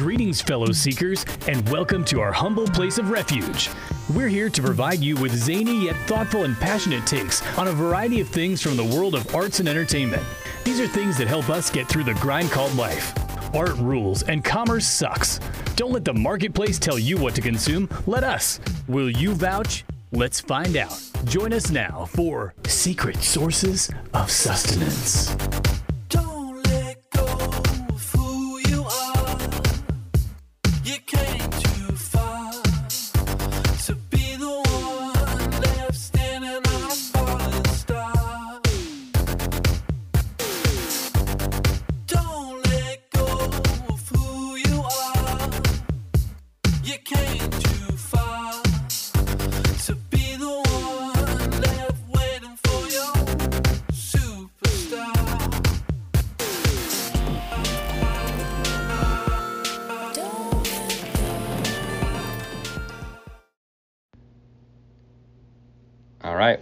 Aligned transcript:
Greetings, 0.00 0.40
fellow 0.40 0.72
seekers, 0.72 1.26
and 1.46 1.68
welcome 1.68 2.06
to 2.06 2.22
our 2.22 2.32
humble 2.32 2.66
place 2.66 2.96
of 2.96 3.10
refuge. 3.10 3.68
We're 4.14 4.28
here 4.28 4.48
to 4.48 4.62
provide 4.62 5.00
you 5.00 5.14
with 5.16 5.36
zany 5.36 5.84
yet 5.84 5.96
thoughtful 6.06 6.44
and 6.44 6.56
passionate 6.56 7.06
takes 7.06 7.46
on 7.58 7.68
a 7.68 7.72
variety 7.72 8.18
of 8.22 8.28
things 8.30 8.62
from 8.62 8.78
the 8.78 8.84
world 8.96 9.14
of 9.14 9.34
arts 9.34 9.60
and 9.60 9.68
entertainment. 9.68 10.22
These 10.64 10.80
are 10.80 10.86
things 10.86 11.18
that 11.18 11.28
help 11.28 11.50
us 11.50 11.68
get 11.68 11.86
through 11.86 12.04
the 12.04 12.14
grind 12.14 12.50
called 12.50 12.74
life. 12.76 13.12
Art 13.54 13.76
rules 13.76 14.22
and 14.22 14.42
commerce 14.42 14.86
sucks. 14.86 15.38
Don't 15.76 15.92
let 15.92 16.06
the 16.06 16.14
marketplace 16.14 16.78
tell 16.78 16.98
you 16.98 17.18
what 17.18 17.34
to 17.34 17.42
consume. 17.42 17.86
Let 18.06 18.24
us. 18.24 18.58
Will 18.88 19.10
you 19.10 19.34
vouch? 19.34 19.84
Let's 20.12 20.40
find 20.40 20.78
out. 20.78 20.98
Join 21.26 21.52
us 21.52 21.70
now 21.70 22.06
for 22.06 22.54
Secret 22.64 23.18
Sources 23.18 23.90
of 24.14 24.30
Sustenance. 24.30 25.36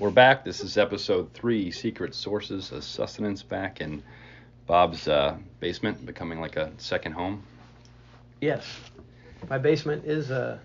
We're 0.08 0.14
back. 0.14 0.42
This 0.42 0.60
is 0.62 0.78
episode 0.78 1.30
three 1.34 1.70
Secret 1.70 2.14
Sources 2.14 2.72
of 2.72 2.82
Sustenance 2.82 3.42
back 3.42 3.82
in 3.82 4.02
Bob's 4.66 5.06
uh, 5.06 5.36
basement, 5.60 6.06
becoming 6.06 6.40
like 6.40 6.56
a 6.56 6.72
second 6.78 7.12
home. 7.12 7.42
Yes, 8.40 8.64
my 9.50 9.58
basement 9.58 10.06
is 10.06 10.30
a 10.30 10.60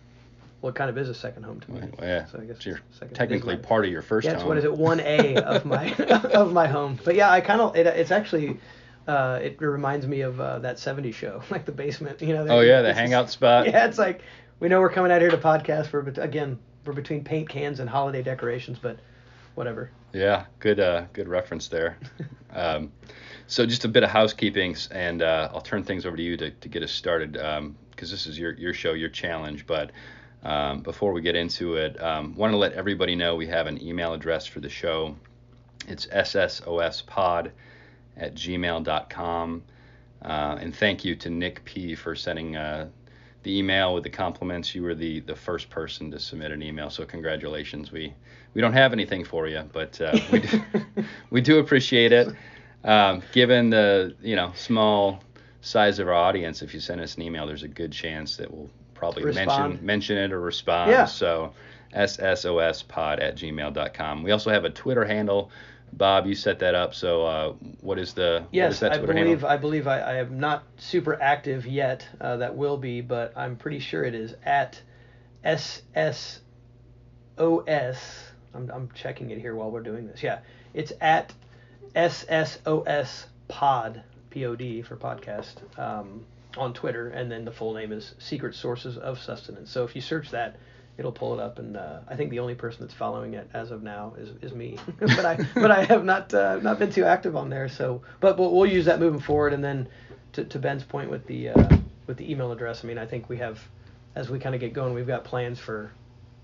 What 0.61 0.75
kind 0.75 0.89
of 0.89 0.97
is 0.97 1.09
a 1.09 1.13
second 1.13 1.43
home 1.43 1.59
to 1.59 1.71
me. 1.71 1.81
Well, 1.81 2.07
yeah, 2.07 2.25
So 2.27 2.39
I 2.39 2.45
guess 2.45 2.63
second- 2.63 3.15
technically 3.15 3.55
my- 3.57 3.61
part 3.61 3.83
of 3.83 3.91
your 3.91 4.01
first 4.01 4.25
Yeah, 4.25 4.35
home. 4.39 4.47
what 4.47 4.57
is 4.57 4.63
it? 4.63 4.71
One 4.73 5.01
A 5.01 5.35
of 5.35 5.65
my 5.65 5.93
of 5.99 6.53
my 6.53 6.67
home. 6.67 6.97
But 7.03 7.15
yeah, 7.15 7.29
I 7.29 7.41
kind 7.41 7.59
of 7.59 7.75
it, 7.75 7.85
it's 7.85 8.11
actually 8.11 8.61
uh, 9.09 9.39
it 9.43 9.59
reminds 9.59 10.07
me 10.07 10.21
of 10.21 10.39
uh, 10.39 10.59
that 10.59 10.77
'70s 10.77 11.15
show, 11.15 11.43
like 11.49 11.65
the 11.65 11.73
basement. 11.73 12.21
You 12.21 12.33
know. 12.33 12.47
Oh 12.47 12.61
yeah, 12.61 12.81
the 12.81 12.87
just- 12.91 12.99
hangout 13.01 13.29
spot. 13.29 13.65
Yeah, 13.65 13.87
it's 13.87 13.97
like 13.97 14.21
we 14.61 14.69
know 14.69 14.79
we're 14.79 14.89
coming 14.89 15.11
out 15.11 15.19
here 15.19 15.31
to 15.31 15.37
podcast. 15.37 15.91
We're 15.91 16.07
again 16.23 16.59
we're 16.85 16.93
between 16.93 17.25
paint 17.25 17.49
cans 17.49 17.81
and 17.81 17.89
holiday 17.89 18.23
decorations, 18.23 18.79
but 18.81 18.99
whatever. 19.55 19.89
Yeah, 20.13 20.45
good 20.59 20.79
uh, 20.79 21.05
good 21.13 21.27
reference 21.27 21.67
there. 21.67 21.97
um, 22.53 22.91
so 23.47 23.65
just 23.65 23.85
a 23.85 23.87
bit 23.87 24.03
of 24.03 24.09
housekeeping, 24.09 24.75
and 24.91 25.21
uh, 25.21 25.49
I'll 25.53 25.61
turn 25.61 25.83
things 25.83 26.05
over 26.05 26.15
to 26.15 26.23
you 26.23 26.37
to, 26.37 26.51
to 26.51 26.69
get 26.69 26.83
us 26.83 26.91
started 26.91 27.33
because 27.91 28.11
this 28.11 28.27
is 28.27 28.37
your 28.37 28.53
your 28.53 28.73
show, 28.73 28.93
your 28.93 29.09
challenge. 29.09 29.65
But 29.65 29.91
um, 30.43 30.81
before 30.81 31.13
we 31.13 31.21
get 31.21 31.35
into 31.35 31.75
it, 31.75 32.01
um, 32.01 32.35
want 32.35 32.51
to 32.51 32.57
let 32.57 32.73
everybody 32.73 33.15
know 33.15 33.35
we 33.35 33.47
have 33.47 33.67
an 33.67 33.81
email 33.81 34.13
address 34.13 34.45
for 34.45 34.59
the 34.59 34.69
show. 34.69 35.15
It's 35.87 36.05
ssospod 36.07 37.51
at 38.17 38.35
gmail.com. 38.35 39.63
Uh, 40.21 40.57
and 40.59 40.75
thank 40.75 41.03
you 41.03 41.15
to 41.15 41.29
Nick 41.29 41.63
P 41.65 41.95
for 41.95 42.15
sending 42.15 42.55
uh, 42.55 42.89
the 43.43 43.57
email 43.57 43.93
with 43.93 44.03
the 44.03 44.09
compliments. 44.09 44.73
You 44.73 44.83
were 44.83 44.95
the, 44.95 45.19
the 45.21 45.35
first 45.35 45.69
person 45.69 46.11
to 46.11 46.19
submit 46.19 46.51
an 46.51 46.61
email, 46.61 46.89
so 46.89 47.05
congratulations. 47.05 47.91
We 47.91 48.13
we 48.53 48.61
don't 48.61 48.73
have 48.73 48.93
anything 48.93 49.23
for 49.23 49.47
you, 49.47 49.63
but 49.71 49.99
uh, 50.01 50.17
we 50.31 50.39
do, 50.39 50.61
we 51.29 51.41
do 51.41 51.59
appreciate 51.59 52.11
it. 52.11 52.27
Um, 52.83 53.23
given 53.31 53.69
the 53.69 54.15
you 54.21 54.35
know 54.35 54.51
small 54.55 55.23
size 55.61 55.99
of 55.99 56.07
our 56.07 56.13
audience, 56.13 56.61
if 56.61 56.73
you 56.73 56.79
send 56.79 57.01
us 57.01 57.15
an 57.15 57.21
email, 57.21 57.47
there's 57.47 57.63
a 57.63 57.67
good 57.67 57.91
chance 57.91 58.35
that 58.37 58.51
we'll 58.51 58.69
probably 58.93 59.23
Respond. 59.23 59.73
mention 59.73 59.85
mention 59.85 60.17
it 60.17 60.31
or 60.31 60.39
respond. 60.39 60.91
Yeah. 60.91 61.05
So 61.05 61.53
ssospod 61.93 63.21
at 63.21 63.35
gmail.com. 63.35 64.23
We 64.23 64.31
also 64.31 64.49
have 64.49 64.65
a 64.65 64.69
Twitter 64.69 65.05
handle. 65.05 65.51
Bob, 65.93 66.25
you 66.25 66.33
set 66.33 66.59
that 66.59 66.73
up. 66.73 66.95
So 66.95 67.23
uh, 67.25 67.53
what 67.81 67.99
is 67.99 68.13
the 68.13 68.37
is 68.51 68.81
Yes, 68.81 68.83
I 68.83 68.97
believe? 68.97 69.43
I 69.43 69.57
believe 69.57 69.87
I, 69.87 69.99
I 69.99 70.15
am 70.15 70.39
not 70.39 70.63
super 70.77 71.21
active 71.21 71.67
yet. 71.67 72.07
Uh, 72.19 72.37
that 72.37 72.55
will 72.55 72.77
be, 72.77 73.01
but 73.01 73.33
I'm 73.35 73.55
pretty 73.55 73.79
sure 73.79 74.03
it 74.03 74.15
is 74.15 74.33
at 74.43 74.81
SSOS. 75.45 76.39
I'm 78.53 78.69
I'm 78.71 78.89
checking 78.93 79.29
it 79.31 79.39
here 79.39 79.55
while 79.55 79.71
we're 79.71 79.81
doing 79.81 80.07
this. 80.07 80.23
Yeah, 80.23 80.39
it's 80.73 80.93
at 81.01 81.33
SSOS 81.95 83.25
Pod 83.47 84.03
P 84.29 84.45
O 84.45 84.55
D 84.55 84.81
for 84.81 84.95
podcast 84.95 85.55
um, 85.79 86.25
on 86.57 86.73
Twitter, 86.73 87.09
and 87.09 87.31
then 87.31 87.45
the 87.45 87.51
full 87.51 87.73
name 87.73 87.91
is 87.91 88.15
Secret 88.19 88.55
Sources 88.55 88.97
of 88.97 89.19
Sustenance. 89.19 89.69
So 89.69 89.83
if 89.83 89.95
you 89.95 90.01
search 90.01 90.31
that. 90.31 90.57
It'll 90.95 91.11
pull 91.11 91.33
it 91.33 91.39
up, 91.39 91.57
and 91.57 91.75
uh, 91.75 92.01
I 92.07 92.15
think 92.15 92.29
the 92.29 92.37
only 92.37 92.53
person 92.53 92.81
that's 92.81 92.93
following 92.93 93.33
it 93.33 93.49
as 93.51 93.71
of 93.71 93.81
now 93.81 94.13
is, 94.15 94.29
is 94.43 94.53
me. 94.53 94.77
but 94.99 95.25
I 95.25 95.39
but 95.55 95.71
I 95.71 95.85
have 95.85 96.05
not 96.05 96.31
uh, 96.31 96.59
not 96.61 96.77
been 96.77 96.91
too 96.91 97.03
active 97.03 97.35
on 97.35 97.49
there. 97.49 97.67
So, 97.67 98.03
but 98.19 98.37
we'll, 98.37 98.53
we'll 98.53 98.67
use 98.67 98.85
that 98.85 98.99
moving 98.99 99.19
forward. 99.19 99.53
And 99.53 99.63
then 99.63 99.87
to, 100.33 100.43
to 100.43 100.59
Ben's 100.59 100.83
point 100.83 101.09
with 101.09 101.25
the 101.25 101.49
uh, 101.49 101.77
with 102.05 102.17
the 102.17 102.31
email 102.31 102.51
address, 102.51 102.83
I 102.83 102.87
mean, 102.87 102.99
I 102.99 103.07
think 103.07 103.27
we 103.27 103.37
have 103.37 103.59
as 104.15 104.29
we 104.29 104.39
kind 104.39 104.53
of 104.53 104.61
get 104.61 104.73
going, 104.73 104.93
we've 104.93 105.07
got 105.07 105.23
plans 105.23 105.59
for 105.59 105.91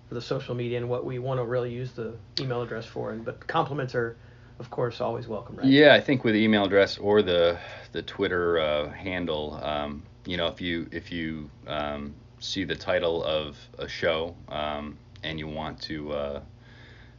the 0.09 0.21
social 0.21 0.55
media 0.55 0.77
and 0.77 0.89
what 0.89 1.05
we 1.05 1.19
want 1.19 1.39
to 1.39 1.45
really 1.45 1.71
use 1.71 1.91
the 1.91 2.15
email 2.39 2.61
address 2.61 2.85
for. 2.85 3.11
And 3.11 3.23
but 3.23 3.45
compliments 3.47 3.95
are, 3.95 4.17
of 4.59 4.69
course, 4.69 5.01
always 5.01 5.27
welcome, 5.27 5.57
right? 5.57 5.67
Yeah, 5.67 5.93
I 5.93 6.01
think 6.01 6.23
with 6.23 6.33
the 6.33 6.43
email 6.43 6.65
address 6.65 6.97
or 6.97 7.21
the 7.21 7.59
the 7.91 8.01
Twitter 8.01 8.59
uh, 8.59 8.89
handle, 8.89 9.59
um, 9.61 10.03
you 10.25 10.37
know, 10.37 10.47
if 10.47 10.61
you 10.61 10.87
if 10.91 11.11
you 11.11 11.49
um, 11.67 12.15
see 12.39 12.63
the 12.63 12.75
title 12.75 13.23
of 13.23 13.57
a 13.77 13.87
show 13.87 14.35
um, 14.47 14.97
and 15.23 15.37
you 15.37 15.47
want 15.47 15.81
to 15.83 16.11
uh, 16.13 16.41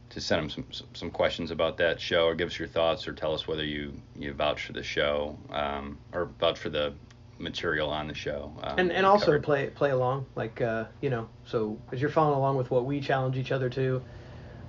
to 0.09 0.21
send 0.21 0.41
them 0.41 0.49
some, 0.71 0.87
some 0.93 1.11
questions 1.11 1.51
about 1.51 1.77
that 1.77 1.99
show 1.99 2.25
or 2.25 2.35
give 2.35 2.49
us 2.49 2.59
your 2.59 2.67
thoughts 2.67 3.07
or 3.07 3.13
tell 3.13 3.33
us 3.33 3.47
whether 3.47 3.63
you 3.63 3.93
you 4.17 4.33
vouch 4.33 4.65
for 4.65 4.73
the 4.73 4.83
show 4.83 5.37
um, 5.51 5.97
or 6.13 6.25
vouch 6.39 6.59
for 6.59 6.69
the 6.69 6.93
material 7.41 7.89
on 7.89 8.07
the 8.07 8.13
show. 8.13 8.51
Um, 8.63 8.79
and 8.79 8.91
and 8.91 9.05
also 9.05 9.25
covered. 9.25 9.43
play 9.43 9.67
play 9.67 9.91
along 9.91 10.25
like 10.35 10.61
uh, 10.61 10.85
you 11.01 11.09
know 11.09 11.27
so 11.45 11.77
as 11.91 12.01
you're 12.01 12.09
following 12.09 12.37
along 12.37 12.57
with 12.57 12.71
what 12.71 12.85
we 12.85 12.99
challenge 13.01 13.37
each 13.37 13.51
other 13.51 13.69
to 13.69 14.01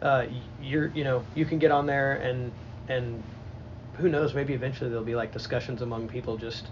uh, 0.02 0.26
you're 0.60 0.88
you 0.88 1.04
know 1.04 1.24
you 1.34 1.44
can 1.44 1.58
get 1.58 1.70
on 1.70 1.86
there 1.86 2.14
and 2.14 2.52
and 2.88 3.22
who 3.94 4.08
knows 4.08 4.34
maybe 4.34 4.52
eventually 4.54 4.90
there'll 4.90 5.04
be 5.04 5.14
like 5.14 5.32
discussions 5.32 5.82
among 5.82 6.08
people 6.08 6.36
just 6.36 6.68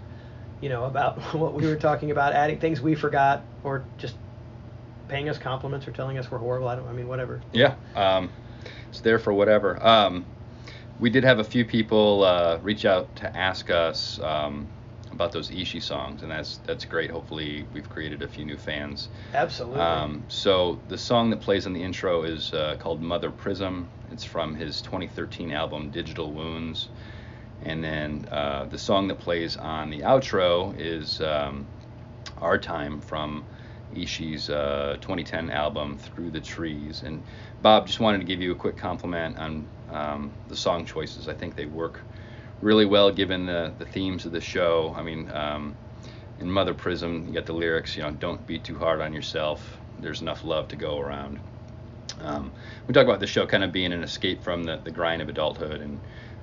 you 0.59 0.69
know 0.69 0.85
about 0.85 1.19
what 1.33 1.53
we 1.53 1.65
were 1.65 1.75
talking 1.75 2.11
about 2.11 2.33
adding 2.33 2.59
things 2.59 2.81
we 2.81 2.95
forgot 2.95 3.45
or 3.63 3.85
just 3.97 4.15
paying 5.07 5.29
us 5.29 5.37
compliments 5.37 5.87
or 5.87 5.91
telling 5.91 6.17
us 6.17 6.29
we're 6.31 6.37
horrible 6.37 6.67
I 6.67 6.75
don't 6.75 6.87
I 6.87 6.93
mean 6.93 7.07
whatever 7.07 7.41
Yeah, 7.53 7.75
um, 7.95 8.31
it's 8.89 9.01
there 9.01 9.19
for 9.19 9.33
whatever. 9.33 9.85
Um, 9.85 10.25
we 10.99 11.09
did 11.09 11.23
have 11.23 11.39
a 11.39 11.43
few 11.43 11.65
people 11.65 12.23
uh, 12.23 12.59
reach 12.61 12.85
out 12.85 13.15
to 13.17 13.35
ask 13.35 13.69
us 13.69 14.19
um, 14.19 14.67
about 15.11 15.31
those 15.31 15.51
Ishi 15.51 15.79
songs, 15.79 16.21
and 16.23 16.31
that's 16.31 16.57
that's 16.65 16.85
great. 16.85 17.11
Hopefully, 17.11 17.65
we've 17.73 17.89
created 17.89 18.21
a 18.21 18.27
few 18.27 18.45
new 18.45 18.57
fans. 18.57 19.09
absolutely 19.33 19.79
Um, 19.79 20.23
so 20.27 20.79
the 20.87 20.97
song 20.97 21.29
that 21.31 21.41
plays 21.41 21.65
in 21.65 21.73
the 21.73 21.83
intro 21.83 22.23
is 22.23 22.53
uh, 22.53 22.75
called 22.79 23.01
Mother 23.01 23.31
Prism. 23.31 23.89
It's 24.11 24.23
from 24.23 24.55
his 24.55 24.81
2013 24.81 25.51
album 25.51 25.89
Digital 25.89 26.31
Wounds. 26.31 26.89
And 27.63 27.83
then 27.83 28.27
uh, 28.31 28.65
the 28.65 28.77
song 28.77 29.07
that 29.09 29.19
plays 29.19 29.55
on 29.55 29.89
the 29.89 29.99
outro 29.99 30.73
is 30.79 31.21
um, 31.21 31.67
Our 32.39 32.57
Time 32.57 32.99
from 32.99 33.45
Ishi's 33.93 34.49
uh, 34.49 34.97
2010 35.01 35.49
album 35.51 35.97
Through 35.97 36.31
the 36.31 36.41
Trees. 36.41 37.03
And 37.03 37.23
Bob, 37.61 37.87
just 37.87 37.99
wanted 37.99 38.19
to 38.19 38.23
give 38.23 38.41
you 38.41 38.51
a 38.51 38.55
quick 38.55 38.77
compliment 38.77 39.37
on 39.37 39.67
um, 39.91 40.31
the 40.47 40.55
song 40.55 40.85
choices. 40.85 41.27
I 41.27 41.33
think 41.33 41.55
they 41.55 41.65
work 41.65 42.01
really 42.61 42.85
well 42.85 43.11
given 43.11 43.45
the, 43.45 43.73
the 43.77 43.85
themes 43.85 44.25
of 44.25 44.31
the 44.31 44.41
show. 44.41 44.93
I 44.95 45.01
mean, 45.01 45.29
um, 45.31 45.75
in 46.39 46.49
Mother 46.49 46.73
Prism, 46.73 47.27
you 47.27 47.33
got 47.33 47.45
the 47.45 47.53
lyrics, 47.53 47.95
you 47.95 48.03
know, 48.03 48.11
don't 48.11 48.45
be 48.47 48.59
too 48.59 48.77
hard 48.77 49.01
on 49.01 49.13
yourself. 49.13 49.77
There's 49.99 50.21
enough 50.21 50.43
love 50.43 50.67
to 50.69 50.75
go 50.75 50.99
around. 50.99 51.39
Um, 52.19 52.51
we 52.87 52.93
talk 52.93 53.05
about 53.05 53.19
the 53.19 53.27
show 53.27 53.45
kind 53.45 53.63
of 53.63 53.71
being 53.71 53.93
an 53.93 54.03
escape 54.03 54.41
from 54.43 54.63
the, 54.63 54.79
the 54.83 54.91
grind 54.91 55.21
of 55.21 55.29
adulthood 55.29 55.81
and 55.81 55.99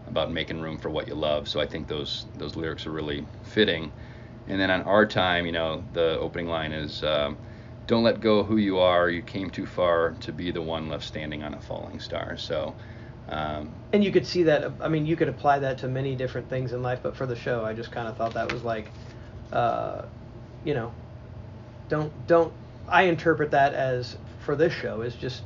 about 0.07 0.33
making 0.33 0.61
room 0.61 0.79
for 0.79 0.91
what 0.91 1.09
you 1.09 1.15
love. 1.15 1.49
So 1.49 1.61
I 1.61 1.67
think 1.67 1.87
those 1.89 2.27
those 2.37 2.57
lyrics 2.57 2.87
are 2.87 2.91
really 2.91 3.27
fitting. 3.43 3.93
And 4.49 4.61
then 4.61 4.71
on 4.71 4.83
our 4.83 5.05
time, 5.05 5.45
you 5.47 5.53
know, 5.53 5.85
the 5.93 6.19
opening 6.19 6.49
line 6.49 6.73
is, 6.73 7.03
um, 7.05 7.37
"Don't 7.87 8.03
let 8.03 8.21
go 8.21 8.43
who 8.43 8.57
you 8.57 8.79
are. 8.79 9.11
You 9.11 9.23
came 9.23 9.51
too 9.51 9.67
far 9.67 10.13
to 10.21 10.33
be 10.33 10.51
the 10.51 10.63
one 10.63 10.89
left 10.89 11.05
standing 11.05 11.43
on 11.43 11.55
a 11.55 11.61
falling 11.61 12.01
star." 12.01 12.37
So. 12.37 12.75
Um, 13.29 13.75
and 13.93 14.03
you 14.03 14.11
could 14.11 14.27
see 14.27 14.45
that 14.45 14.73
i 14.81 14.89
mean 14.89 15.05
you 15.05 15.15
could 15.15 15.29
apply 15.29 15.59
that 15.59 15.79
to 15.79 15.89
many 15.89 16.17
different 16.17 16.49
things 16.49 16.73
in 16.73 16.83
life 16.83 17.01
but 17.03 17.15
for 17.15 17.27
the 17.27 17.37
show 17.37 17.63
i 17.63 17.75
just 17.75 17.91
kind 17.93 18.09
of 18.09 18.17
thought 18.17 18.33
that 18.33 18.51
was 18.51 18.63
like 18.65 18.91
uh, 19.53 20.03
you 20.65 20.73
know 20.73 20.93
don't 21.89 22.27
don't. 22.27 22.53
I 22.87 23.03
interpret 23.03 23.51
that 23.51 23.75
as 23.75 24.17
for 24.41 24.57
this 24.57 24.73
show 24.73 25.03
is 25.03 25.15
just 25.15 25.43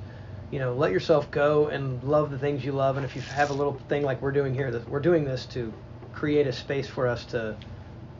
you 0.50 0.58
know 0.58 0.74
let 0.74 0.92
yourself 0.92 1.30
go 1.30 1.68
and 1.68 2.02
love 2.04 2.30
the 2.30 2.38
things 2.38 2.64
you 2.64 2.72
love, 2.72 2.96
and 2.96 3.06
if 3.06 3.16
you 3.16 3.22
have 3.22 3.50
a 3.50 3.54
little 3.54 3.80
thing 3.88 4.02
like 4.02 4.20
we're 4.20 4.32
doing 4.32 4.54
here, 4.54 4.70
that 4.70 4.88
we're 4.88 5.00
doing 5.00 5.24
this 5.24 5.46
to 5.46 5.72
create 6.12 6.46
a 6.46 6.52
space 6.52 6.88
for 6.88 7.06
us 7.06 7.24
to 7.26 7.56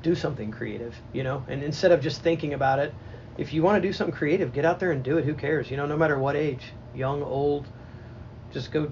do 0.02 0.14
something 0.14 0.50
creative, 0.50 0.96
you 1.12 1.22
know, 1.22 1.44
and 1.48 1.62
instead 1.62 1.92
of 1.92 2.00
just 2.00 2.22
thinking 2.22 2.54
about 2.54 2.78
it, 2.78 2.92
if 3.38 3.52
you 3.52 3.62
want 3.62 3.80
to 3.80 3.88
do 3.88 3.92
something 3.92 4.14
creative, 4.14 4.52
get 4.52 4.64
out 4.64 4.80
there 4.80 4.90
and 4.90 5.02
do 5.02 5.18
it. 5.18 5.24
Who 5.24 5.34
cares? 5.34 5.70
You 5.70 5.76
know, 5.76 5.86
no 5.86 5.96
matter 5.96 6.18
what 6.18 6.34
age, 6.34 6.72
young, 6.94 7.22
old, 7.22 7.66
just 8.52 8.72
go 8.72 8.90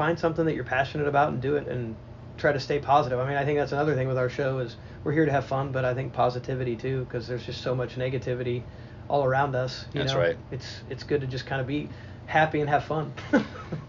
find 0.00 0.18
something 0.18 0.46
that 0.46 0.54
you're 0.54 0.64
passionate 0.64 1.06
about 1.06 1.28
and 1.30 1.42
do 1.42 1.56
it 1.56 1.68
and 1.68 1.94
try 2.38 2.50
to 2.50 2.58
stay 2.58 2.78
positive. 2.78 3.18
I 3.20 3.28
mean, 3.28 3.36
I 3.36 3.44
think 3.44 3.58
that's 3.58 3.72
another 3.72 3.94
thing 3.94 4.08
with 4.08 4.16
our 4.16 4.30
show 4.30 4.60
is 4.60 4.74
we're 5.04 5.12
here 5.12 5.26
to 5.26 5.30
have 5.30 5.44
fun, 5.44 5.72
but 5.72 5.84
I 5.84 5.92
think 5.92 6.14
positivity 6.14 6.74
too 6.74 7.04
because 7.04 7.28
there's 7.28 7.44
just 7.44 7.60
so 7.60 7.74
much 7.74 7.96
negativity 7.96 8.62
all 9.10 9.24
around 9.24 9.54
us. 9.54 9.84
You 9.92 10.00
That's 10.00 10.14
know? 10.14 10.20
right. 10.20 10.38
It's 10.50 10.80
it's 10.88 11.02
good 11.02 11.20
to 11.20 11.26
just 11.26 11.44
kind 11.44 11.60
of 11.60 11.66
be 11.66 11.90
happy 12.24 12.62
and 12.62 12.70
have 12.70 12.84
fun. 12.84 13.12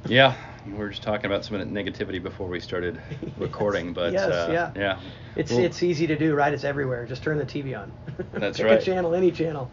Yeah, 0.05 0.35
we 0.65 0.73
were 0.73 0.89
just 0.89 1.01
talking 1.03 1.27
about 1.27 1.45
some 1.45 1.55
of 1.61 1.65
the 1.65 1.73
negativity 1.73 2.21
before 2.21 2.47
we 2.49 2.59
started 2.59 2.99
recording, 3.37 3.93
but 3.93 4.11
Yes, 4.11 4.29
uh, 4.29 4.49
yeah. 4.51 4.71
yeah, 4.75 4.99
It's 5.37 5.51
Well, 5.51 5.63
it's 5.63 5.81
easy 5.81 6.07
to 6.07 6.17
do, 6.17 6.35
right? 6.35 6.53
It's 6.53 6.65
everywhere. 6.65 7.05
Just 7.05 7.23
turn 7.23 7.37
the 7.37 7.45
TV 7.45 7.79
on. 7.79 7.91
That's 8.33 8.57
Pick 8.57 8.65
right. 8.65 8.81
a 8.81 8.83
channel, 8.83 9.15
any 9.15 9.31
channel. 9.31 9.71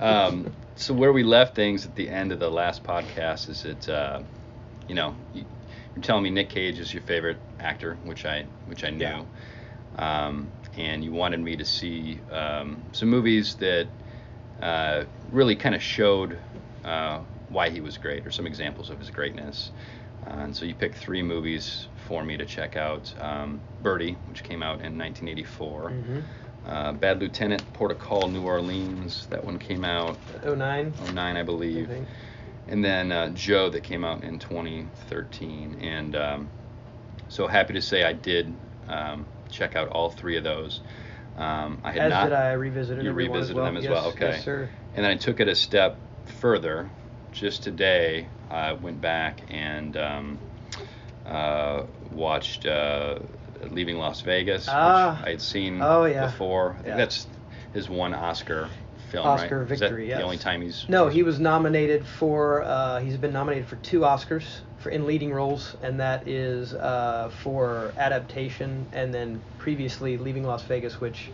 um, 0.00 0.50
so 0.76 0.94
where 0.94 1.12
we 1.12 1.24
left 1.24 1.54
things 1.54 1.84
at 1.84 1.94
the 1.94 2.08
end 2.08 2.32
of 2.32 2.38
the 2.38 2.50
last 2.50 2.82
podcast 2.84 3.48
is 3.50 3.62
that 3.64 3.88
uh, 3.88 4.22
you 4.86 4.94
know 4.94 5.14
you, 5.34 5.44
you're 5.98 6.04
telling 6.06 6.22
me 6.22 6.30
Nick 6.30 6.48
Cage 6.48 6.78
is 6.78 6.94
your 6.94 7.02
favorite 7.02 7.38
actor, 7.58 7.98
which 8.04 8.24
I 8.24 8.44
which 8.66 8.84
I 8.84 8.90
knew, 8.90 9.04
Yeah. 9.04 9.24
um, 9.96 10.48
and 10.76 11.02
you 11.02 11.12
wanted 11.12 11.40
me 11.40 11.56
to 11.56 11.64
see 11.64 12.20
um, 12.30 12.80
some 12.92 13.08
movies 13.08 13.56
that 13.56 13.88
uh, 14.62 15.04
really 15.32 15.56
kind 15.56 15.74
of 15.74 15.82
showed 15.82 16.38
uh, 16.84 17.18
why 17.48 17.68
he 17.68 17.80
was 17.80 17.98
great 17.98 18.24
or 18.26 18.30
some 18.30 18.46
examples 18.46 18.90
of 18.90 18.98
his 19.00 19.10
greatness. 19.10 19.72
Uh, 20.26 20.34
and 20.44 20.56
so 20.56 20.64
you 20.64 20.74
picked 20.74 20.96
three 20.98 21.22
movies 21.22 21.88
for 22.06 22.22
me 22.24 22.36
to 22.36 22.46
check 22.46 22.76
out: 22.76 23.12
um, 23.20 23.60
Birdy, 23.82 24.16
which 24.28 24.44
came 24.44 24.62
out 24.62 24.80
in 24.84 24.96
1984. 24.96 25.90
Mhm. 25.90 26.22
Uh, 26.66 26.92
Bad 26.92 27.18
Lieutenant, 27.20 27.72
Port 27.72 27.90
of 27.90 27.98
Call, 27.98 28.28
New 28.28 28.42
Orleans. 28.44 29.26
That 29.30 29.42
one 29.44 29.58
came 29.58 29.84
out 29.84 30.16
09. 30.44 30.92
09, 31.12 31.18
I 31.36 31.40
I 31.40 31.42
believe. 31.42 31.88
think. 31.88 32.06
And 32.68 32.84
then 32.84 33.10
uh, 33.12 33.30
Joe, 33.30 33.70
that 33.70 33.82
came 33.82 34.04
out 34.04 34.24
in 34.24 34.38
2013. 34.38 35.78
And 35.80 36.14
um, 36.16 36.48
so 37.28 37.46
happy 37.46 37.74
to 37.74 37.82
say 37.82 38.04
I 38.04 38.12
did 38.12 38.52
um, 38.88 39.26
check 39.50 39.74
out 39.76 39.88
all 39.88 40.10
three 40.10 40.36
of 40.36 40.44
those. 40.44 40.80
Um, 41.36 41.80
I 41.84 41.92
had 41.92 42.02
As 42.02 42.10
not. 42.10 42.24
did 42.24 42.32
I. 42.34 42.52
Revisited 42.52 42.98
them. 42.98 43.06
You 43.06 43.12
revisited 43.12 43.50
as 43.50 43.54
well. 43.54 43.64
them 43.64 43.76
as 43.76 43.84
yes, 43.84 43.90
well. 43.92 44.06
Okay. 44.08 44.30
Yes, 44.32 44.44
sir. 44.44 44.68
And 44.94 45.04
then 45.04 45.12
I 45.12 45.16
took 45.16 45.40
it 45.40 45.48
a 45.48 45.54
step 45.54 45.96
further. 46.40 46.90
Just 47.32 47.62
today, 47.62 48.26
I 48.50 48.72
went 48.72 49.00
back 49.00 49.42
and 49.48 49.96
um, 49.96 50.38
uh, 51.26 51.84
watched 52.10 52.66
uh, 52.66 53.18
Leaving 53.70 53.98
Las 53.98 54.20
Vegas, 54.22 54.66
Ah. 54.68 55.16
which 55.18 55.26
I 55.26 55.30
had 55.30 55.42
seen 55.42 55.80
Oh, 55.80 56.04
yeah. 56.06 56.26
before. 56.26 56.72
I 56.72 56.74
think 56.76 56.86
Yeah. 56.88 56.96
that's 56.96 57.26
his 57.72 57.88
one 57.88 58.14
Oscar 58.14 58.68
film, 59.08 59.26
Oscar 59.26 59.58
right? 59.62 59.72
Is 59.72 59.80
victory, 59.80 60.08
yes. 60.08 60.18
The 60.18 60.24
only 60.24 60.38
time 60.38 60.62
he's 60.62 60.84
No, 60.88 61.08
he 61.08 61.22
was 61.22 61.40
nominated 61.40 62.06
for. 62.06 62.62
Uh, 62.62 63.00
he's 63.00 63.16
been 63.16 63.32
nominated 63.32 63.66
for 63.68 63.76
two 63.76 64.00
Oscars 64.00 64.60
for 64.78 64.90
in 64.90 65.06
leading 65.06 65.32
roles, 65.32 65.76
and 65.82 65.98
that 66.00 66.26
is 66.28 66.74
uh, 66.74 67.30
for 67.42 67.92
adaptation, 67.96 68.86
and 68.92 69.12
then 69.12 69.40
previously 69.58 70.16
Leaving 70.16 70.44
Las 70.44 70.62
Vegas, 70.64 71.00
which 71.00 71.30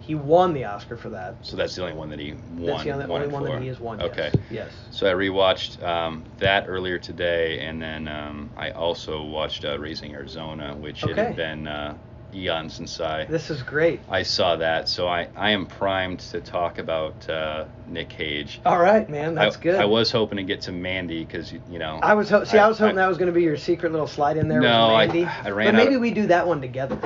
he 0.00 0.14
won 0.14 0.52
the 0.52 0.64
Oscar 0.64 0.96
for 0.96 1.10
that. 1.10 1.36
So 1.42 1.56
that's 1.56 1.76
the 1.76 1.82
only 1.82 1.94
one 1.94 2.10
that 2.10 2.18
he 2.18 2.32
won. 2.32 2.66
That's 2.66 2.82
the 2.84 2.90
only, 2.92 3.06
won 3.06 3.22
only 3.22 3.32
one 3.32 3.44
that 3.44 3.60
he 3.60 3.68
has 3.68 3.80
won. 3.80 4.02
Okay. 4.02 4.30
Yes. 4.34 4.42
yes. 4.50 4.72
So 4.90 5.08
I 5.08 5.14
rewatched 5.14 5.82
um, 5.82 6.24
that 6.38 6.64
earlier 6.66 6.98
today, 6.98 7.60
and 7.60 7.80
then 7.80 8.08
um, 8.08 8.50
I 8.56 8.70
also 8.70 9.22
watched 9.22 9.64
uh, 9.64 9.78
Raising 9.78 10.12
Arizona, 10.12 10.74
which 10.74 11.04
it 11.04 11.10
Okay. 11.12 11.24
had 11.24 11.36
been 11.36 11.66
uh, 11.68 11.96
eons 12.34 12.74
since 12.74 13.00
I 13.00 13.24
This 13.24 13.50
is 13.50 13.62
great. 13.62 14.00
I 14.08 14.22
saw 14.22 14.56
that. 14.56 14.88
So 14.88 15.08
I, 15.08 15.28
I 15.36 15.50
am 15.50 15.66
primed 15.66 16.20
to 16.20 16.40
talk 16.40 16.78
about 16.78 17.28
uh, 17.28 17.66
Nick 17.88 18.08
Cage. 18.08 18.60
All 18.64 18.78
right, 18.78 19.08
man. 19.08 19.34
That's 19.34 19.56
I, 19.56 19.60
good. 19.60 19.74
I 19.80 19.84
was 19.84 20.10
hoping 20.10 20.36
to 20.38 20.44
get 20.44 20.62
to 20.62 20.72
Mandy 20.72 21.24
because 21.24 21.52
you 21.52 21.78
know. 21.78 21.98
I 22.02 22.14
was 22.14 22.30
ho- 22.30 22.44
see. 22.44 22.58
I, 22.58 22.68
was 22.68 22.78
hoping 22.78 22.96
that 22.96 23.08
was 23.08 23.18
going 23.18 23.26
to 23.26 23.32
be 23.32 23.42
your 23.42 23.56
secret 23.56 23.92
little 23.92 24.06
slide 24.06 24.36
in 24.36 24.48
there 24.48 24.60
No, 24.60 24.96
with 24.96 25.08
Mandy. 25.08 25.24
I 25.24 25.50
ran 25.50 25.68
but 25.68 25.74
maybe 25.74 25.94
of- 25.94 26.00
we 26.00 26.10
do 26.10 26.26
that 26.28 26.46
one 26.46 26.60
together. 26.60 26.98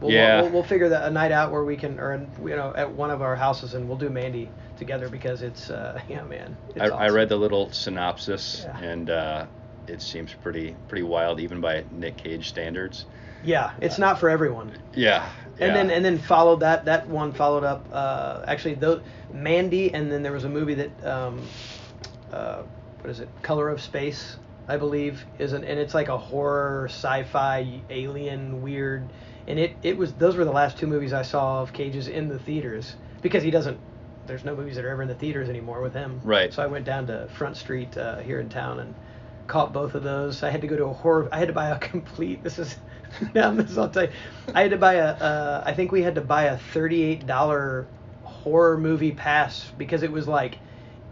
We'll, 0.00 0.10
Yeah. 0.12 0.42
We'll, 0.42 0.50
we'll 0.50 0.62
figure 0.64 0.88
that 0.88 1.04
a 1.06 1.10
night 1.10 1.30
out 1.32 1.52
where 1.52 1.64
we 1.64 1.76
can, 1.76 2.00
or 2.00 2.26
you 2.42 2.56
know, 2.56 2.72
at 2.74 2.90
one 2.90 3.10
of 3.10 3.20
our 3.20 3.36
houses, 3.36 3.74
and 3.74 3.86
we'll 3.86 3.98
do 3.98 4.08
Mandy 4.08 4.48
together 4.78 5.08
because 5.10 5.42
it's, 5.42 5.68
uh, 5.70 6.00
yeah, 6.08 6.22
man. 6.24 6.56
It's 6.74 6.80
I, 6.80 7.06
I 7.06 7.08
read 7.08 7.28
the 7.28 7.36
little 7.36 7.70
synopsis, 7.70 8.62
Yeah. 8.64 8.78
and 8.80 9.10
uh, 9.10 9.46
it 9.86 10.00
seems 10.00 10.32
pretty 10.32 10.74
pretty 10.88 11.02
wild, 11.02 11.38
even 11.40 11.60
by 11.60 11.84
Nick 11.90 12.16
Cage 12.16 12.48
standards. 12.48 13.04
Yeah, 13.44 13.72
it's 13.80 13.98
not 13.98 14.18
for 14.18 14.28
everyone. 14.28 14.72
Yeah. 14.94 15.28
And 15.58 15.68
yeah. 15.68 15.74
then 15.74 15.90
and 15.90 16.04
then 16.04 16.18
followed 16.18 16.60
that 16.60 16.86
that 16.86 17.06
one 17.08 17.32
followed 17.32 17.64
up 17.64 17.86
uh, 17.92 18.42
actually 18.46 18.74
though 18.74 19.00
Mandy 19.32 19.92
and 19.92 20.10
then 20.10 20.22
there 20.22 20.32
was 20.32 20.44
a 20.44 20.48
movie 20.48 20.74
that 20.74 21.04
um, 21.06 21.42
uh, 22.32 22.62
what 23.00 23.10
is 23.10 23.20
it 23.20 23.28
Color 23.42 23.68
of 23.68 23.80
Space 23.80 24.36
I 24.68 24.76
believe 24.78 25.24
is 25.38 25.52
an 25.52 25.64
and 25.64 25.78
it's 25.78 25.92
like 25.92 26.08
a 26.08 26.16
horror 26.16 26.86
sci-fi 26.88 27.82
alien 27.90 28.62
weird 28.62 29.06
and 29.46 29.58
it 29.58 29.76
it 29.82 29.98
was 29.98 30.14
those 30.14 30.34
were 30.36 30.46
the 30.46 30.52
last 30.52 30.78
two 30.78 30.86
movies 30.86 31.12
I 31.12 31.22
saw 31.22 31.60
of 31.60 31.74
Cage's 31.74 32.08
in 32.08 32.28
the 32.28 32.38
theaters 32.38 32.96
because 33.20 33.42
he 33.42 33.50
doesn't 33.50 33.78
there's 34.26 34.44
no 34.44 34.56
movies 34.56 34.76
that 34.76 34.84
are 34.86 34.90
ever 34.90 35.02
in 35.02 35.08
the 35.08 35.14
theaters 35.14 35.50
anymore 35.50 35.82
with 35.82 35.92
him 35.92 36.20
Right. 36.24 36.54
so 36.54 36.62
I 36.62 36.68
went 36.68 36.86
down 36.86 37.06
to 37.08 37.28
Front 37.34 37.58
Street 37.58 37.96
uh, 37.98 38.18
here 38.20 38.40
in 38.40 38.48
town 38.48 38.80
and 38.80 38.94
caught 39.46 39.72
both 39.72 39.94
of 39.96 40.04
those. 40.04 40.42
I 40.44 40.50
had 40.50 40.60
to 40.60 40.68
go 40.68 40.76
to 40.76 40.84
a 40.84 40.92
horror. 40.92 41.28
I 41.32 41.38
had 41.38 41.48
to 41.48 41.52
buy 41.54 41.70
a 41.70 41.78
complete. 41.90 42.44
This 42.44 42.58
is 42.60 42.76
now 43.34 43.50
this 43.52 43.76
I'll 43.76 43.88
tell 43.88 44.04
you. 44.04 44.10
I 44.54 44.62
had 44.62 44.70
to 44.72 44.76
buy 44.78 44.94
a. 44.94 45.06
Uh, 45.14 45.62
I 45.66 45.72
think 45.74 45.92
we 45.92 46.02
had 46.02 46.14
to 46.16 46.20
buy 46.20 46.44
a 46.44 46.58
thirty-eight 46.58 47.26
dollar 47.26 47.86
horror 48.24 48.78
movie 48.78 49.12
pass 49.12 49.70
because 49.78 50.02
it 50.02 50.12
was 50.12 50.26
like. 50.28 50.58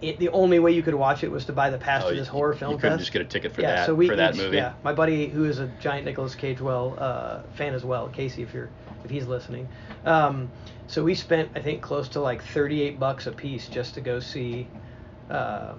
It, 0.00 0.21
the 0.21 0.29
only 0.29 0.61
way 0.61 0.71
you 0.71 0.85
could 0.85 0.95
watch 0.95 1.25
it 1.25 1.29
was 1.33 1.47
to 1.47 1.53
buy 1.53 1.71
the 1.71 1.79
pass 1.79 2.05
Oh, 2.05 2.11
to 2.11 2.15
this 2.15 2.27
you- 2.29 2.33
horror 2.33 2.53
you 2.53 2.59
film 2.61 2.75
couldn't 2.79 2.99
fest. 2.99 3.00
just 3.00 3.12
get 3.12 3.21
a 3.23 3.25
ticket 3.25 3.53
for 3.53 3.62
yeah, 3.62 3.75
that- 3.79 3.87
so 3.87 3.97
we 3.97 4.06
for 4.09 4.15
that 4.15 4.35
each- 4.37 4.41
movie? 4.41 4.56
Yeah, 4.59 4.75
my 4.85 4.93
buddy 4.93 5.27
who 5.27 5.43
is 5.45 5.59
a 5.59 5.67
giant 5.81 6.05
Nicolas 6.05 6.37
Cage 6.37 6.61
well 6.61 6.95
uh, 6.99 7.43
fan 7.55 7.75
as 7.75 7.85
well, 7.85 8.09
Casey, 8.09 8.43
if 8.45 8.55
you're 8.55 8.69
if 9.05 9.11
he's 9.11 9.27
listening. 9.27 9.67
Um, 10.05 10.53
so 10.87 11.03
we 11.03 11.17
spent 11.17 11.50
I 11.56 11.61
think 11.62 11.83
close 11.83 12.09
to 12.11 12.21
like 12.21 12.45
thirty-eight 12.45 13.00
bucks 13.00 13.26
a 13.26 13.33
piece 13.33 13.67
just 13.67 13.95
to 13.95 14.00
go 14.00 14.21
see. 14.21 14.69
Uh, 15.28 15.75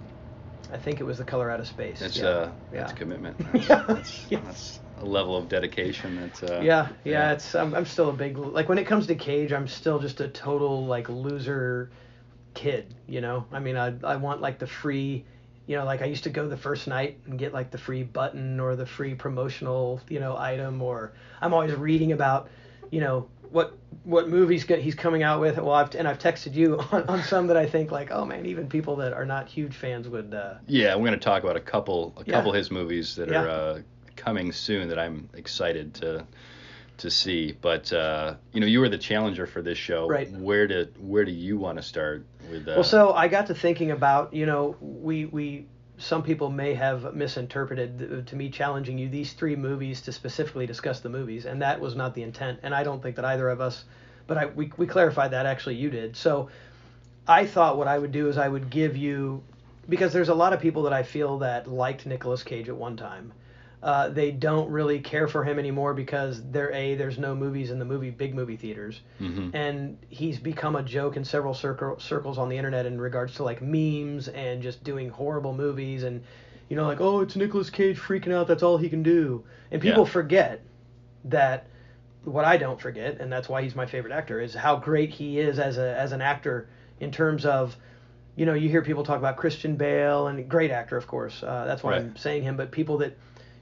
I 0.73 0.77
think 0.77 0.99
it 0.99 1.03
was 1.05 1.17
the 1.17 1.23
color 1.23 1.49
out 1.49 1.61
of 1.61 1.67
space. 1.67 1.99
That's 2.01 2.17
yeah. 2.17 2.25
uh, 2.27 2.51
yeah. 2.73 2.79
that's 2.81 2.91
commitment. 2.93 3.37
Yeah. 3.53 3.85
That's, 3.87 4.25
Yes. 4.29 4.41
that's 4.43 4.79
a 5.01 5.05
level 5.05 5.35
of 5.37 5.49
dedication. 5.49 6.19
That's 6.19 6.43
uh, 6.43 6.61
yeah, 6.63 6.89
yeah, 7.05 7.31
it's 7.31 7.55
I'm, 7.55 7.73
I'm 7.73 7.85
still 7.85 8.09
a 8.09 8.13
big 8.13 8.37
like 8.37 8.69
when 8.69 8.77
it 8.77 8.85
comes 8.85 9.07
to 9.07 9.15
Cage, 9.15 9.51
I'm 9.53 9.67
still 9.67 9.99
just 9.99 10.19
a 10.21 10.27
total 10.27 10.85
like 10.85 11.09
loser 11.09 11.89
kid, 12.53 12.93
you 13.07 13.21
know. 13.21 13.45
I 13.51 13.59
mean, 13.59 13.77
I 13.77 13.93
I 14.03 14.15
want 14.17 14.41
like 14.41 14.59
the 14.59 14.67
free, 14.67 15.25
you 15.67 15.77
know, 15.77 15.85
like 15.85 16.01
I 16.01 16.05
used 16.05 16.23
to 16.25 16.29
go 16.29 16.47
the 16.47 16.57
first 16.57 16.87
night 16.87 17.17
and 17.25 17.39
get 17.39 17.53
like 17.53 17.71
the 17.71 17.77
free 17.77 18.03
button 18.03 18.59
or 18.59 18.75
the 18.75 18.85
free 18.85 19.15
promotional, 19.15 20.01
you 20.09 20.19
know, 20.19 20.35
item 20.37 20.81
or 20.81 21.13
I'm 21.41 21.53
always 21.53 21.73
reading 21.73 22.11
about, 22.11 22.49
you 22.91 22.99
know, 22.99 23.29
what 23.51 23.77
what 24.03 24.29
movies 24.29 24.63
he's 24.63 24.95
coming 24.95 25.23
out 25.23 25.39
with. 25.39 25.57
Well, 25.57 25.71
I've 25.71 25.93
and 25.95 26.07
I've 26.07 26.19
texted 26.19 26.53
you 26.53 26.79
on, 26.91 27.03
on 27.07 27.23
some 27.23 27.47
that 27.47 27.57
I 27.57 27.65
think 27.67 27.91
like, 27.91 28.11
oh 28.11 28.25
man, 28.25 28.45
even 28.45 28.67
people 28.67 28.97
that 28.97 29.13
are 29.13 29.25
not 29.25 29.47
huge 29.47 29.75
fans 29.75 30.07
would 30.09 30.33
uh 30.33 30.55
Yeah, 30.67 30.95
we're 30.95 31.05
gonna 31.05 31.17
talk 31.17 31.43
about 31.43 31.55
a 31.55 31.61
couple 31.61 32.13
a 32.17 32.23
Yeah. 32.25 32.35
couple 32.35 32.51
of 32.51 32.57
his 32.57 32.69
movies 32.71 33.15
that 33.15 33.29
Yeah. 33.29 33.43
are 33.43 33.49
uh, 33.49 33.79
coming 34.19 34.51
soon 34.51 34.89
that 34.89 34.99
I'm 34.99 35.29
excited 35.33 35.93
to 35.95 36.25
to 36.97 37.09
see. 37.09 37.53
But 37.59 37.91
uh, 37.91 38.35
you 38.53 38.59
know, 38.59 38.67
you 38.67 38.79
were 38.81 38.89
the 38.89 38.97
challenger 38.97 39.47
for 39.47 39.61
this 39.61 39.77
show. 39.77 40.07
Right. 40.07 40.29
Where 40.31 40.67
do 40.67 40.87
where 40.99 41.25
do 41.25 41.31
you 41.31 41.57
want 41.57 41.77
to 41.77 41.83
start 41.83 42.25
with? 42.51 42.67
Uh, 42.67 42.73
Well, 42.75 42.83
so 42.83 43.13
I 43.13 43.27
got 43.27 43.47
to 43.47 43.55
thinking 43.55 43.91
about, 43.91 44.33
you 44.33 44.45
know, 44.45 44.75
we 44.81 45.25
we 45.25 45.65
some 45.97 46.23
people 46.23 46.49
may 46.49 46.73
have 46.73 47.13
misinterpreted 47.13 48.25
to 48.27 48.35
me 48.35 48.49
challenging 48.49 48.97
you 48.97 49.09
these 49.09 49.33
three 49.33 49.55
movies 49.55 50.01
to 50.01 50.11
specifically 50.13 50.65
discuss 50.65 51.01
the 51.01 51.09
movies, 51.09 51.45
and 51.45 51.61
that 51.61 51.79
was 51.79 51.95
not 51.95 52.13
the 52.15 52.23
intent, 52.23 52.59
and 52.63 52.73
I 52.73 52.83
don't 52.83 53.03
think 53.03 53.17
that 53.17 53.25
either 53.25 53.49
of 53.49 53.59
us, 53.59 53.83
but 54.27 54.37
I 54.37 54.45
we 54.47 54.71
we 54.77 54.87
clarified 54.87 55.31
that 55.31 55.45
actually 55.45 55.75
you 55.75 55.89
did. 55.89 56.15
So 56.15 56.49
I 57.27 57.45
thought 57.45 57.77
what 57.77 57.87
I 57.87 57.97
would 57.97 58.11
do 58.11 58.29
is 58.29 58.37
I 58.37 58.47
would 58.47 58.69
give 58.69 58.95
you 58.97 59.43
because 59.87 60.13
there's 60.13 60.29
a 60.29 60.35
lot 60.35 60.53
of 60.53 60.59
people 60.59 60.83
that 60.83 60.93
I 60.93 61.03
feel 61.03 61.39
that 61.39 61.67
liked 61.67 62.05
Nicolas 62.05 62.43
Cage 62.43 62.69
at 62.69 62.75
one 62.75 62.95
time. 62.95 63.33
Uh, 63.81 64.09
they 64.09 64.29
don't 64.29 64.69
really 64.69 64.99
care 64.99 65.27
for 65.27 65.43
him 65.43 65.57
anymore 65.57 65.93
because 65.93 66.41
there 66.51 66.69
a 66.73 66.95
there's 66.95 67.17
no 67.17 67.33
movies 67.33 67.71
in 67.71 67.79
the 67.79 67.85
movie 67.85 68.09
big 68.09 68.35
movie 68.35 68.57
theaters 68.57 68.99
Mhm. 69.21 69.51
and 69.53 69.97
he's 70.09 70.37
become 70.37 70.75
a 70.75 70.83
joke 70.83 71.15
in 71.15 71.23
several 71.23 71.53
circle, 71.53 71.97
circles 71.97 72.37
on 72.37 72.49
the 72.49 72.57
internet 72.57 72.85
in 72.85 72.99
regards 72.99 73.35
to 73.35 73.43
like 73.43 73.61
memes 73.61 74.27
and 74.27 74.61
just 74.61 74.83
doing 74.83 75.07
horrible 75.07 75.53
movies 75.53 76.03
and 76.03 76.21
you 76.67 76.75
know 76.75 76.85
like 76.85 76.99
oh 76.99 77.21
it's 77.21 77.37
Nicolas 77.37 77.69
Cage 77.69 77.97
freaking 77.97 78.33
out 78.33 78.47
that's 78.47 78.63
all 78.63 78.77
he 78.77 78.89
can 78.89 79.01
do 79.01 79.43
and 79.71 79.81
people 79.81 80.03
Yeah. 80.03 80.11
forget 80.11 80.61
that 81.25 81.65
what 82.25 82.43
I 82.43 82.57
don't 82.57 82.79
forget, 82.79 83.21
and 83.21 83.31
that's 83.31 83.47
why 83.47 83.61
he's 83.61 83.75
my 83.75 83.85
favorite 83.85 84.11
actor, 84.11 84.41
is 84.41 84.53
how 84.53 84.75
great 84.75 85.09
he 85.09 85.39
is 85.39 85.57
as 85.57 85.77
a 85.77 85.97
as 85.97 86.11
an 86.11 86.21
actor 86.21 86.67
in 86.99 87.11
terms 87.11 87.45
of, 87.45 87.77
you 88.35 88.45
know, 88.45 88.53
you 88.53 88.67
hear 88.69 88.81
people 88.81 89.03
talk 89.05 89.17
about 89.19 89.37
Christian 89.37 89.77
Bale 89.77 90.27
and 90.27 90.49
great 90.49 90.69
actor, 90.69 90.97
of 90.97 91.07
course. 91.07 91.41
Uh, 91.41 91.63
that's 91.65 91.81
why 91.81 91.95
I'm 91.95 92.15
saying 92.17 92.43
him, 92.43 92.57
but 92.57 92.71
people 92.71 92.97
that, 92.97 93.15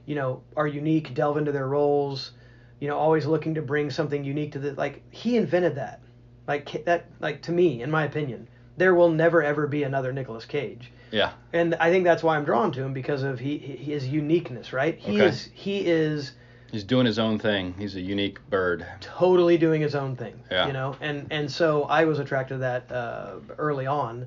you 0.08 0.14
know, 0.14 0.42
are 0.56 0.66
unique, 0.66 1.12
delve 1.12 1.36
into 1.36 1.52
their 1.52 1.68
roles, 1.68 2.32
you 2.80 2.88
know, 2.88 2.96
always 2.96 3.26
looking 3.26 3.54
to 3.54 3.60
bring 3.62 3.90
something 3.90 4.24
unique 4.24 4.52
to 4.52 4.58
the 4.58 4.72
like 4.72 5.02
he 5.10 5.36
invented 5.36 5.74
that, 5.74 6.00
like 6.48 6.82
that, 6.86 7.04
like 7.20 7.42
to 7.42 7.52
me, 7.52 7.82
in 7.82 7.90
my 7.90 8.04
opinion, 8.04 8.48
there 8.78 8.94
will 8.94 9.10
never 9.10 9.42
ever 9.42 9.66
be 9.66 9.82
another 9.82 10.10
Nicolas 10.10 10.46
Cage 10.46 10.90
Yeah. 11.10 11.32
and 11.52 11.74
I 11.74 11.90
think 11.90 12.04
that's 12.04 12.22
why 12.22 12.36
I'm 12.36 12.44
drawn 12.46 12.72
to 12.72 12.82
him 12.82 12.94
because 12.94 13.22
of 13.22 13.38
he, 13.38 13.58
his 13.58 14.08
uniqueness, 14.08 14.72
right? 14.72 14.96
He 14.98 15.16
Okay. 15.16 15.26
is 15.26 15.50
he 15.52 15.86
is 15.86 16.32
He's 16.72 16.84
doing 16.84 17.04
his 17.06 17.18
own 17.18 17.38
thing. 17.38 17.74
He's 17.78 17.94
a 17.96 18.00
unique 18.00 18.38
bird. 18.48 18.86
totally 19.00 19.58
doing 19.58 19.82
his 19.82 19.94
own 19.94 20.16
thing, 20.16 20.40
Yeah. 20.50 20.66
you 20.68 20.72
know, 20.72 20.96
and 21.02 21.26
and 21.30 21.50
so 21.50 21.82
I 21.84 22.06
was 22.06 22.18
attracted 22.18 22.54
to 22.54 22.58
that 22.60 22.90
uh, 22.90 23.40
early 23.58 23.86
on, 23.86 24.26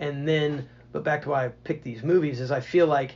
and 0.00 0.26
then 0.26 0.68
but 0.92 1.04
back 1.04 1.22
to 1.22 1.28
why 1.28 1.44
I 1.44 1.48
picked 1.62 1.84
these 1.84 2.02
movies 2.02 2.40
is 2.40 2.50
I 2.50 2.58
feel 2.58 2.88
like 2.88 3.14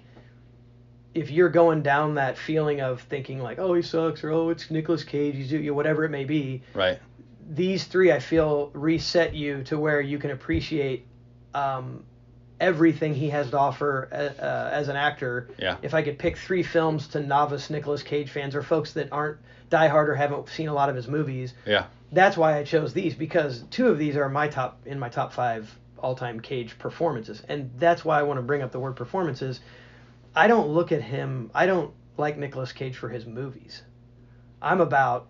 if 1.15 1.31
you're 1.31 1.49
going 1.49 1.83
down 1.83 2.15
that 2.17 2.37
feeling 2.37 2.81
of 2.81 3.01
thinking 3.03 3.41
like 3.41 3.59
oh 3.59 3.75
he 3.75 3.83
sucks 3.83 4.23
or 4.25 4.31
oh 4.31 4.51
it's 4.51 4.71
Nicolas 4.71 5.05
Cage 5.05 5.35
he's 5.37 5.53
you 5.53 5.73
whatever 5.75 6.05
it 6.05 6.11
may 6.11 6.25
be 6.25 6.63
Right. 6.75 6.99
these 7.49 7.85
three 7.85 8.11
I 8.13 8.19
feel 8.19 8.71
reset 8.75 9.35
you 9.35 9.63
to 9.65 9.79
where 9.79 10.01
you 10.01 10.19
can 10.19 10.31
appreciate 10.33 11.07
um, 11.55 12.05
everything 12.61 13.15
he 13.15 13.31
has 13.31 13.51
to 13.51 13.59
offer 13.59 14.09
uh, 14.13 14.43
uh, 14.43 14.71
as 14.73 14.89
an 14.89 14.97
actor. 14.97 15.49
Yeah. 15.59 15.77
If 15.83 15.95
I 15.95 16.03
could 16.03 16.19
pick 16.19 16.37
three 16.37 16.63
films 16.63 17.09
to 17.09 17.21
novice 17.21 17.69
Nicolas 17.71 18.03
Cage 18.03 18.31
fans 18.31 18.55
or 18.55 18.63
folks 18.63 18.93
that 18.95 19.09
aren't 19.13 19.39
diehard 19.71 20.09
or 20.09 20.15
haven't 20.15 20.49
seen 20.49 20.69
a 20.69 20.73
lot 20.75 20.89
of 20.89 20.97
his 20.97 21.07
movies, 21.09 21.55
Yeah. 21.67 21.87
that's 22.13 22.37
why 22.37 22.57
I 22.59 22.65
chose 22.65 22.93
these 22.93 23.15
because 23.15 23.63
two 23.71 23.89
of 23.89 23.99
these 23.99 24.17
are 24.17 24.29
my 24.29 24.49
top 24.49 24.81
in 24.87 24.99
my 24.99 25.09
top 25.09 25.33
five 25.33 25.73
all-time 25.99 26.39
Cage 26.41 26.79
performances, 26.79 27.43
and 27.49 27.71
that's 27.79 28.05
why 28.05 28.19
I 28.19 28.23
want 28.25 28.39
to 28.39 28.43
bring 28.43 28.63
up 28.63 28.73
the 28.73 28.81
word 28.81 28.95
performances. 28.95 29.61
I 30.35 30.47
don't 30.49 30.69
look 30.69 30.93
at 30.93 31.03
him. 31.03 31.51
I 31.55 31.67
don't 31.67 31.93
like 32.17 32.37
Nicolas 32.39 32.73
Cage 32.73 32.97
for 32.97 33.09
his 33.09 33.27
movies. 33.27 33.83
I'm 34.61 34.81
about 34.81 35.29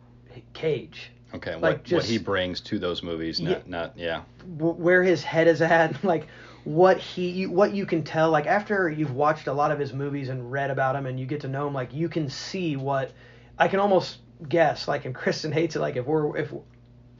Cage 0.52 1.10
Okay. 1.34 1.56
Like, 1.56 1.88
what 1.88 1.92
what 1.92 2.04
he 2.04 2.18
brings 2.18 2.60
to 2.62 2.78
those 2.78 3.02
movies, 3.02 3.40
not 3.40 3.50
Yeah. 3.50 3.62
not 3.66 3.98
yeah. 3.98 4.20
where 4.56 5.02
his 5.02 5.24
head 5.24 5.48
is 5.48 5.60
at, 5.60 6.02
like 6.04 6.28
what 6.62 6.98
he 6.98 7.28
you- 7.30 7.50
what 7.50 7.74
you 7.74 7.84
can 7.86 8.04
tell 8.04 8.30
like 8.30 8.46
after 8.46 8.88
you've 8.88 9.14
watched 9.14 9.48
a 9.48 9.52
lot 9.52 9.70
of 9.72 9.78
his 9.78 9.92
movies 9.92 10.28
and 10.28 10.50
read 10.52 10.70
about 10.70 10.94
him 10.96 11.06
and 11.06 11.18
you 11.20 11.26
get 11.26 11.40
to 11.40 11.48
know 11.48 11.66
him 11.66 11.74
like 11.74 11.92
you 11.92 12.08
can 12.08 12.28
see 12.30 12.76
what 12.76 13.12
I 13.58 13.68
can 13.68 13.80
almost 13.80 14.18
guess 14.48 14.86
like 14.88 15.04
and 15.04 15.14
Kristen 15.14 15.52
hates 15.52 15.76
it 15.76 15.80
like 15.80 15.96
if 15.96 16.06
we're 16.06 16.36
if 16.38 16.52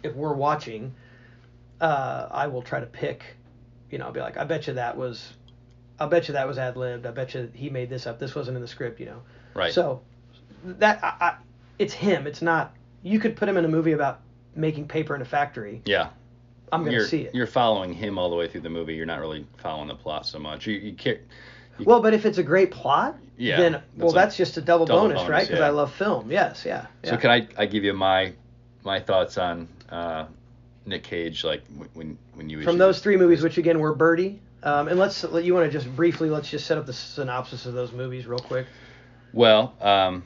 if 0.03 0.15
we're 0.15 0.33
watching 0.35 0.95
uh 1.81 2.29
I 2.31 2.47
will 2.47 2.63
try 2.63 2.81
to 2.81 2.87
pick 2.87 3.23
you 3.91 3.99
know 3.99 4.07
I'll 4.07 4.13
be 4.13 4.21
like 4.21 4.37
I 4.37 4.45
bet 4.45 4.67
you 4.67 4.75
that 4.75 4.97
was 4.97 5.35
I'll 5.99 6.09
bet 6.09 6.29
you 6.29 6.35
that 6.35 6.47
was 6.47 6.59
ad 6.59 6.77
libbed 6.77 7.07
I 7.07 7.11
bet 7.11 7.35
you 7.35 7.51
he 7.55 7.71
made 7.71 7.89
this 7.91 8.07
up 8.07 8.19
this 8.19 8.35
wasn't 8.35 8.57
in 8.57 8.63
the 8.63 8.69
script 8.69 9.01
you 9.01 9.07
know 9.07 9.23
Right. 9.55 9.73
so 9.73 10.03
that 10.65 11.03
I, 11.03 11.09
I, 11.21 11.37
it's 11.79 11.95
him 11.95 12.27
it's 12.27 12.43
not 12.43 12.75
you 13.03 13.19
could 13.21 13.37
put 13.37 13.49
him 13.49 13.57
in 13.57 13.65
a 13.65 13.69
movie 13.69 13.93
about 13.93 14.21
making 14.57 14.89
paper 14.89 15.15
in 15.15 15.23
a 15.23 15.25
factory 15.27 15.83
yeah. 15.85 16.09
I'm 16.73 16.81
gonna 16.83 16.97
you're 16.97 17.07
see 17.07 17.23
it 17.23 17.35
you're 17.35 17.47
following 17.47 17.93
him 17.93 18.19
all 18.19 18.31
the 18.31 18.37
way 18.37 18.49
through 18.49 18.63
the 18.63 18.71
movie. 18.71 18.95
You're 18.95 19.07
not 19.07 19.21
really 19.21 19.47
following 19.59 19.87
the 19.89 19.95
plot 19.95 20.27
so 20.27 20.41
much. 20.41 20.67
You 20.67 20.75
you 20.75 20.93
care. 20.95 21.21
you- 21.79 21.85
Well, 21.85 22.01
but 22.01 22.15
if 22.15 22.27
it's 22.27 22.39
a 22.39 22.43
great 22.43 22.73
plot, 22.73 23.17
Yeah, 23.37 23.59
then 23.59 23.83
well, 23.97 24.09
like 24.09 24.15
that's 24.15 24.37
just 24.37 24.57
a 24.57 24.61
double, 24.61 24.87
double 24.87 25.03
bonus, 25.03 25.19
bonus, 25.19 25.31
right? 25.31 25.47
Because 25.47 25.61
yeah. 25.61 25.67
I 25.67 25.71
love 25.71 25.93
film. 25.95 26.33
Yes, 26.33 26.65
yeah. 26.67 26.87
So 27.05 27.17
can 27.17 27.31
I 27.31 27.47
I 27.57 27.67
give 27.67 27.85
you 27.85 27.93
my 27.93 28.33
my 28.83 28.99
thoughts 28.99 29.39
on 29.39 29.69
uh, 29.91 30.25
Nick 30.87 31.05
Cage 31.05 31.45
like 31.45 31.63
when 31.93 32.19
when 32.33 32.49
you 32.51 32.63
from 32.65 32.79
those 32.79 32.99
three 32.99 33.17
movies, 33.17 33.43
which 33.43 33.57
again 33.59 33.79
were 33.79 33.95
Birdy, 33.95 34.41
um, 34.65 34.89
and 34.89 34.99
let's 34.99 35.23
let 35.25 35.45
you 35.45 35.55
want 35.55 35.71
to 35.71 35.79
just 35.79 35.95
briefly 35.95 36.31
let's 36.31 36.51
just 36.51 36.67
set 36.67 36.79
up 36.79 36.87
the 36.87 36.93
synopsis 36.93 37.67
of 37.67 37.75
those 37.75 37.93
movies 37.93 38.27
real 38.27 38.39
quick. 38.39 38.67
Well, 39.33 39.75
um, 39.81 40.23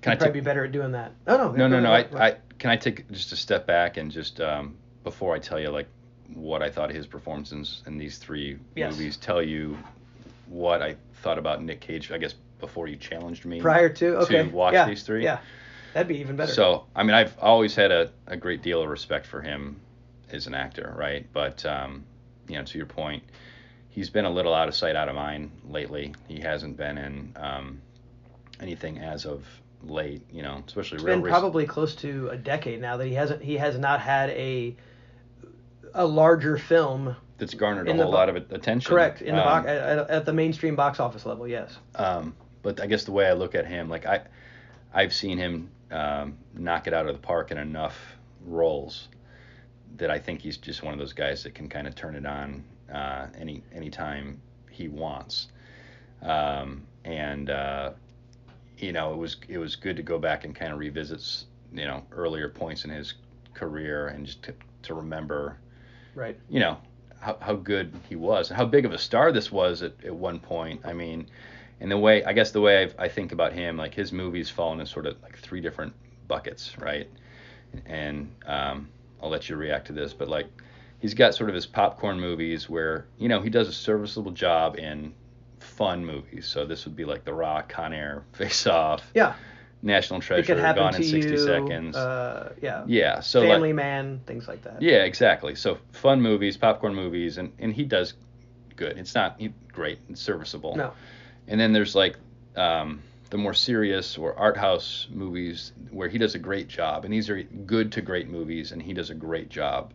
can 0.00 0.10
I 0.10 0.12
I'd 0.12 0.18
probably 0.18 0.26
take 0.26 0.34
be 0.34 0.40
better 0.40 0.64
at 0.64 0.72
doing 0.72 0.92
that. 0.92 1.12
Oh 1.26 1.36
no, 1.36 1.52
no 1.52 1.68
no 1.68 1.80
no 1.80 1.92
I, 1.92 2.28
I 2.28 2.36
can 2.58 2.70
I 2.70 2.76
take 2.76 3.10
just 3.10 3.32
a 3.32 3.36
step 3.36 3.66
back 3.66 3.96
and 3.96 4.10
just 4.10 4.40
um, 4.40 4.76
before 5.04 5.34
I 5.34 5.38
tell 5.38 5.58
you 5.60 5.70
like 5.70 5.88
what 6.34 6.62
I 6.62 6.70
thought 6.70 6.90
of 6.90 6.96
his 6.96 7.06
performances 7.06 7.82
in 7.86 7.98
these 7.98 8.18
three 8.18 8.58
Yes. 8.76 8.92
movies 8.92 9.16
tell 9.16 9.42
you 9.42 9.76
what 10.48 10.80
I 10.80 10.96
thought 11.22 11.38
about 11.38 11.62
Nick 11.62 11.80
Cage 11.80 12.12
I 12.12 12.18
guess 12.18 12.34
before 12.60 12.88
you 12.88 12.96
challenged 12.96 13.44
me 13.44 13.60
prior 13.60 13.88
to 13.88 14.16
okay 14.18 14.44
watch 14.44 14.74
yeah, 14.74 14.86
these 14.86 15.02
three 15.02 15.24
Yeah, 15.24 15.38
that'd 15.92 16.08
be 16.08 16.18
even 16.18 16.36
better. 16.36 16.52
So, 16.52 16.84
I 16.94 17.02
mean, 17.02 17.14
I've 17.14 17.36
always 17.40 17.74
had 17.74 17.90
a, 17.90 18.10
a 18.26 18.36
great 18.36 18.62
deal 18.62 18.82
of 18.82 18.88
respect 18.88 19.26
for 19.26 19.40
him 19.40 19.80
as 20.30 20.46
an 20.46 20.54
actor, 20.54 20.94
right? 20.96 21.26
But, 21.32 21.64
um, 21.66 22.04
you 22.50 22.58
know, 22.58 22.64
to 22.64 22.76
your 22.78 22.86
point, 22.86 23.22
he's 23.88 24.10
been 24.10 24.24
a 24.24 24.30
little 24.30 24.54
out 24.54 24.68
of 24.68 24.74
sight, 24.74 24.96
out 24.96 25.08
of 25.08 25.14
mind 25.14 25.50
lately. 25.68 26.14
He 26.28 26.40
hasn't 26.40 26.76
been 26.76 26.98
in 26.98 27.32
um, 27.36 27.80
anything 28.60 28.98
as 28.98 29.24
of 29.26 29.44
late, 29.82 30.22
you 30.30 30.42
know, 30.42 30.62
especially 30.66 30.96
it's 30.96 31.04
real 31.04 31.20
been 31.20 31.30
probably 31.30 31.66
close 31.66 31.94
to 31.96 32.28
a 32.28 32.36
decade 32.36 32.80
now 32.80 32.96
that 32.98 33.06
he 33.06 33.14
hasn't 33.14 33.42
he 33.42 33.56
has 33.56 33.78
not 33.78 34.00
had 34.00 34.30
a 34.30 34.76
a 35.94 36.06
larger 36.06 36.56
film. 36.58 37.16
that's 37.38 37.54
garnered 37.54 37.88
a 37.88 37.94
whole 37.94 38.04
bo- 38.04 38.10
lot 38.10 38.28
of 38.28 38.36
attention. 38.36 38.88
Correct 38.90 39.22
in 39.22 39.34
the 39.34 39.40
Um, 39.40 39.46
box 39.46 39.68
at, 39.68 39.78
at, 39.78 40.10
at 40.10 40.24
the 40.26 40.32
mainstream 40.32 40.76
box 40.76 41.00
office 41.00 41.24
level. 41.26 41.48
Yes. 41.48 41.76
Um, 41.94 42.34
but 42.62 42.78
I 42.80 42.86
guess 42.86 43.04
the 43.04 43.12
way 43.12 43.26
I 43.26 43.32
look 43.32 43.54
at 43.54 43.66
him, 43.66 43.88
like 43.88 44.04
I, 44.06 44.20
I've 44.92 45.14
seen 45.14 45.38
him 45.38 45.70
um, 45.90 46.36
knock 46.54 46.86
it 46.86 46.92
out 46.94 47.06
of 47.06 47.14
the 47.14 47.26
park 47.26 47.50
in 47.50 47.58
enough 47.58 47.96
roles 48.44 49.08
that 49.96 50.10
I 50.10 50.18
think 50.18 50.40
he's 50.40 50.56
just 50.56 50.82
one 50.82 50.92
of 50.92 50.98
those 50.98 51.12
guys 51.12 51.42
that 51.44 51.54
can 51.54 51.68
kind 51.68 51.86
of 51.86 51.94
turn 51.94 52.14
it 52.14 52.26
on 52.26 52.64
uh, 52.92 53.26
any 53.38 53.62
anytime 53.74 54.40
he 54.70 54.88
wants. 54.88 55.48
Um, 56.22 56.82
and 57.04 57.50
uh, 57.50 57.92
you 58.78 58.92
know, 58.92 59.12
it 59.12 59.16
was 59.16 59.36
it 59.48 59.58
was 59.58 59.76
good 59.76 59.96
to 59.96 60.02
go 60.02 60.18
back 60.18 60.44
and 60.44 60.54
kind 60.54 60.72
of 60.72 60.78
revisit 60.78 61.44
you 61.72 61.84
know 61.86 62.02
earlier 62.12 62.48
points 62.48 62.84
in 62.84 62.90
his 62.90 63.14
career 63.54 64.08
and 64.08 64.26
just 64.26 64.42
to, 64.44 64.54
to 64.82 64.94
remember 64.94 65.56
Right. 66.14 66.36
you 66.48 66.58
know 66.60 66.78
how, 67.20 67.36
how 67.40 67.54
good 67.54 67.92
he 68.08 68.16
was 68.16 68.50
and 68.50 68.56
how 68.56 68.64
big 68.64 68.84
of 68.84 68.92
a 68.92 68.98
star 68.98 69.30
this 69.32 69.52
was 69.52 69.82
at, 69.82 69.92
at 70.04 70.14
one 70.14 70.40
point 70.40 70.80
i 70.84 70.92
mean 70.92 71.26
and 71.80 71.90
the 71.90 71.98
way 71.98 72.24
i 72.24 72.32
guess 72.32 72.50
the 72.50 72.60
way 72.60 72.82
I've, 72.82 72.94
i 72.98 73.06
think 73.08 73.32
about 73.32 73.52
him 73.52 73.76
like 73.76 73.94
his 73.94 74.12
movies 74.12 74.50
fall 74.50 74.72
into 74.72 74.86
sort 74.86 75.06
of 75.06 75.22
like 75.22 75.38
three 75.38 75.60
different 75.60 75.92
buckets 76.26 76.76
right 76.78 77.08
and 77.86 78.28
um, 78.46 78.88
i'll 79.22 79.30
let 79.30 79.48
you 79.48 79.56
react 79.56 79.86
to 79.86 79.92
this 79.92 80.12
but 80.12 80.28
like 80.28 80.46
he's 81.00 81.14
got 81.14 81.34
sort 81.34 81.48
of 81.48 81.54
his 81.54 81.66
popcorn 81.66 82.18
movies 82.20 82.68
where 82.68 83.06
you 83.18 83.28
know 83.28 83.40
he 83.40 83.50
does 83.50 83.68
a 83.68 83.72
serviceable 83.72 84.32
job 84.32 84.76
in 84.76 85.12
fun 85.58 86.04
movies 86.04 86.46
so 86.46 86.64
this 86.66 86.84
would 86.84 86.96
be 86.96 87.04
like 87.04 87.24
the 87.24 87.32
rock 87.32 87.68
con 87.68 87.92
air 87.92 88.24
face 88.32 88.66
off 88.66 89.02
Yeah. 89.14 89.34
national 89.82 90.20
treasure 90.20 90.54
gone 90.54 90.94
in 90.94 91.02
60 91.02 91.18
you. 91.32 91.36
seconds 91.38 91.96
Uh, 91.96 92.52
yeah. 92.62 92.84
yeah 92.86 93.20
so 93.20 93.40
like, 93.40 93.50
Family 93.50 93.72
Man, 93.72 94.20
things 94.26 94.48
like 94.48 94.62
that. 94.62 94.80
yeah, 94.82 95.04
exactly. 95.04 95.54
So 95.54 95.78
fun 95.92 96.20
movies, 96.20 96.56
popcorn 96.56 96.94
movies, 96.94 97.38
and, 97.38 97.52
and 97.58 97.72
he 97.72 97.84
does 97.84 98.14
good. 98.76 98.98
It's 98.98 99.14
not 99.14 99.36
he, 99.38 99.52
great, 99.72 99.98
it's 100.08 100.20
serviceable. 100.20 100.76
No. 100.76 100.92
And 101.48 101.60
then 101.60 101.72
there's 101.72 101.94
like 101.94 102.16
um, 102.56 103.02
the 103.30 103.38
more 103.38 103.54
serious 103.54 104.18
or 104.18 104.36
art 104.38 104.56
house 104.56 105.06
movies 105.10 105.72
where 105.90 106.08
he 106.08 106.18
does 106.18 106.34
a 106.34 106.38
great 106.38 106.68
job, 106.68 107.04
and 107.04 107.14
these 107.14 107.30
are 107.30 107.42
good 107.42 107.92
to 107.92 108.00
great 108.00 108.28
movies, 108.28 108.72
and 108.72 108.82
he 108.82 108.92
does 108.92 109.10
a 109.10 109.14
great 109.14 109.48
job. 109.48 109.92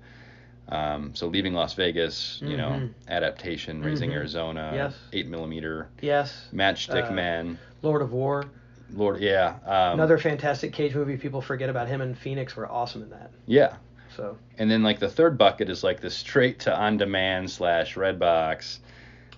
Um, 0.70 1.14
so 1.14 1.28
leaving 1.28 1.54
Las 1.54 1.74
Vegas, 1.76 2.40
you 2.42 2.58
know, 2.58 2.70
Mhm. 2.82 2.90
adaptation, 3.08 3.84
raising 3.84 4.10
Mhm. 4.10 4.14
Arizona, 4.16 4.72
Yes. 4.74 4.96
eight 5.14 5.28
millimeter, 5.28 5.90
Yes. 6.02 6.48
Matchstick 6.54 7.10
Uh, 7.10 7.14
Man, 7.14 7.60
Lord 7.84 8.02
of 8.02 8.14
War. 8.14 8.46
Lord, 8.94 9.20
yeah, 9.20 9.56
um, 9.66 10.00
Another 10.00 10.18
fantastic 10.18 10.72
Cage 10.74 10.96
movie. 10.96 11.18
People 11.18 11.42
forget 11.42 11.70
about 11.70 11.88
him 11.88 12.02
and 12.02 12.18
Phoenix 12.18 12.56
were 12.56 12.72
awesome 12.72 13.04
in 13.04 13.10
that. 13.12 13.30
yeah. 13.46 13.76
So 14.16 14.38
And 14.58 14.72
then 14.72 14.82
like 14.82 15.00
the 15.00 15.10
third 15.10 15.38
bucket 15.38 15.70
is 15.70 15.84
like 15.84 16.00
the 16.00 16.10
straight 16.10 16.60
to 16.60 16.74
on 16.76 16.96
demand 16.98 17.52
slash 17.52 17.96
Redbox. 17.96 18.80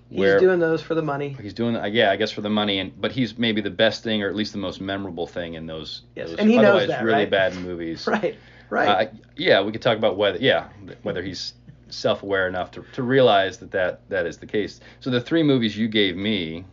He's 0.09 0.39
doing 0.39 0.59
those 0.59 0.81
for 0.81 0.95
the 0.95 1.01
money. 1.01 1.35
he's 1.41 1.53
doing 1.53 1.75
uh, 1.75 1.85
yeah, 1.85 2.11
I 2.11 2.15
guess 2.15 2.31
for 2.31 2.41
the 2.41 2.49
money 2.49 2.79
and 2.79 2.99
but 2.99 3.11
he's 3.11 3.37
maybe 3.37 3.59
the 3.61 3.69
best 3.69 4.03
thing 4.03 4.23
or 4.23 4.29
at 4.29 4.35
least 4.35 4.53
the 4.53 4.57
most 4.59 4.79
memorable 4.79 5.27
thing 5.27 5.55
in 5.55 5.65
those, 5.67 6.03
Yes, 6.15 6.29
those 6.29 6.39
and 6.39 6.49
he 6.49 6.55
knows 6.57 6.65
otherwise 6.67 6.87
that, 6.87 7.03
really 7.03 7.19
right? 7.23 7.29
bad 7.29 7.55
movies. 7.67 8.07
Right. 8.07 8.37
Right. 8.69 9.07
Uh, 9.07 9.11
yeah, 9.35 9.61
we 9.61 9.71
could 9.71 9.81
talk 9.81 9.97
about 9.97 10.17
whether 10.17 10.37
yeah, 10.39 10.69
whether 11.03 11.21
he's 11.23 11.53
self-aware 11.89 12.47
enough 12.49 12.71
to, 12.71 12.83
to 12.93 13.03
realize 13.03 13.57
that, 13.59 13.71
that 13.71 14.01
that 14.09 14.25
is 14.25 14.37
the 14.37 14.45
case. 14.45 14.79
So 14.99 15.09
the 15.09 15.21
three 15.21 15.43
movies 15.43 15.77
you 15.77 15.87
gave 15.87 16.17
me, 16.17 16.65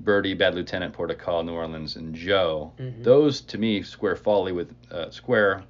Birdy, 0.00 0.34
Bad 0.34 0.54
Lieutenant, 0.54 0.92
Port 0.94 1.10
of 1.10 1.18
Call, 1.18 1.42
New 1.42 1.54
Orleans, 1.54 1.96
and 1.96 2.14
Joe, 2.14 2.72
Mhm. 2.78 3.02
those 3.02 3.40
to 3.42 3.58
me 3.58 3.82
square 3.82 4.14
folly 4.16 4.52
with 4.52 4.72
uh, 4.92 5.10
square 5.10 5.64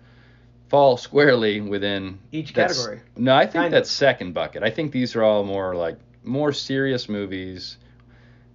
fall 0.68 0.99
squarely 0.99 1.62
within 1.62 2.18
Each 2.30 2.52
category. 2.52 3.00
No, 3.16 3.35
I 3.35 3.45
think 3.45 3.54
Kind 3.64 3.75
of. 3.75 3.87
second 3.87 4.35
bucket. 4.35 4.62
I 4.62 4.68
think 4.71 4.92
these 4.92 5.16
are 5.16 5.23
all 5.23 5.45
more 5.45 5.75
like 5.75 5.97
more 6.28 6.52
serious 6.52 7.08
movies 7.08 7.78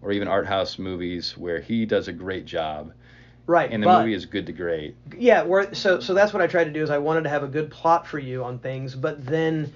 or 0.02 0.12
even 0.12 0.28
art 0.28 0.46
house 0.46 0.78
movies 0.78 1.38
where 1.38 1.60
he 1.60 1.86
does 1.86 2.08
a 2.08 2.14
great 2.14 2.46
job. 2.46 2.94
Right, 3.46 3.70
And 3.72 3.84
the 3.84 3.88
but- 3.88 4.02
movie 4.02 4.14
is 4.14 4.26
good 4.26 4.46
to 4.46 4.54
great. 4.54 4.96
yeah 5.18 5.44
where 5.44 5.74
so 5.74 6.00
so 6.00 6.14
that's 6.14 6.32
what 6.32 6.42
i 6.42 6.48
tried 6.48 6.64
to 6.64 6.72
do 6.72 6.82
is 6.82 6.90
i 6.90 6.98
wanted 6.98 7.24
to 7.24 7.30
have 7.30 7.44
a 7.44 7.48
good 7.48 7.70
plot 7.70 8.08
for 8.08 8.18
you 8.18 8.42
on 8.42 8.58
things 8.60 8.96
but 8.96 9.26
then 9.26 9.74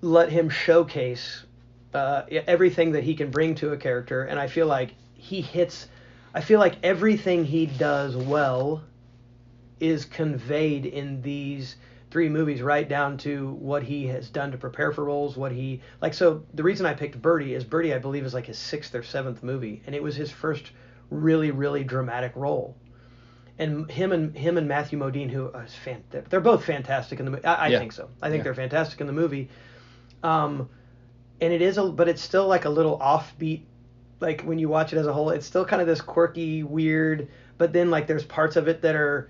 let 0.00 0.30
him 0.30 0.48
showcase 0.48 1.44
uh, 1.92 2.22
everything 2.46 2.92
that 2.92 3.04
he 3.04 3.14
can 3.14 3.30
bring 3.30 3.54
to 3.56 3.72
a 3.72 3.76
character 3.76 4.24
and 4.24 4.40
i 4.40 4.46
feel 4.46 4.66
like 4.66 4.94
he 5.12 5.42
hits 5.42 5.86
i 6.34 6.40
feel 6.40 6.58
like 6.58 6.76
everything 6.82 7.44
he 7.44 7.66
does 7.66 8.16
well 8.16 8.82
is 9.78 10.06
conveyed 10.06 10.86
in 10.86 11.20
these 11.20 11.76
three 12.12 12.28
movies 12.28 12.60
right 12.60 12.88
down 12.90 13.16
to 13.16 13.52
what 13.54 13.82
he 13.82 14.06
has 14.06 14.28
done 14.28 14.52
to 14.52 14.58
prepare 14.58 14.92
for 14.92 15.04
roles 15.04 15.34
what 15.34 15.50
he 15.50 15.80
like 16.02 16.12
so 16.12 16.44
the 16.52 16.62
reason 16.62 16.84
i 16.84 16.92
picked 16.92 17.20
birdy 17.22 17.54
is 17.54 17.64
birdy 17.64 17.94
i 17.94 17.98
believe 17.98 18.26
is 18.26 18.34
like 18.34 18.46
his 18.46 18.58
sixth 18.58 18.94
or 18.94 19.02
seventh 19.02 19.42
movie 19.42 19.82
and 19.86 19.94
it 19.94 20.02
was 20.02 20.14
his 20.14 20.30
first 20.30 20.72
really 21.08 21.50
really 21.50 21.82
dramatic 21.82 22.32
role 22.36 22.76
and 23.58 23.90
him 23.90 24.12
and 24.12 24.36
him 24.36 24.56
and 24.56 24.66
Matthew 24.66 24.98
Modine, 24.98 25.30
who 25.30 25.48
is 25.48 25.74
fan, 25.74 26.02
they're, 26.10 26.22
they're 26.22 26.40
both 26.40 26.64
fantastic 26.64 27.18
in 27.18 27.26
the 27.26 27.30
movie. 27.30 27.44
I, 27.44 27.66
I 27.66 27.68
Yeah. 27.68 27.78
think 27.78 27.92
so. 27.92 28.08
I 28.20 28.28
think 28.28 28.40
Yeah. 28.40 28.44
they're 28.44 28.54
fantastic 28.54 29.00
in 29.00 29.06
the 29.06 29.12
movie. 29.12 29.50
Um, 30.22 30.70
and 31.40 31.52
it 31.52 31.60
is 31.60 31.76
a, 31.76 31.84
but 31.84 32.08
it's 32.08 32.22
still 32.22 32.46
like 32.46 32.64
a 32.64 32.70
little 32.70 32.98
offbeat. 32.98 33.62
Like 34.20 34.42
when 34.42 34.58
you 34.58 34.68
watch 34.68 34.92
it 34.94 34.98
as 34.98 35.06
a 35.06 35.12
whole, 35.12 35.30
it's 35.30 35.46
still 35.46 35.64
kind 35.64 35.82
of 35.82 35.86
this 35.86 36.00
quirky, 36.00 36.62
weird. 36.62 37.28
But 37.58 37.72
then 37.72 37.90
like 37.90 38.06
there's 38.06 38.24
parts 38.24 38.56
of 38.56 38.68
it 38.68 38.80
that 38.82 38.96
are, 38.96 39.28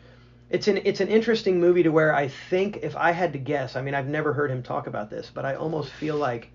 it's 0.52 0.68
an 0.68 0.78
it's 0.84 1.00
an 1.00 1.08
interesting 1.08 1.58
movie 1.58 1.82
to 1.82 1.88
where 1.88 2.14
I 2.14 2.28
think 2.28 2.78
if 2.82 2.94
I 2.94 3.10
had 3.10 3.32
to 3.32 3.38
guess, 3.38 3.74
I 3.74 3.82
mean 3.82 3.94
I've 3.94 4.06
never 4.06 4.32
heard 4.34 4.50
him 4.50 4.62
talk 4.62 4.86
about 4.86 5.08
this, 5.10 5.30
but 5.34 5.44
I 5.46 5.54
almost 5.54 5.90
feel 5.90 6.16
like 6.16 6.50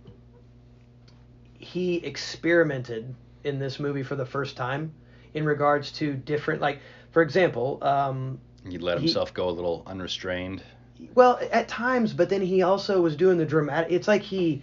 he 1.60 1.96
experimented 1.98 3.14
in 3.44 3.60
this 3.60 3.80
movie 3.80 4.04
for 4.04 4.16
the 4.16 4.26
first 4.26 4.56
time 4.56 4.94
in 5.34 5.46
regards 5.46 5.92
to 5.94 6.14
different 6.14 6.62
like 6.62 6.80
for 7.12 7.22
example 7.22 7.80
um, 7.84 8.40
He 8.70 8.78
let 8.78 9.00
He- 9.00 9.06
himself 9.06 9.34
go 9.34 9.50
a 9.50 9.52
little 9.52 9.84
unrestrained. 9.88 10.62
well 11.16 11.40
at 11.52 11.68
times 11.68 12.14
but 12.14 12.30
then 12.30 12.42
he 12.42 12.62
also 12.62 13.02
was 13.02 13.16
doing 13.16 13.38
the 13.38 13.46
dramatic 13.46 13.92
it's 13.92 14.08
like 14.08 14.22
he 14.22 14.62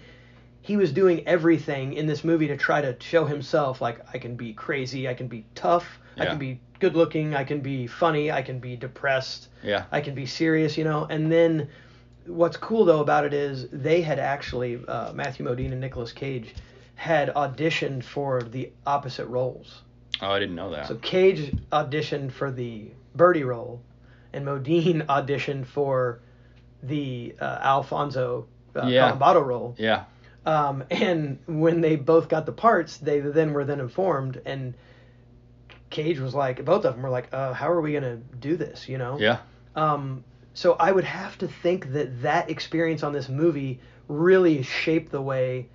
he 0.65 0.77
was 0.79 0.93
doing 0.93 1.27
everything 1.29 1.93
in 1.93 2.07
this 2.07 2.25
movie 2.25 2.49
to 2.49 2.57
try 2.57 2.81
to 2.81 2.97
show 3.01 3.25
himself 3.27 3.81
like 3.81 3.99
i 4.15 4.19
can 4.19 4.35
be 4.35 4.53
crazy 4.55 5.09
i 5.09 5.15
can 5.15 5.29
be 5.29 5.45
tough 5.55 5.87
i 6.19 6.25
can 6.25 6.39
be 6.39 6.59
good 6.81 6.97
looking 6.97 7.35
i 7.35 7.45
can 7.45 7.61
be 7.61 7.87
funny 7.87 8.31
i 8.33 8.41
can 8.43 8.59
be 8.59 8.75
depressed 8.77 9.49
Yeah. 9.63 9.85
I 9.93 10.01
can 10.01 10.15
be 10.15 10.27
serious, 10.27 10.77
you 10.79 10.85
know. 10.85 11.07
And 11.09 11.31
then 11.31 11.69
what's 12.27 12.57
cool 12.57 12.85
though 12.85 13.01
about 13.01 13.25
it 13.25 13.33
is 13.35 13.69
they 13.73 14.01
had 14.03 14.19
actually 14.19 14.81
uh, 14.89 15.13
Matthew 15.13 15.45
Modine 15.47 15.73
and 15.73 15.81
Nicolas 15.81 16.13
Cage 16.13 16.55
had 16.97 17.29
auditioned 17.35 18.03
for 18.05 18.43
the 18.43 18.71
opposite 18.87 19.27
roles. 19.27 19.83
Oh, 20.23 20.31
I 20.31 20.39
didn't 20.39 20.55
know 20.57 20.71
that. 20.71 20.87
So 20.89 20.95
Cage 20.97 21.55
auditioned 21.73 22.31
for 22.33 22.51
the 22.51 22.91
Birdy 23.15 23.45
role, 23.45 23.81
and 24.33 24.45
Modine 24.47 25.05
auditioned 25.17 25.67
for 25.67 26.21
the 26.83 27.35
uh, 27.41 27.59
Alfonso 27.63 28.47
uh, 28.77 28.87
Yeah. 28.87 29.13
Columbato 29.13 29.45
role. 29.45 29.75
yeah. 29.79 30.05
Um, 30.47 30.85
and 30.91 31.39
when 31.47 31.81
they 31.81 31.97
both 31.97 32.29
got 32.29 32.47
the 32.47 32.53
parts, 32.53 32.99
they 32.99 33.21
then 33.21 33.53
were 33.53 33.65
then 33.65 33.81
informed, 33.81 34.41
and 34.45 34.75
Cage 35.91 36.19
was 36.19 36.35
like, 36.35 36.65
both 36.65 36.85
of 36.85 36.95
them 36.95 37.03
were 37.03 37.11
like, 37.11 37.33
uh, 37.33 37.53
"How 37.53 37.71
are 37.71 37.81
we 37.81 37.93
gonna 37.93 38.17
do 38.17 38.57
this?" 38.57 38.89
You 38.89 38.99
know? 38.99 39.19
Yeah. 39.19 39.39
Um, 39.75 40.25
so 40.53 40.75
I 40.75 40.93
would 40.93 41.05
have 41.05 41.39
to 41.39 41.49
think 41.49 41.93
that 41.93 42.23
that 42.23 42.51
experience 42.51 43.03
on 43.03 43.13
this 43.13 43.29
movie 43.29 43.81
really 44.09 44.63
shaped 44.63 45.11
the 45.11 45.23
way 45.23 45.69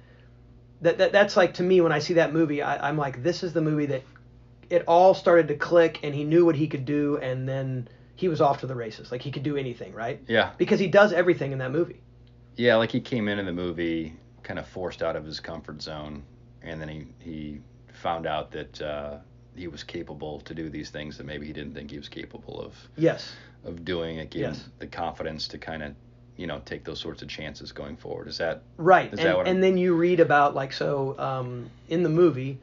that, 0.81 0.97
that 0.99 1.11
that's 1.11 1.35
like 1.35 1.55
to 1.55 1.63
me 1.63 1.81
when 1.81 1.91
I 1.91 1.99
see 1.99 2.15
that 2.15 2.33
movie, 2.33 2.61
I, 2.61 2.88
I'm 2.88 2.97
like, 2.97 3.23
this 3.23 3.43
is 3.43 3.53
the 3.53 3.61
movie 3.61 3.88
that 3.88 4.03
it 4.69 4.83
all 4.88 5.13
started 5.13 5.47
to 5.49 5.55
click, 5.55 5.99
and 6.03 6.13
he 6.13 6.23
knew 6.23 6.45
what 6.45 6.55
he 6.55 6.67
could 6.67 6.85
do, 6.85 7.17
and 7.17 7.47
then 7.49 7.88
he 8.15 8.27
was 8.27 8.39
off 8.39 8.59
to 8.59 8.67
the 8.67 8.75
races. 8.75 9.11
Like 9.11 9.21
he 9.21 9.31
could 9.31 9.43
do 9.43 9.57
anything, 9.57 9.93
right? 9.93 10.21
Yeah. 10.27 10.51
Because 10.57 10.79
he 10.79 10.88
does 10.88 11.11
everything 11.11 11.51
in 11.51 11.57
that 11.59 11.71
movie. 11.71 12.01
Yeah, 12.55 12.75
like 12.75 12.91
he 12.91 13.01
came 13.01 13.27
into 13.27 13.43
the 13.43 13.53
movie 13.53 14.15
kind 14.50 14.58
of 14.58 14.65
forced 14.68 15.04
out 15.04 15.15
of 15.15 15.23
his 15.23 15.39
comfort 15.39 15.80
zone, 15.80 16.23
and 16.63 16.82
then 16.82 16.89
he 16.89 17.06
he 17.19 17.60
found 17.93 18.26
out 18.26 18.50
that 18.50 18.82
uh, 18.82 19.17
he 19.56 19.67
was 19.67 19.84
capable 19.84 20.39
to 20.41 20.56
do 20.56 20.69
these 20.71 20.89
things 20.89 21.17
that 21.17 21.26
maybe 21.26 21.45
he 21.45 21.54
didn't 21.54 21.76
think 21.76 21.91
he 21.91 21.97
was 21.97 22.10
capable 22.10 22.60
of 22.60 22.73
Yes. 22.97 23.32
of 23.63 23.86
doing. 23.86 24.17
It 24.17 24.32
gave 24.32 24.41
Yes. 24.41 24.67
the 24.80 24.88
confidence 24.88 25.47
to 25.50 25.60
kind 25.60 25.84
of 25.84 25.93
you 26.36 26.47
know 26.47 26.60
take 26.65 26.84
those 26.84 27.00
sorts 27.00 27.21
of 27.21 27.28
chances 27.28 27.71
going 27.71 27.95
forward. 27.95 28.28
Is 28.28 28.39
that 28.39 28.63
Right. 28.78 29.13
Is 29.13 29.19
and 29.19 29.28
that 29.28 29.36
I'm- 29.36 29.45
and 29.45 29.62
then 29.62 29.78
you 29.78 29.95
read 29.95 30.19
about 30.19 30.56
like 30.56 30.73
so 30.73 31.15
um, 31.19 31.69
in 31.88 32.02
the 32.02 32.10
movie, 32.10 32.58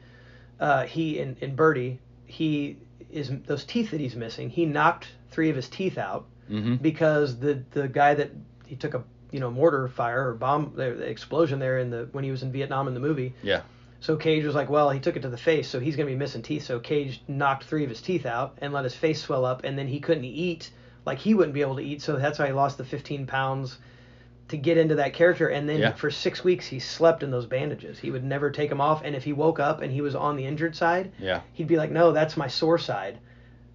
uh, 0.59 0.83
he 0.83 1.19
in, 1.19 1.37
in 1.39 1.55
Birdie, 1.55 1.99
he 2.25 2.75
is 3.09 3.31
those 3.45 3.63
teeth 3.63 3.91
that 3.91 4.01
he's 4.01 4.17
missing. 4.17 4.49
He 4.49 4.65
knocked 4.65 5.07
three 5.31 5.49
of 5.49 5.55
his 5.55 5.69
teeth 5.69 5.97
out 5.97 6.25
mm-hmm. 6.51 6.75
because 6.75 7.39
the 7.39 7.63
the 7.71 7.87
guy 7.87 8.13
that 8.15 8.31
he 8.65 8.75
took 8.75 8.93
a 8.93 9.03
you 9.31 9.39
know 9.39 9.51
mortar 9.51 9.87
fire 9.87 10.29
or 10.29 10.33
bomb 10.33 10.73
the, 10.75 10.91
explosion 11.03 11.59
there 11.59 11.79
in 11.79 11.89
the 11.89 12.07
when 12.11 12.23
he 12.23 12.31
was 12.31 12.43
in 12.43 12.51
Vietnam 12.51 12.87
in 12.87 12.93
the 12.93 12.99
movie. 12.99 13.33
Yeah. 13.43 13.61
So 13.99 14.15
Cage 14.15 14.45
was 14.45 14.53
like, 14.53 14.69
well, 14.69 14.89
he 14.91 14.99
took 14.99 15.15
it 15.15 15.21
to 15.23 15.29
the 15.29 15.37
face, 15.37 15.67
so 15.67 15.79
he's 15.79 15.95
gonna 15.95 16.07
be 16.07 16.15
missing 16.15 16.41
teeth. 16.43 16.63
So 16.63 16.79
Cage 16.79 17.21
knocked 17.27 17.63
three 17.63 17.83
of 17.83 17.89
his 17.89 18.01
teeth 18.01 18.25
out 18.25 18.57
and 18.61 18.71
let 18.71 18.83
his 18.83 18.95
face 18.95 19.21
swell 19.21 19.43
up, 19.43 19.63
and 19.63 19.77
then 19.77 19.87
he 19.87 19.99
couldn't 19.99 20.25
eat 20.25 20.69
like 21.05 21.17
he 21.19 21.33
wouldn't 21.33 21.53
be 21.53 21.61
able 21.61 21.75
to 21.77 21.81
eat. 21.83 22.01
So 22.01 22.15
that's 22.17 22.37
why 22.37 22.47
he 22.47 22.53
lost 22.53 22.77
the 22.77 22.83
15 22.85 23.25
pounds 23.27 23.79
to 24.49 24.57
get 24.57 24.77
into 24.77 24.95
that 24.95 25.13
character. 25.13 25.47
And 25.47 25.67
then 25.67 25.79
Yeah. 25.79 25.93
for 25.93 26.11
six 26.11 26.43
weeks 26.43 26.67
he 26.67 26.79
slept 26.79 27.23
in 27.23 27.31
those 27.31 27.45
bandages. 27.45 27.97
He 27.99 28.11
would 28.11 28.23
never 28.23 28.49
take 28.51 28.69
them 28.69 28.79
off, 28.81 29.01
and 29.03 29.15
if 29.15 29.23
he 29.23 29.33
woke 29.33 29.59
up 29.59 29.81
and 29.81 29.91
he 29.91 30.01
was 30.01 30.15
on 30.15 30.35
the 30.35 30.45
injured 30.45 30.75
side, 30.75 31.11
Yeah. 31.19 31.41
he'd 31.53 31.67
be 31.67 31.75
like, 31.77 31.91
no, 31.91 32.11
that's 32.11 32.37
my 32.37 32.47
sore 32.47 32.77
side. 32.77 33.17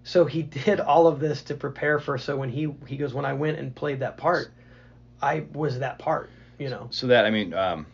So 0.03 0.25
he 0.25 0.41
did 0.65 0.79
all 0.79 1.07
of 1.07 1.19
this 1.19 1.41
to 1.43 1.55
prepare 1.55 1.99
for. 1.99 2.17
So 2.17 2.37
when 2.37 2.49
he 2.49 2.73
he 2.87 2.95
goes, 2.97 3.13
when 3.13 3.25
I 3.25 3.33
went 3.33 3.59
and 3.59 3.75
played 3.75 3.99
that 3.99 4.15
part, 4.17 4.51
I 5.23 5.45
was 5.53 5.79
that 5.79 5.97
part. 5.99 6.29
You 6.59 6.69
know. 6.69 6.87
So 6.91 7.07
that 7.07 7.25
I 7.25 7.31
mean, 7.31 7.53
um, 7.53 7.87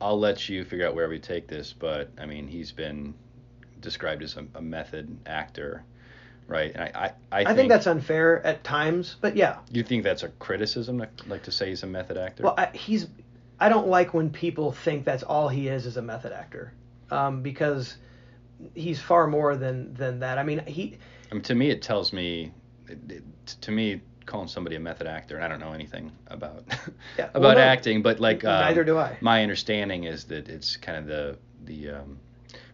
I'll 0.00 0.18
let 0.18 0.48
you 0.48 0.64
figure 0.64 0.86
out 0.86 0.94
where 0.94 1.08
we 1.08 1.18
take 1.18 1.46
this, 1.46 1.74
but 1.78 2.10
I 2.18 2.26
mean, 2.26 2.48
he's 2.48 2.72
been 2.72 3.14
described 3.80 4.22
as 4.22 4.36
a, 4.36 4.46
a 4.54 4.62
method 4.62 5.16
actor, 5.26 5.84
right? 6.48 6.72
And 6.74 6.82
I, 6.82 7.14
I, 7.30 7.40
I, 7.40 7.50
I 7.50 7.54
think 7.54 7.68
that's 7.68 7.86
unfair 7.86 8.44
at 8.44 8.64
times, 8.64 9.16
but 9.20 9.36
yeah. 9.36 9.58
You 9.70 9.82
think 9.82 10.02
that's 10.02 10.22
a 10.22 10.28
criticism, 10.28 10.98
like, 10.98 11.10
like 11.26 11.42
to 11.44 11.52
say 11.52 11.68
he's 11.68 11.82
a 11.82 11.86
method 11.86 12.16
actor? 12.16 12.44
Well, 12.44 12.54
I, 12.56 12.66
he's. 12.72 13.06
I 13.60 13.68
don't 13.68 13.86
like 13.86 14.12
when 14.12 14.30
people 14.30 14.72
think 14.72 15.04
that's 15.04 15.22
all 15.22 15.48
he 15.48 15.68
is 15.68 15.86
is 15.86 15.96
a 15.96 16.02
method 16.02 16.32
actor, 16.32 16.72
um, 17.10 17.42
because 17.42 17.96
he's 18.74 19.00
far 19.00 19.26
more 19.28 19.54
than 19.56 19.94
than 19.94 20.20
that. 20.20 20.38
I 20.38 20.42
mean, 20.42 20.64
he. 20.66 20.98
I 21.30 21.34
mean, 21.34 21.42
to 21.44 21.54
me, 21.54 21.70
it 21.70 21.80
tells 21.80 22.12
me, 22.12 22.52
it, 22.88 22.98
it, 23.08 23.24
to 23.60 23.70
me, 23.70 24.00
calling 24.32 24.48
somebody 24.48 24.76
a 24.76 24.80
method 24.80 25.06
actor, 25.06 25.36
and 25.36 25.44
I 25.44 25.48
don't 25.48 25.60
know 25.60 25.72
anything 25.74 26.10
about 26.28 26.64
Yeah, 27.18 27.26
about 27.34 27.42
well, 27.42 27.54
no, 27.54 27.60
acting, 27.60 28.00
but 28.02 28.18
like 28.18 28.44
um, 28.44 28.60
neither 28.62 28.82
do 28.82 28.96
I. 28.98 29.18
My 29.20 29.42
understanding 29.42 30.04
is 30.04 30.24
that 30.24 30.48
it's 30.48 30.76
kind 30.78 30.96
of 30.98 31.06
the 31.06 31.36
the 31.66 31.90
um, 32.00 32.18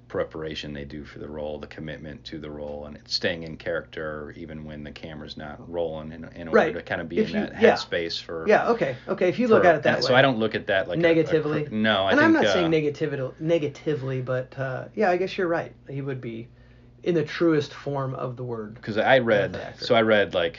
preparation 0.07 0.73
they 0.73 0.85
do 0.85 1.05
for 1.05 1.19
the 1.19 1.29
role, 1.29 1.59
the 1.59 1.67
commitment 1.67 2.25
to 2.25 2.39
the 2.39 2.49
role, 2.49 2.87
and 2.87 2.97
it's 2.97 3.13
staying 3.13 3.43
in 3.43 3.57
character 3.57 4.33
even 4.37 4.65
when 4.65 4.85
the 4.85 4.91
camera's 4.93 5.37
not 5.37 5.57
rolling, 5.71 6.13
in, 6.13 6.25
in 6.37 6.47
order 6.49 6.73
to 6.75 6.83
kind 6.83 7.01
of 7.01 7.09
be 7.09 7.19
If 7.19 7.31
in 7.31 7.35
you- 7.35 7.47
that 7.49 7.61
yeah. 7.61 7.73
headspace 7.75 8.23
for 8.23 8.47
Yeah. 8.49 8.69
Okay. 8.71 8.97
Okay. 9.09 9.29
If 9.29 9.39
you 9.41 9.49
look 9.49 9.65
at 9.65 9.75
it 9.75 9.83
that 9.83 9.95
and 9.97 10.05
way. 10.05 10.09
So 10.09 10.15
I 10.15 10.23
don't 10.23 10.39
look 10.39 10.55
at 10.55 10.69
that 10.69 10.89
like 10.89 10.97
a- 10.97 11.01
a 11.01 11.03
negatively. 11.03 11.67
no, 11.73 12.05
I 12.05 12.13
and 12.13 12.21
think. 12.21 12.27
I'm 12.27 12.33
not 12.35 12.45
uh, 12.47 12.53
saying 12.53 12.71
negativity, 12.71 13.33
negatively, 13.41 14.21
but 14.23 14.57
uh, 14.59 14.85
yeah, 14.95 15.11
I 15.11 15.17
guess 15.17 15.37
you're 15.37 15.49
right. 15.49 15.73
He 15.91 16.03
would 16.03 16.21
be 16.21 16.47
in 17.03 17.15
the 17.17 17.25
truest 17.25 17.75
form 17.75 18.15
of 18.15 18.37
the 18.37 18.45
word. 18.45 18.75
because 18.77 18.97
I 18.97 19.19
read 19.19 19.75
so 19.79 19.95
I 19.97 20.03
read 20.03 20.35
like 20.35 20.59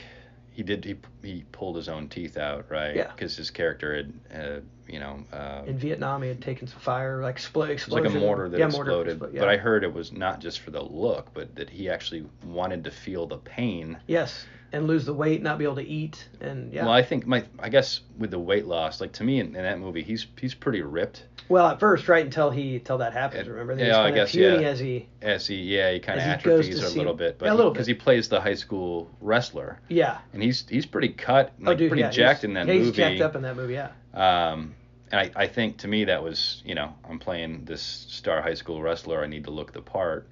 he 0.59 0.63
did 0.63 0.83
he, 0.83 0.97
he 1.23 1.45
pulled 1.53 1.77
his 1.77 1.87
own 1.87 2.09
teeth 2.09 2.35
out 2.35 2.65
right? 2.69 2.93
Yeah. 2.93 3.13
because 3.15 3.37
his 3.37 3.49
character 3.49 3.95
had 3.95 4.13
uh, 4.37 4.59
you 4.89 4.99
know 4.99 5.23
uh, 5.31 5.61
In 5.65 5.77
Vietnam, 5.77 6.21
he 6.21 6.27
had 6.27 6.41
taken 6.41 6.67
some 6.67 6.81
fire, 6.81 7.21
like 7.21 7.37
expl- 7.37 7.69
was 7.69 7.87
like 7.87 8.03
a 8.03 8.09
mortar 8.09 8.49
that 8.49 8.59
yeah, 8.59 8.67
mortar 8.67 8.91
exploded. 8.91 9.19
explo- 9.19 9.33
yeah. 9.33 9.39
but 9.39 9.47
I 9.47 9.55
heard 9.55 9.85
it 9.85 9.93
was 9.93 10.11
not 10.11 10.41
just 10.41 10.59
for 10.59 10.71
the 10.71 10.81
look 10.81 11.33
but 11.33 11.55
that 11.55 11.69
he 11.69 11.89
actually 11.89 12.25
wanted 12.45 12.83
to 12.83 12.91
feel 12.91 13.25
the 13.25 13.37
pain. 13.37 13.97
Yes, 14.05 14.45
and 14.71 14.87
lose 14.87 15.05
the 15.05 15.13
weight, 15.13 15.41
not 15.41 15.57
be 15.57 15.63
able 15.63 15.75
to 15.75 15.87
eat, 15.87 16.27
and 16.41 16.71
yeah. 16.73 16.83
well 16.83 16.93
I 16.93 17.03
think 17.03 17.25
my 17.25 17.43
I 17.59 17.69
guess 17.69 18.01
with 18.17 18.31
the 18.31 18.39
weight 18.39 18.65
loss 18.65 19.01
like 19.01 19.11
to 19.13 19.23
me 19.23 19.39
in, 19.39 19.47
in 19.55 19.63
that 19.63 19.79
movie 19.79 20.03
he's 20.03 20.27
he's 20.39 20.53
pretty 20.53 20.81
ripped 20.81 21.25
Well, 21.47 21.67
at 21.67 21.79
first, 21.79 22.07
right 22.07 22.23
until 22.23 22.51
he 22.51 22.75
until 22.75 22.99
that 22.99 23.13
happens. 23.13 23.47
Uh, 23.47 23.51
Remember, 23.51 23.83
yeah, 23.83 23.99
I 24.01 24.11
guess, 24.11 24.33
yeah. 24.35 24.53
as 24.53 24.79
he. 24.79 25.07
as 25.21 25.47
he 25.47 25.55
yeah 25.55 25.91
he 25.91 25.99
kind 25.99 26.19
of 26.19 26.25
atrophies 26.25 26.83
a 26.83 26.97
little 26.97 27.13
bit 27.13 27.39
but 27.39 27.45
yeah, 27.47 27.53
a 27.53 27.55
little 27.55 27.71
because 27.71 27.87
he 27.87 27.93
plays 27.93 28.29
the 28.29 28.39
high 28.39 28.55
school 28.55 29.09
wrestler 29.21 29.79
Yeah. 29.89 30.19
and 30.33 30.43
he's 30.43 30.67
he's 30.69 30.85
pretty 30.85 31.09
cut 31.09 31.53
like 31.59 31.75
oh, 31.75 31.75
dude, 31.75 31.89
pretty 31.89 32.01
yeah, 32.03 32.11
jacked 32.11 32.43
in 32.43 32.53
that 32.53 32.67
yeah, 32.67 32.73
movie 32.73 32.85
He's 32.85 32.95
jacked 32.95 33.21
up 33.21 33.35
in 33.35 33.41
that 33.43 33.55
movie. 33.55 33.73
Yeah. 33.73 33.89
Um, 34.13 34.75
and 35.11 35.21
I, 35.21 35.43
I 35.43 35.47
think 35.47 35.77
to 35.77 35.87
me 35.87 36.05
that 36.05 36.23
was, 36.23 36.61
you 36.65 36.75
know, 36.75 36.93
I'm 37.09 37.19
playing 37.19 37.65
this 37.65 37.81
star 37.81 38.41
high 38.41 38.53
school 38.53 38.81
wrestler. 38.81 39.23
I 39.23 39.27
need 39.27 39.45
to 39.45 39.51
look 39.51 39.73
the 39.73 39.81
part. 39.81 40.27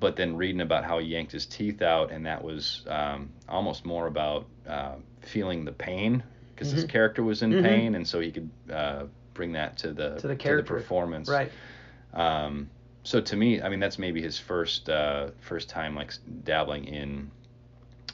But 0.00 0.16
then 0.16 0.36
reading 0.36 0.60
about 0.60 0.84
how 0.84 0.98
he 0.98 1.06
yanked 1.06 1.32
his 1.32 1.46
teeth 1.46 1.80
out, 1.82 2.10
and 2.10 2.26
that 2.26 2.42
was 2.42 2.82
um, 2.88 3.30
almost 3.48 3.84
more 3.86 4.06
about 4.06 4.46
uh, 4.68 4.96
feeling 5.20 5.64
the 5.64 5.72
pain 5.72 6.22
because 6.54 6.70
his 6.70 6.84
Mhm. 6.84 6.88
character 6.88 7.22
was 7.22 7.42
in 7.42 7.52
Mhm. 7.52 7.62
pain, 7.62 7.94
and 7.94 8.06
so 8.06 8.20
he 8.20 8.30
could 8.30 8.50
uh, 8.70 9.04
bring 9.34 9.52
that 9.52 9.76
to 9.78 9.92
the 9.92 10.16
To 10.16 10.28
the 10.28 10.36
character. 10.36 10.74
performance. 10.74 11.28
Right. 11.28 11.50
Um, 12.12 12.68
so 13.02 13.20
to 13.20 13.36
me, 13.36 13.60
I 13.62 13.68
mean, 13.68 13.80
that's 13.80 13.98
maybe 13.98 14.20
his 14.22 14.38
first 14.38 14.88
uh, 14.88 15.30
first 15.40 15.68
time 15.68 15.94
like 15.94 16.12
dabbling 16.44 16.84
in, 16.86 17.30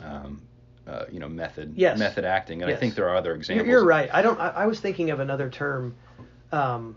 um, 0.02 0.42
uh, 0.86 1.04
you 1.10 1.18
know, 1.20 1.28
method 1.28 1.72
Yes. 1.76 1.98
method 1.98 2.24
acting, 2.24 2.62
and 2.62 2.70
I 2.70 2.74
think 2.76 2.94
there 2.94 3.08
are 3.08 3.16
other 3.16 3.30
You're, 3.30 3.36
examples. 3.36 3.68
you're 3.68 3.84
right. 3.84 4.10
I 4.12 4.22
don't. 4.22 4.38
I, 4.40 4.48
I 4.48 4.66
was 4.66 4.80
thinking 4.80 5.10
of 5.10 5.20
another 5.20 5.48
term. 5.48 5.94
Um, 6.52 6.96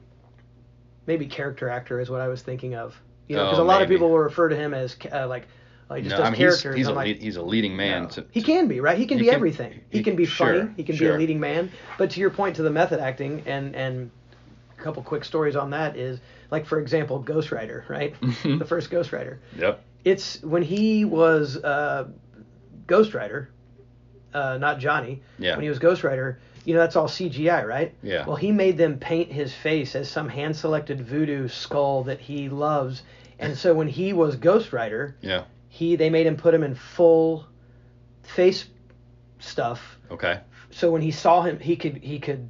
maybe 1.06 1.26
character 1.26 1.70
actor 1.70 2.00
is 2.00 2.10
what 2.10 2.22
I 2.22 2.28
was 2.28 2.42
thinking 2.42 2.76
of. 2.76 3.00
You 3.28 3.38
know, 3.38 3.46
because 3.46 3.60
Oh, 3.60 3.64
a 3.64 3.66
lot 3.66 3.82
of 3.82 3.88
people 3.90 4.10
will 4.10 4.20
refer 4.20 4.50
to 4.50 4.56
him 4.56 4.74
as 4.74 4.96
uh, 5.12 5.28
like, 5.28 5.48
he 5.96 6.02
just 6.02 6.10
No, 6.12 6.18
does 6.18 6.20
I 6.20 6.24
mean, 6.32 6.34
he's, 6.34 6.40
characters. 6.40 6.76
he's, 6.76 6.88
and 6.88 6.94
a 6.96 7.00
like, 7.00 7.20
he's 7.20 7.36
a 7.36 7.42
leading 7.44 7.76
man. 7.76 8.04
No. 8.04 8.10
To, 8.10 8.26
he 8.32 8.42
can 8.42 8.68
be 8.68 8.80
right. 8.80 8.98
He 8.98 9.06
can 9.06 9.18
he 9.18 9.24
be 9.24 9.28
can- 9.28 9.36
everything. 9.36 9.82
He, 9.92 10.00
he- 10.00 10.04
can 10.04 10.16
be 10.16 10.26
sure, 10.26 10.48
funny. 10.62 10.74
He 10.76 10.84
can 10.84 10.98
be 10.98 11.06
a 11.06 11.16
leading 11.16 11.40
man. 11.40 11.72
But 11.98 12.12
to 12.12 12.20
your 12.20 12.30
point, 12.32 12.56
to 12.58 12.64
the 12.64 12.72
method 12.72 13.00
acting, 13.00 13.44
and 13.46 13.76
and 13.76 14.10
a 14.78 14.82
couple 14.82 15.04
quick 15.04 15.24
stories 15.24 15.56
on 15.56 15.70
that 15.72 15.96
is 15.96 16.20
like 16.52 16.66
for 16.66 16.80
example, 16.80 17.20
Ghost 17.20 17.52
Rider, 17.52 17.86
right? 17.90 18.14
Mhm. 18.22 18.60
the 18.60 18.66
first 18.66 18.90
Ghost 18.90 19.12
Rider. 19.14 19.40
Yep. 19.58 19.84
It's 20.04 20.42
when 20.44 20.64
he 20.64 21.06
was 21.06 21.58
uh, 21.58 22.08
Ghost 22.88 23.14
Rider, 23.14 23.50
uh, 24.34 24.58
not 24.58 24.80
Johnny. 24.80 25.22
Yeah. 25.38 25.52
When 25.56 25.64
he 25.64 25.70
was 25.70 25.80
Ghost 25.80 26.04
Rider, 26.04 26.40
you 26.66 26.74
know 26.74 26.80
that's 26.80 26.96
all 26.96 27.08
CGI, 27.08 27.66
right? 27.66 27.94
Yeah. 28.02 28.26
Well, 28.26 28.36
he 28.36 28.52
made 28.52 28.78
them 28.78 28.98
paint 29.00 29.32
his 29.32 29.54
face 29.54 29.96
as 29.96 30.10
some 30.10 30.30
hand-selected 30.30 31.02
voodoo 31.06 31.48
skull 31.48 32.04
that 32.04 32.20
he 32.20 32.50
loves, 32.50 33.04
and 33.40 33.58
so 33.58 33.74
when 33.74 33.88
he 33.88 34.14
was 34.14 34.36
Ghost 34.38 34.72
Rider, 34.74 35.16
Yeah. 35.22 35.44
he 35.70 35.96
they 35.96 36.10
made 36.10 36.26
him 36.28 36.38
put 36.38 36.54
him 36.54 36.64
in 36.64 36.76
full 36.76 37.46
face 38.24 38.66
stuff 39.40 40.00
Okay. 40.10 40.40
so 40.72 40.90
when 40.92 41.02
he 41.02 41.12
saw 41.12 41.42
him 41.42 41.60
he 41.60 41.76
could 41.76 41.98
he 41.98 42.20
could 42.20 42.48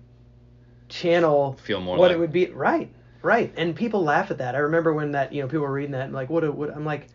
channel 0.89 1.57
Feel 1.63 1.81
more 1.81 1.97
what 1.97 2.09
like 2.09 2.15
it 2.15 2.19
would 2.19 2.31
be 2.31 2.47
right 2.47 2.91
right 3.23 3.51
and 3.57 3.75
people 3.75 4.03
laugh 4.03 4.29
at 4.29 4.37
that 4.37 4.53
i 4.53 4.59
remember 4.59 4.93
when 4.93 5.13
that 5.13 5.33
you 5.33 5.41
know 5.41 5.47
people 5.47 5.61
were 5.61 5.71
reading 5.71 5.93
that 5.93 6.03
and 6.03 6.13
like 6.13 6.29
what 6.29 6.43
a, 6.43 6.51
what 6.51 6.69
i'm 6.75 6.85
like 6.85 7.07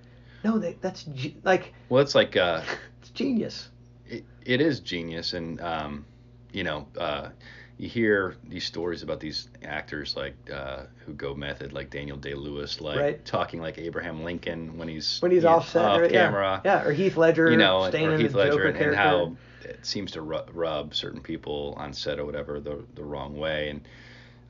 no 0.43 0.59
that, 0.59 0.81
that's 0.83 1.05
ge- 1.05 1.37
like 1.45 1.73
Well, 1.89 2.03
it's 2.03 2.15
like 2.17 2.37
uh, 2.37 2.63
it's 3.01 3.11
genius 3.11 3.69
it, 4.07 4.25
it 4.45 4.61
is 4.61 4.81
genius, 4.81 5.35
and 5.35 5.61
um, 5.61 6.05
you 6.53 6.65
know, 6.65 6.87
uh, 6.99 7.29
you 7.77 7.89
hear 7.89 8.37
these 8.49 8.65
stories 8.65 9.03
about 9.03 9.21
these 9.21 9.49
actors 9.63 10.17
like 10.17 10.35
uh, 10.53 10.83
who 11.07 11.13
go 11.15 11.35
method, 11.35 11.73
like 11.73 11.91
Daniel 11.91 12.17
Day 12.17 12.35
Lewis, 12.35 12.81
like 12.81 12.99
Right. 12.99 13.25
talking 13.25 13.61
like 13.61 13.79
Abraham 13.79 14.25
Lincoln 14.25 14.77
when 14.79 14.89
he's 14.89 15.21
when 15.21 15.31
he's 15.31 15.45
you 15.45 15.49
know, 15.49 15.57
off 15.57 15.69
set 15.71 15.85
off 15.85 16.01
right? 16.01 16.11
camera. 16.11 16.61
yeah. 16.65 16.83
yeah 16.83 16.89
or 16.89 16.93
heath 16.93 17.17
ledger 17.17 17.51
you 17.51 17.57
know, 17.57 17.89
staying 17.89 18.07
or 18.09 18.19
Heath 18.19 18.33
the 18.33 18.39
Ledger, 18.39 18.65
and, 18.65 18.77
and 18.77 18.95
how 18.97 19.37
it 19.63 19.79
seems 19.87 20.13
to 20.13 20.23
ru- 20.23 20.45
rub 20.53 20.95
certain 20.95 21.21
people 21.21 21.75
on 21.77 21.93
set 21.93 22.19
or 22.19 22.25
whatever 22.25 22.59
the 22.61 22.85
the 22.95 23.05
wrong 23.05 23.37
way, 23.37 23.71
and 23.71 23.81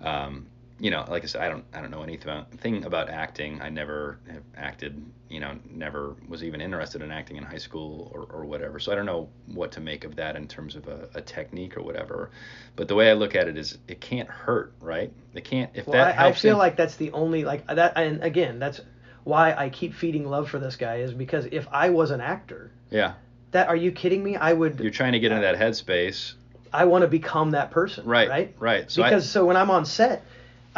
um, 0.00 0.46
you 0.80 0.90
know, 0.90 1.04
like 1.08 1.24
I 1.24 1.26
said, 1.26 1.42
I 1.42 1.48
don't 1.48 1.64
I 1.72 1.80
don't 1.80 1.90
know 1.90 2.02
anything 2.02 2.84
about, 2.84 3.08
acting. 3.08 3.60
I 3.60 3.68
never 3.68 4.18
have 4.30 4.42
acted, 4.56 5.02
you 5.28 5.40
know, 5.40 5.58
never 5.70 6.14
was 6.28 6.44
even 6.44 6.60
interested 6.60 7.02
in 7.02 7.10
acting 7.10 7.36
in 7.36 7.42
high 7.44 7.58
school 7.58 8.10
or, 8.14 8.22
or 8.30 8.44
whatever. 8.44 8.78
So 8.78 8.92
I 8.92 8.94
don't 8.94 9.06
know 9.06 9.28
what 9.46 9.72
to 9.72 9.80
make 9.80 10.04
of 10.04 10.16
that 10.16 10.36
in 10.36 10.46
terms 10.46 10.76
of 10.76 10.86
a, 10.86 11.08
a 11.14 11.20
technique 11.20 11.76
or 11.76 11.82
whatever. 11.82 12.30
But 12.76 12.88
the 12.88 12.94
way 12.94 13.10
I 13.10 13.14
look 13.14 13.34
at 13.34 13.48
it 13.48 13.56
is, 13.56 13.78
it 13.88 14.00
can't 14.00 14.28
hurt, 14.28 14.72
right? 14.80 15.12
It 15.34 15.44
can't 15.44 15.70
if 15.74 15.86
well 15.86 16.04
that 16.04 16.18
I, 16.18 16.28
I 16.28 16.32
feel 16.32 16.58
like 16.58 16.76
that's 16.76 16.96
the 16.96 17.10
only 17.12 17.44
like 17.44 17.66
that 17.66 17.96
and 17.96 18.22
again 18.22 18.58
that's 18.58 18.80
why 19.24 19.52
i 19.52 19.68
keep 19.68 19.94
feeding 19.94 20.24
love 20.28 20.48
for 20.48 20.58
this 20.58 20.76
guy 20.76 20.96
is 20.96 21.12
because 21.12 21.46
if 21.52 21.68
i 21.70 21.90
was 21.90 22.10
an 22.10 22.20
actor 22.20 22.72
yeah, 22.90 23.14
that 23.50 23.68
are 23.68 23.76
you 23.76 23.92
kidding 23.92 24.22
me 24.24 24.36
i 24.36 24.52
would 24.52 24.80
you're 24.80 24.90
trying 24.90 25.12
to 25.12 25.20
get 25.20 25.30
into 25.32 25.42
that 25.42 25.56
headspace, 25.56 26.34
I 26.72 26.84
want 26.86 27.02
to 27.02 27.08
become 27.08 27.52
that 27.52 27.70
person. 27.70 28.04
right? 28.06 28.28
Right. 28.28 28.54
right. 28.58 28.90
So 28.90 29.02
I- 29.02 29.10
because 29.10 29.28
so 29.28 29.44
when 29.44 29.56
I'm 29.56 29.70
on 29.70 29.84
set, 29.84 30.24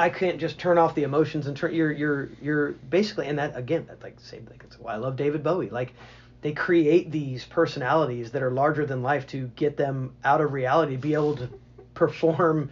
I 0.00 0.08
can't 0.08 0.40
just 0.40 0.58
turn 0.58 0.78
off 0.78 0.94
the 0.94 1.02
emotions 1.02 1.46
and 1.46 1.54
turn. 1.54 1.74
You're 1.74 1.92
you're 1.92 2.30
you're 2.40 2.72
basically 2.72 3.26
and 3.26 3.38
that 3.38 3.54
again 3.54 3.84
that's 3.86 4.02
like 4.02 4.18
same 4.18 4.46
thing. 4.46 4.58
That's 4.62 4.78
why 4.78 4.94
I 4.94 4.96
love 4.96 5.16
David 5.16 5.44
Bowie. 5.44 5.68
Like 5.68 5.92
they 6.40 6.52
create 6.52 7.10
these 7.10 7.44
personalities 7.44 8.30
that 8.32 8.42
are 8.42 8.50
larger 8.50 8.86
than 8.86 9.02
life 9.02 9.26
to 9.28 9.48
get 9.56 9.76
them 9.76 10.14
out 10.24 10.40
of 10.40 10.52
reality, 10.52 10.96
be 10.96 11.12
able 11.12 11.36
to 11.36 11.50
perform 11.92 12.70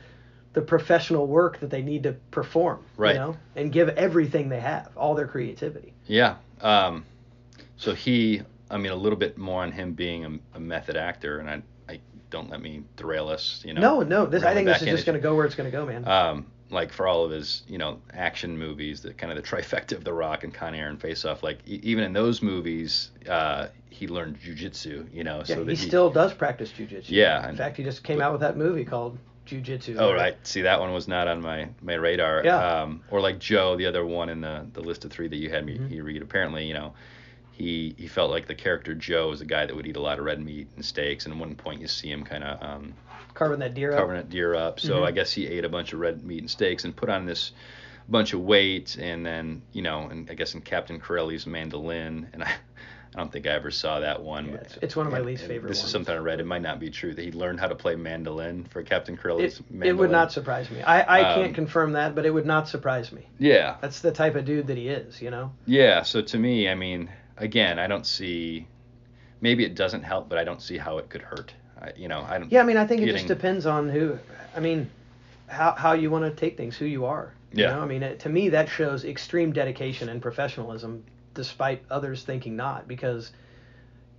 the 0.55 0.63
professional 0.63 1.27
work 1.27 1.61
that 1.61 1.69
they 1.69 1.83
need 1.83 2.03
to 2.05 2.13
perform. 2.31 2.83
Right. 2.97 3.15
You 3.15 3.21
know, 3.21 3.37
and 3.57 3.71
give 3.71 3.91
everything 3.91 4.49
they 4.49 4.61
have, 4.61 4.89
all 4.97 5.15
their 5.15 5.27
creativity. 5.27 5.93
Yeah. 6.07 6.37
Um, 6.63 7.05
so 7.77 7.95
he, 7.95 8.41
I 8.71 8.79
mean, 8.79 8.91
a 8.91 8.97
little 8.97 9.19
bit 9.19 9.37
more 9.37 9.63
on 9.63 9.71
him 9.71 9.93
being 9.93 10.25
a, 10.25 10.57
a 10.57 10.61
method 10.61 10.97
actor, 10.97 11.41
and 11.41 11.51
I, 11.51 11.93
I 11.93 12.01
don't 12.31 12.49
let 12.49 12.63
me 12.63 12.85
derail 12.97 13.29
us. 13.29 13.63
You 13.67 13.75
know. 13.75 13.81
No, 13.83 14.03
no. 14.03 14.27
This 14.27 14.45
I 14.45 14.55
think 14.55 14.67
this 14.67 14.81
is 14.81 14.89
just 14.89 15.05
going 15.05 15.19
to 15.19 15.23
go 15.23 15.35
where 15.35 15.45
it's 15.45 15.55
going 15.55 15.71
to 15.71 15.77
go, 15.77 15.85
man. 15.85 16.09
Um, 16.09 16.47
like 16.71 16.93
for 16.93 17.07
all 17.07 17.25
of 17.25 17.31
his, 17.31 17.63
you 17.69 17.79
know, 17.79 17.99
action 18.13 18.59
movies, 18.59 19.01
the 19.01 19.15
kind 19.15 19.33
of 19.33 19.37
the 19.43 19.49
trifecta 19.49 19.93
of 19.93 20.05
The 20.05 20.13
Rock 20.13 20.45
and 20.45 20.53
Con 20.53 20.75
Air 20.75 20.89
and 20.89 21.01
Face 21.01 21.25
Off. 21.25 21.43
Like 21.43 21.59
e- 21.67 21.81
even 21.83 22.05
in 22.05 22.13
those 22.13 22.43
movies, 22.43 23.11
uh, 23.29 23.69
he 23.91 24.07
learned 24.09 24.39
jujitsu. 24.41 25.13
You 25.13 25.25
know, 25.25 25.39
yeah, 25.39 25.55
so 25.57 25.65
he, 25.65 25.77
still 25.77 26.11
does 26.11 26.35
practice 26.35 26.71
jujitsu. 26.71 27.07
Yeah, 27.09 27.43
In 27.45 27.51
and- 27.51 27.59
fact, 27.59 27.77
he 27.79 27.85
just 27.85 28.05
came 28.05 28.21
out 28.21 28.33
with 28.33 28.41
that 28.43 28.57
movie 28.57 28.85
called 28.85 29.19
Jujitsu. 29.47 29.97
Oh 29.99 30.13
right, 30.13 30.37
see 30.47 30.61
that 30.63 30.79
one 30.79 30.93
was 30.93 31.09
not 31.09 31.27
on 31.27 31.41
my 31.41 31.71
my 31.81 31.95
radar. 31.95 32.43
Yeah. 32.45 32.83
Um, 32.83 33.03
or 33.11 33.21
like 33.23 33.39
Joe, 33.39 33.77
the 33.77 33.87
other 33.87 34.05
one 34.05 34.29
in 34.29 34.43
the 34.43 34.67
the 34.75 34.83
list 34.83 35.07
of 35.07 35.11
three 35.11 35.27
that 35.29 35.37
you 35.37 35.49
had 35.49 35.65
me 35.65 35.79
Mhm. 35.79 35.91
you 35.91 36.03
read. 36.03 36.21
Apparently, 36.21 36.67
you 36.67 36.75
know, 36.75 36.93
he 37.59 37.95
he 37.99 38.07
felt 38.07 38.31
like 38.31 38.47
the 38.47 38.55
character 38.55 38.95
Joe 38.95 39.29
was 39.31 39.41
a 39.41 39.45
guy 39.45 39.67
that 39.67 39.75
would 39.75 39.87
eat 39.87 39.97
a 39.97 40.01
lot 40.01 40.19
of 40.19 40.25
red 40.25 40.41
meat 40.41 40.69
and 40.77 40.85
steaks. 40.85 41.25
And 41.27 41.35
at 41.35 41.41
one 41.41 41.55
point, 41.57 41.81
you 41.81 41.89
see 41.89 42.11
him 42.11 42.25
kind 42.25 42.45
of 42.45 42.63
um, 42.63 42.95
carving 43.35 43.59
that 43.61 43.75
deer 43.75 43.93
up. 43.97 44.09
that 44.09 44.31
deer 44.31 44.55
up. 44.55 44.81
So 44.81 45.01
Mhm. 45.01 45.07
I 45.07 45.11
guess 45.11 45.33
he 45.33 45.47
ate 45.47 45.65
a 45.65 45.69
bunch 45.69 45.93
of 45.93 46.01
red 46.01 46.25
meat 46.25 46.41
and 46.41 46.51
steaks 46.51 46.85
and 46.85 46.95
put 46.97 47.09
on 47.09 47.27
this 47.27 47.53
bunch 48.09 48.33
of 48.33 48.41
weight. 48.41 48.97
And 48.97 49.27
then 49.27 49.63
you 49.73 49.83
know, 49.83 50.09
and 50.09 50.31
I 50.31 50.35
guess 50.35 50.55
in 50.55 50.61
Captain 50.63 51.01
Corelli's 51.01 51.47
mandolin, 51.47 52.29
and 52.33 52.45
I. 52.45 52.53
I 53.15 53.21
don't 53.21 53.33
think 53.33 53.47
I 53.47 53.53
ever 53.53 53.71
saw 53.71 54.01
that 54.01 54.23
one. 54.23 54.45
Yeah, 54.45 54.51
but- 54.53 54.61
it's- 54.61 54.79
it's 54.83 54.95
one 54.95 55.07
of 55.07 55.13
my 55.13 55.19
and- 55.19 55.27
least 55.27 55.43
favorite 55.47 55.71
This 55.71 55.79
ones. 55.79 55.87
is 55.87 55.93
something 55.93 56.15
I 56.15 56.19
read. 56.19 56.41
It 56.41 56.47
might 56.47 56.61
not 56.61 56.79
be 56.79 56.91
true 56.91 57.15
that 57.15 57.25
he 57.25 57.33
learned 57.33 57.59
how 57.59 57.67
to 57.67 57.75
play 57.75 57.97
mandolin 57.97 58.65
for 58.67 58.83
Captain 58.83 59.17
Corelli's 59.17 59.61
It, 59.61 59.71
mandolin. 59.71 59.89
it 59.89 59.99
would 59.99 60.11
not 60.11 60.31
surprise 60.31 60.71
me. 60.71 60.83
I, 60.83 61.01
I 61.01 61.33
Um, 61.33 61.41
can't 61.43 61.55
confirm 61.55 61.93
that, 61.93 62.15
but 62.15 62.27
it 62.27 62.31
would 62.31 62.45
not 62.45 62.69
surprise 62.69 63.11
me. 63.11 63.27
Yeah, 63.39 63.77
That's 63.81 64.01
the 64.03 64.13
type 64.13 64.35
of 64.37 64.45
dude 64.45 64.67
that 64.67 64.77
he 64.77 64.91
is, 64.91 65.23
you 65.23 65.31
know? 65.31 65.53
yeah. 65.65 66.03
So 66.03 66.21
to 66.21 66.39
me, 66.39 66.69
I 66.69 66.75
mean, 66.75 67.09
again, 67.39 67.79
I 67.79 67.87
don't 67.87 68.07
see. 68.07 68.67
Maybe 69.41 69.65
it 69.65 69.75
doesn't 69.75 70.03
help, 70.03 70.29
but 70.29 70.39
I 70.39 70.45
don't 70.45 70.61
see 70.63 70.79
how 70.79 70.99
it 70.99 71.09
could 71.11 71.23
hurt. 71.23 71.53
I, 71.81 71.93
you 71.97 72.09
know, 72.09 72.25
I 72.29 72.39
don't. 72.39 72.51
Yeah, 72.51 72.61
I 72.61 72.65
mean, 72.65 72.77
I 72.77 72.87
think 72.87 73.03
it 73.03 73.13
just 73.13 73.27
depends 73.29 73.67
on 73.67 73.89
who. 73.89 74.19
I 74.57 74.61
mean, 74.61 74.91
how 75.47 75.73
how 75.73 75.93
you 75.93 76.11
want 76.11 76.25
to 76.25 76.31
take 76.31 76.57
things, 76.57 76.77
who 76.77 76.85
you 76.87 77.05
are. 77.05 77.33
You 77.53 77.63
Yeah. 77.63 77.75
know, 77.77 77.81
I 77.81 77.87
mean, 77.87 78.03
it, 78.03 78.19
to 78.21 78.29
me, 78.29 78.49
that 78.51 78.69
shows 78.69 79.05
extreme 79.05 79.53
dedication 79.53 80.09
and 80.09 80.21
professionalism, 80.21 81.05
despite 81.35 81.83
others 81.91 82.25
thinking 82.25 82.57
not, 82.57 82.87
because 82.89 83.33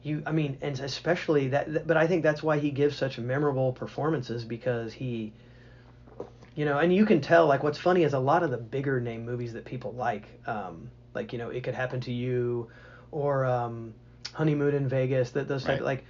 you, 0.03 0.23
I 0.25 0.31
mean, 0.31 0.57
and 0.61 0.79
especially 0.79 1.49
that. 1.49 1.71
that- 1.73 1.87
But 1.87 1.97
I 1.97 2.07
think 2.07 2.23
that's 2.23 2.41
why 2.41 2.59
he 2.59 2.71
gives 2.71 2.95
such 2.95 3.19
memorable 3.19 3.73
performances 3.73 4.45
because 4.45 4.93
he. 4.93 5.33
You 6.55 6.65
know, 6.65 6.79
and 6.79 6.93
you 6.93 7.05
can 7.05 7.21
tell. 7.21 7.47
Like, 7.47 7.63
what's 7.63 7.77
funny 7.77 8.03
is 8.03 8.13
a 8.13 8.19
lot 8.19 8.43
of 8.43 8.51
the 8.51 8.57
bigger 8.57 8.99
name 8.99 9.25
movies 9.25 9.53
that 9.53 9.65
people 9.65 9.93
like, 9.93 10.27
um, 10.47 10.89
like 11.13 11.31
you 11.31 11.39
know, 11.39 11.49
it 11.49 11.63
could 11.63 11.75
happen 11.75 12.01
to 12.01 12.11
you, 12.11 12.67
or 13.11 13.45
um, 13.45 13.93
Honeymoon 14.33 14.75
in 14.75 14.87
Vegas. 14.87 15.31
That 15.31 15.47
those 15.47 15.63
type 15.63 15.79
Right. 15.79 15.83
like 15.83 16.05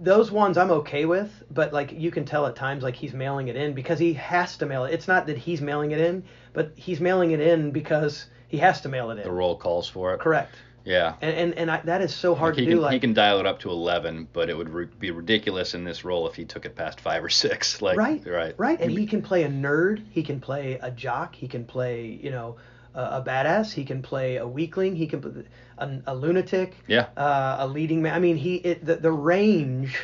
those 0.00 0.30
ones 0.30 0.58
I'm 0.58 0.70
okay 0.70 1.04
with, 1.04 1.30
but 1.50 1.72
like 1.72 1.92
you 1.92 2.10
can 2.10 2.24
tell 2.24 2.46
at 2.46 2.56
times 2.56 2.82
like 2.82 2.96
he's 2.96 3.14
mailing 3.14 3.48
it 3.48 3.56
in 3.56 3.74
because 3.74 3.98
he 3.98 4.12
has 4.14 4.56
to 4.58 4.66
mail 4.66 4.84
it. 4.84 4.92
It's 4.92 5.08
not 5.08 5.26
that 5.26 5.38
he's 5.38 5.60
mailing 5.60 5.92
it 5.92 6.00
in, 6.00 6.24
but 6.52 6.72
he's 6.76 7.00
mailing 7.00 7.30
it 7.30 7.40
in 7.40 7.70
because 7.70 8.26
he 8.48 8.58
has 8.58 8.80
to 8.82 8.88
mail 8.88 9.10
it 9.10 9.18
in. 9.18 9.24
The 9.24 9.30
role 9.32 9.56
calls 9.56 9.88
for 9.88 10.14
it. 10.14 10.20
Correct. 10.20 10.54
Yeah. 10.84 11.14
And 11.22 11.34
and, 11.34 11.54
and 11.54 11.70
I, 11.70 11.80
that 11.82 12.02
is 12.02 12.14
so 12.14 12.34
hard 12.34 12.54
Like, 12.54 12.64
to 12.64 12.70
can 12.70 12.76
do. 12.76 12.80
Like 12.82 12.92
he 12.92 13.00
can 13.00 13.14
dial 13.14 13.38
it 13.38 13.46
up 13.46 13.60
to 13.60 13.70
eleven, 13.70 14.28
but 14.32 14.50
it 14.50 14.56
would 14.56 14.68
re- 14.68 14.88
be 14.98 15.10
ridiculous 15.10 15.74
in 15.74 15.84
this 15.84 16.04
role 16.04 16.28
if 16.28 16.34
he 16.34 16.44
took 16.44 16.66
it 16.66 16.74
past 16.76 17.00
five 17.00 17.24
or 17.24 17.30
six. 17.30 17.80
Like 17.84 17.96
right, 17.96 18.22
right, 18.26 18.54
right. 18.58 18.80
And 18.80 18.90
he 18.90 19.06
can 19.06 19.22
play 19.22 19.44
a 19.44 19.48
nerd. 19.48 20.04
He 20.10 20.22
can 20.22 20.40
play 20.40 20.78
a 20.82 20.90
jock. 20.90 21.34
He 21.34 21.48
can 21.48 21.64
play 21.64 22.04
you 22.22 22.30
know 22.30 22.56
a, 22.94 23.00
a 23.00 23.24
badass. 23.26 23.72
He 23.72 23.84
can 23.84 24.02
play 24.02 24.36
a 24.36 24.46
weakling. 24.46 24.96
He 24.96 25.06
can 25.06 25.20
play 25.20 25.44
a, 25.78 25.98
a 26.06 26.14
lunatic. 26.14 26.76
Yeah. 26.86 27.08
uh, 27.16 27.56
a 27.60 27.66
leading 27.66 28.02
man. 28.02 28.14
I 28.14 28.18
mean, 28.18 28.36
he 28.36 28.56
it, 28.56 28.84
the 28.84 28.96
the 28.96 29.12
range 29.12 29.98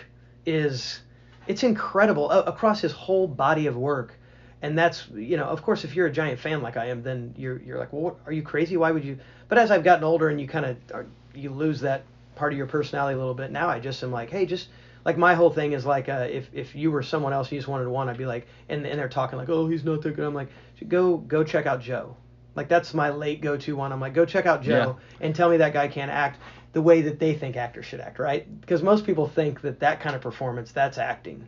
is 0.47 1.01
it's 1.47 1.63
incredible 1.63 2.31
uh, 2.31 2.43
across 2.43 2.81
his 2.81 2.93
whole 2.93 3.27
body 3.27 3.67
of 3.67 3.77
work. 3.77 4.17
And 4.63 4.79
that's 4.79 5.09
you 5.15 5.37
know, 5.37 5.45
of 5.45 5.63
course, 5.63 5.85
if 5.85 5.97
you're 5.97 6.07
a 6.07 6.13
giant 6.13 6.39
fan 6.39 6.61
like 6.61 6.77
I 6.77 6.87
am, 6.87 7.03
then 7.03 7.35
you're 7.39 7.61
you're 7.63 7.79
like, 7.79 7.93
well, 7.93 8.03
what, 8.03 8.17
are 8.27 8.33
you 8.33 8.43
crazy? 8.43 8.77
Why 8.77 8.91
would 8.91 9.05
you? 9.05 9.19
But 9.49 9.59
as 9.59 9.71
I've 9.71 9.85
gotten 9.85 10.05
older 10.05 10.29
and 10.29 10.41
you 10.41 10.47
kind 10.47 10.67
of 10.67 11.07
you 11.35 11.51
lose 11.51 11.81
that 11.81 12.05
part 12.37 12.53
of 12.53 12.59
your 12.59 12.67
personality 12.67 13.15
a 13.15 13.19
little 13.19 13.35
bit. 13.35 13.51
Now 13.51 13.69
I 13.69 13.81
just 13.81 14.03
am 14.03 14.13
like, 14.13 14.31
hey, 14.31 14.47
just 14.47 14.69
like 15.05 15.17
my 15.17 15.35
whole 15.35 15.51
thing 15.51 15.73
is 15.73 15.87
like, 15.87 16.09
uh, 16.09 16.27
if 16.31 16.49
if 16.53 16.75
you 16.75 16.91
were 16.91 17.03
someone 17.03 17.33
else, 17.33 17.51
you 17.51 17.59
just 17.59 17.69
wanted 17.69 17.89
one, 17.89 18.09
I'd 18.09 18.19
be 18.19 18.27
like, 18.27 18.47
and 18.69 18.87
and 18.87 18.99
they're 18.99 19.09
talking 19.09 19.39
like, 19.39 19.49
oh, 19.49 19.67
he's 19.67 19.85
not 19.85 20.03
that 20.03 20.17
good. 20.17 20.27
I'm 20.27 20.35
like, 20.35 20.49
go 20.89 21.17
go 21.17 21.43
check 21.43 21.67
out 21.67 21.81
Joe. 21.81 22.17
Like 22.61 22.69
that's 22.69 22.93
my 22.93 23.09
late 23.09 23.41
go-to 23.41 23.75
one. 23.75 23.91
I'm 23.91 24.03
like, 24.03 24.13
go 24.13 24.27
check 24.27 24.45
out 24.45 24.63
Joe 24.63 24.99
and 25.23 25.35
tell 25.35 25.49
me 25.49 25.57
that 25.57 25.73
guy 25.73 25.89
can't 25.89 26.11
act 26.11 26.39
the 26.75 26.83
way 26.83 27.01
that 27.01 27.19
they 27.19 27.33
think 27.33 27.57
actors 27.57 27.87
should 27.87 28.01
act, 28.01 28.19
right? 28.19 28.61
Because 28.61 28.83
most 28.83 29.07
people 29.07 29.27
think 29.27 29.63
that 29.63 29.81
that 29.81 29.99
kind 30.01 30.15
of 30.15 30.21
performance, 30.21 30.71
that's 30.71 30.99
acting. 30.99 31.47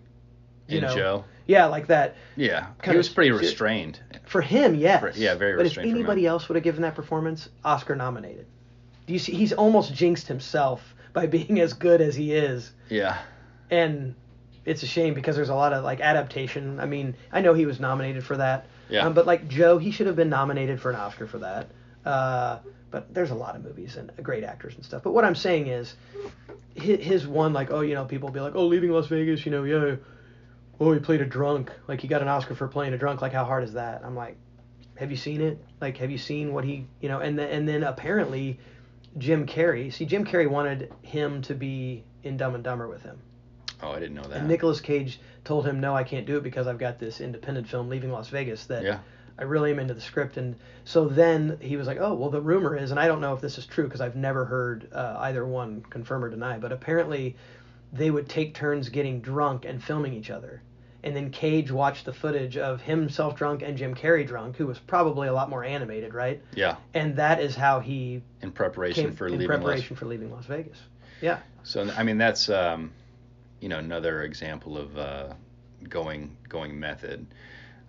you 0.68 0.78
In 0.78 0.84
know, 0.84 0.94
Joe? 0.96 1.24
yeah, 1.46 1.66
like 1.66 1.86
that. 1.88 2.16
Yeah, 2.34 2.68
he 2.82 2.96
was 2.96 3.10
pretty 3.10 3.30
restrained. 3.30 4.00
For 4.24 4.40
him, 4.40 4.74
yes. 4.74 5.00
For- 5.02 5.10
yeah, 5.20 5.34
very 5.34 5.52
But 5.54 5.66
if 5.66 5.72
restrained 5.76 5.90
from 5.90 5.90
him. 5.90 5.96
anybody 5.98 6.26
else 6.26 6.48
would 6.48 6.56
have 6.56 6.64
given 6.64 6.80
that 6.80 6.94
performance, 6.94 7.50
Oscar 7.62 7.94
nominated. 7.94 8.46
Do 9.06 9.12
you 9.12 9.18
see? 9.18 9.34
He's 9.34 9.52
almost 9.52 9.92
jinxed 9.92 10.28
himself 10.28 10.94
by 11.12 11.26
being 11.26 11.60
as 11.60 11.74
good 11.74 12.00
as 12.00 12.14
he 12.16 12.32
is, 12.32 12.72
Yeah, 12.88 13.18
and 13.70 14.14
it's 14.64 14.82
a 14.82 14.86
shame 14.86 15.12
because 15.12 15.36
there's 15.36 15.50
a 15.50 15.54
lot 15.54 15.74
of 15.74 15.84
like 15.84 16.00
adaptation. 16.00 16.80
I 16.80 16.86
mean, 16.86 17.14
I 17.32 17.42
know 17.42 17.52
he 17.52 17.66
was 17.66 17.80
nominated 17.80 18.24
for 18.24 18.38
that. 18.38 18.64
Yeah. 18.92 19.06
Um, 19.06 19.14
but 19.14 19.26
like 19.26 19.48
Joe, 19.48 19.78
he 19.78 19.90
should 19.90 20.06
have 20.06 20.16
been 20.16 20.28
nominated 20.28 20.80
for 20.80 20.90
an 20.90 20.96
Oscar 20.96 21.26
for 21.26 21.38
that. 21.38 21.70
Uh, 22.04 22.58
but 22.90 23.12
there's 23.14 23.30
a 23.30 23.34
lot 23.34 23.56
of 23.56 23.64
movies 23.64 23.96
and 23.96 24.12
great 24.22 24.44
actors 24.44 24.74
and 24.74 24.84
stuff. 24.84 25.02
But 25.02 25.12
what 25.12 25.24
I'm 25.24 25.34
saying 25.34 25.68
is, 25.68 25.94
his, 26.74 27.26
one 27.26 27.52
like, 27.52 27.70
oh, 27.70 27.80
you 27.80 27.94
know, 27.94 28.04
people 28.04 28.30
be 28.30 28.40
like, 28.40 28.54
oh, 28.54 28.66
leaving 28.66 28.90
Las 28.90 29.06
Vegas, 29.06 29.44
you 29.44 29.52
know, 29.52 29.64
yeah, 29.64 29.96
oh, 30.80 30.92
he 30.92 30.98
played 30.98 31.20
a 31.20 31.26
drunk. 31.26 31.70
Like 31.88 32.00
he 32.00 32.08
got 32.08 32.22
an 32.22 32.28
Oscar 32.28 32.54
for 32.54 32.68
playing 32.68 32.92
a 32.92 32.98
drunk. 32.98 33.22
Like 33.22 33.32
how 33.32 33.44
hard 33.44 33.64
is 33.64 33.72
that? 33.74 34.02
I'm 34.04 34.16
like, 34.16 34.36
have 34.96 35.10
you 35.10 35.16
seen 35.16 35.40
it? 35.40 35.62
Like 35.80 35.96
have 35.98 36.10
you 36.10 36.18
seen 36.18 36.52
what 36.52 36.64
he, 36.64 36.86
you 37.00 37.08
know? 37.08 37.20
And 37.20 37.38
then 37.38 37.48
and 37.48 37.68
then 37.68 37.82
apparently, 37.82 38.58
Jim 39.18 39.46
Carrey. 39.46 39.92
See, 39.92 40.04
Jim 40.04 40.24
Carrey 40.24 40.48
wanted 40.48 40.92
him 41.02 41.42
to 41.42 41.54
be 41.54 42.04
in 42.22 42.36
Dumb 42.36 42.54
and 42.54 42.64
Dumber 42.64 42.88
with 42.88 43.02
him. 43.02 43.18
Oh, 43.82 43.90
I 43.90 43.98
didn't 44.00 44.14
know 44.14 44.22
that. 44.22 44.38
And 44.38 44.48
Nicolas 44.48 44.80
Cage 44.80 45.18
told 45.44 45.66
him, 45.66 45.80
"No, 45.80 45.94
I 45.94 46.04
can't 46.04 46.26
do 46.26 46.36
it 46.36 46.42
because 46.42 46.66
I've 46.66 46.78
got 46.78 46.98
this 46.98 47.20
independent 47.20 47.68
film, 47.68 47.88
Leaving 47.88 48.12
Las 48.12 48.28
Vegas, 48.28 48.66
that 48.66 48.84
Yeah. 48.84 48.98
I 49.38 49.42
really 49.44 49.70
am 49.72 49.78
into 49.80 49.94
the 49.94 50.00
script." 50.00 50.36
And 50.36 50.54
so 50.84 51.06
then 51.08 51.58
he 51.60 51.76
was 51.76 51.86
like, 51.86 51.98
"Oh, 52.00 52.14
well, 52.14 52.30
the 52.30 52.40
rumor 52.40 52.76
is, 52.76 52.90
and 52.90 53.00
I 53.00 53.06
don't 53.08 53.20
know 53.20 53.34
if 53.34 53.40
this 53.40 53.58
is 53.58 53.66
true 53.66 53.84
because 53.84 54.00
I've 54.00 54.16
never 54.16 54.44
heard 54.44 54.88
uh, 54.92 55.16
either 55.20 55.44
one 55.44 55.82
confirm 55.90 56.24
or 56.24 56.28
deny, 56.30 56.58
but 56.58 56.70
apparently 56.72 57.36
they 57.92 58.10
would 58.10 58.28
take 58.28 58.54
turns 58.54 58.88
getting 58.88 59.20
drunk 59.20 59.64
and 59.64 59.82
filming 59.82 60.14
each 60.14 60.30
other." 60.30 60.62
And 61.04 61.16
then 61.16 61.30
Cage 61.30 61.72
watched 61.72 62.04
the 62.04 62.12
footage 62.12 62.56
of 62.56 62.80
himself 62.82 63.34
drunk 63.34 63.62
and 63.62 63.76
Jim 63.76 63.92
Carrey 63.92 64.24
drunk, 64.24 64.56
who 64.56 64.68
was 64.68 64.78
probably 64.78 65.26
a 65.26 65.32
lot 65.32 65.50
more 65.50 65.64
animated, 65.64 66.14
right? 66.14 66.40
yeah, 66.54 66.76
And 66.94 67.16
that 67.16 67.40
is 67.40 67.56
how 67.56 67.80
he 67.80 68.22
in 68.40 68.52
preparation 68.52 69.06
came 69.06 69.16
for 69.16 69.26
in 69.26 69.36
leaving. 69.36 69.60
Las- 69.62 69.82
for 69.82 70.04
leaving 70.06 70.30
Las 70.30 70.46
Vegas. 70.46 70.78
Yeah. 71.20 71.38
So 71.64 71.90
I 71.96 72.04
mean 72.04 72.18
that's 72.18 72.48
um, 72.48 72.92
you 73.62 73.68
know 73.68 73.78
another 73.78 74.24
example 74.24 74.76
of 74.76 74.98
uh, 74.98 75.34
going 75.88 76.36
going 76.48 76.78
method. 76.78 77.26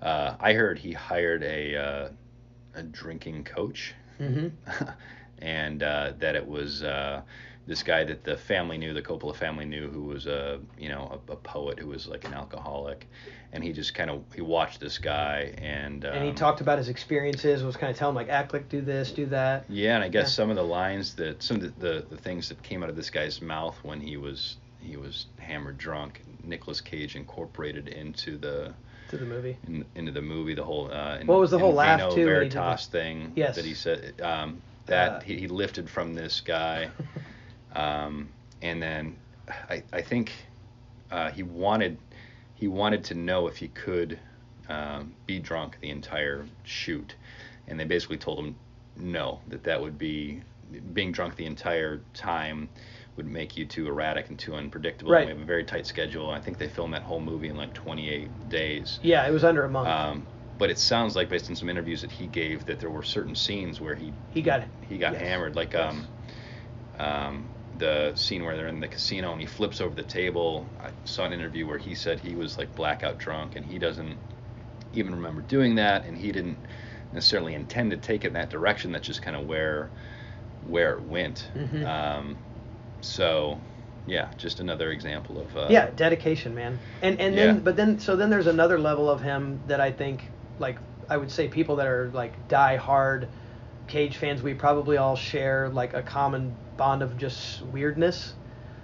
Uh, 0.02 0.36
I 0.40 0.54
heard 0.54 0.80
he 0.80 0.94
hired 0.94 1.44
a 1.44 1.76
uh, 1.76 2.10
a 2.76 2.84
drinking 2.84 3.44
coach, 3.46 3.96
hmm 4.18 4.48
and 5.40 5.84
uh, 5.84 6.14
that 6.20 6.36
it 6.36 6.48
was 6.48 6.84
uh, 6.84 7.22
this 7.66 7.84
guy 7.84 8.04
that 8.04 8.24
the 8.24 8.38
family 8.38 8.78
knew, 8.78 8.94
the 8.94 9.02
Coppola 9.02 9.36
family 9.36 9.66
knew, 9.66 9.90
who 9.90 10.04
was 10.04 10.28
a 10.28 10.60
you 10.78 10.90
know 10.90 11.22
a, 11.30 11.34
a 11.34 11.36
poet 11.38 11.80
who 11.80 11.88
was 11.88 12.08
like 12.08 12.26
an 12.26 12.34
alcoholic, 12.34 13.08
and 13.52 13.64
he 13.64 13.74
just 13.74 13.94
kind 13.96 14.12
of 14.12 14.24
he 14.36 14.42
watched 14.42 14.80
this 14.80 15.00
guy 15.00 15.54
and 15.58 16.06
um, 16.06 16.14
And 16.14 16.26
he 16.26 16.34
talked 16.34 16.62
about 16.62 16.78
his 16.78 16.90
experiences, 16.90 17.64
was 17.64 17.78
kind 17.78 17.92
of 17.92 17.98
telling 17.98 18.14
him 18.14 18.18
like, 18.18 18.30
act 18.30 18.54
like 18.54 18.70
do 18.70 18.82
this, 18.82 19.12
do 19.12 19.26
that. 19.28 19.66
Yeah, 19.70 19.96
and 19.96 20.04
I 20.04 20.10
guess 20.10 20.30
Yeah. 20.30 20.36
some 20.36 20.50
of 20.52 20.56
the 20.56 20.64
lines 20.64 21.16
that 21.16 21.42
some 21.44 21.58
of 21.58 21.80
the, 21.80 21.88
the, 21.88 22.06
the 22.12 22.18
things 22.18 22.50
that 22.50 22.62
came 22.64 22.84
out 22.84 22.90
of 22.90 22.96
this 22.96 23.10
guy's 23.10 23.42
mouth 23.42 23.78
when 23.84 24.02
he 24.02 24.18
was 24.18 24.58
he 24.84 24.98
was 24.98 25.28
hammered 25.40 25.78
drunk, 25.78 26.22
Nicolas 26.44 26.82
Cage 26.82 27.16
incorporated 27.16 27.88
into 27.88 28.38
the 28.38 28.74
to 29.10 29.18
the 29.18 29.26
movie. 29.26 29.58
in, 29.68 29.86
into 29.96 30.12
the 30.12 30.22
movie 30.22 30.54
the 30.54 30.64
whole 30.64 30.92
uh, 30.92 31.18
in, 31.20 31.28
What 31.28 31.40
was 31.40 31.52
the 31.52 31.60
whole 31.60 31.74
laugh, 31.74 32.00
Vino 32.00 32.16
too, 32.16 32.26
Veritas 32.26 32.88
thing 32.88 33.32
Yes. 33.36 33.56
that 33.56 33.66
he 33.66 33.74
said 33.74 34.20
um, 34.22 34.62
that 34.86 35.12
Uh, 35.12 35.20
he, 35.22 35.38
he 35.38 35.48
lifted 35.48 35.90
from 35.90 36.14
this 36.14 36.42
guy, 36.42 36.90
um, 37.76 38.30
and 38.62 38.82
then 38.82 39.16
I 39.70 39.84
I 39.92 40.02
think 40.02 40.32
uh, 41.12 41.32
he 41.32 41.44
wanted 41.44 41.98
he 42.56 42.68
wanted 42.68 43.04
to 43.06 43.14
know 43.16 43.48
if 43.48 43.58
he 43.58 43.68
could 43.70 44.20
um, 44.70 45.14
be 45.26 45.40
drunk 45.40 45.78
the 45.82 45.90
entire 45.90 46.46
shoot, 46.64 47.16
and 47.68 47.80
they 47.80 47.86
basically 47.86 48.18
told 48.18 48.40
him 48.40 48.56
no 48.96 49.40
that 49.48 49.64
that 49.64 49.82
would 49.82 49.98
be 49.98 50.42
being 50.94 51.12
drunk 51.12 51.36
the 51.36 51.46
entire 51.46 52.02
time 52.14 52.70
would 53.16 53.28
make 53.28 53.56
you 53.58 53.66
too 53.66 53.88
erratic 53.88 54.30
and 54.30 54.40
too 54.40 54.56
unpredictable. 54.56 55.12
Right. 55.12 55.26
We 55.26 55.32
have 55.32 55.42
a 55.42 55.46
very 55.46 55.64
tight 55.64 55.86
schedule. 55.86 56.30
I 56.30 56.40
think 56.40 56.58
they 56.58 56.68
filmed 56.68 56.94
that 56.94 57.04
whole 57.04 57.20
movie 57.22 57.50
in 57.50 57.56
like 57.56 57.74
28 57.74 58.50
days. 58.50 59.00
Yeah, 59.02 59.28
it 59.28 59.32
was 59.32 59.44
under 59.44 59.64
a 59.66 59.70
month. 59.70 59.90
Um, 59.90 60.28
but 60.58 60.70
it 60.70 60.80
sounds 60.80 61.16
like 61.16 61.30
based 61.30 61.50
on 61.50 61.56
some 61.56 61.70
interviews 61.70 62.02
that 62.02 62.12
he 62.12 62.28
gave 62.28 62.66
that 62.66 62.80
there 62.80 62.90
were 62.90 63.04
certain 63.04 63.36
scenes 63.36 63.82
where 63.82 63.96
he 63.96 64.14
he 64.30 64.42
got 64.42 64.62
it. 64.62 64.68
he 64.82 64.98
got 64.98 65.14
Yes. 65.14 65.22
hammered 65.22 65.56
like 65.56 65.74
Yes. 65.74 65.94
um 66.98 67.06
um 67.06 67.50
the 67.76 68.14
scene 68.16 68.44
where 68.44 68.56
they're 68.56 68.68
in 68.68 68.80
the 68.80 68.88
casino 68.88 69.32
and 69.32 69.42
he 69.42 69.48
flips 69.48 69.82
over 69.82 69.96
the 69.96 70.04
table 70.04 70.70
i 70.80 70.90
saw 71.06 71.26
an 71.26 71.34
interview 71.34 71.66
where 71.66 71.80
he 71.80 71.96
said 71.96 72.20
he 72.20 72.36
was 72.36 72.58
like 72.58 72.74
blackout 72.76 73.18
drunk 73.18 73.56
and 73.56 73.66
he 73.66 73.80
doesn't 73.80 74.20
even 74.94 75.14
remember 75.16 75.42
doing 75.42 75.76
that 75.76 76.06
and 76.06 76.18
he 76.18 76.32
didn't 76.32 76.68
necessarily 77.12 77.56
intend 77.56 77.92
to 77.92 77.98
take 77.98 78.24
it 78.26 78.28
in 78.28 78.34
that 78.34 78.50
direction 78.50 78.92
that's 78.92 79.08
just 79.08 79.22
kind 79.24 79.36
of 79.36 79.46
where 79.48 79.92
where 80.62 80.98
it 80.98 81.04
went 81.04 81.50
Mhm. 81.56 81.86
um 81.86 82.40
so 83.04 83.60
yeah 84.06 84.30
just 84.38 84.60
another 84.60 84.92
example 84.92 85.40
of 85.40 85.58
uh, 85.58 85.68
yeah, 85.70 85.90
dedication, 85.96 86.56
man. 86.56 86.80
And 87.02 87.20
and 87.20 87.36
Yeah. 87.36 87.46
then 87.46 87.60
but 87.60 87.76
then 87.76 88.00
so 88.00 88.16
then 88.16 88.30
there's 88.30 88.48
another 88.48 88.80
level 88.80 89.10
of 89.10 89.22
him 89.22 89.60
that 89.68 89.80
I 89.80 89.92
think 89.92 90.30
like 90.60 90.78
I 91.10 91.18
would 91.18 91.32
say 91.32 91.48
people 91.48 91.78
that 91.78 91.88
are 91.88 92.10
like 92.14 92.48
die 92.48 92.76
hard 92.78 93.28
Cage 93.88 94.16
fans, 94.18 94.42
we 94.42 94.54
probably 94.54 94.98
all 94.98 95.16
share 95.16 95.70
like 95.70 95.94
a 95.94 96.02
common 96.02 96.56
bond 96.78 97.02
of 97.02 97.18
just 97.18 97.62
weirdness. 97.62 98.34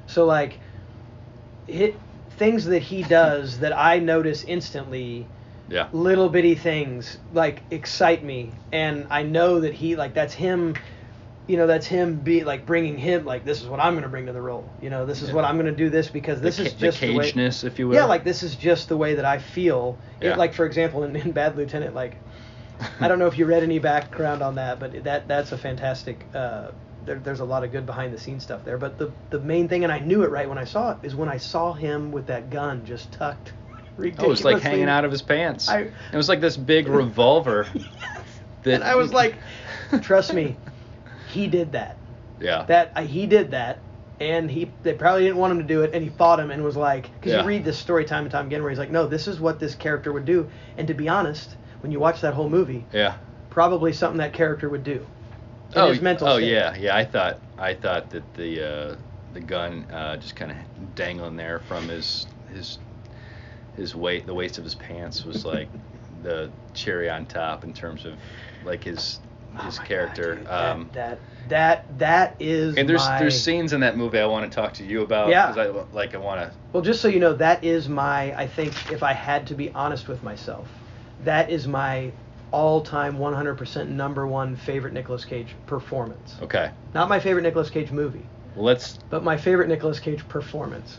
So 0.08 0.26
like 0.26 0.60
hit 1.68 1.96
things 2.32 2.66
that 2.66 2.82
he 2.82 3.04
does 3.04 3.60
that 3.60 3.78
I 3.78 4.00
notice 4.00 4.44
instantly 4.44 5.28
yeah 5.70 5.88
little 5.92 6.30
bitty 6.30 6.56
things 6.56 7.18
like 7.34 7.62
excite 7.70 8.24
me 8.24 8.52
and 8.72 9.06
i 9.12 9.22
know 9.22 9.60
that 9.60 9.74
he 9.74 9.96
like 9.96 10.14
that's 10.16 10.34
him 10.34 10.76
you 11.50 11.58
know 11.58 11.66
that's 11.66 11.88
him 11.88 12.14
be 12.16 12.44
like 12.44 12.66
bringing 12.68 12.96
him 12.96 13.26
like 13.26 13.44
this 13.44 13.60
is 13.62 13.68
what 13.68 13.80
i'm 13.80 13.94
going 13.94 14.04
to 14.04 14.10
bring 14.10 14.28
to 14.28 14.32
the 14.34 14.42
role 14.42 14.64
you 14.82 14.90
know 14.92 15.06
this 15.06 15.24
is 15.24 15.30
Yeah. 15.30 15.36
what 15.36 15.46
i'm 15.46 15.56
going 15.56 15.66
to 15.66 15.76
do 15.76 15.90
this 15.90 16.08
because 16.08 16.40
this 16.40 16.58
the, 16.58 16.66
is 16.66 16.74
just 16.74 17.02
the 17.02 17.08
the 17.08 17.18
way 17.18 17.28
if 17.28 17.80
you 17.80 17.88
will 17.88 17.96
yeah 17.96 18.06
like 18.06 18.24
this 18.24 18.44
is 18.44 18.56
just 18.56 18.88
the 18.88 18.96
way 18.96 19.16
that 19.16 19.26
i 19.26 19.40
feel 19.40 19.98
It- 20.22 20.28
Yeah. 20.28 20.36
like 20.36 20.54
for 20.54 20.66
example 20.66 21.04
in, 21.04 21.16
in 21.16 21.32
bad 21.32 21.58
lieutenant 21.58 21.96
like 21.96 22.16
i 23.00 23.08
don't 23.08 23.18
know 23.18 23.26
if 23.28 23.38
you 23.38 23.46
read 23.46 23.64
any 23.64 23.80
background 23.80 24.44
on 24.44 24.56
that 24.56 24.80
but 24.80 25.04
that 25.04 25.28
that's 25.28 25.52
a 25.52 25.58
fantastic 25.58 26.24
uh 26.36 26.70
there, 27.06 27.16
there's 27.16 27.40
a 27.40 27.46
lot 27.46 27.64
of 27.64 27.72
good 27.72 27.86
behind 27.88 28.14
the 28.14 28.20
scenes 28.20 28.44
stuff 28.44 28.64
there 28.64 28.78
but 28.78 29.00
the 29.00 29.12
the 29.32 29.40
main 29.40 29.68
thing 29.68 29.84
and 29.84 29.92
i 29.92 29.98
knew 29.98 30.22
it 30.24 30.30
right 30.30 30.48
when 30.48 30.60
i 30.60 30.64
saw 30.66 30.92
it 30.92 30.98
is 31.02 31.16
when 31.16 31.30
i 31.30 31.38
saw 31.38 31.74
him 31.74 32.12
with 32.12 32.28
that 32.28 32.52
gun 32.52 32.86
just 32.86 33.12
tucked 33.12 33.54
Oh, 34.00 34.04
it 34.04 34.28
was 34.28 34.46
like 34.46 34.62
hanging 34.62 34.88
out 34.88 35.04
of 35.04 35.12
his 35.12 35.22
pants. 35.22 35.68
I- 35.68 35.80
it 36.14 36.16
was 36.16 36.30
like 36.30 36.40
this 36.40 36.56
big 36.56 36.88
revolver. 37.02 37.68
that 38.64 38.76
and 38.76 38.84
I 38.84 38.96
was 38.96 39.12
like, 39.12 39.36
trust 40.02 40.34
me, 40.34 40.56
he 41.30 41.48
did 41.48 41.72
that. 41.74 41.98
Yeah. 42.40 42.64
That 42.68 42.92
uh, 42.96 43.02
he 43.02 43.26
did 43.28 43.52
that, 43.52 43.80
and 44.20 44.50
he 44.50 44.72
they 44.84 44.94
probably 44.94 45.24
didn't 45.24 45.38
want 45.38 45.52
him 45.52 45.60
to 45.60 45.64
do 45.66 45.82
it, 45.84 45.92
and 45.94 46.04
he 46.04 46.10
fought 46.10 46.40
him 46.40 46.52
and 46.52 46.64
was 46.64 46.76
like, 46.78 47.12
because 47.20 47.34
Yeah. 47.34 47.42
you 47.42 47.48
read 47.48 47.64
this 47.64 47.78
story 47.78 48.06
time 48.06 48.24
and 48.24 48.32
time 48.32 48.48
again 48.48 48.62
where 48.62 48.70
he's 48.70 48.80
like, 48.80 48.92
no, 48.92 49.08
this 49.08 49.28
is 49.28 49.40
what 49.40 49.60
this 49.60 49.76
character 49.76 50.12
would 50.14 50.26
do, 50.26 50.50
and 50.78 50.88
to 50.88 50.94
be 50.94 51.08
honest, 51.10 51.56
when 51.82 51.92
you 51.92 52.00
watch 52.00 52.22
that 52.22 52.34
whole 52.34 52.50
movie, 52.50 52.86
yeah. 52.94 53.16
probably 53.50 53.94
something 53.94 54.18
that 54.20 54.34
character 54.34 54.70
would 54.70 54.84
do. 54.84 55.06
Oh, 55.76 55.90
his 55.92 56.02
mental 56.02 56.28
oh 56.28 56.38
yeah, 56.38 56.76
yeah. 56.76 56.96
I 56.96 57.06
thought 57.06 57.40
I 57.58 57.74
thought 57.76 58.10
that 58.10 58.34
the 58.34 58.62
uh, 58.68 58.96
the 59.34 59.40
gun 59.40 59.86
uh, 59.92 60.18
just 60.18 60.36
kind 60.36 60.52
of 60.52 60.58
dangling 60.96 61.36
there 61.36 61.60
from 61.60 61.88
his 61.88 62.26
his 62.52 62.80
his 63.76 63.96
weight, 63.96 64.26
the 64.26 64.34
waist 64.34 64.58
of 64.58 64.64
his 64.64 64.76
pants 64.76 65.24
was 65.24 65.46
like 65.46 65.70
the 66.24 66.50
cherry 66.74 67.10
on 67.10 67.26
top 67.26 67.64
in 67.64 67.74
terms 67.74 68.06
of 68.06 68.18
like 68.66 68.84
his 68.84 69.20
Oh 69.60 69.64
his 69.66 69.78
God, 69.78 69.88
character. 69.88 70.36
dude, 70.36 70.48
um, 70.48 70.90
that, 70.94 71.20
that 71.48 72.00
that 72.00 72.36
is 72.40 72.78
and 72.78 72.88
there's 72.88 73.06
my, 73.06 73.20
there's 73.20 73.42
scenes 73.42 73.74
in 73.74 73.82
that 73.82 73.98
movie 73.98 74.20
I 74.20 74.26
want 74.26 74.50
to 74.52 74.56
talk 74.56 74.74
to 74.76 74.84
you 74.84 75.02
about. 75.02 75.30
Yeah. 75.30 75.54
I 75.56 75.96
like 75.96 76.14
I 76.16 76.18
want 76.18 76.42
to. 76.42 76.52
Well, 76.74 76.84
just 76.84 77.02
so 77.02 77.08
you 77.08 77.20
know, 77.20 77.34
that 77.34 77.64
is 77.64 77.90
my. 77.90 78.36
I 78.38 78.48
think 78.48 78.92
if 78.92 79.04
I 79.04 79.14
had 79.14 79.48
to 79.48 79.56
be 79.56 79.70
honest 79.72 80.08
with 80.08 80.24
myself, 80.24 80.68
that 81.26 81.50
is 81.50 81.68
my 81.68 82.12
all-time 82.52 83.18
100% 83.20 83.90
number 83.90 84.26
one 84.26 84.56
favorite 84.56 84.92
Nicolas 84.94 85.24
Cage 85.24 85.50
performance. 85.68 86.36
Okay. 86.42 86.72
Not 86.96 87.08
my 87.08 87.20
favorite 87.20 87.44
Nicolas 87.44 87.70
Cage 87.70 87.92
movie, 87.92 88.26
let's 88.56 88.98
but 89.12 89.24
my 89.24 89.38
favorite 89.38 89.68
Nicolas 89.68 90.00
Cage 90.00 90.28
performance. 90.28 90.98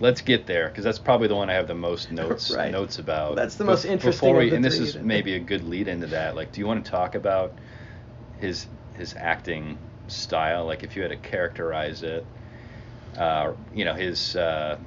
let's 0.00 0.22
get 0.22 0.46
there 0.46 0.68
because 0.68 0.82
that's 0.82 0.98
probably 0.98 1.28
the 1.28 1.36
one 1.36 1.50
I 1.50 1.52
have 1.52 1.68
the 1.68 1.74
most 1.74 2.10
notes 2.12 2.50
Right. 2.50 2.72
notes 2.72 2.98
about. 2.98 3.36
That's 3.36 3.56
the 3.56 3.64
most 3.64 3.84
Bef- 3.84 3.90
interesting 3.90 4.28
Before 4.30 4.40
we, 4.40 4.54
and 4.54 4.64
this 4.64 4.78
is 4.78 4.96
maybe 4.96 5.34
a 5.34 5.38
good 5.40 5.64
lead 5.64 5.86
into 5.86 6.06
that. 6.08 6.34
Like, 6.34 6.52
do 6.52 6.60
you 6.60 6.66
want 6.66 6.82
to 6.84 6.90
talk 6.90 7.14
about 7.14 7.52
his 8.40 8.66
his 8.94 9.14
acting 9.18 9.78
style? 10.08 10.66
Like, 10.66 10.82
if 10.82 10.96
you 10.96 11.02
had 11.02 11.10
to 11.10 11.16
characterize 11.16 12.02
it, 12.02 12.26
uh, 13.16 13.52
you 13.74 13.84
know, 13.84 13.94
his 13.94 14.36
uh, 14.36 14.78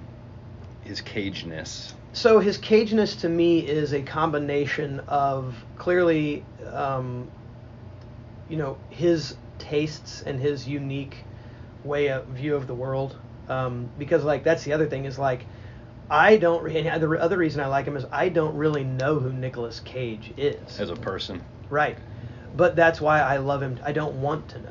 his 0.84 1.02
cageness. 1.02 1.94
So 2.14 2.40
his 2.40 2.58
cageness 2.58 3.20
to 3.22 3.30
me 3.30 3.60
is 3.60 3.94
a 3.94 4.02
combination 4.02 5.02
of 5.08 5.56
clearly, 5.78 6.44
um, 6.72 7.30
you 8.50 8.58
know, 8.58 8.78
his 8.90 9.36
tastes 9.60 10.22
and 10.24 10.40
his 10.40 10.68
unique 10.68 11.18
way 11.84 12.08
of 12.10 12.26
view 12.28 12.56
of 12.56 12.66
the 12.68 12.74
world. 12.74 13.18
Um, 13.50 13.90
because 13.98 14.24
like 14.24 14.44
that's 14.44 14.64
the 14.64 14.74
other 14.74 14.88
thing 14.88 15.06
is 15.06 15.18
like 15.20 15.46
I 16.10 16.38
don't. 16.38 16.64
re- 16.64 16.88
And 16.88 17.02
the 17.04 17.10
other 17.22 17.38
reason 17.38 17.62
I 17.62 17.68
like 17.68 17.86
him 17.86 17.98
is 17.98 18.06
I 18.12 18.30
don't 18.30 18.56
really 18.56 18.84
know 18.84 19.20
who 19.20 19.32
Nicolas 19.32 19.80
Cage 19.82 20.34
is. 20.38 20.80
as 20.80 20.90
a 20.90 20.96
person. 20.96 21.44
Right. 21.70 21.98
But 22.58 22.76
that's 22.76 23.00
why 23.00 23.22
I 23.22 23.38
love 23.38 23.62
him. 23.62 23.80
I 23.84 23.92
don't 23.92 24.16
want 24.22 24.50
to 24.50 24.60
know. 24.60 24.70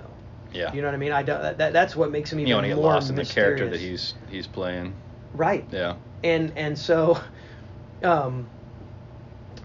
Yeah. 0.53 0.73
You 0.73 0.83
know 0.83 0.89
what 0.89 0.95
I 0.95 0.99
mean? 0.99 1.13
I 1.13 1.23
don't. 1.23 1.57
That, 1.59 1.73
that's 1.73 1.95
what 1.97 2.11
makes 2.11 2.33
him 2.33 2.41
even 2.41 2.49
you 2.49 2.55
want 2.55 2.65
to 2.65 2.69
get 2.69 2.79
lost 2.79 3.11
in 3.11 3.17
the 3.17 3.25
character 3.25 3.69
that 3.71 3.81
he's 3.81 4.15
he's 4.31 4.47
playing. 4.47 4.95
Right. 5.35 5.65
Yeah. 5.71 5.97
and 6.25 6.53
and 6.57 6.79
so 6.79 7.19
um, 8.03 8.49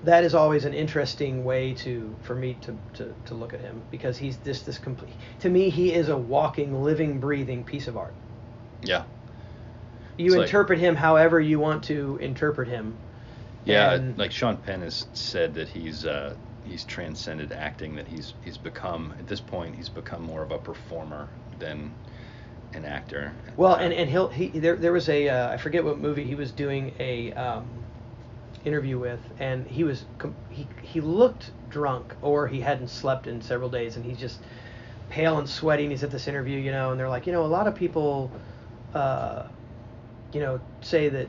that 0.03 0.23
is 0.23 0.33
always 0.35 0.65
an 0.65 0.73
interesting 0.73 1.43
way 1.43 1.73
to 1.75 2.13
for 2.23 2.35
me 2.35 2.57
to, 2.61 2.77
to, 2.95 3.13
to 3.25 3.33
look 3.33 3.53
at 3.53 3.61
him 3.61 3.81
because 3.91 4.17
he's 4.17 4.37
this 4.37 4.61
this 4.63 4.77
complete 4.77 5.13
to 5.39 5.49
me 5.49 5.69
he 5.69 5.93
is 5.93 6.09
a 6.09 6.17
walking 6.17 6.83
living 6.83 7.19
breathing 7.19 7.63
piece 7.63 7.87
of 7.87 7.95
art 7.97 8.13
Yeah. 8.81 9.03
you 10.17 10.25
It's 10.27 10.35
like- 10.35 10.45
interpret 10.47 10.79
him 10.79 10.95
however 10.95 11.39
you 11.39 11.59
want 11.59 11.83
to 11.85 12.17
interpret 12.21 12.67
him 12.67 12.95
Yeah, 13.63 13.93
And- 13.93 14.17
like 14.17 14.31
Sean 14.31 14.57
Penn 14.57 14.81
has 14.81 15.05
said 15.13 15.53
that 15.53 15.69
he's 15.69 16.05
uh, 16.05 16.35
he's 16.65 16.83
transcended 16.83 17.51
acting. 17.51 17.95
That 17.95 18.07
he's 18.07 18.33
he's 18.43 18.57
become 18.57 19.13
at 19.19 19.27
this 19.27 19.41
point 19.41 19.75
he's 19.75 19.89
become 19.89 20.21
more 20.23 20.43
of 20.43 20.51
a 20.51 20.57
performer 20.57 21.29
than 21.59 21.93
an 22.73 22.85
actor. 22.85 23.33
well 23.57 23.75
and 23.75 23.93
and 23.93 24.09
he'll 24.09 24.29
he 24.29 24.47
there 24.47 24.75
there 24.75 24.93
was 24.93 25.09
a 25.09 25.29
uh, 25.29 25.49
I 25.51 25.57
forget 25.57 25.83
what 25.83 25.99
movie 25.99 26.23
he 26.23 26.35
was 26.35 26.51
doing 26.51 26.93
a 26.99 27.33
um, 27.33 27.67
interview 28.63 28.97
with 28.97 29.19
and 29.39 29.65
he 29.67 29.83
was 29.83 30.05
he 30.49 30.67
he 30.81 31.01
looked 31.01 31.51
drunk 31.69 32.15
or 32.21 32.47
he 32.47 32.61
hadn't 32.61 32.89
slept 32.89 33.27
in 33.27 33.41
several 33.41 33.69
days 33.69 33.95
and 33.95 34.05
he's 34.05 34.17
just 34.17 34.39
pale 35.09 35.37
and 35.39 35.49
sweaty 35.49 35.83
and 35.83 35.91
he's 35.91 36.03
at 36.03 36.11
this 36.11 36.27
interview 36.27 36.57
you 36.59 36.71
know 36.71 36.91
and 36.91 36.99
they're 36.99 37.09
like 37.09 37.25
you 37.27 37.33
know 37.33 37.43
a 37.43 37.47
lot 37.47 37.67
of 37.67 37.75
people 37.75 38.31
uh, 38.93 39.43
you 40.33 40.39
know 40.39 40.59
say 40.81 41.09
that 41.09 41.27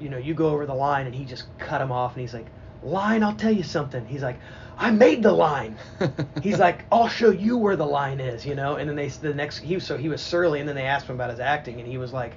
you 0.00 0.08
know 0.08 0.18
you 0.18 0.34
go 0.34 0.48
over 0.48 0.66
the 0.66 0.74
line 0.74 1.06
and 1.06 1.14
he 1.14 1.24
just 1.24 1.44
cut 1.58 1.80
him 1.80 1.92
off 1.92 2.12
and 2.14 2.20
he's 2.20 2.34
like 2.34 2.46
line 2.82 3.22
I'll 3.22 3.34
tell 3.34 3.52
you 3.52 3.62
something. 3.62 4.06
He's 4.06 4.22
like 4.22 4.38
I 4.78 4.90
made 4.90 5.22
the 5.22 5.32
line. 5.32 5.76
He's 6.42 6.58
like 6.58 6.84
I'll 6.90 7.08
show 7.08 7.30
you 7.30 7.58
where 7.58 7.76
the 7.76 7.86
line 7.86 8.20
is 8.20 8.46
you 8.46 8.54
know? 8.54 8.76
And 8.76 8.88
then 8.88 8.96
they 8.96 9.08
the 9.08 9.34
next 9.34 9.58
he 9.58 9.78
so 9.80 9.96
he 9.96 10.08
was 10.08 10.22
surly 10.22 10.60
and 10.60 10.68
then 10.68 10.76
they 10.76 10.86
asked 10.86 11.06
him 11.06 11.14
about 11.14 11.30
his 11.30 11.40
acting 11.40 11.78
and 11.80 11.88
he 11.88 11.98
was 11.98 12.12
like 12.12 12.34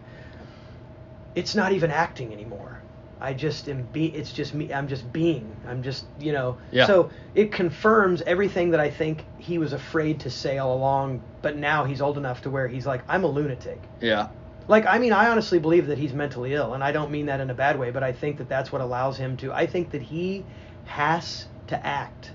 it's 1.36 1.56
not 1.56 1.72
even 1.72 1.92
acting 1.92 2.34
anymore. 2.34 2.80
I 3.22 3.34
just 3.34 3.70
am 3.70 3.84
be 3.94 4.08
it's 4.08 4.34
just 4.34 4.54
me 4.54 4.74
I'm 4.74 4.88
just 4.88 5.12
being. 5.14 5.56
I'm 5.68 5.82
just 5.82 6.06
you 6.20 6.34
know? 6.34 6.58
Yeah. 6.72 6.88
so 6.88 7.12
it 7.36 7.52
confirms 7.52 8.22
everything 8.24 8.72
that 8.72 8.82
I 8.82 8.90
think 8.90 9.26
he 9.38 9.58
was 9.58 9.72
afraid 9.72 10.20
to 10.22 10.30
say 10.30 10.58
all 10.58 10.76
along 10.76 11.22
but 11.42 11.56
now 11.56 11.86
he's 11.86 12.02
old 12.02 12.18
enough 12.18 12.42
to 12.42 12.50
where 12.50 12.68
he's 12.68 12.86
like 12.86 13.04
I'm 13.08 13.24
a 13.24 13.28
lunatic. 13.28 13.82
Yeah. 14.02 14.28
Like 14.68 14.86
I 14.86 14.98
mean 15.00 15.14
I 15.14 15.30
honestly 15.30 15.60
believe 15.60 15.88
that 15.88 15.98
he's 15.98 16.14
mentally 16.14 16.54
ill 16.54 16.74
and 16.74 16.84
I 16.84 16.92
don't 16.92 17.12
mean 17.12 17.28
that 17.28 17.40
in 17.40 17.50
a 17.50 17.54
bad 17.54 17.80
way 17.80 17.92
but 17.92 18.04
I 18.04 18.12
think 18.12 18.38
that 18.38 18.50
that's 18.50 18.72
what 18.72 18.82
allows 18.82 19.18
him 19.18 19.38
to 19.38 19.54
I 19.54 19.66
think 19.68 19.92
that 19.92 20.02
he 20.02 20.46
has 20.86 21.48
to 21.68 21.86
act 21.86 22.32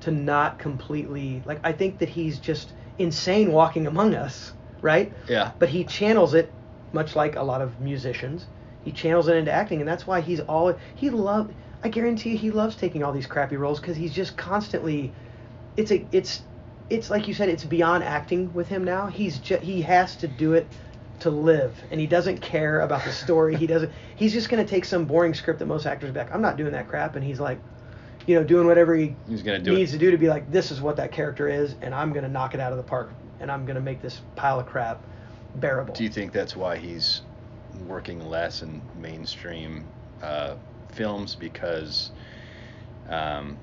to 0.00 0.10
not 0.10 0.58
completely 0.58 1.42
like 1.44 1.60
I 1.64 1.72
think 1.72 1.98
that 1.98 2.08
he's 2.08 2.38
just 2.38 2.72
insane 2.98 3.52
walking 3.52 3.86
among 3.86 4.14
us 4.14 4.52
right? 4.80 5.12
Yeah. 5.28 5.52
but 5.58 5.70
he 5.70 5.84
channels 5.84 6.34
it 6.34 6.52
much 6.92 7.16
like 7.16 7.36
a 7.36 7.42
lot 7.42 7.62
of 7.62 7.80
musicians. 7.80 8.46
He 8.84 8.92
channels 8.92 9.28
it 9.28 9.36
into 9.36 9.50
acting 9.50 9.80
and 9.80 9.88
that's 9.88 10.06
why 10.06 10.20
he's 10.20 10.40
all 10.40 10.76
he 10.94 11.10
love 11.10 11.50
i 11.82 11.88
guarantee 11.88 12.30
you 12.32 12.38
he 12.38 12.50
loves 12.50 12.76
taking 12.76 13.02
all 13.02 13.12
these 13.12 13.26
crappy 13.26 13.56
roles 13.56 13.80
because 13.80 13.96
he's 13.96 14.12
just 14.12 14.36
constantly 14.36 15.12
it's 15.76 15.90
a 15.90 16.06
it's 16.12 16.42
it's 16.90 17.10
like 17.10 17.28
you 17.28 17.34
said 17.34 17.48
it's 17.48 17.64
beyond 17.64 18.04
acting 18.04 18.52
with 18.52 18.68
him 18.68 18.84
now. 18.84 19.06
He's 19.06 19.38
just 19.38 19.62
he 19.62 19.82
has 19.82 20.16
to 20.16 20.28
do 20.28 20.54
it 20.54 20.66
to 21.20 21.30
live 21.30 21.74
and 21.90 22.00
he 22.00 22.06
doesn't 22.06 22.38
care 22.40 22.80
about 22.80 23.04
the 23.04 23.12
story 23.12 23.56
he 23.56 23.66
doesn't 23.66 23.90
he's 24.16 24.32
just 24.32 24.48
going 24.48 24.64
to 24.64 24.68
take 24.68 24.84
some 24.84 25.04
boring 25.04 25.34
script 25.34 25.58
that 25.58 25.66
most 25.66 25.86
actors 25.86 26.10
back 26.10 26.28
i'm 26.32 26.42
not 26.42 26.56
doing 26.56 26.72
that 26.72 26.88
crap 26.88 27.16
and 27.16 27.24
he's 27.24 27.40
like 27.40 27.58
you 28.26 28.34
know 28.34 28.42
doing 28.44 28.66
whatever 28.66 28.94
he 28.94 29.14
He's 29.28 29.42
gonna 29.42 29.58
do 29.58 29.74
needs 29.74 29.92
it. 29.92 29.98
to 29.98 30.04
do 30.04 30.10
to 30.10 30.18
be 30.18 30.28
like 30.28 30.50
this 30.50 30.70
is 30.70 30.80
what 30.80 30.96
that 30.96 31.12
character 31.12 31.48
is 31.48 31.74
and 31.82 31.94
i'm 31.94 32.12
going 32.12 32.24
to 32.24 32.30
knock 32.30 32.54
it 32.54 32.60
out 32.60 32.72
of 32.72 32.78
the 32.78 32.84
park 32.84 33.10
and 33.40 33.50
i'm 33.50 33.64
going 33.64 33.76
to 33.76 33.82
make 33.82 34.00
this 34.02 34.20
pile 34.36 34.58
of 34.60 34.66
crap 34.66 35.02
bearable 35.56 35.94
Do 35.94 36.02
you 36.04 36.10
think 36.10 36.32
that's 36.32 36.56
why 36.56 36.76
he's 36.76 37.22
working 37.86 38.28
less 38.28 38.62
in 38.62 38.80
mainstream 39.00 39.84
uh, 40.22 40.54
films 40.92 41.34
because 41.34 42.10
um, 43.08 43.56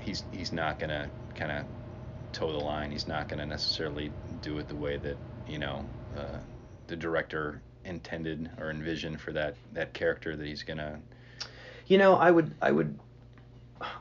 he's 0.00 0.24
he's 0.32 0.52
not 0.52 0.78
gonna 0.78 1.08
kind 1.34 1.52
of 1.52 1.64
toe 2.32 2.52
the 2.52 2.58
line. 2.58 2.90
He's 2.90 3.06
not 3.06 3.28
gonna 3.28 3.46
necessarily 3.46 4.10
do 4.42 4.58
it 4.58 4.68
the 4.68 4.74
way 4.74 4.96
that 4.96 5.16
you 5.48 5.58
know 5.58 5.84
uh, 6.16 6.38
the 6.86 6.96
director 6.96 7.60
intended 7.84 8.50
or 8.58 8.70
envisioned 8.70 9.20
for 9.20 9.32
that 9.32 9.56
that 9.72 9.92
character 9.92 10.36
that 10.36 10.46
he's 10.46 10.62
gonna. 10.62 11.00
You 11.86 11.98
know, 11.98 12.14
I 12.14 12.30
would, 12.30 12.54
I 12.62 12.70
would, 12.70 12.98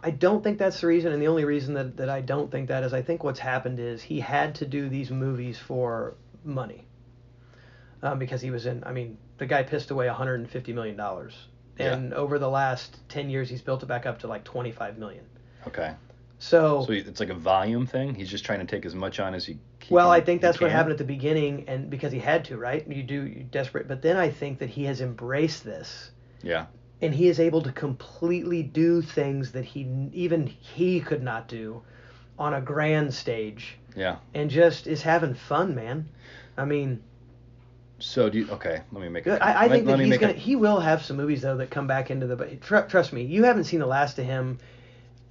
I 0.03 0.11
don't 0.11 0.43
think 0.43 0.59
that's 0.59 0.81
the 0.81 0.87
reason, 0.87 1.11
and 1.11 1.21
the 1.21 1.27
only 1.27 1.45
reason 1.45 1.73
that, 1.73 1.97
that 1.97 2.09
I 2.09 2.21
don't 2.21 2.51
think 2.51 2.67
that 2.69 2.83
is 2.83 2.93
I 2.93 3.01
think 3.01 3.23
what's 3.23 3.39
happened 3.39 3.79
is 3.79 4.01
he 4.01 4.19
had 4.19 4.55
to 4.55 4.65
do 4.65 4.87
these 4.87 5.09
movies 5.09 5.57
for 5.57 6.15
money, 6.45 6.85
um, 8.03 8.19
because 8.19 8.41
he 8.41 8.51
was 8.51 8.65
in. 8.67 8.83
I 8.85 8.91
mean, 8.91 9.17
the 9.39 9.45
guy 9.47 9.63
pissed 9.63 9.89
away 9.91 10.05
150 10.07 10.73
million 10.73 10.95
dollars, 10.95 11.33
Yeah. 11.79 11.93
and 11.93 12.13
over 12.13 12.37
the 12.37 12.49
last 12.49 12.97
10 13.09 13.29
years, 13.29 13.49
he's 13.49 13.61
built 13.61 13.81
it 13.83 13.87
back 13.87 14.05
up 14.05 14.19
to 14.19 14.27
like 14.27 14.43
25 14.43 14.97
million. 14.97 15.25
Okay. 15.67 15.93
So, 16.39 16.85
So 16.85 16.93
it's 16.93 17.19
like 17.19 17.29
a 17.29 17.35
volume 17.35 17.85
thing. 17.85 18.15
He's 18.15 18.29
just 18.29 18.45
trying 18.45 18.59
to 18.59 18.65
take 18.65 18.85
as 18.85 18.95
much 18.95 19.19
on 19.19 19.33
as 19.33 19.45
he. 19.45 19.57
Well, 19.89 20.11
I 20.11 20.21
think 20.21 20.41
that's 20.41 20.59
what 20.59 20.67
can? 20.67 20.75
happened 20.75 20.91
at 20.93 20.97
the 20.97 21.03
beginning, 21.03 21.65
and 21.67 21.89
because 21.89 22.11
he 22.11 22.19
had 22.19 22.45
to, 22.45 22.57
right? 22.57 22.87
You 22.87 23.03
do 23.03 23.23
you 23.25 23.43
desperate, 23.49 23.87
but 23.87 24.01
then 24.01 24.17
I 24.17 24.29
think 24.29 24.59
that 24.59 24.69
he 24.69 24.85
has 24.85 25.01
embraced 25.01 25.63
this. 25.63 26.11
Yeah. 26.43 26.65
and 27.01 27.13
he 27.13 27.27
is 27.27 27.39
able 27.39 27.61
to 27.63 27.71
completely 27.71 28.63
do 28.63 29.01
things 29.01 29.51
that 29.53 29.63
he 29.65 29.87
even 30.13 30.47
he 30.47 30.99
could 30.99 31.21
not 31.23 31.47
do 31.47 31.81
on 32.39 32.53
a 32.55 32.61
grand 32.61 33.13
stage 33.13 33.77
Yeah. 33.95 34.17
and 34.33 34.49
just 34.49 34.87
is 34.87 35.01
having 35.03 35.35
fun 35.35 35.75
man 35.75 36.09
i 36.57 36.65
mean 36.65 37.01
So 37.99 38.29
do 38.29 38.39
you? 38.39 38.49
Okay. 38.49 38.81
Let 38.91 39.01
me 39.01 39.09
make. 39.09 39.27
a, 39.27 39.43
i, 39.43 39.51
I 39.51 39.61
let- 39.67 39.71
think 39.71 39.85
that 39.85 39.99
he's 39.99 40.17
gonna 40.17 40.33
he 40.33 40.55
will 40.55 40.79
have 40.79 41.03
some 41.03 41.17
movies 41.17 41.41
though 41.43 41.57
that 41.57 41.69
come 41.69 41.85
back 41.85 42.09
into 42.09 42.25
the 42.25 42.35
but 42.35 42.59
tr- 42.61 42.87
trust 42.89 43.13
me 43.13 43.21
you 43.23 43.43
haven't 43.43 43.65
seen 43.65 43.79
the 43.79 43.85
last 43.85 44.17
of 44.17 44.25
him 44.25 44.57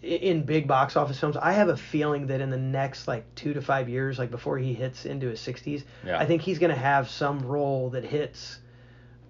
in 0.03 0.43
big 0.45 0.67
box 0.67 0.97
office 0.97 1.21
films 1.21 1.37
i 1.37 1.53
have 1.53 1.69
a 1.69 1.77
feeling 1.77 2.27
that 2.29 2.41
in 2.41 2.49
the 2.49 2.57
next 2.57 3.07
like 3.07 3.23
two 3.35 3.53
to 3.53 3.61
five 3.61 3.87
years 3.89 4.19
like 4.19 4.31
before 4.31 4.57
he 4.57 4.73
hits 4.73 5.05
into 5.05 5.29
his 5.29 5.39
60s 5.41 5.85
Yeah. 6.07 6.19
i 6.19 6.25
think 6.25 6.41
he's 6.41 6.59
going 6.59 6.71
to 6.71 6.81
have 6.81 7.09
some 7.11 7.41
role 7.41 7.91
that 7.91 8.05
hits 8.05 8.61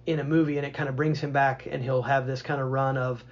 in 0.05 0.19
a 0.19 0.23
movie 0.23 0.57
and 0.57 0.65
it 0.65 0.73
kind 0.73 0.87
of 0.87 0.95
brings 0.95 1.19
him 1.19 1.31
back 1.33 1.67
and 1.69 1.83
he'll 1.83 2.01
have 2.03 2.25
this 2.25 2.41
kind 2.41 2.61
of 2.61 2.69
run 2.71 2.95
of 2.97 3.23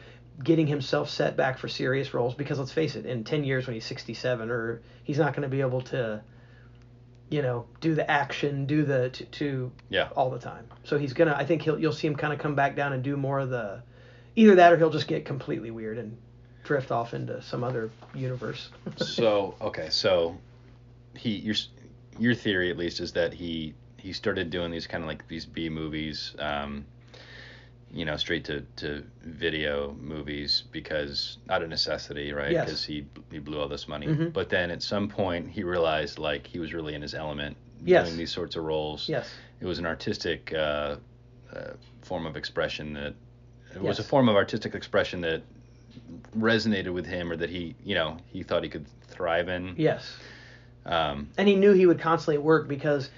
getting 0.43 0.67
himself 0.67 1.09
set 1.09 1.35
back 1.37 1.57
for 1.57 1.67
serious 1.69 2.13
roles 2.13 2.33
because 2.35 2.59
let's 2.59 2.71
face 2.73 2.95
it 2.95 3.05
in 3.05 3.23
10 3.23 3.43
years 3.45 3.67
when 3.67 3.73
he's 3.73 3.85
67 3.85 4.49
or 4.49 4.81
he's 5.03 5.17
not 5.17 5.33
going 5.33 5.43
to 5.43 5.49
be 5.49 5.61
able 5.61 5.81
to 5.81 6.21
you 7.29 7.41
know 7.41 7.65
do 7.79 7.95
the 7.95 8.09
action 8.09 8.65
do 8.65 8.83
the 8.83 9.09
to, 9.11 9.25
to 9.25 9.71
Yeah. 9.89 10.09
all 10.15 10.29
the 10.29 10.39
time 10.39 10.67
so 10.83 10.97
he's 10.97 11.13
gonna 11.13 11.35
i 11.37 11.45
think 11.45 11.61
he'll 11.61 11.79
you'll 11.79 11.93
see 11.93 12.07
him 12.07 12.15
kind 12.15 12.33
of 12.33 12.39
come 12.39 12.55
back 12.55 12.75
down 12.75 12.91
and 12.91 13.01
do 13.03 13.15
more 13.15 13.39
of 13.39 13.49
the 13.49 13.81
either 14.35 14.55
that 14.55 14.73
or 14.73 14.77
he'll 14.77 14.89
just 14.89 15.07
get 15.07 15.25
completely 15.25 15.71
weird 15.71 15.97
and 15.97 16.17
drift 16.69 16.91
off 16.91 17.15
into 17.15 17.41
some 17.41 17.63
other 17.63 17.89
universe 18.13 18.69
so 18.97 19.55
okay, 19.59 19.87
so 19.89 20.37
he 21.15 21.31
your 21.31 21.55
your 22.19 22.35
theory 22.35 22.69
at 22.69 22.77
least 22.77 22.99
is 22.99 23.11
that 23.13 23.33
he 23.33 23.73
he 23.97 24.13
started 24.13 24.51
doing 24.51 24.69
these 24.69 24.85
kind 24.85 25.03
of 25.03 25.07
like 25.07 25.27
these 25.27 25.47
B 25.47 25.67
movies, 25.67 26.35
um, 26.37 26.85
you 27.91 28.05
know, 28.05 28.15
straight 28.17 28.45
to, 28.45 28.61
to 28.77 29.03
video 29.23 29.97
movies 29.99 30.63
because 30.71 31.39
out 31.49 31.63
of 31.63 31.69
necessity, 31.69 32.31
right? 32.33 32.51
Yes. 32.51 32.65
Because 32.65 32.85
he 32.85 33.07
he 33.31 33.39
blew 33.39 33.59
all 33.59 33.67
this 33.67 33.87
money. 33.87 34.05
Mhm. 34.05 34.31
But 34.31 34.49
then 34.49 34.69
at 34.69 34.83
some 34.83 35.07
point 35.09 35.49
he 35.49 35.63
realized 35.63 36.19
like 36.19 36.45
he 36.45 36.59
was 36.59 36.71
really 36.71 36.93
in 36.93 37.01
his 37.01 37.15
element 37.15 37.57
Yes. 37.83 38.05
doing 38.05 38.17
these 38.17 38.31
sorts 38.31 38.55
of 38.57 38.63
roles. 38.63 39.09
yes 39.09 39.27
It 39.59 39.65
was 39.65 39.79
an 39.79 39.87
artistic 39.87 40.53
uh, 40.53 40.97
uh, 41.51 41.73
form 42.03 42.27
of 42.27 42.35
expression 42.37 42.93
that 42.93 43.15
it 43.73 43.81
was 43.81 43.97
a 43.97 44.03
form 44.03 44.29
of 44.29 44.35
artistic 44.35 44.75
expression 44.75 45.21
that 45.21 45.41
resonated 46.37 46.93
with 46.93 47.05
him 47.05 47.31
or 47.31 47.35
that 47.37 47.49
he 47.49 47.75
you 47.83 47.95
know 47.95 48.17
he 48.27 48.43
thought 48.43 48.63
he 48.63 48.69
could 48.69 48.85
thrive 49.07 49.49
in. 49.49 49.73
yes 49.77 50.17
Um, 50.85 51.29
and 51.37 51.47
he 51.47 51.55
knew 51.55 51.73
he 51.73 51.85
would 51.85 51.99
constantly 51.99 52.37
work 52.37 52.67
because 52.67 53.09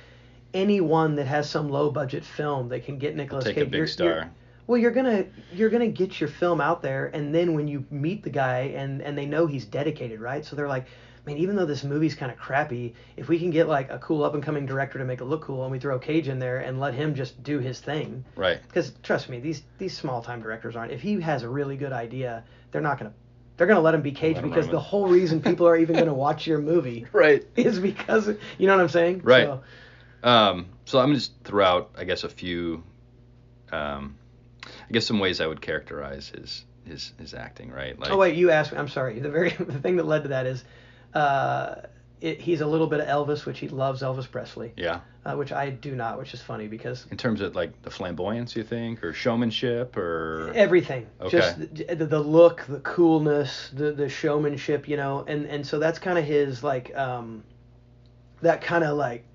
anyone 0.54 1.16
that 1.16 1.28
has 1.28 1.50
some 1.50 1.70
low 1.70 1.90
budget 1.92 2.24
film 2.26 2.70
that 2.70 2.86
can 2.86 2.98
get 2.98 3.16
Nicolas 3.16 3.46
Cage 3.46 3.58
a 3.58 3.66
big 3.66 3.74
you're- 3.74 3.88
star. 3.88 4.08
you're- 4.08 4.28
well 4.68 4.78
you're 4.78 4.92
gonna 4.92 5.26
you're 5.54 5.70
gonna 5.70 5.88
get 5.88 6.20
your 6.22 6.30
film 6.30 6.62
out 6.62 6.82
there 6.82 7.08
and 7.14 7.34
then 7.36 7.54
when 7.54 7.68
you 7.68 7.84
meet 7.90 8.24
the 8.24 8.30
guy 8.30 8.60
and 8.76 9.02
and 9.02 9.18
they 9.18 9.26
know 9.26 9.46
he's 9.48 9.66
dedicated 9.66 10.20
right 10.20 10.46
so 10.46 10.56
they're 10.56 10.68
like 10.68 10.86
man 11.26 11.38
even 11.38 11.56
though 11.56 11.66
this 11.66 11.84
movie's 11.84 12.16
kind 12.16 12.32
of 12.32 12.38
crappy 12.38 12.94
if 13.18 13.28
we 13.30 13.38
can 13.40 13.50
get 13.52 13.68
like 13.68 13.90
a 13.92 14.00
cool 14.00 14.24
up 14.24 14.34
and 14.34 14.44
coming 14.44 14.66
director 14.66 14.98
to 15.00 15.06
make 15.06 15.22
it 15.22 15.26
look 15.26 15.42
cool 15.44 15.64
and 15.64 15.72
we 15.72 15.80
throw 15.80 16.00
Cage 16.00 16.28
in 16.28 16.40
there 16.40 16.60
and 16.60 16.80
let 16.80 16.94
him 16.94 17.14
just 17.14 17.42
do 17.44 17.60
his 17.60 17.80
thing 17.80 18.24
Right. 18.36 18.60
because 18.64 18.94
trust 19.04 19.30
me 19.30 19.40
these 19.40 19.64
these 19.78 19.96
small 19.96 20.22
time 20.22 20.42
directors 20.42 20.76
aren't 20.76 20.92
if 20.92 21.02
he 21.02 21.20
has 21.22 21.44
a 21.44 21.50
really 21.50 21.78
good 21.78 21.92
idea 21.94 22.44
they're 22.72 22.82
not 22.82 22.98
gonna 22.98 23.14
they're 23.58 23.68
gonna 23.68 23.82
let 23.82 23.94
him 23.94 24.02
be 24.02 24.12
Cage 24.12 24.42
because 24.42 24.68
the 24.68 24.80
whole 24.80 25.08
reason 25.08 25.42
people 25.50 25.68
are 25.68 25.78
even 25.78 25.96
gonna 25.96 26.14
watch 26.14 26.48
your 26.48 26.60
movie 26.60 27.06
Right. 27.14 27.46
is 27.56 27.80
because 27.80 28.28
you 28.58 28.68
know 28.68 28.76
what 28.76 28.82
I'm 28.82 28.90
saying 28.90 29.22
Right. 29.24 29.46
So, 29.46 29.62
Um, 30.24 30.68
so 30.86 31.00
I'm 31.00 31.08
gonna 31.08 31.16
just 31.16 31.34
throw 31.44 31.66
out, 31.66 31.92
I 31.98 32.04
guess, 32.04 32.24
a 32.24 32.30
few 32.30 32.84
um, 33.72 34.18
I 34.66 34.92
guess 34.94 35.06
some 35.06 35.20
ways 35.20 35.40
I 35.42 35.48
would 35.48 35.62
characterize 35.62 36.30
his 36.36 36.66
his 36.86 37.14
his 37.20 37.34
acting, 37.34 37.72
right? 37.72 37.98
Like 38.00 38.12
Oh 38.12 38.18
wait, 38.18 38.36
you 38.36 38.52
asked 38.52 38.72
me. 38.72 38.78
I'm 38.78 38.88
sorry. 38.88 39.20
The 39.20 39.30
very 39.30 39.50
the 39.60 39.80
thing 39.80 39.96
that 39.98 40.06
led 40.06 40.24
to 40.24 40.30
that 40.30 40.46
is, 40.46 40.64
uh, 41.14 41.76
it, 42.22 42.40
he's 42.40 42.62
a 42.62 42.68
little 42.68 42.88
bit 42.88 43.00
of 43.00 43.08
Elvis, 43.08 43.46
which 43.46 43.60
he 43.60 43.68
loves 43.68 44.02
Elvis 44.02 44.30
Presley, 44.30 44.74
yeah. 44.78 45.02
uh, 45.26 45.36
which 45.36 45.52
I 45.52 45.70
do 45.72 45.96
not, 45.96 46.18
which 46.20 46.34
is 46.34 46.42
funny 46.42 46.68
because 46.68 47.08
In 47.12 47.18
terms 47.18 47.42
of 47.42 47.56
like 47.56 47.82
the 47.82 47.90
flamboyance, 47.90 48.56
you 48.56 48.64
think, 48.64 49.04
or 49.04 49.12
showmanship, 49.14 49.98
or 49.98 50.52
everything, 50.56 51.08
Okay. 51.20 51.38
just 51.38 51.60
the, 51.76 51.96
the, 51.96 52.20
look, 52.20 52.64
the 52.68 52.80
coolness, 52.80 53.72
the 53.74 53.92
the 53.92 54.08
showmanship, 54.08 54.88
you 54.88 54.98
know, 54.98 55.26
and 55.28 55.46
and 55.48 55.66
so 55.66 55.80
that's 55.80 56.00
kind 56.00 56.20
of 56.20 56.26
his 56.26 56.64
like, 56.64 56.96
um, 56.96 57.44
that 58.42 58.62
kind 58.62 58.84
of 58.84 58.98
like 58.98 59.26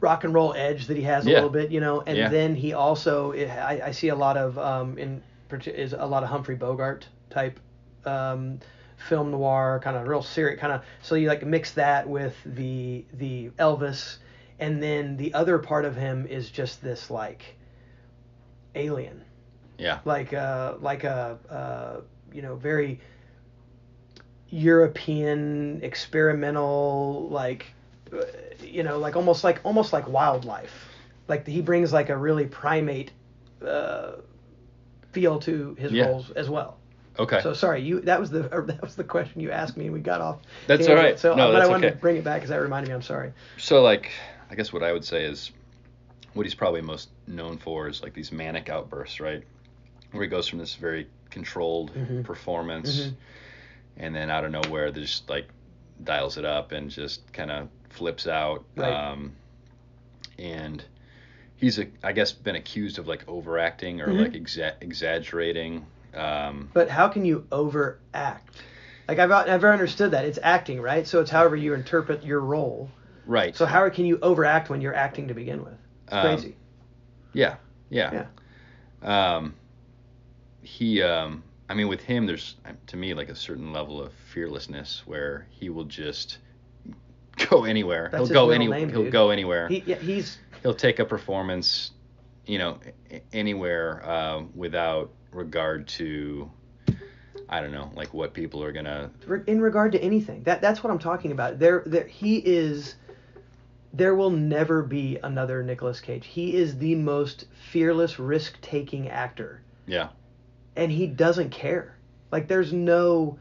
rock 0.00 0.24
and 0.24 0.32
roll 0.32 0.54
edge 0.54 0.86
that 0.86 0.96
he 0.96 1.02
has 1.02 1.26
a 1.26 1.30
little 1.30 1.50
bit, 1.50 1.70
you 1.70 1.80
know, 1.80 2.02
and 2.06 2.16
Yeah. 2.16 2.28
then 2.28 2.54
he 2.54 2.72
also 2.72 3.32
I, 3.32 3.82
I 3.86 3.90
see 3.90 4.08
a 4.08 4.14
lot 4.16 4.36
of 4.36 4.58
um, 4.58 4.96
in 4.96 5.22
is 5.66 5.92
a 5.94 6.06
lot 6.06 6.22
of 6.22 6.28
Humphrey 6.28 6.54
Bogart 6.56 7.08
type 7.30 7.58
um, 8.04 8.60
film 8.98 9.30
noir 9.30 9.80
kind 9.82 9.96
of 9.96 10.06
real 10.06 10.22
serious 10.22 10.60
kind 10.60 10.72
of 10.72 10.82
so 11.02 11.14
you 11.14 11.28
like 11.28 11.44
mix 11.46 11.72
that 11.72 12.08
with 12.08 12.36
the 12.44 13.04
the 13.14 13.50
Elvis 13.58 14.18
and 14.58 14.82
then 14.82 15.16
the 15.16 15.32
other 15.34 15.58
part 15.58 15.84
of 15.84 15.96
him 15.96 16.26
is 16.26 16.50
just 16.50 16.82
this 16.82 17.10
like 17.10 17.56
alien. 18.74 19.24
Yeah, 19.78 20.00
like 20.04 20.32
uh 20.34 20.74
like 20.80 21.04
a 21.04 21.38
uh 21.48 22.00
you 22.34 22.42
know 22.42 22.56
very 22.56 23.00
European 24.50 25.80
experimental 25.82 27.28
like 27.30 27.66
uh, 28.12 28.22
you 28.62 28.82
know 28.82 28.98
like 28.98 29.16
almost 29.16 29.44
like 29.44 29.60
almost 29.64 29.92
like 29.92 30.08
wildlife. 30.08 30.88
Like 31.28 31.46
he 31.46 31.60
brings 31.60 31.92
like 31.92 32.08
a 32.08 32.16
really 32.16 32.46
primate 32.46 33.12
uh 33.64 34.12
feel 35.12 35.38
to 35.40 35.74
his 35.78 35.92
Yeah. 35.92 36.04
roles 36.04 36.30
as 36.30 36.48
well 36.50 36.77
okay. 37.18 37.40
so 37.42 37.52
sorry 37.52 37.82
you 37.82 38.00
that 38.00 38.18
was 38.20 38.30
the 38.30 38.42
that 38.66 38.80
was 38.82 38.94
the 38.94 39.04
question 39.04 39.40
you 39.40 39.50
asked 39.50 39.76
me 39.76 39.84
and 39.86 39.94
we 39.94 40.00
got 40.00 40.20
off 40.20 40.38
That's 40.66 40.80
tangent. 40.86 40.98
all 40.98 41.04
right. 41.04 41.18
so 41.18 41.34
No, 41.34 41.52
but 41.52 41.62
I 41.62 41.66
wanted 41.66 41.86
okay. 41.88 41.94
to 41.94 42.00
bring 42.00 42.16
it 42.16 42.24
back 42.24 42.36
because 42.40 42.50
that 42.50 42.60
reminded 42.60 42.88
me 42.88 42.94
I'm 42.94 43.02
sorry 43.02 43.32
So 43.58 43.82
like, 43.82 44.10
I 44.50 44.54
guess 44.54 44.72
what 44.72 44.82
I 44.82 44.92
would 44.92 45.04
say 45.04 45.24
is, 45.24 45.50
what 46.34 46.44
he's 46.46 46.54
probably 46.54 46.80
most 46.80 47.08
known 47.26 47.58
for 47.58 47.88
is 47.88 48.02
like 48.02 48.14
these 48.14 48.30
manic 48.32 48.68
outbursts, 48.68 49.18
right? 49.20 49.42
Where 50.12 50.22
he 50.22 50.28
goes 50.28 50.46
from 50.48 50.58
this 50.58 50.74
very 50.74 51.08
controlled 51.30 51.92
Mhm. 51.94 52.24
performance, 52.24 53.00
Mhm. 53.08 53.14
and 53.98 54.14
then 54.14 54.30
out 54.30 54.44
of 54.44 54.52
nowhere, 54.52 54.90
they 54.92 55.00
just 55.00 55.28
like 55.28 55.48
dials 56.04 56.38
it 56.38 56.44
up 56.44 56.72
and 56.72 56.90
just 56.90 57.30
kind 57.32 57.50
of 57.50 57.68
flips 57.90 58.26
out. 58.26 58.64
Right. 58.76 58.92
Um, 58.92 59.32
and 60.38 60.84
he's, 61.56 61.78
a, 61.78 61.86
I 62.04 62.12
guess, 62.12 62.30
been 62.32 62.54
accused 62.56 62.98
of 62.98 63.08
like 63.08 63.24
overacting 63.28 64.00
or 64.00 64.08
Mhm. 64.08 64.20
like 64.20 64.32
exa- 64.32 64.74
exaggerating. 64.80 65.84
Um, 66.18 66.70
But 66.72 66.88
how 66.88 67.08
can 67.08 67.24
you 67.24 67.46
overact? 67.52 68.56
Like 69.08 69.18
I've 69.18 69.30
never 69.46 69.72
understood 69.72 70.10
that. 70.10 70.24
It's 70.24 70.38
acting, 70.42 70.80
right? 70.80 71.06
So 71.06 71.20
it's 71.20 71.30
however 71.30 71.56
you 71.56 71.74
interpret 71.74 72.22
your 72.24 72.40
role. 72.40 72.90
right. 73.26 73.56
So 73.56 73.64
how 73.66 73.88
can 73.90 74.04
you 74.04 74.18
overact 74.20 74.68
when 74.68 74.80
you're 74.80 74.94
acting 74.94 75.28
to 75.28 75.34
begin 75.34 75.64
with? 75.64 75.74
It's 76.06 76.12
Um, 76.14 76.20
crazy. 76.22 76.56
Yeah, 77.32 77.56
yeah. 77.90 78.26
Um, 79.02 79.54
he, 80.62 81.02
um, 81.02 81.42
I 81.68 81.74
mean, 81.74 81.88
with 81.88 82.00
him, 82.00 82.26
there's 82.26 82.56
to 82.88 82.96
me 82.96 83.14
like 83.14 83.28
a 83.28 83.34
certain 83.34 83.72
level 83.72 84.02
of 84.02 84.12
fearlessness 84.32 85.02
where 85.06 85.46
he 85.50 85.68
will 85.70 85.84
just 85.84 86.38
go 87.50 87.64
anywhere. 87.64 88.08
That's 88.10 88.14
he'll 88.14 88.26
his 88.26 88.34
go 88.34 88.48
middle 88.48 88.74
any. 88.74 88.90
he'll 88.92 89.02
dude. 89.04 89.12
go 89.12 89.30
anywhere. 89.30 89.68
He, 89.68 89.82
yeah, 89.86 89.96
he's 89.96 90.38
he'll 90.62 90.74
take 90.74 90.98
a 90.98 91.04
performance, 91.04 91.92
you 92.46 92.58
know, 92.58 92.78
anywhere 93.32 94.08
um, 94.10 94.50
without 94.54 95.10
regard 95.32 95.86
to, 95.88 96.50
I 97.48 97.60
don't 97.60 97.72
know, 97.72 97.90
like 97.94 98.12
what 98.14 98.32
people 98.34 98.62
are 98.62 98.72
gonna. 98.72 99.10
in 99.46 99.60
regard 99.60 99.92
to 99.92 100.00
anything. 100.02 100.42
That 100.44 100.60
that's 100.60 100.82
what 100.82 100.90
I'm 100.90 100.98
talking 100.98 101.32
about. 101.32 101.58
There, 101.58 101.82
there 101.86 102.06
he 102.06 102.36
is. 102.38 102.94
There 103.92 104.14
will 104.14 104.30
never 104.30 104.82
be 104.82 105.18
another 105.22 105.62
Nicolas 105.62 106.00
Cage. 106.00 106.26
He 106.26 106.54
is 106.54 106.76
the 106.76 106.94
most 106.94 107.46
fearless, 107.70 108.18
risk-taking 108.18 109.08
actor, 109.08 109.62
Yeah, 109.86 110.08
and 110.76 110.92
he 110.92 111.06
doesn't 111.06 111.50
care. 111.50 111.96
Like 112.30 112.48
there's 112.48 112.72
no. 112.72 113.38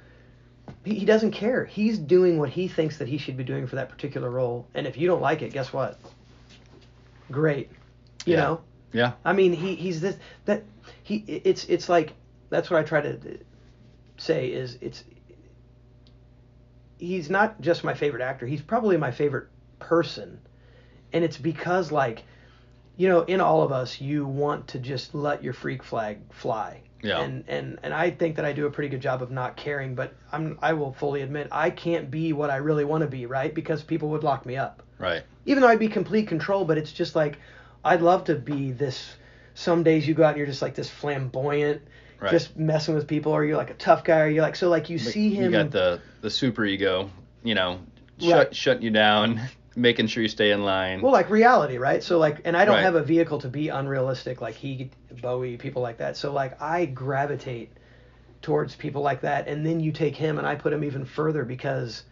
He, 0.86 0.96
he 1.00 1.06
doesn't 1.06 1.32
care. 1.32 1.66
He's 1.66 1.98
doing 1.98 2.40
what 2.40 2.50
he 2.50 2.68
thinks 2.70 2.98
that 2.98 3.08
he 3.10 3.18
should 3.18 3.36
be 3.38 3.44
doing 3.44 3.68
for 3.68 3.76
that 3.76 3.90
particular 3.90 4.30
role. 4.30 4.68
And 4.74 4.88
if 4.88 4.98
you 4.98 5.08
don't 5.08 5.22
like 5.22 5.42
it, 5.42 5.52
guess 5.52 5.72
what? 5.74 6.00
Great. 7.32 7.70
You 8.26 8.34
Yeah. 8.34 8.42
know. 8.42 8.62
Yeah, 8.98 9.14
I 9.24 9.34
mean, 9.34 9.54
he 9.54 9.76
he's 9.76 10.02
this 10.02 10.18
that 10.46 10.64
he 11.04 11.18
it's 11.28 11.66
it's 11.66 11.88
like 11.88 12.14
that's 12.50 12.70
what 12.70 12.80
I 12.80 12.84
try 12.84 13.02
to 13.02 13.40
say 14.18 14.48
is 14.48 14.78
it's 14.82 15.04
he's 16.98 17.30
not 17.30 17.62
just 17.62 17.84
my 17.84 17.94
favorite 17.94 18.24
actor. 18.24 18.48
He's 18.48 18.62
probably 18.62 18.98
my 18.98 19.12
favorite 19.12 19.50
person, 19.78 20.40
and 21.14 21.24
it's 21.24 21.38
because 21.38 21.92
like 21.92 22.24
you 22.98 23.08
know 23.08 23.22
in 23.22 23.40
all 23.40 23.62
of 23.62 23.72
us 23.72 24.02
you 24.02 24.26
want 24.26 24.68
to 24.70 24.80
just 24.80 25.14
let 25.14 25.44
your 25.44 25.54
freak 25.54 25.84
flag 25.84 26.18
fly. 26.32 26.82
Yeah. 27.04 27.20
And 27.20 27.44
and 27.48 27.78
and 27.84 27.94
I 27.94 28.10
think 28.10 28.36
that 28.38 28.46
I 28.46 28.54
do 28.54 28.66
a 28.66 28.72
pretty 28.72 28.90
good 28.90 29.02
job 29.02 29.22
of 29.22 29.30
not 29.30 29.56
caring, 29.56 29.94
but 29.94 30.16
I'm 30.32 30.58
I 30.60 30.74
will 30.74 30.94
fully 30.94 31.22
admit 31.22 31.50
I 31.52 31.70
can't 31.70 32.10
be 32.10 32.34
what 32.34 32.50
I 32.50 32.56
really 32.56 32.86
want 32.86 33.02
to 33.02 33.08
be, 33.08 33.28
right? 33.28 33.54
Because 33.54 33.84
people 33.84 34.10
would 34.10 34.24
lock 34.24 34.48
me 34.48 34.58
up 34.58 34.82
right. 34.98 35.24
even 35.46 35.62
though 35.62 35.70
I'd 35.70 35.80
be 35.80 35.88
complete 35.88 36.28
control, 36.28 36.66
but 36.66 36.78
it's 36.78 36.92
just 36.92 37.16
like 37.16 37.38
I'd 37.84 38.02
love 38.02 38.26
to 38.26 38.36
be 38.36 38.72
this. 38.72 39.16
Some 39.54 39.84
days 39.84 40.08
you 40.08 40.14
go 40.14 40.24
out 40.24 40.30
and 40.30 40.38
you're 40.38 40.46
just 40.48 40.62
like 40.62 40.76
this 40.76 40.90
flamboyant, 40.90 41.82
Right. 42.20 42.32
just 42.32 42.58
messing 42.58 42.96
with 42.96 43.08
people, 43.08 43.32
or 43.32 43.44
you're 43.46 43.58
like 43.58 43.70
a 43.70 43.76
tough 43.76 44.04
guy, 44.04 44.22
or 44.22 44.28
you're 44.28 44.44
like 44.44 44.56
so 44.56 44.70
like 44.70 44.90
you 44.90 44.98
Like, 44.98 45.14
see 45.14 45.34
him. 45.34 45.46
You 45.46 45.52
got 45.52 45.72
the 45.72 46.00
the 46.22 46.30
super 46.30 46.66
ego, 46.66 47.10
you 47.44 47.56
know, 47.56 47.80
shut 48.20 48.34
Right. 48.34 48.56
shutting 48.56 48.84
you 48.84 48.92
down, 48.92 49.40
making 49.76 50.08
sure 50.08 50.22
you 50.24 50.30
stay 50.30 50.52
in 50.52 50.64
line. 50.64 51.02
well, 51.02 51.12
like 51.12 51.30
reality, 51.30 51.78
right? 51.78 52.04
So 52.04 52.18
like, 52.18 52.42
and 52.46 52.56
I 52.58 52.66
don't 52.66 52.76
Right. 52.76 52.84
have 52.84 52.96
a 52.96 53.04
vehicle 53.04 53.40
to 53.40 53.48
be 53.50 53.70
unrealistic, 53.70 54.42
like 54.42 54.56
he, 54.56 54.90
Bowie, 55.22 55.58
people 55.58 55.82
like 55.82 55.98
that. 55.98 56.18
So 56.18 56.32
like, 56.34 56.60
I 56.62 56.86
gravitate 56.86 57.72
towards 58.42 58.76
people 58.76 59.02
like 59.02 59.22
that, 59.22 59.48
and 59.48 59.66
then 59.66 59.80
you 59.80 59.92
take 59.92 60.16
him 60.16 60.38
and 60.38 60.46
I 60.48 60.56
put 60.56 60.74
him 60.74 60.84
even 60.84 61.06
further 61.06 61.44
because, 61.46 62.04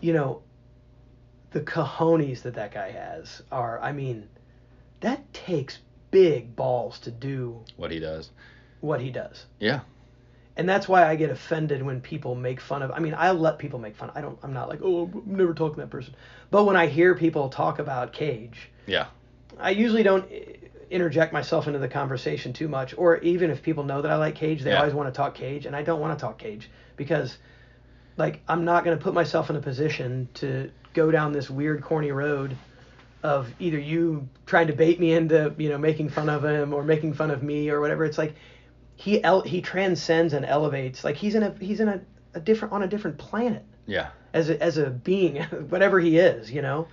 you 0.00 0.12
know, 0.12 0.42
the 1.52 1.60
cojones 1.60 2.42
that 2.42 2.54
that 2.54 2.72
guy 2.72 2.90
has 2.90 3.42
are, 3.50 3.80
I 3.80 3.92
mean, 3.92 4.28
that 5.00 5.32
takes 5.32 5.78
big 6.10 6.54
balls 6.56 6.98
to 7.00 7.10
do 7.10 7.60
what 7.76 7.90
he 7.90 7.98
does. 7.98 8.30
what 8.80 9.00
he 9.00 9.10
does. 9.10 9.46
Yeah. 9.58 9.80
And 10.56 10.68
that's 10.68 10.86
why 10.86 11.08
I 11.08 11.16
get 11.16 11.30
offended 11.30 11.82
when 11.82 12.00
people 12.02 12.34
make 12.34 12.60
fun 12.60 12.82
of. 12.82 12.90
I 12.90 12.98
mean, 12.98 13.14
I'll 13.16 13.34
let 13.34 13.58
people 13.58 13.78
make 13.78 13.96
fun. 13.96 14.10
I 14.14 14.20
don't. 14.20 14.38
I'm 14.42 14.52
not 14.52 14.68
like, 14.68 14.80
oh, 14.82 15.04
I'm 15.12 15.22
never 15.36 15.54
talking 15.54 15.76
to 15.76 15.80
that 15.80 15.90
person. 15.90 16.14
But 16.50 16.64
when 16.64 16.76
I 16.76 16.88
hear 16.88 17.14
people 17.14 17.48
talk 17.48 17.78
about 17.78 18.12
Cage, 18.12 18.68
Yeah. 18.86 19.06
I 19.58 19.70
usually 19.70 20.02
don't 20.02 20.30
eh, 20.30 20.56
interject 20.90 21.32
myself 21.32 21.66
into 21.68 21.78
the 21.78 21.88
conversation 21.88 22.52
too 22.52 22.68
much. 22.68 22.94
Or 22.98 23.16
even 23.18 23.50
if 23.50 23.62
people 23.62 23.84
know 23.84 24.02
that 24.02 24.10
I 24.10 24.16
like 24.16 24.34
Cage, 24.34 24.62
they 24.62 24.70
Yeah. 24.72 24.80
always 24.80 24.92
want 24.92 25.08
to 25.12 25.16
talk 25.16 25.34
Cage, 25.34 25.64
and 25.64 25.74
I 25.74 25.82
don't 25.82 26.00
want 26.00 26.18
to 26.18 26.22
talk 26.22 26.36
Cage 26.38 26.68
because, 26.96 27.38
like, 28.18 28.40
I'm 28.46 28.66
not 28.66 28.84
going 28.84 28.96
to 28.98 29.02
put 29.02 29.14
myself 29.14 29.48
in 29.48 29.56
a 29.56 29.60
position 29.62 30.28
to 30.34 30.70
go 30.94 31.10
down 31.10 31.32
this 31.32 31.48
weird, 31.50 31.82
corny 31.82 32.12
road 32.12 32.56
of 33.22 33.48
either 33.60 33.78
you 33.78 34.28
trying 34.46 34.66
to 34.66 34.72
bait 34.72 34.98
me 34.98 35.12
into, 35.12 35.54
you 35.58 35.68
know, 35.68 35.78
making 35.78 36.08
fun 36.08 36.28
of 36.28 36.44
him 36.44 36.72
or 36.74 36.82
making 36.82 37.14
fun 37.14 37.30
of 37.30 37.42
me 37.42 37.70
or 37.70 37.80
whatever. 37.80 38.04
It's 38.04 38.18
like 38.18 38.34
he 38.96 39.22
el- 39.22 39.42
he 39.42 39.60
transcends 39.60 40.32
and 40.32 40.44
elevates. 40.44 41.04
Like 41.04 41.16
he's 41.16 41.34
in 41.34 41.42
a 41.42 41.54
he's 41.60 41.80
in 41.80 41.88
a, 41.88 42.00
a 42.34 42.40
different 42.40 42.74
on 42.74 42.82
a 42.82 42.88
different 42.88 43.18
planet 43.18 43.64
Yeah. 43.86 44.08
as 44.34 44.50
a, 44.50 44.60
as 44.62 44.76
a 44.78 44.90
being, 44.90 45.42
whatever 45.68 46.00
he 46.00 46.18
is, 46.18 46.50
you 46.50 46.62
know. 46.62 46.88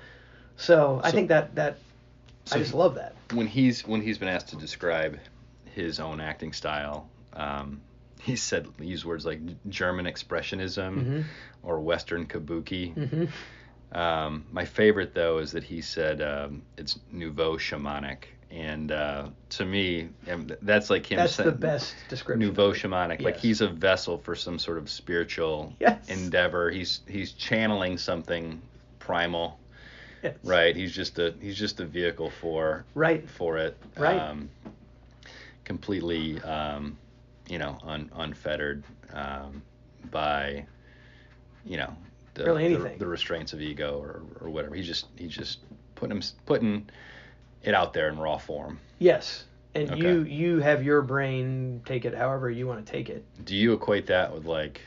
So, 0.57 0.99
I 1.03 1.11
think 1.11 1.29
that 1.29 1.55
that 1.55 1.77
So 2.45 2.57
I 2.57 2.59
just 2.59 2.73
love 2.73 2.95
that. 2.95 3.15
when 3.33 3.47
he's 3.47 3.87
when 3.87 4.01
he's 4.01 4.17
been 4.17 4.27
asked 4.27 4.49
to 4.49 4.55
describe 4.55 5.17
his 5.73 5.99
own 5.99 6.19
acting 6.19 6.51
style, 6.53 7.09
um, 7.33 7.81
he 8.21 8.35
said 8.35 8.67
he 8.79 8.85
used 8.87 9.05
words 9.05 9.25
like 9.25 9.39
German 9.69 10.05
expressionism 10.05 11.03
Mhm. 11.03 11.23
or 11.63 11.79
Western 11.79 12.25
kabuki. 12.27 12.93
hmm 12.93 13.25
Um, 13.91 14.45
my 14.51 14.65
favorite 14.65 15.13
though 15.15 15.39
is 15.39 15.51
that 15.53 15.63
he 15.63 15.81
said 15.81 16.21
um, 16.21 16.61
it's 16.77 16.99
nouveau 17.11 17.57
shamanic, 17.57 18.25
and 18.51 18.91
uh, 18.91 19.29
to 19.49 19.65
me, 19.65 20.09
um, 20.31 20.47
that's 20.61 20.89
like 20.91 21.05
him. 21.05 21.17
That's 21.17 21.33
saying- 21.35 21.49
the 21.49 21.55
best 21.55 21.95
description. 22.07 22.47
Nouveau 22.47 22.71
shamanic, 22.71 23.21
like 23.21 23.37
he's 23.37 23.61
a 23.61 23.67
vessel 23.67 24.17
for 24.19 24.35
some 24.35 24.59
sort 24.59 24.77
of 24.77 24.89
spiritual 24.89 25.73
Yes. 25.79 26.07
endeavor. 26.09 26.69
He's 26.69 27.01
he's 27.07 27.31
channeling 27.31 27.97
something 27.97 28.61
primal, 28.99 29.59
Yes. 30.21 30.35
right? 30.43 30.75
He's 30.75 30.93
just 30.93 31.17
a 31.17 31.33
he's 31.41 31.57
just 31.57 31.79
a 31.79 31.85
vehicle 31.85 32.29
for 32.29 32.85
Right. 32.93 33.27
for 33.27 33.57
it. 33.57 33.75
Right. 33.97 34.19
Um, 34.19 34.49
completely, 35.65 36.39
um, 36.41 36.97
you 37.47 37.57
know, 37.57 37.77
un, 37.83 38.09
unfettered 38.15 38.83
um, 39.13 39.61
by, 40.11 40.65
you 41.65 41.77
know, 41.77 41.95
the, 42.39 42.45
Really 42.45 42.69
the, 42.69 42.75
anything. 42.79 42.97
the 42.97 43.07
restraints 43.07 43.53
of 43.53 43.61
ego 43.61 43.99
or, 43.99 44.21
or 44.41 44.49
whatever. 44.49 44.75
He's 44.75 44.87
just 44.87 45.07
he's 45.17 45.35
just 45.35 45.59
putting 45.95 46.17
him 46.17 46.23
putting 46.45 46.89
it 47.63 47.73
out 47.73 47.93
there 47.93 48.09
in 48.09 48.17
raw 48.17 48.37
form. 48.37 48.79
Yes. 48.99 49.45
And 49.75 49.91
Okay. 49.91 50.01
you 50.01 50.23
you 50.23 50.59
have 50.59 50.83
your 50.83 51.01
brain 51.01 51.81
take 51.85 52.05
it 52.05 52.15
however 52.15 52.49
you 52.49 52.65
want 52.67 52.85
to 52.85 52.91
take 52.91 53.09
it. 53.09 53.23
Do 53.45 53.55
you 53.55 53.73
equate 53.73 54.05
that 54.07 54.33
with 54.33 54.45
like 54.45 54.81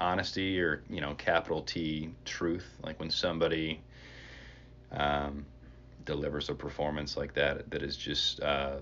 honesty 0.00 0.60
or 0.60 0.82
you 0.88 1.00
know 1.00 1.14
capital 1.14 1.62
T 1.62 2.10
truth? 2.24 2.66
Like 2.82 2.98
when 2.98 3.10
somebody 3.10 3.80
um, 4.92 5.44
delivers 6.06 6.48
a 6.48 6.54
performance 6.54 7.16
like 7.16 7.34
that 7.34 7.70
that 7.70 7.82
is 7.82 7.96
just 7.96 8.40
uh, 8.40 8.76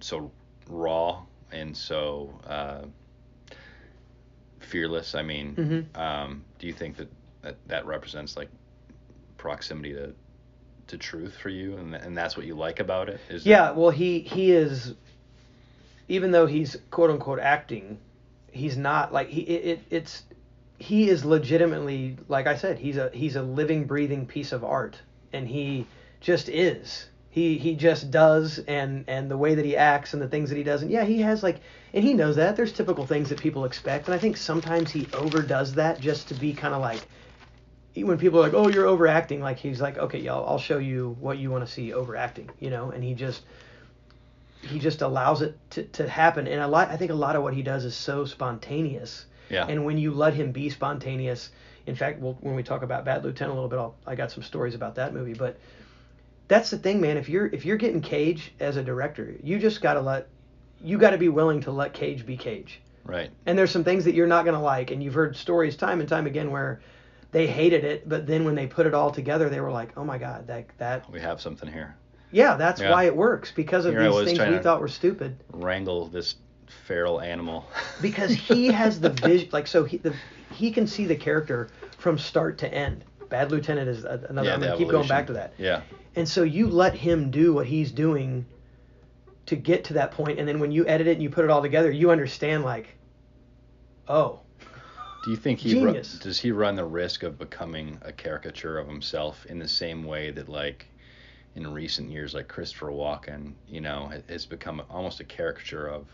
so 0.00 0.30
raw 0.68 1.22
and 1.52 1.76
so 1.76 2.32
uh, 2.46 2.82
fearless. 4.70 5.14
I 5.14 5.22
mean, 5.22 5.56
Mhm. 5.94 6.00
um, 6.00 6.44
do 6.58 6.66
you 6.66 6.72
think 6.72 6.96
that, 6.96 7.08
that 7.42 7.56
that 7.66 7.86
represents 7.86 8.36
like 8.36 8.48
proximity 9.36 9.92
to 9.94 10.14
to 10.86 10.98
truth 10.98 11.36
for 11.36 11.48
you, 11.50 11.76
and 11.76 11.94
and 11.94 12.16
that's 12.16 12.36
what 12.36 12.46
you 12.46 12.54
like 12.54 12.80
about 12.80 13.08
it? 13.08 13.20
Is 13.28 13.44
Yeah, 13.46 13.72
well 13.72 13.90
he 13.90 14.20
he 14.20 14.52
is 14.52 14.94
even 16.08 16.30
though 16.30 16.46
he's 16.46 16.76
quote 16.90 17.10
unquote 17.10 17.38
acting, 17.40 17.98
he's 18.50 18.76
not 18.76 19.12
like 19.12 19.28
he 19.28 19.42
it, 19.42 19.64
it 19.66 19.80
it's 19.90 20.22
he 20.78 21.08
is 21.08 21.24
legitimately 21.24 22.16
like 22.28 22.46
I 22.46 22.56
said, 22.56 22.78
he's 22.78 22.96
a 22.96 23.10
he's 23.12 23.36
a 23.36 23.42
living 23.42 23.84
breathing 23.84 24.26
piece 24.26 24.52
of 24.52 24.64
art 24.64 25.00
and 25.32 25.46
he 25.46 25.86
just 26.20 26.48
is. 26.48 27.09
He 27.30 27.58
he 27.58 27.76
just 27.76 28.10
does 28.10 28.58
and 28.60 29.04
and 29.08 29.30
the 29.30 29.36
way 29.36 29.54
that 29.54 29.64
he 29.64 29.76
acts 29.76 30.12
and 30.12 30.22
the 30.22 30.28
things 30.28 30.50
that 30.50 30.56
he 30.56 30.64
does 30.64 30.82
and 30.82 30.90
yeah, 30.90 31.04
he 31.04 31.20
has 31.22 31.42
like 31.42 31.60
and 31.94 32.04
he 32.04 32.12
knows 32.14 32.36
that 32.36 32.56
there's 32.56 32.72
typical 32.72 33.06
things 33.06 33.28
that 33.30 33.38
people 33.38 33.64
expect 33.64 34.06
and 34.06 34.14
I 34.14 34.18
think 34.18 34.36
sometimes 34.36 34.90
he 34.90 35.08
overdoes 35.12 35.74
that 35.74 36.00
just 36.00 36.28
to 36.28 36.34
be 36.34 36.52
kind 36.54 36.74
of 36.74 36.80
like 36.82 37.08
when 37.96 38.18
people 38.18 38.38
are 38.38 38.42
like, 38.42 38.54
"Oh, 38.54 38.68
you're 38.68 38.86
overacting," 38.86 39.40
like 39.42 39.58
he's 39.58 39.80
like, 39.80 39.98
"Okay, 39.98 40.18
y'all, 40.20 40.48
I'll 40.48 40.58
show 40.58 40.78
you 40.78 41.16
what 41.20 41.38
you 41.38 41.50
want 41.50 41.66
to 41.66 41.72
see 41.72 41.92
overacting," 41.92 42.50
you 42.58 42.70
know, 42.70 42.90
and 42.90 43.02
he 43.04 43.14
just 43.14 43.42
he 44.62 44.78
just 44.78 45.02
allows 45.02 45.42
it 45.42 45.58
to, 45.70 45.82
to 45.84 46.08
happen. 46.08 46.46
And 46.46 46.60
a 46.60 46.68
lot, 46.68 46.90
I 46.90 46.96
think 46.96 47.10
a 47.10 47.14
lot 47.14 47.36
of 47.36 47.42
what 47.42 47.54
he 47.54 47.62
does 47.62 47.84
is 47.84 47.94
so 47.94 48.24
spontaneous. 48.24 49.26
yeah, 49.48 49.64
And 49.68 49.84
when 49.84 49.98
you 49.98 50.12
let 50.12 50.34
him 50.34 50.52
be 50.52 50.68
spontaneous, 50.70 51.50
in 51.86 51.94
fact, 51.94 52.20
we'll, 52.20 52.34
when 52.40 52.54
we 52.54 52.62
talk 52.62 52.82
about 52.82 53.04
Bad 53.04 53.24
Lieutenant 53.24 53.52
a 53.52 53.54
little 53.54 53.68
bit, 53.70 53.78
I'll, 53.78 53.94
I 54.06 54.14
got 54.14 54.30
some 54.30 54.42
stories 54.42 54.74
about 54.74 54.94
that 54.96 55.14
movie. 55.14 55.34
But 55.34 55.58
that's 56.50 56.68
the 56.70 56.78
thing, 56.78 57.00
man. 57.00 57.16
If 57.16 57.28
you're 57.28 57.46
if 57.46 57.64
you're 57.64 57.76
getting 57.78 58.02
Cage 58.02 58.52
as 58.58 58.76
a 58.76 58.82
director, 58.82 59.36
you 59.42 59.58
just 59.58 59.80
gotta 59.80 60.00
let 60.00 60.26
you 60.82 60.98
got 60.98 61.10
to 61.10 61.18
be 61.18 61.28
willing 61.28 61.60
to 61.62 61.70
let 61.70 61.94
Cage 61.94 62.26
be 62.26 62.36
Cage. 62.36 62.80
right. 63.04 63.30
And 63.46 63.56
there's 63.56 63.70
some 63.70 63.84
things 63.84 64.04
that 64.04 64.14
you're 64.14 64.26
not 64.26 64.44
gonna 64.44 64.60
like, 64.60 64.90
and 64.90 65.02
you've 65.02 65.14
heard 65.14 65.36
stories 65.36 65.76
time 65.76 66.00
and 66.00 66.08
time 66.08 66.26
again 66.26 66.50
where 66.50 66.80
they 67.32 67.46
hated 67.46 67.84
it, 67.84 68.08
but 68.08 68.26
then 68.26 68.44
when 68.44 68.56
they 68.56 68.66
put 68.66 68.86
it 68.86 68.94
all 68.94 69.12
together, 69.12 69.48
they 69.48 69.60
were 69.60 69.70
like, 69.70 69.96
"Oh 69.96 70.04
my 70.04 70.18
God, 70.18 70.48
that 70.48 70.66
that 70.78 71.08
We 71.10 71.20
have 71.20 71.40
something 71.40 71.70
here. 71.70 71.94
yeah, 72.32 72.56
that's 72.56 72.80
Yeah. 72.80 72.90
why 72.90 73.04
it 73.04 73.14
works 73.16 73.52
because 73.52 73.84
of 73.84 73.92
Here 73.94 74.02
these 74.10 74.24
things 74.24 74.38
we 74.40 74.58
thought 74.58 74.80
were 74.80 74.88
stupid." 74.88 75.36
Wrangle 75.52 76.08
this 76.08 76.34
feral 76.86 77.20
animal. 77.20 77.64
because 78.02 78.32
he 78.32 78.66
has 78.72 79.00
the 79.00 79.10
vision 79.28 79.48
like 79.52 79.68
so 79.68 79.84
he 79.84 79.98
the 79.98 80.14
he 80.52 80.72
can 80.72 80.86
see 80.88 81.06
the 81.06 81.16
character 81.16 81.68
from 81.98 82.18
start 82.18 82.58
to 82.58 82.74
end 82.74 83.04
bad 83.30 83.50
lieutenant 83.50 83.88
is 83.88 84.04
another 84.04 84.48
Yeah, 84.48 84.54
i'm 84.54 84.60
to 84.60 84.76
keep 84.76 84.88
going 84.90 85.08
back 85.08 85.26
to 85.28 85.32
that 85.34 85.54
Yeah. 85.56 85.82
and 86.16 86.28
so 86.28 86.42
you 86.42 86.68
let 86.68 86.94
him 86.94 87.30
do 87.30 87.54
what 87.54 87.66
he's 87.66 87.90
doing 87.92 88.44
to 89.46 89.56
get 89.56 89.84
to 89.84 89.94
that 89.94 90.10
point 90.10 90.38
and 90.38 90.46
then 90.46 90.60
when 90.60 90.70
you 90.70 90.86
edit 90.86 91.06
it 91.06 91.12
and 91.12 91.22
you 91.22 91.30
put 91.30 91.44
it 91.44 91.50
all 91.50 91.62
together 91.62 91.90
you 91.90 92.10
understand 92.10 92.64
like 92.64 92.96
oh 94.08 94.40
Do 95.24 95.30
you 95.30 95.36
think 95.36 95.60
he 95.60 95.74
ru- 95.80 95.92
does 95.92 96.40
he 96.40 96.52
run 96.52 96.76
the 96.76 96.84
risk 96.84 97.22
of 97.22 97.38
becoming 97.38 97.98
a 98.02 98.12
caricature 98.12 98.78
of 98.78 98.86
himself 98.88 99.46
in 99.46 99.58
the 99.58 99.68
same 99.68 100.04
way 100.04 100.30
that 100.32 100.48
like 100.48 100.86
in 101.56 101.72
recent 101.72 102.10
years 102.10 102.32
like 102.32 102.46
Christopher 102.46 102.90
Walken, 102.92 103.54
you 103.68 103.80
know, 103.80 104.10
has 104.28 104.46
become 104.46 104.82
almost 104.88 105.20
a 105.20 105.24
caricature 105.24 105.88
of 105.88 106.06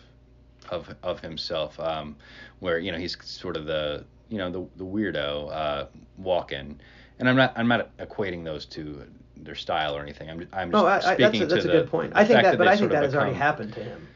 of 0.70 0.92
of 1.02 1.20
himself 1.20 1.78
um 1.78 2.16
where 2.58 2.78
you 2.78 2.90
know 2.90 2.98
he's 2.98 3.16
sort 3.22 3.56
of 3.56 3.66
the 3.66 4.04
you 4.28 4.38
know 4.38 4.50
the 4.50 4.66
the 4.76 4.84
weirdo 4.84 5.50
uh 5.52 5.86
Walken. 6.20 6.76
And 7.18 7.28
I'm 7.28 7.36
not 7.36 7.52
I'm 7.56 7.68
not 7.68 7.96
equating 7.98 8.44
those 8.44 8.66
two 8.66 9.04
their 9.36 9.54
style 9.54 9.96
or 9.96 10.02
anything. 10.02 10.30
I'm 10.30 10.48
I'm 10.52 10.70
just 10.70 10.82
no 10.82 10.86
I, 10.86 10.96
I, 10.96 11.16
that's 11.16 11.40
a, 11.40 11.46
that's 11.46 11.64
to 11.64 11.70
a 11.70 11.72
the, 11.72 11.80
good 11.80 11.90
point 11.90 12.12
i 12.14 12.24
think 12.24 12.36
fact 12.36 12.44
that 12.52 12.58
but 12.58 12.68
i 12.68 12.76
think 12.76 12.90
that 12.90 13.02
has 13.02 13.14
already 13.14 13.34
happened 13.34 13.72
to 13.74 13.82
him 13.82 14.08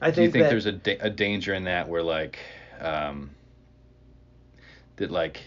i 0.00 0.06
think, 0.06 0.14
do 0.16 0.22
you 0.22 0.30
think 0.30 0.42
that, 0.44 0.50
there's 0.50 0.66
a, 0.66 0.72
da- 0.72 0.98
a 1.00 1.10
danger 1.10 1.54
in 1.54 1.64
that 1.64 1.88
where 1.88 2.02
like 2.02 2.38
um, 2.80 3.30
that 4.96 5.10
like 5.10 5.40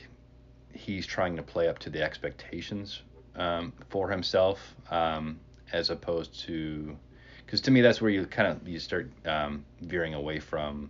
he's 0.74 1.06
trying 1.06 1.36
to 1.36 1.44
play 1.44 1.68
up 1.68 1.78
to 1.80 1.90
the 1.90 2.02
expectations 2.02 3.04
um, 3.36 3.74
for 3.90 4.10
himself 4.10 4.76
um, 4.90 5.40
as 5.72 5.90
opposed 5.90 6.40
to 6.42 6.98
because 7.46 7.62
to 7.62 7.72
me 7.72 7.82
that's 7.82 8.02
where 8.02 8.12
you 8.12 8.26
kind 8.26 8.48
of 8.48 8.68
you 8.68 8.80
start 8.80 9.12
um, 9.26 9.66
veering 9.82 10.14
away 10.14 10.40
from 10.40 10.90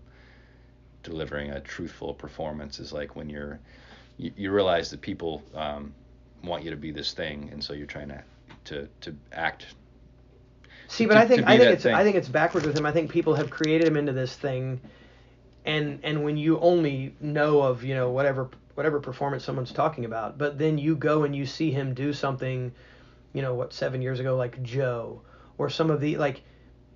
delivering 1.04 1.52
a 1.52 1.60
truthful 1.62 2.14
performance 2.14 2.80
is 2.80 2.92
like 2.92 3.16
when 3.16 3.30
you're 3.30 3.60
you, 4.20 4.32
you 4.38 4.52
realize 4.52 4.92
that 4.92 5.02
people 5.02 5.42
um, 5.56 5.94
want 6.44 6.64
you 6.64 6.70
to 6.70 6.78
be 6.78 6.92
this 6.92 7.14
thing 7.14 7.50
and 7.52 7.64
so 7.64 7.74
you're 7.74 7.88
trying 7.88 8.10
to 8.10 8.24
to, 8.66 8.88
to 9.02 9.16
act 9.32 9.66
See, 10.88 11.06
to- 11.06 11.08
but 11.08 11.18
I 11.18 11.28
think 11.28 11.48
I 11.48 11.58
think 11.58 11.72
it's 11.72 11.84
thing. 11.84 11.96
I 11.96 12.04
think 12.04 12.16
it's 12.16 12.28
backwards 12.28 12.68
with 12.68 12.78
him. 12.78 12.86
I 12.86 12.92
think 12.92 13.12
people 13.12 13.36
have 13.36 13.50
created 13.50 13.88
him 13.88 13.96
into 13.98 14.12
this 14.12 14.36
thing, 14.36 14.82
and 15.66 16.00
and 16.04 16.24
when 16.24 16.36
you 16.38 16.60
only 16.60 17.16
know 17.22 17.62
of 17.62 17.84
you 17.84 17.96
know 17.96 18.10
whatever 18.10 18.50
whatever 18.76 19.00
performance 19.00 19.44
someone's 19.44 19.72
talking 19.72 20.06
about, 20.06 20.38
but 20.38 20.58
then 20.58 20.78
you 20.78 20.96
go 20.96 21.24
and 21.24 21.36
you 21.36 21.46
see 21.46 21.72
him 21.72 21.94
do 21.94 22.12
something, 22.14 22.72
you 23.34 23.42
know 23.42 23.54
what 23.54 23.74
seven 23.74 24.02
years 24.02 24.20
ago 24.20 24.36
like 24.36 24.62
Joe 24.64 25.22
or 25.58 25.70
some 25.70 25.90
of 25.90 26.02
the 26.02 26.18
like. 26.18 26.42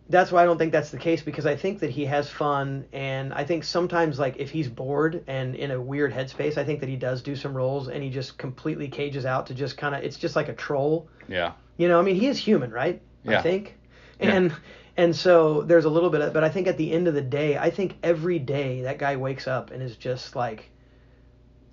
That's 0.09 0.31
why 0.31 0.43
I 0.43 0.45
don't 0.45 0.57
think 0.57 0.71
that's 0.73 0.91
the 0.91 0.97
case 0.97 1.21
because 1.23 1.45
I 1.45 1.55
think 1.55 1.79
that 1.79 1.89
he 1.89 2.05
has 2.05 2.29
fun 2.29 2.85
and 2.93 3.33
I 3.33 3.45
think 3.45 3.63
sometimes 3.63 4.19
like 4.19 4.37
if 4.37 4.51
he's 4.51 4.67
bored 4.69 5.23
and 5.27 5.55
in 5.55 5.71
a 5.71 5.81
weird 5.81 6.13
headspace, 6.13 6.57
I 6.57 6.63
think 6.65 6.81
that 6.81 6.89
he 6.89 6.97
does 6.97 7.21
do 7.21 7.35
some 7.35 7.55
roles 7.55 7.87
and 7.87 8.03
he 8.03 8.09
just 8.09 8.37
completely 8.37 8.89
cages 8.89 9.25
out 9.25 9.47
to 9.47 9.53
just 9.53 9.77
kind 9.77 9.95
of 9.95 10.03
it's 10.03 10.17
just 10.17 10.35
like 10.35 10.49
a 10.49 10.53
troll. 10.53 11.09
yeah 11.27 11.53
You 11.77 11.87
know, 11.87 11.99
I 11.99 12.03
mean, 12.03 12.15
he 12.15 12.27
is 12.27 12.37
human, 12.37 12.71
right? 12.71 13.01
I 13.27 13.31
Yeah. 13.31 13.41
think. 13.41 13.79
Yeah. 14.19 14.37
And 14.37 14.53
and 14.97 15.15
so 15.15 15.61
there's 15.63 15.85
a 15.85 15.89
little 15.89 16.09
bit 16.09 16.21
of 16.21 16.33
but 16.33 16.43
I 16.43 16.49
think 16.49 16.67
at 16.67 16.77
the 16.77 16.91
end 16.91 17.07
of 17.07 17.13
the 17.13 17.21
day, 17.21 17.57
I 17.57 17.69
think 17.69 17.97
every 18.03 18.39
day 18.39 18.81
that 18.83 18.97
guy 18.99 19.15
wakes 19.15 19.47
up 19.47 19.71
and 19.71 19.81
is 19.81 19.95
just 19.97 20.35
like 20.35 20.69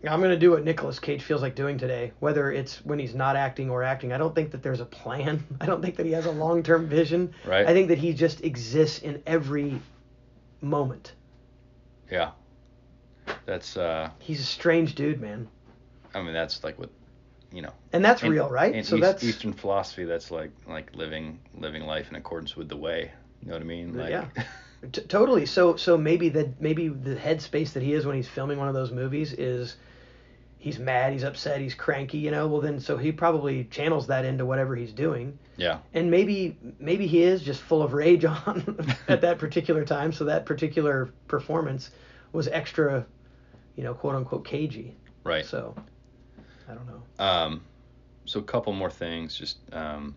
I'm 0.09 0.20
going 0.20 0.30
to 0.30 0.38
do 0.38 0.51
what 0.53 0.64
Nicolas 0.64 0.98
Cage 0.98 1.22
feels 1.22 1.42
like 1.42 1.55
doing 1.55 1.76
today, 1.76 2.12
whether 2.20 2.51
it's 2.51 2.84
when 2.86 2.98
he's 2.98 3.14
not 3.14 3.36
acting 3.36 3.68
or 3.68 3.82
acting. 3.82 4.12
I 4.12 4.18
don't 4.18 4.34
think 4.34 4.51
that 4.53 4.62
there's 4.62 4.80
a 4.80 4.86
plan. 4.86 5.44
I 5.61 5.66
don't 5.66 5.82
think 5.82 5.96
that 5.96 6.07
he 6.07 6.12
has 6.12 6.24
a 6.26 6.30
long-term 6.30 6.88
vision. 6.88 7.34
right 7.44 7.66
I 7.66 7.74
think 7.74 7.88
that 7.88 7.98
he 7.98 8.14
just 8.14 8.42
exists 8.42 9.01
in 9.01 9.22
every 9.26 9.80
moment. 10.62 11.12
yeah 12.11 12.30
that's 13.46 13.76
uh 13.76 14.11
He's 14.18 14.40
a 14.40 14.44
strange 14.44 14.94
dude, 14.94 15.20
man. 15.20 15.48
I 16.14 16.22
mean, 16.22 16.32
that's 16.32 16.64
like 16.64 16.78
what, 16.78 16.90
you 17.53 17.62
know. 17.62 17.72
And 17.92 18.05
that's 18.05 18.22
in- 18.22 18.30
real, 18.30 18.48
right? 18.48 18.74
In 18.74 18.84
so 18.84 18.96
East- 18.96 19.03
that's 19.03 19.24
Eastern 19.24 19.53
philosophy. 19.53 20.05
That's 20.05 20.30
like 20.30 20.51
like 20.66 20.94
living 20.96 21.38
living 21.57 21.84
life 21.84 22.09
in 22.11 22.16
accordance 22.16 22.57
with 22.57 22.68
the 22.68 22.76
way. 22.76 23.11
You 23.42 23.48
know 23.48 23.55
what 23.55 23.62
I 23.62 23.66
mean? 23.66 23.96
Like, 23.96 24.11
Yeah. 24.11 24.26
T- 24.92 25.03
totally. 25.03 25.46
So 25.46 25.76
so 25.76 25.96
maybe 25.96 26.28
the 26.30 26.53
maybe 26.59 26.88
the 26.88 27.14
headspace 27.14 27.72
that 27.74 27.82
he 27.82 27.92
is 27.92 28.07
when 28.07 28.16
he's 28.16 28.28
filming 28.28 28.59
one 28.59 28.68
of 28.68 28.74
those 28.74 28.90
movies 28.90 29.32
is 29.34 29.76
he's 30.61 30.78
mad, 30.78 31.12
he's 31.12 31.24
upset, 31.24 31.61
he's 31.61 31.74
cranky, 31.74 32.18
you 32.18 32.30
know. 32.30 32.46
Well 32.46 32.61
then 32.61 32.78
so 32.78 32.96
he 32.96 33.11
probably 33.11 33.64
channels 33.64 34.06
that 34.06 34.24
into 34.24 34.46
whatever 34.46 34.76
he's 34.76 34.92
doing. 34.92 35.36
yeah. 35.56 35.78
And 35.94 36.11
maybe 36.11 36.56
maybe 36.78 37.06
he 37.08 37.22
is 37.22 37.42
just 37.42 37.61
full 37.61 37.82
of 37.82 37.92
rage 37.94 38.24
on 38.24 38.78
at 39.08 39.20
that 39.22 39.38
particular 39.38 39.84
time, 39.84 40.12
so 40.12 40.24
that 40.26 40.46
particular 40.46 41.11
performance 41.26 41.90
was 42.32 42.46
extra, 42.46 43.04
you 43.76 43.82
know, 43.82 43.94
quote 43.94 44.14
unquote 44.14 44.44
cagey. 44.44 44.94
Right. 45.24 45.44
So 45.44 45.74
I 46.68 46.74
don't 46.74 46.86
know. 46.86 47.02
Um, 47.24 47.62
so 48.26 48.38
a 48.38 48.44
couple 48.44 48.72
more 48.72 48.90
things. 48.90 49.36
Just 49.36 49.58
um, 49.72 50.14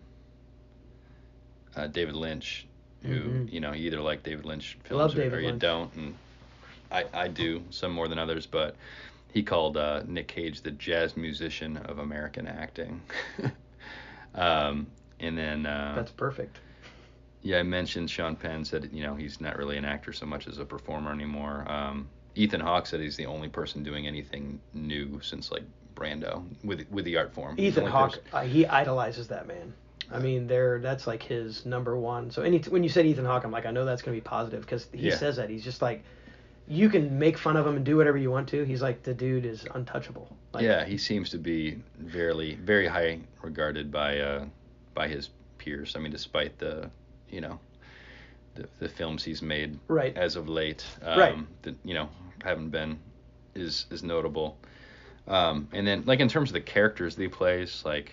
uh, 1.76 1.86
David 1.88 2.14
Lynch, 2.14 2.66
who 3.02 3.14
Mhm. 3.20 3.52
you 3.52 3.60
know 3.60 3.72
you 3.72 3.86
either 3.86 4.00
like 4.00 4.22
David 4.22 4.44
Lynch 4.44 4.78
films 4.84 5.14
or, 5.14 5.16
David 5.16 5.32
or 5.34 5.40
you 5.40 5.46
Lynch. 5.48 5.60
don't, 5.60 5.92
and 5.94 6.14
I 6.92 7.04
I 7.12 7.28
do 7.28 7.62
some 7.70 7.92
more 7.92 8.08
than 8.08 8.18
others, 8.18 8.46
but 8.46 8.76
he 9.34 9.42
called 9.42 9.76
uh, 9.76 10.04
Nick 10.06 10.28
Cage 10.28 10.62
the 10.62 10.70
jazz 10.70 11.16
musician 11.16 11.76
of 11.76 11.98
American 11.98 12.46
acting. 12.46 13.02
um, 14.36 14.86
and 15.18 15.36
then 15.36 15.66
uh, 15.66 15.92
That's 15.96 16.12
perfect. 16.12 16.60
Yeah, 17.42 17.58
I 17.58 17.62
mentioned 17.64 18.08
Sean 18.08 18.36
Penn 18.36 18.64
said 18.64 18.88
you 18.92 19.02
know 19.02 19.16
he's 19.16 19.40
not 19.40 19.58
really 19.58 19.76
an 19.76 19.84
actor 19.84 20.12
so 20.12 20.24
much 20.24 20.46
as 20.46 20.58
a 20.58 20.64
performer 20.64 21.10
anymore. 21.12 21.66
Um, 21.68 22.08
Ethan 22.36 22.60
Hawke 22.60 22.86
said 22.86 23.00
he's 23.00 23.16
the 23.16 23.26
only 23.26 23.48
person 23.48 23.82
doing 23.82 24.06
anything 24.06 24.60
new 24.72 25.20
since 25.20 25.50
like 25.50 25.64
Brando 25.96 26.44
with 26.62 26.86
with 26.90 27.04
the 27.04 27.16
art 27.16 27.34
form. 27.34 27.58
Ethan 27.58 27.86
Hawke, 27.86 28.20
uh, 28.32 28.42
he 28.42 28.64
idolizes 28.66 29.28
that 29.28 29.48
man. 29.48 29.74
I 30.12 30.20
mean, 30.20 30.46
there 30.46 30.78
that's 30.78 31.08
like 31.08 31.24
his 31.24 31.66
number 31.66 31.96
one. 31.96 32.30
So 32.30 32.42
any 32.42 32.58
when 32.60 32.84
you 32.84 32.88
said 32.88 33.04
Ethan 33.04 33.24
Hawke, 33.24 33.42
I'm 33.44 33.50
like, 33.50 33.66
I 33.66 33.72
know 33.72 33.84
that's 33.84 34.00
gonna 34.00 34.16
be 34.16 34.20
positive 34.20 34.60
because 34.60 34.86
he 34.92 35.08
Yeah. 35.08 35.16
says 35.16 35.36
that 35.36 35.50
he's 35.50 35.64
just 35.64 35.82
like, 35.82 36.04
you 36.66 36.88
can 36.88 37.18
make 37.18 37.36
fun 37.36 37.56
of 37.56 37.66
him 37.66 37.76
and 37.76 37.84
do 37.84 37.96
whatever 37.96 38.16
you 38.16 38.30
want 38.30 38.48
to. 38.48 38.64
He's 38.64 38.82
like 38.82 39.02
the 39.02 39.14
dude 39.14 39.44
is 39.44 39.66
untouchable. 39.74 40.34
Like, 40.52 40.64
yeah, 40.64 40.84
he 40.84 40.96
seems 40.98 41.30
to 41.30 41.38
be 41.38 41.78
very 41.98 42.54
very 42.54 42.86
high 42.86 43.20
regarded 43.42 43.90
by 43.90 44.18
uh, 44.18 44.46
by 44.94 45.08
his 45.08 45.30
peers. 45.58 45.94
I 45.96 45.98
mean, 45.98 46.12
despite 46.12 46.58
the, 46.58 46.90
you 47.30 47.40
know, 47.40 47.58
the, 48.54 48.68
the 48.78 48.88
films 48.88 49.24
he's 49.24 49.42
made 49.42 49.78
Right. 49.88 50.16
as 50.16 50.36
of 50.36 50.48
late, 50.48 50.84
um, 51.02 51.18
Right. 51.18 51.36
that 51.62 51.74
you 51.84 51.94
know 51.94 52.08
haven't 52.42 52.70
been 52.70 52.98
is 53.54 53.86
is 53.90 54.02
notable. 54.02 54.56
Um, 55.26 55.68
and 55.72 55.86
then 55.86 56.04
like 56.06 56.20
in 56.20 56.28
terms 56.28 56.50
of 56.50 56.54
the 56.54 56.60
characters 56.60 57.16
that 57.16 57.22
he 57.22 57.28
plays, 57.28 57.82
like 57.84 58.12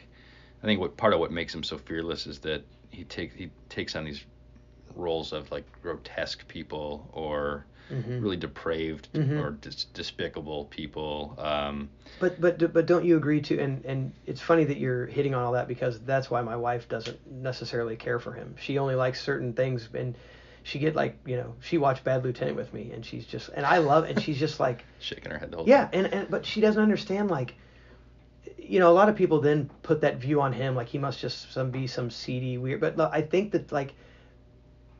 I 0.63 0.65
think 0.65 0.79
what 0.79 0.97
part 0.97 1.13
of 1.13 1.19
what 1.19 1.31
makes 1.31 1.53
him 1.53 1.63
so 1.63 1.77
fearless 1.77 2.25
is 2.27 2.39
that 2.39 2.63
he 2.89 3.03
takes 3.05 3.33
he 3.35 3.49
takes 3.69 3.95
on 3.95 4.03
these 4.03 4.23
roles 4.95 5.31
of 5.31 5.49
like 5.51 5.63
grotesque 5.81 6.45
people 6.47 7.09
or 7.13 7.65
Mm-hmm. 7.91 8.21
really 8.21 8.37
depraved 8.37 9.09
or 9.15 9.51
dis- 9.51 9.83
despicable 9.93 10.65
people. 10.65 11.35
Um, 11.37 11.89
But 12.19 12.39
but 12.39 12.71
but 12.73 12.85
don't 12.85 13.03
you 13.03 13.17
agree 13.17 13.41
to 13.41 13.59
and 13.59 13.83
and 13.85 14.13
it's 14.25 14.39
funny 14.39 14.63
that 14.63 14.77
you're 14.77 15.05
hitting 15.07 15.33
on 15.35 15.43
all 15.43 15.51
that 15.53 15.67
because 15.67 15.99
that's 16.01 16.31
why 16.31 16.41
my 16.41 16.55
wife 16.55 16.87
doesn't 16.87 17.19
necessarily 17.29 17.95
care 17.97 18.17
for 18.19 18.31
him. 18.33 18.55
She 18.59 18.77
only 18.77 18.95
likes 18.95 19.21
certain 19.21 19.53
things 19.53 19.89
and 19.93 20.15
she 20.63 20.79
get 20.79 20.95
like 20.95 21.17
you 21.25 21.35
know 21.35 21.53
she 21.59 21.77
watched 21.77 22.03
Bad 22.03 22.23
Lieutenant 22.23 22.55
with 22.55 22.73
me 22.73 22.91
and 22.93 23.05
she's 23.05 23.25
just 23.25 23.49
and 23.49 23.65
I 23.65 23.79
love 23.79 24.05
and 24.05 24.21
she's 24.21 24.39
just 24.39 24.59
like 24.59 24.85
shaking 24.99 25.31
her 25.31 25.37
head 25.37 25.51
the 25.51 25.57
whole 25.57 25.67
yeah 25.67 25.85
time. 25.87 26.05
and, 26.05 26.13
and 26.13 26.29
but 26.29 26.45
she 26.45 26.61
doesn't 26.61 26.81
understand 26.81 27.29
like 27.29 27.55
you 28.57 28.79
know 28.79 28.89
a 28.89 28.93
lot 28.93 29.09
of 29.09 29.15
people 29.15 29.41
then 29.41 29.69
put 29.83 30.01
that 30.01 30.17
view 30.17 30.39
on 30.39 30.53
him 30.53 30.75
like 30.75 30.87
he 30.87 30.97
must 30.97 31.19
just 31.19 31.51
some 31.51 31.71
be 31.71 31.87
some 31.87 32.09
seedy 32.09 32.57
weird 32.57 32.79
but 32.79 32.95
look, 32.95 33.11
I 33.11 33.21
think 33.21 33.51
that 33.51 33.71
like 33.71 33.93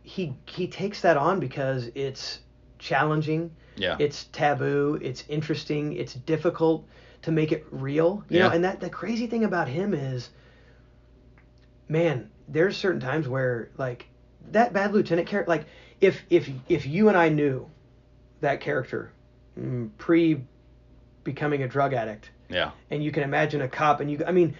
he 0.03 0.33
he 0.45 0.67
takes 0.67 1.01
that 1.01 1.15
on 1.15 1.39
because 1.39 1.89
it's 1.95 2.39
challenging 2.82 3.51
Yeah. 3.77 3.95
it's 3.99 4.25
taboo 4.25 4.99
it's 5.01 5.23
interesting 5.29 5.93
it's 5.93 6.13
difficult 6.13 6.86
to 7.21 7.32
make 7.32 7.51
it 7.51 7.65
real 7.71 8.23
you 8.29 8.39
know 8.39 8.47
Yeah. 8.47 8.53
and 8.53 8.63
that 8.65 8.82
the 8.82 8.89
crazy 8.89 9.27
thing 9.27 9.43
about 9.45 9.67
him 9.69 9.93
is 9.93 10.29
man 11.88 12.29
there's 12.47 12.75
certain 12.75 12.99
times 12.99 13.27
where 13.27 13.69
like 13.77 14.07
that 14.51 14.73
bad 14.73 14.93
lieutenant 14.93 15.27
character 15.27 15.49
like 15.49 15.65
if 16.01 16.23
if 16.29 16.49
if 16.67 16.86
you 16.86 17.07
and 17.07 17.17
i 17.17 17.29
knew 17.29 17.69
that 18.41 18.59
character 18.59 19.11
mm, 19.57 19.89
pre 19.97 20.41
becoming 21.23 21.63
a 21.63 21.67
drug 21.67 21.93
addict 21.93 22.32
yeah. 22.49 22.71
and 22.89 23.01
you 23.03 23.11
can 23.11 23.23
imagine 23.23 23.61
a 23.61 23.67
cop 23.67 23.99
and 24.01 24.09
you 24.11 24.21
i 24.25 24.32
mean 24.32 24.55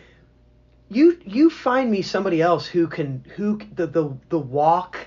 you 0.90 1.18
you 1.26 1.50
find 1.50 1.90
me 1.90 2.02
somebody 2.02 2.42
else 2.42 2.66
who 2.68 2.88
can 2.88 3.26
who 3.36 3.60
the 3.74 3.88
the 3.88 4.16
the 4.30 4.40
walk 4.40 4.98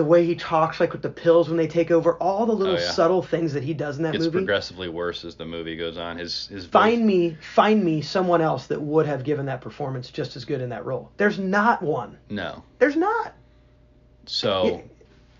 the 0.00 0.04
way 0.04 0.24
he 0.24 0.34
talks 0.34 0.80
like 0.80 0.92
with 0.94 1.02
the 1.02 1.10
pills 1.10 1.48
when 1.48 1.58
they 1.58 1.66
take 1.68 1.90
over 1.90 2.14
all 2.14 2.46
the 2.46 2.54
little 2.54 2.76
Oh, 2.76 2.78
yeah. 2.78 2.90
subtle 2.90 3.22
things 3.22 3.52
that 3.52 3.62
he 3.62 3.74
does 3.74 3.98
in 3.98 4.02
that 4.04 4.14
movie. 4.14 4.24
Gets 4.24 4.32
movie 4.32 4.44
progressively 4.46 4.88
worse 4.88 5.26
as 5.26 5.34
the 5.36 5.44
movie 5.44 5.76
goes 5.76 5.98
on. 5.98 6.16
His 6.16 6.46
his 6.46 6.64
voice- 6.64 6.72
find 6.72 7.04
me 7.06 7.36
find 7.54 7.84
me 7.84 8.00
someone 8.00 8.40
else 8.40 8.66
that 8.68 8.80
would 8.80 9.04
have 9.04 9.24
given 9.24 9.44
that 9.44 9.60
performance 9.60 10.08
just 10.08 10.36
as 10.36 10.46
good 10.46 10.62
in 10.62 10.70
that 10.70 10.86
role 10.86 11.10
there's 11.18 11.38
not 11.38 11.82
one 11.82 12.16
no. 12.30 12.62
there's 12.78 12.96
not 12.96 13.34
So 14.24 14.82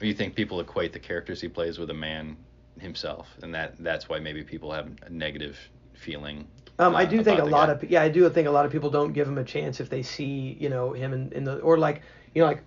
you 0.03 0.13
think 0.13 0.35
people 0.35 0.61
equate 0.61 0.93
the 0.93 0.99
characters 0.99 1.41
he 1.41 1.49
plays 1.49 1.79
with 1.79 1.89
a 1.89 1.95
man 1.95 2.37
himself, 2.79 3.29
and 3.43 3.55
that 3.55 3.75
that's 3.79 4.11
why 4.11 4.19
maybe 4.19 4.43
people 4.43 4.73
have 4.73 4.91
a 5.07 5.11
negative 5.11 5.57
feeling. 5.95 6.47
Um, 6.79 6.95
I 6.95 7.05
uh, 7.05 7.07
do 7.07 7.23
think 7.25 7.41
a 7.41 7.45
lot 7.45 7.69
guy. 7.69 7.73
of 7.73 7.91
yeah, 7.91 8.03
I 8.03 8.11
do 8.11 8.29
think 8.29 8.47
a 8.47 8.51
lot 8.51 8.67
of 8.67 8.73
people 8.73 8.91
don't 8.91 9.13
give 9.15 9.27
him 9.27 9.39
a 9.39 9.45
chance 9.45 9.81
if 9.81 9.89
they 9.89 10.03
see 10.03 10.57
you 10.61 10.69
know 10.69 10.93
him 10.93 11.15
in, 11.15 11.33
in 11.33 11.45
the 11.45 11.59
or 11.61 11.79
like 11.79 12.03
you 12.35 12.43
know 12.43 12.49
like 12.49 12.63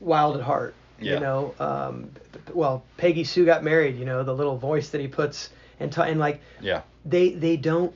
Wild 0.00 0.36
at 0.36 0.42
Heart. 0.42 0.74
Yeah. 1.00 1.14
You 1.14 1.20
know, 1.20 1.54
um, 1.58 2.10
well 2.52 2.84
Peggy 2.96 3.24
Sue 3.24 3.44
got 3.44 3.64
married. 3.64 3.96
You 3.98 4.04
know 4.04 4.22
the 4.22 4.34
little 4.34 4.56
voice 4.56 4.90
that 4.90 5.00
he 5.00 5.08
puts 5.08 5.50
and 5.78 5.92
t- 5.92 6.02
and 6.02 6.20
like 6.20 6.40
Yeah. 6.60 6.82
they 7.04 7.30
they 7.30 7.56
don't 7.56 7.94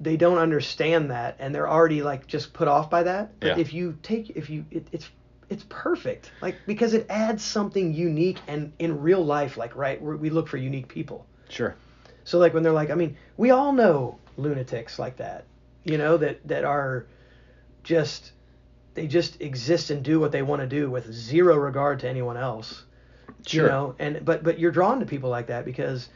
they 0.00 0.16
don't 0.16 0.38
understand 0.38 1.10
that 1.10 1.36
and 1.38 1.54
they're 1.54 1.68
already 1.68 2.02
like 2.02 2.26
just 2.26 2.52
put 2.52 2.68
off 2.68 2.88
by 2.90 3.02
that. 3.04 3.38
But 3.40 3.56
Yeah. 3.56 3.58
if 3.58 3.72
you 3.72 3.98
take 4.02 4.30
if 4.30 4.48
you 4.50 4.64
it, 4.70 4.86
it's 4.92 5.08
it's 5.48 5.64
perfect 5.68 6.30
like 6.42 6.56
because 6.66 6.92
it 6.92 7.06
adds 7.08 7.42
something 7.42 7.94
unique 7.94 8.38
and 8.48 8.72
in 8.78 9.00
real 9.00 9.24
life 9.24 9.56
like 9.56 9.74
right 9.76 10.00
we 10.02 10.16
we 10.16 10.30
look 10.30 10.48
for 10.48 10.56
unique 10.56 10.88
people. 10.88 11.26
Sure. 11.48 11.74
So 12.24 12.38
like 12.38 12.54
when 12.54 12.64
they're 12.64 12.72
like, 12.72 12.90
I 12.90 12.94
mean, 12.96 13.16
we 13.36 13.50
all 13.50 13.72
know 13.72 14.18
lunatics 14.36 14.98
like 14.98 15.16
that, 15.18 15.44
you 15.84 15.96
know, 15.96 16.16
that 16.16 16.46
that 16.48 16.64
are 16.64 17.06
just 17.84 18.32
they 18.96 19.06
just 19.06 19.40
exist 19.40 19.90
and 19.90 20.02
do 20.02 20.18
what 20.18 20.32
they 20.32 20.42
want 20.42 20.60
to 20.62 20.66
do 20.66 20.90
with 20.90 21.12
zero 21.12 21.54
regard 21.56 22.00
to 22.00 22.08
anyone 22.08 22.36
else. 22.36 22.84
Sure. 23.46 23.64
You 23.64 23.68
know, 23.70 23.94
and 24.00 24.24
but 24.24 24.42
but 24.42 24.58
you're 24.58 24.72
drawn 24.72 24.98
to 25.00 25.06
people 25.06 25.30
like 25.30 25.46
that 25.46 25.64
because 25.64 26.08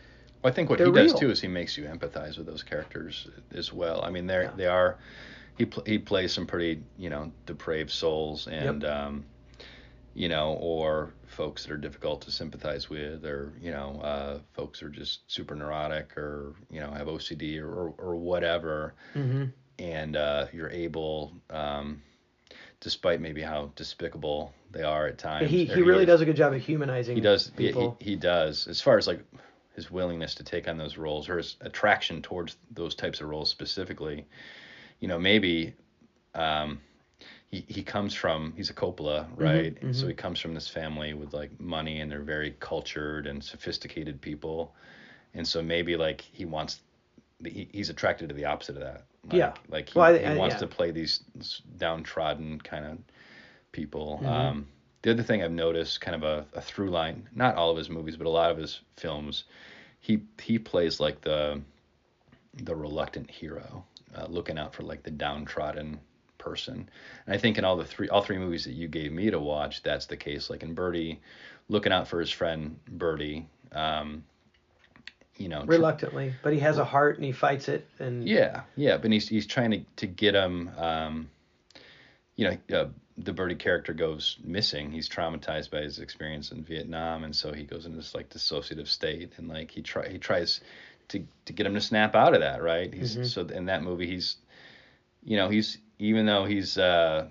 Well, 0.42 0.52
I 0.52 0.54
think 0.54 0.68
what 0.70 0.80
he 0.80 0.86
does 0.86 1.12
real. 1.12 1.18
too 1.18 1.30
is 1.30 1.40
he 1.40 1.48
makes 1.48 1.76
you 1.78 1.84
empathize 1.84 2.36
with 2.38 2.46
those 2.46 2.64
characters 2.64 3.28
as 3.54 3.72
well. 3.72 4.02
I 4.02 4.10
mean, 4.10 4.26
they're 4.26 4.44
Yeah. 4.44 4.52
they 4.56 4.66
are 4.66 4.98
he 5.58 5.66
pl- 5.66 5.84
he 5.86 5.98
plays 5.98 6.32
some 6.32 6.46
pretty 6.46 6.82
you 6.98 7.10
know 7.10 7.30
depraved 7.46 7.90
souls 7.90 8.48
and 8.48 8.84
um, 8.84 9.24
you 10.14 10.28
know 10.28 10.54
or 10.54 11.12
folks 11.26 11.62
that 11.64 11.72
are 11.72 11.76
difficult 11.76 12.22
to 12.22 12.30
sympathize 12.32 12.88
with 12.90 13.24
or 13.24 13.52
you 13.60 13.70
know 13.70 14.00
uh, 14.02 14.38
folks 14.54 14.82
are 14.82 14.88
just 14.88 15.30
super 15.30 15.54
neurotic 15.54 16.16
or 16.16 16.54
you 16.70 16.80
know 16.80 16.90
have 16.90 17.06
OCD 17.06 17.60
or 17.60 17.68
or, 17.70 17.94
or 17.98 18.16
whatever 18.16 18.94
and 19.78 20.16
uh, 20.16 20.46
you're 20.52 20.70
able 20.70 21.32
um, 21.50 22.02
despite 22.80 23.20
maybe 23.20 23.42
how 23.42 23.70
despicable 23.76 24.52
they 24.72 24.82
are 24.82 25.06
at 25.06 25.18
times 25.18 25.50
he, 25.50 25.64
he 25.64 25.82
really 25.82 26.02
is- 26.02 26.06
does 26.06 26.20
a 26.20 26.24
good 26.24 26.36
job 26.36 26.52
of 26.52 26.60
humanizing 26.60 27.14
he 27.16 27.20
does 27.20 27.52
he, 27.56 27.68
people. 27.68 27.96
he, 28.00 28.10
he 28.10 28.16
does. 28.16 28.66
As 28.68 28.80
far 28.80 28.98
as 28.98 29.06
like 29.06 29.20
his 29.74 29.90
willingness 29.90 30.34
to 30.36 30.44
take 30.44 30.68
on 30.68 30.76
those 30.76 30.96
roles 30.96 31.28
or 31.28 31.36
his 31.36 31.56
attraction 31.60 32.22
towards 32.22 32.56
those 32.72 32.94
types 32.94 33.20
of 33.20 33.28
roles 33.28 33.50
specifically 33.50 34.26
you 34.98 35.08
know 35.08 35.18
maybe 35.18 35.74
um 36.34 36.80
he, 37.50 37.64
he 37.66 37.82
comes 37.82 38.14
from 38.14 38.52
he's 38.56 38.70
a 38.70 38.74
Coppola 38.74 39.26
right? 39.36 39.76
And 39.82 39.94
so 39.94 40.06
he 40.06 40.14
comes 40.14 40.38
from 40.40 40.54
this 40.54 40.68
family 40.68 41.14
with 41.14 41.34
like 41.34 41.58
money 41.60 42.00
and 42.00 42.10
they're 42.10 42.22
very 42.22 42.54
cultured 42.60 43.26
and 43.26 43.42
sophisticated 43.42 44.20
people. 44.20 44.72
And 45.34 45.46
so 45.46 45.60
maybe 45.60 45.96
like 45.96 46.20
he 46.20 46.44
wants 46.44 46.80
he, 47.44 47.68
he's 47.72 47.90
attracted 47.90 48.28
to 48.28 48.34
the 48.34 48.44
opposite 48.44 48.76
of 48.76 48.82
that 48.82 49.04
like, 49.24 49.32
Yeah. 49.34 49.52
like 49.68 49.88
he, 49.90 49.98
Well, 49.98 50.14
I- 50.14 50.18
he 50.18 50.24
I- 50.24 50.36
wants 50.36 50.54
yeah. 50.54 50.60
to 50.60 50.66
play 50.66 50.90
these 50.90 51.20
downtrodden 51.78 52.60
kind 52.60 52.84
of 52.84 52.98
people. 53.72 54.16
Mm-hmm. 54.22 54.26
Um, 54.26 54.66
the 55.02 55.10
other 55.12 55.22
thing 55.22 55.42
I've 55.42 55.50
noticed, 55.52 56.00
kind 56.00 56.14
of 56.14 56.22
a, 56.22 56.46
a 56.58 56.60
through 56.60 56.90
line, 56.90 57.28
not 57.34 57.56
all 57.56 57.70
of 57.70 57.76
his 57.76 57.88
movies, 57.88 58.16
but 58.16 58.26
a 58.26 58.30
lot 58.30 58.50
of 58.50 58.58
his 58.58 58.80
films, 58.96 59.44
he 60.00 60.22
he 60.40 60.58
plays 60.58 61.00
like 61.00 61.20
the 61.22 61.60
the 62.54 62.74
reluctant 62.74 63.30
hero, 63.30 63.84
uh, 64.14 64.26
looking 64.28 64.58
out 64.58 64.74
for 64.74 64.82
like 64.82 65.02
the 65.02 65.10
downtrodden 65.10 66.00
person. 66.38 66.88
And 67.26 67.34
I 67.34 67.38
think 67.38 67.58
in 67.58 67.64
all 67.64 67.76
the 67.76 67.84
three 67.84 68.08
all 68.08 68.22
three 68.22 68.38
movies 68.38 68.64
that 68.64 68.72
you 68.74 68.88
gave 68.88 69.12
me 69.12 69.30
to 69.30 69.38
watch, 69.38 69.82
that's 69.82 70.06
the 70.06 70.16
case. 70.16 70.50
Like 70.50 70.62
in 70.62 70.74
Birdy, 70.74 71.20
looking 71.68 71.92
out 71.92 72.08
for 72.08 72.20
his 72.20 72.30
friend 72.30 72.78
Birdy. 72.88 73.46
Um, 73.72 74.24
you 75.40 75.48
know, 75.48 75.64
tr- 75.64 75.70
reluctantly, 75.72 76.34
but 76.42 76.52
he 76.52 76.58
has 76.60 76.76
a 76.78 76.84
heart 76.84 77.16
and 77.16 77.24
he 77.24 77.32
fights 77.32 77.68
it 77.68 77.88
and 77.98 78.28
yeah, 78.28 78.62
yeah, 78.76 78.98
but 78.98 79.10
he's 79.10 79.26
he's 79.28 79.46
trying 79.46 79.70
to 79.70 79.80
to 79.96 80.06
get 80.06 80.34
him. 80.34 80.70
Um, 80.76 81.30
you 82.36 82.44
know, 82.48 82.78
uh, 82.78 82.88
the 83.18 83.32
birdy 83.32 83.54
character 83.54 83.92
goes 83.92 84.38
missing. 84.44 84.90
He's 84.90 85.08
traumatized 85.08 85.70
by 85.70 85.80
his 85.80 85.98
experience 85.98 86.52
in 86.52 86.62
Vietnam, 86.62 87.24
and 87.24 87.34
so 87.34 87.52
he 87.52 87.64
goes 87.64 87.84
into 87.86 87.96
this 87.96 88.14
like 88.14 88.28
dissociative 88.28 88.86
state, 88.86 89.32
and 89.38 89.48
like 89.48 89.70
he 89.70 89.82
try 89.82 90.08
he 90.08 90.18
tries 90.18 90.60
to 91.08 91.26
to 91.46 91.52
get 91.52 91.66
him 91.66 91.74
to 91.74 91.80
snap 91.80 92.14
out 92.14 92.34
of 92.34 92.40
that. 92.40 92.62
Right? 92.62 92.92
He's 92.92 93.18
so 93.32 93.42
in 93.46 93.66
that 93.66 93.82
movie 93.82 94.06
he's, 94.06 94.36
you 95.24 95.36
know, 95.36 95.48
he's 95.48 95.78
even 95.98 96.26
though 96.26 96.44
he's 96.44 96.76
uh, 96.78 97.28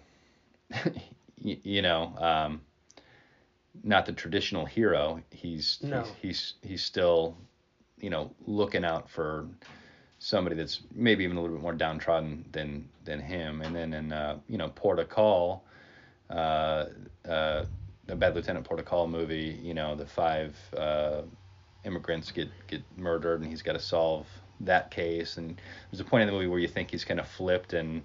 y- 0.71 1.59
you 1.63 1.81
know, 1.81 2.13
um, 2.17 2.61
not 3.83 4.05
the 4.05 4.13
traditional 4.13 4.65
hero. 4.65 5.21
He's 5.31 5.79
No. 5.81 6.01
he's, 6.03 6.13
he's 6.21 6.53
he's 6.61 6.83
still, 6.83 7.35
you 8.01 8.09
know, 8.09 8.31
looking 8.45 8.85
out 8.85 9.09
for 9.09 9.47
somebody 10.19 10.55
that's 10.55 10.81
maybe 10.93 11.23
even 11.23 11.37
a 11.37 11.41
little 11.41 11.55
bit 11.55 11.63
more 11.63 11.73
downtrodden 11.73 12.45
than 12.51 12.87
than 13.05 13.19
him. 13.19 13.61
And 13.61 13.75
then 13.75 13.93
in 13.93 14.11
uh, 14.11 14.39
you 14.47 14.57
know 14.57 14.69
Port 14.69 14.99
of 14.99 15.09
Call, 15.09 15.63
uh, 16.29 16.85
uh, 17.27 17.65
the 18.05 18.15
Bad 18.15 18.35
Lieutenant 18.35 18.65
Port 18.65 18.79
of 18.79 18.85
Call 18.85 19.07
movie, 19.07 19.57
you 19.61 19.73
know 19.73 19.95
the 19.95 20.05
five 20.05 20.55
uh, 20.77 21.21
immigrants 21.85 22.31
get 22.31 22.49
get 22.67 22.83
murdered 22.97 23.41
and 23.41 23.49
he's 23.49 23.61
got 23.61 23.73
to 23.73 23.79
solve 23.79 24.27
that 24.61 24.91
case. 24.91 25.37
And 25.37 25.59
there's 25.91 26.01
a 26.01 26.05
point 26.05 26.21
in 26.21 26.27
the 26.27 26.33
movie 26.33 26.47
where 26.47 26.59
you 26.59 26.67
think 26.67 26.91
he's 26.91 27.05
kind 27.05 27.19
of 27.19 27.27
flipped 27.27 27.73
and 27.73 28.03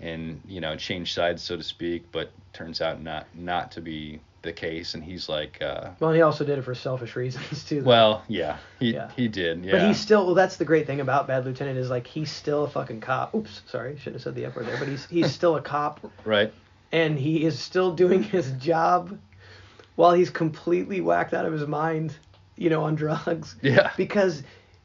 and 0.00 0.40
you 0.46 0.60
know 0.60 0.76
changed 0.76 1.14
sides 1.14 1.42
so 1.42 1.56
to 1.56 1.62
speak, 1.62 2.04
but 2.12 2.30
turns 2.52 2.80
out 2.80 3.02
not 3.02 3.26
not 3.34 3.72
to 3.72 3.80
be 3.80 4.20
the 4.42 4.52
case. 4.52 4.94
And 4.94 5.02
he's 5.04 5.28
like. 5.28 5.60
Uh, 5.60 5.90
well, 6.00 6.12
he 6.12 6.22
also 6.22 6.44
did 6.44 6.58
it 6.58 6.62
for 6.62 6.74
selfish 6.74 7.16
reasons 7.16 7.64
too. 7.64 7.82
though. 7.82 7.88
well, 7.88 8.24
yeah, 8.28 8.58
he 8.78 8.94
Yeah. 8.94 9.10
he 9.16 9.28
did. 9.28 9.64
Yeah. 9.64 9.72
But 9.72 9.82
he's 9.88 10.00
still 10.00 10.26
well. 10.26 10.34
That's 10.34 10.56
the 10.56 10.64
great 10.64 10.86
thing 10.86 11.00
about 11.00 11.26
Bad 11.26 11.44
Lieutenant 11.44 11.78
is 11.78 11.90
like 11.90 12.06
he's 12.06 12.30
still 12.30 12.64
a 12.64 12.70
fucking 12.70 13.00
cop. 13.00 13.34
Oops, 13.34 13.62
sorry, 13.66 13.96
shouldn't 13.98 14.16
have 14.16 14.22
said 14.22 14.34
the 14.34 14.44
F 14.46 14.56
word 14.56 14.66
there. 14.66 14.78
But 14.78 14.88
he's 14.88 15.06
he's 15.06 15.30
still 15.32 15.56
a 15.56 15.62
cop, 15.62 16.00
right. 16.24 16.52
and 16.92 17.18
he 17.18 17.44
is 17.44 17.58
still 17.58 17.92
doing 17.92 18.22
his 18.22 18.50
job, 18.52 19.18
while 19.96 20.12
he's 20.12 20.30
completely 20.30 21.00
whacked 21.00 21.34
out 21.34 21.46
of 21.46 21.52
his 21.52 21.66
mind, 21.66 22.16
you 22.56 22.70
know, 22.70 22.84
on 22.84 22.94
drugs. 22.94 23.56
Yeah. 23.62 23.90
Because 23.96 24.42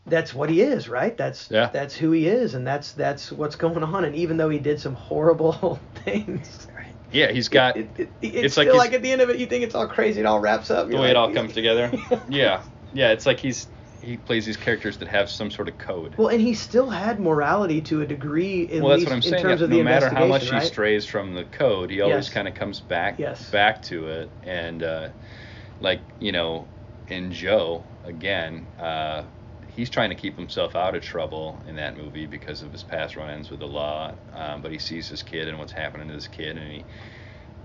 that's 0.07 0.35
what 0.35 0.51
he 0.51 0.61
is, 0.61 0.87
right? 0.87 1.17
That's 1.17 1.49
Yeah. 1.49 1.69
that's 1.73 1.95
who 1.95 2.11
he 2.11 2.27
is, 2.27 2.53
and 2.53 2.65
that's 2.67 2.91
that's 2.91 3.31
what's 3.31 3.55
going 3.55 3.83
on. 3.83 4.05
And 4.05 4.15
even 4.15 4.37
though 4.37 4.49
he 4.49 4.59
did 4.59 4.79
some 4.79 4.93
horrible 4.95 5.79
things, 6.03 6.67
yeah, 7.11 7.31
he's 7.31 7.49
got 7.49 7.77
It, 7.77 7.91
it, 7.99 8.15
it, 8.21 8.35
it's, 8.41 8.57
it's 8.57 8.57
like 8.57 8.73
like 8.73 8.93
at 8.93 9.01
the 9.01 9.11
end 9.11 9.21
of 9.21 9.29
it, 9.29 9.39
you 9.39 9.45
think 9.45 9.63
it's 9.63 9.75
all 9.75 9.87
crazy, 9.87 10.19
it 10.21 10.25
all 10.25 10.39
wraps 10.39 10.71
up. 10.71 10.89
the 10.89 10.97
way 10.97 11.09
it 11.09 11.15
all 11.15 11.29
comes 11.29 11.53
together. 11.53 11.91
yeah, 12.27 12.63
yeah, 12.91 13.11
it's 13.11 13.25
like 13.25 13.39
he's 13.39 13.67
he 14.01 14.17
plays 14.17 14.45
these 14.45 14.57
characters 14.57 14.97
that 14.99 15.07
have 15.07 15.29
some 15.29 15.49
sort 15.51 15.67
of 15.67 15.77
code. 15.77 16.17
Well, 16.17 16.27
and 16.27 16.41
he 16.41 16.53
still 16.53 16.89
had 16.89 17.21
morality 17.21 17.81
to 17.83 18.01
a 18.01 18.05
degree, 18.05 18.69
at 18.69 18.83
well, 18.83 18.89
that's 18.91 19.05
least 19.05 19.05
what 19.05 19.13
I'm 19.13 19.21
in 19.23 19.31
saying. 19.31 19.47
terms 19.47 19.61
that 19.61 19.61
of 19.61 19.69
the 19.69 19.77
no 19.77 19.79
matter 19.79 20.09
how 20.09 20.25
much 20.25 20.47
investigation, 20.47 20.57
he 20.59 20.59
strays 20.59 21.05
from 21.05 21.33
the 21.33 21.45
code, 21.45 21.89
he 21.89 22.01
always 22.01 22.29
Yes. 22.29 22.29
kind 22.29 22.47
of 22.47 22.53
comes 22.53 22.81
back 22.81 23.19
Yes. 23.19 23.51
back 23.51 23.81
to 23.83 24.07
it. 24.07 24.35
And 24.43 24.83
uh, 24.83 25.09
like 25.79 26.13
you 26.19 26.31
know, 26.33 26.71
in 27.07 27.31
Joe 27.31 27.87
again, 28.03 28.69
uh, 28.79 29.25
he's 29.75 29.89
trying 29.89 30.09
to 30.09 30.15
keep 30.15 30.37
himself 30.37 30.75
out 30.75 30.95
of 30.95 31.03
trouble 31.03 31.61
in 31.67 31.75
that 31.75 31.97
movie 31.97 32.25
because 32.25 32.61
of 32.61 32.71
his 32.71 32.83
past 32.83 33.15
run-ins 33.15 33.49
with 33.49 33.59
the 33.59 33.67
law. 33.67 34.13
Um, 34.33 34.61
but 34.61 34.71
he 34.71 34.79
sees 34.79 35.09
this 35.09 35.23
kid 35.23 35.47
and 35.47 35.59
what's 35.59 35.71
happening 35.73 36.07
to 36.07 36.13
this 36.13 36.27
kid, 36.27 36.57
and 36.57 36.71
he 36.71 36.85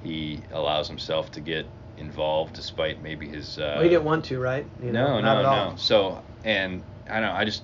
he 0.03 0.43
allows 0.51 0.89
himself 0.89 1.31
to 1.33 1.41
get 1.41 1.67
involved 1.97 2.55
despite 2.55 3.03
maybe 3.03 3.29
his. 3.29 3.59
Uh, 3.59 3.73
Well, 3.75 3.83
he 3.83 3.89
didn't 3.91 4.05
want 4.05 4.25
to, 4.27 4.39
right? 4.39 4.67
You 4.83 4.93
know, 4.93 5.07
no, 5.07 5.21
not 5.21 5.37
no, 5.37 5.41
at 5.41 5.45
all. 5.47 5.71
no. 5.71 5.77
So, 5.77 6.23
and 6.45 6.83
I 7.09 7.21
don't 7.21 7.31
know. 7.31 7.33
I 7.37 7.45
just 7.45 7.63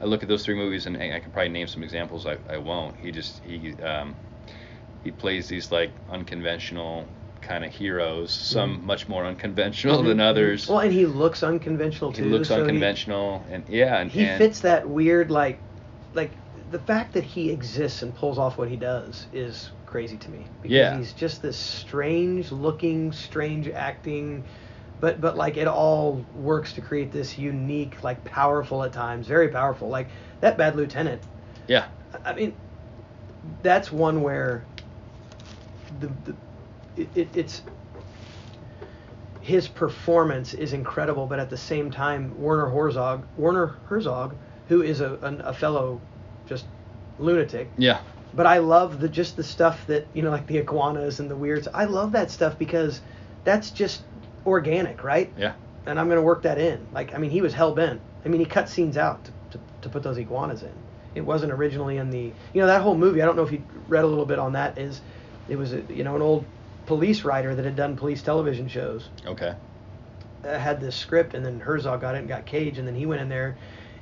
I 0.00 0.04
look 0.04 0.22
at 0.22 0.28
those 0.28 0.44
three 0.44 0.54
movies, 0.54 0.86
and 0.86 0.96
I 0.96 1.20
could 1.20 1.32
probably 1.32 1.48
name 1.50 1.66
some 1.66 1.82
examples. 1.82 2.26
I, 2.26 2.36
I 2.48 2.58
won't. 2.58 2.96
He 2.96 3.10
just 3.10 3.40
he 3.44 3.74
um, 3.82 4.16
he 5.02 5.10
plays 5.10 5.48
these 5.48 5.72
like 5.72 5.92
unconventional 6.08 7.08
kind 7.42 7.64
of 7.64 7.72
heroes. 7.72 8.32
Some 8.32 8.84
much 8.86 9.08
more 9.08 9.24
unconventional 9.24 10.02
than 10.02 10.20
others. 10.20 10.64
Mm-hmm. 10.64 10.72
Well, 10.72 10.80
and 10.82 10.92
he 10.92 11.06
looks 11.06 11.42
unconventional 11.42 12.12
too. 12.12 12.24
he 12.24 12.30
looks 12.30 12.48
so 12.48 12.56
he- 12.56 12.60
unconventional, 12.62 13.44
and 13.50 13.64
yeah, 13.68 14.00
and 14.00 14.10
He, 14.10 14.24
and, 14.24 14.38
fits 14.38 14.60
that 14.60 14.88
weird 14.88 15.30
like, 15.30 15.58
like 16.14 16.30
the 16.70 16.78
fact 16.78 17.12
that 17.14 17.24
he 17.24 17.50
exists 17.50 18.02
and 18.02 18.14
pulls 18.14 18.38
off 18.38 18.56
what 18.58 18.68
he 18.68 18.76
does 18.76 19.26
is 19.32 19.70
crazy 19.86 20.16
to 20.16 20.30
me. 20.30 20.46
Because 20.62 20.74
Yeah. 20.74 20.96
He's 20.96 21.12
just 21.12 21.42
this 21.42 21.56
strange 21.58 22.50
looking, 22.50 23.12
strange 23.12 23.68
acting. 23.68 24.44
But, 25.00 25.20
but 25.20 25.36
like 25.36 25.56
it 25.56 25.66
all 25.66 26.24
works 26.36 26.72
to 26.74 26.80
create 26.80 27.10
this 27.10 27.36
unique, 27.36 28.02
like 28.04 28.22
powerful 28.24 28.84
at 28.84 28.92
times, 28.92 29.26
very 29.26 29.48
powerful. 29.48 29.88
Like 29.88 30.06
that 30.40 30.56
bad 30.56 30.76
lieutenant, 30.76 31.20
Yeah, 31.66 31.86
I 32.24 32.34
mean, 32.34 32.54
that's 33.64 33.90
one 33.90 34.22
where 34.22 34.64
the, 35.98 36.06
the 36.24 36.36
it, 36.96 37.08
it, 37.14 37.28
it's 37.34 37.62
his 39.40 39.66
performance 39.66 40.54
is 40.54 40.72
incredible, 40.72 41.26
but 41.26 41.40
at 41.40 41.50
the 41.50 41.56
same 41.56 41.90
time, 41.90 42.40
Werner 42.40 42.68
Herzog, 42.68 43.26
Werner 43.36 43.76
Herzog, 43.86 44.34
who 44.68 44.82
is 44.82 45.00
a, 45.00 45.16
an, 45.22 45.40
a 45.40 45.52
fellow 45.52 46.00
just 46.46 46.64
lunatic, 47.18 47.68
yeah, 47.76 48.00
but 48.34 48.46
I 48.46 48.58
love 48.58 49.00
the 49.00 49.08
just 49.08 49.36
the 49.36 49.42
stuff 49.42 49.86
that 49.88 50.06
you 50.14 50.22
know, 50.22 50.30
like 50.30 50.46
the 50.46 50.58
iguanas 50.58 51.20
and 51.20 51.30
the 51.30 51.36
weirds. 51.36 51.68
I 51.74 51.84
love 51.84 52.12
that 52.12 52.30
stuff 52.30 52.58
because 52.58 53.00
that's 53.44 53.70
just 53.70 54.02
organic, 54.46 55.02
right? 55.02 55.32
yeah. 55.36 55.54
and 55.86 55.98
I'm 55.98 56.08
gonna 56.08 56.22
work 56.22 56.42
that 56.42 56.58
in. 56.58 56.86
Like, 56.92 57.14
I 57.14 57.18
mean, 57.18 57.30
he 57.30 57.40
was 57.40 57.52
hell 57.52 57.74
bent. 57.74 58.00
I 58.24 58.28
mean, 58.28 58.40
he 58.40 58.46
cut 58.46 58.68
scenes 58.68 58.96
out 58.96 59.24
to, 59.24 59.32
to, 59.50 59.64
to 59.82 59.88
put 59.88 60.02
those 60.04 60.18
iguanas 60.18 60.62
in. 60.62 60.72
It 61.14 61.22
wasn't 61.22 61.52
originally 61.52 61.98
in 61.98 62.10
the, 62.10 62.32
you 62.52 62.60
know, 62.60 62.66
that 62.66 62.80
whole 62.80 62.96
movie. 62.96 63.20
I 63.20 63.26
don't 63.26 63.36
know 63.36 63.42
if 63.42 63.52
you 63.52 63.62
read 63.88 64.04
a 64.04 64.06
little 64.06 64.24
bit 64.24 64.38
on 64.38 64.52
that. 64.52 64.78
Is 64.78 65.00
it 65.48 65.56
was 65.56 65.72
a, 65.72 65.82
you 65.88 66.04
know 66.04 66.16
an 66.16 66.22
old 66.22 66.44
police 66.86 67.24
writer 67.24 67.54
that 67.54 67.64
had 67.64 67.76
done 67.76 67.96
police 67.96 68.22
television 68.22 68.68
shows 68.68 69.08
Okay. 69.26 69.54
uh, 70.44 70.58
had 70.58 70.80
this 70.80 70.96
script, 70.96 71.34
and 71.34 71.44
then 71.44 71.60
Herzog 71.60 72.00
got 72.00 72.14
it 72.14 72.18
and 72.18 72.28
got 72.28 72.44
Cage, 72.46 72.78
and 72.78 72.86
then 72.86 72.94
he 72.94 73.06
went 73.06 73.20
in 73.22 73.28
there, 73.28 73.56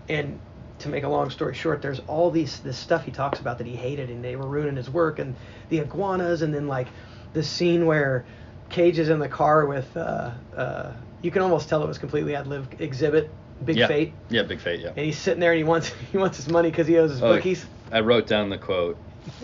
and 0.08 0.38
to 0.78 0.88
make 0.88 1.04
a 1.04 1.08
long 1.08 1.28
story 1.30 1.54
short, 1.54 1.82
there's 1.82 2.00
all 2.06 2.30
these 2.30 2.60
this 2.60 2.78
stuff 2.78 3.04
he 3.04 3.10
talks 3.10 3.38
about 3.40 3.58
that 3.58 3.66
he 3.66 3.76
hated, 3.76 4.08
and 4.10 4.24
they 4.24 4.36
were 4.36 4.46
ruining 4.46 4.76
his 4.76 4.88
work, 4.88 5.18
and 5.18 5.34
the 5.68 5.78
iguanas, 5.78 6.42
and 6.42 6.54
then 6.54 6.66
like 6.68 6.88
the 7.34 7.42
scene 7.42 7.84
where 7.86 8.24
Cage 8.70 8.98
is 8.98 9.08
in 9.08 9.18
the 9.18 9.28
car 9.28 9.66
with, 9.66 9.94
uh, 9.96 10.30
uh, 10.56 10.92
you 11.22 11.30
can 11.30 11.42
almost 11.42 11.68
tell 11.68 11.82
it 11.82 11.86
was 11.88 11.98
completely 11.98 12.34
ad 12.34 12.46
lib. 12.46 12.70
Xzibit, 12.78 13.28
Big 13.64 13.76
yeah. 13.76 13.86
Fate, 13.88 14.12
Yeah, 14.30 14.42
big 14.44 14.58
fate. 14.58 14.80
Yeah. 14.80 14.88
and 14.96 15.04
he's 15.04 15.18
sitting 15.18 15.38
there 15.40 15.52
and 15.52 15.58
he 15.58 15.64
wants 15.64 15.88
he 16.12 16.16
wants 16.16 16.38
his 16.38 16.48
money 16.48 16.70
because 16.70 16.86
he 16.86 16.96
owes 16.96 17.10
his 17.10 17.22
Oh, 17.22 17.34
bookies. 17.34 17.66
I 17.92 18.00
wrote 18.00 18.26
down 18.26 18.48
the 18.48 18.56
quote. 18.56 18.96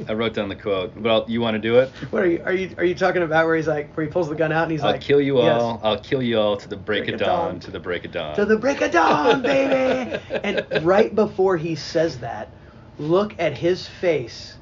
I 0.08 0.14
wrote 0.14 0.34
down 0.34 0.48
the 0.48 0.56
quote. 0.56 0.96
Well, 0.96 1.24
you 1.28 1.40
want 1.40 1.54
to 1.54 1.58
do 1.60 1.78
it? 1.78 1.90
What 2.10 2.22
are 2.22 2.26
you 2.26 2.42
are 2.44 2.52
you 2.52 2.74
are 2.78 2.84
you 2.84 2.94
talking 2.94 3.22
about? 3.22 3.46
Where 3.46 3.56
he's 3.56 3.66
like 3.66 3.94
where 3.94 4.06
he 4.06 4.12
pulls 4.12 4.28
the 4.28 4.34
gun 4.34 4.52
out 4.52 4.64
and 4.64 4.72
he's 4.72 4.82
like, 4.82 4.96
I'll 4.96 5.00
kill 5.00 5.20
you 5.20 5.38
"Yes." 5.38 5.60
all. 5.60 5.80
I'll 5.82 5.98
kill 5.98 6.22
you 6.22 6.38
all 6.38 6.56
to 6.56 6.68
the 6.68 6.76
break, 6.76 7.04
Break 7.04 7.14
of 7.14 7.20
dawn, 7.20 7.52
dawn. 7.52 7.60
To 7.60 7.70
the 7.70 7.80
break 7.80 8.04
of 8.04 8.12
dawn. 8.12 8.36
to 8.36 8.44
the 8.44 8.56
break 8.56 8.80
of 8.80 8.90
dawn, 8.92 9.42
baby. 9.42 10.20
and 10.42 10.84
right 10.84 11.14
before 11.14 11.56
he 11.56 11.74
says 11.74 12.18
that, 12.20 12.50
look 12.98 13.34
at 13.38 13.56
his 13.56 13.86
face 13.86 14.56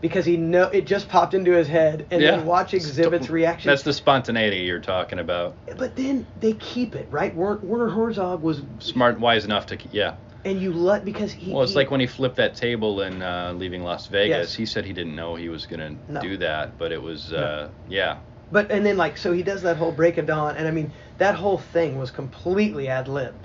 because 0.00 0.24
he 0.24 0.36
know 0.36 0.64
it 0.64 0.86
just 0.86 1.08
popped 1.08 1.34
into 1.34 1.52
his 1.52 1.68
head, 1.68 2.06
and 2.10 2.20
yeah. 2.22 2.32
then 2.32 2.46
watch 2.46 2.72
Xzibit's 2.72 3.30
reaction. 3.30 3.68
That's 3.68 3.82
the 3.82 3.92
spontaneity 3.92 4.58
you're 4.58 4.80
talking 4.80 5.18
about. 5.18 5.56
But 5.76 5.96
then 5.96 6.26
they 6.38 6.52
keep 6.54 6.94
it 6.94 7.08
right. 7.10 7.34
Wer- 7.34 7.58
Werner 7.62 7.88
Herzog 7.88 8.42
was, 8.42 8.62
Smart, 8.78 9.18
wise 9.18 9.44
enough 9.44 9.66
to. 9.66 9.78
Yeah. 9.90 10.16
And 10.46 10.62
you 10.62 10.72
let 10.72 11.04
because 11.04 11.32
he. 11.32 11.52
Well, 11.52 11.62
it's 11.64 11.72
he- 11.72 11.76
like 11.78 11.90
when 11.90 12.00
he 12.00 12.06
flipped 12.06 12.36
that 12.36 12.54
table 12.54 13.02
in 13.02 13.20
uh, 13.20 13.52
leaving 13.56 13.82
Las 13.82 14.06
Vegas. 14.06 14.30
Yes. 14.50 14.54
He 14.54 14.64
said 14.64 14.84
he 14.84 14.92
didn't 14.92 15.16
know 15.16 15.34
he 15.34 15.48
was 15.48 15.66
gonna 15.66 15.96
No. 16.08 16.20
do 16.20 16.36
that, 16.38 16.78
but 16.78 16.92
it 16.92 17.02
was. 17.02 17.32
No. 17.32 17.38
Uh, 17.38 17.68
yeah. 17.88 18.18
But 18.52 18.70
and 18.70 18.86
then 18.86 18.96
like 18.96 19.16
so 19.16 19.32
he 19.32 19.42
does 19.42 19.62
that 19.62 19.76
whole 19.76 19.90
break 19.90 20.18
of 20.18 20.26
dawn, 20.26 20.56
and 20.56 20.68
I 20.68 20.70
mean 20.70 20.92
that 21.18 21.34
whole 21.34 21.58
thing 21.58 21.98
was 21.98 22.12
completely 22.12 22.86
ad 22.86 23.08
libbed, 23.08 23.44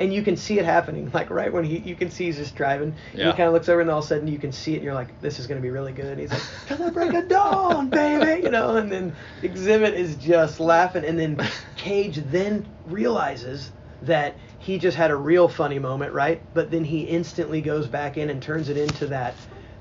and 0.00 0.12
you 0.12 0.22
can 0.22 0.36
see 0.36 0.58
it 0.58 0.64
happening. 0.64 1.08
Like 1.14 1.30
right 1.30 1.52
when 1.52 1.62
he 1.62 1.78
you 1.78 1.94
can 1.94 2.10
see 2.10 2.24
he's 2.24 2.36
just 2.36 2.56
driving, 2.56 2.96
and 3.12 3.18
Yeah. 3.20 3.26
he 3.30 3.36
kind 3.36 3.46
of 3.46 3.52
looks 3.52 3.68
over, 3.68 3.80
and 3.80 3.88
all 3.88 4.00
of 4.00 4.04
a 4.04 4.08
sudden 4.08 4.26
you 4.26 4.38
can 4.38 4.50
see 4.50 4.72
it, 4.72 4.78
and 4.78 4.84
you're 4.84 4.94
like, 4.94 5.20
this 5.20 5.38
is 5.38 5.46
gonna 5.46 5.60
be 5.60 5.70
really 5.70 5.92
good. 5.92 6.06
And 6.06 6.20
he's 6.20 6.32
like, 6.32 6.42
to 6.66 6.74
the 6.84 6.90
break 6.90 7.14
of 7.14 7.28
dawn, 7.28 7.90
baby, 8.00 8.42
you 8.42 8.50
know. 8.50 8.74
And 8.76 8.90
then 8.90 9.14
Xzibit 9.40 9.92
is 9.92 10.16
just 10.16 10.58
laughing, 10.58 11.04
and 11.04 11.16
then 11.16 11.38
Cage 11.76 12.16
then 12.32 12.66
realizes 12.86 13.70
that 14.02 14.34
he 14.70 14.78
just 14.78 14.96
had 14.96 15.10
a 15.10 15.16
real 15.16 15.48
funny 15.48 15.80
moment, 15.80 16.12
right? 16.12 16.40
But 16.54 16.70
then 16.70 16.84
he 16.84 17.00
instantly 17.00 17.60
goes 17.60 17.88
back 17.88 18.16
in 18.16 18.30
and 18.30 18.40
turns 18.40 18.68
it 18.68 18.76
into 18.76 19.08
that 19.08 19.34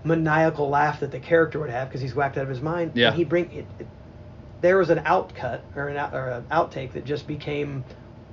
maniacal 0.03 0.67
laugh 0.67 1.01
that 1.01 1.11
the 1.11 1.19
character 1.19 1.59
would 1.59 1.69
have 1.69 1.87
because 1.89 2.01
he's 2.01 2.15
whacked 2.15 2.37
out 2.37 2.43
of 2.43 2.49
his 2.49 2.59
mind. 2.61 2.93
Yeah. 2.95 3.09
And 3.09 3.15
he 3.15 3.23
bring 3.23 3.51
it, 3.51 3.65
it 3.77 3.87
there 4.61 4.79
was 4.79 4.89
an 4.89 4.97
outcut 4.99 5.61
or 5.75 5.89
an 5.89 5.97
out, 5.97 6.15
or 6.15 6.29
an 6.29 6.43
outtake 6.51 6.93
that 6.93 7.05
just 7.05 7.27
became 7.27 7.83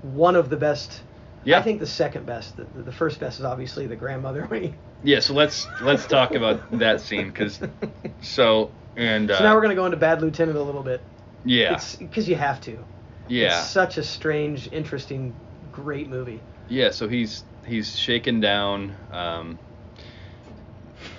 one 0.00 0.34
of 0.34 0.48
the 0.48 0.56
best. 0.56 1.02
Yeah. 1.44 1.58
I 1.58 1.62
think 1.62 1.78
the 1.78 1.86
second 1.86 2.24
best. 2.24 2.56
The, 2.56 2.64
the 2.82 2.90
first 2.90 3.20
best 3.20 3.38
is 3.38 3.44
obviously 3.44 3.86
the 3.86 3.96
grandmother 3.96 4.44
when 4.46 4.62
he. 4.62 4.74
Yeah. 5.04 5.20
So 5.20 5.34
let's 5.34 5.66
let's 5.82 6.06
talk 6.06 6.34
about 6.34 6.78
that 6.78 7.02
scene 7.02 7.26
because 7.28 7.60
so 8.22 8.70
and 8.96 9.30
uh, 9.30 9.36
so 9.36 9.44
now 9.44 9.54
we're 9.54 9.60
gonna 9.60 9.74
go 9.74 9.84
into 9.84 9.98
Bad 9.98 10.22
Lieutenant 10.22 10.56
a 10.56 10.62
little 10.62 10.82
bit. 10.82 11.02
yeah 11.44 11.74
It's 11.74 11.96
because 11.96 12.26
you 12.26 12.34
have 12.36 12.62
to. 12.62 12.82
yeah 13.28 13.58
It's 13.60 13.68
such 13.70 13.98
a 13.98 14.02
strange, 14.02 14.72
interesting, 14.72 15.34
great 15.76 16.08
movie. 16.08 16.40
yeah. 16.68 16.90
So 16.90 17.08
he's 17.08 17.44
he's 17.66 17.96
shaken 17.98 18.40
down. 18.40 18.94
Um, 19.12 19.58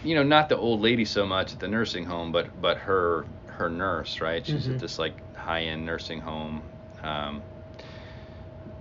you 0.04 0.16
know, 0.16 0.24
not 0.24 0.50
the 0.50 0.58
old 0.58 0.82
lady 0.82 1.06
so 1.06 1.26
much 1.26 1.54
at 1.54 1.60
the 1.60 1.68
nursing 1.68 2.06
home, 2.06 2.32
but 2.32 2.48
but 2.62 2.78
her 2.78 3.26
her 3.48 3.70
nurse, 3.70 4.22
right? 4.22 4.46
She's 4.46 4.68
Mhm. 4.68 4.76
at 4.76 4.80
this 4.80 5.00
like 5.00 5.14
high 5.36 5.64
end 5.64 5.86
nursing 5.86 6.20
home. 6.22 6.64
Um, 7.04 7.42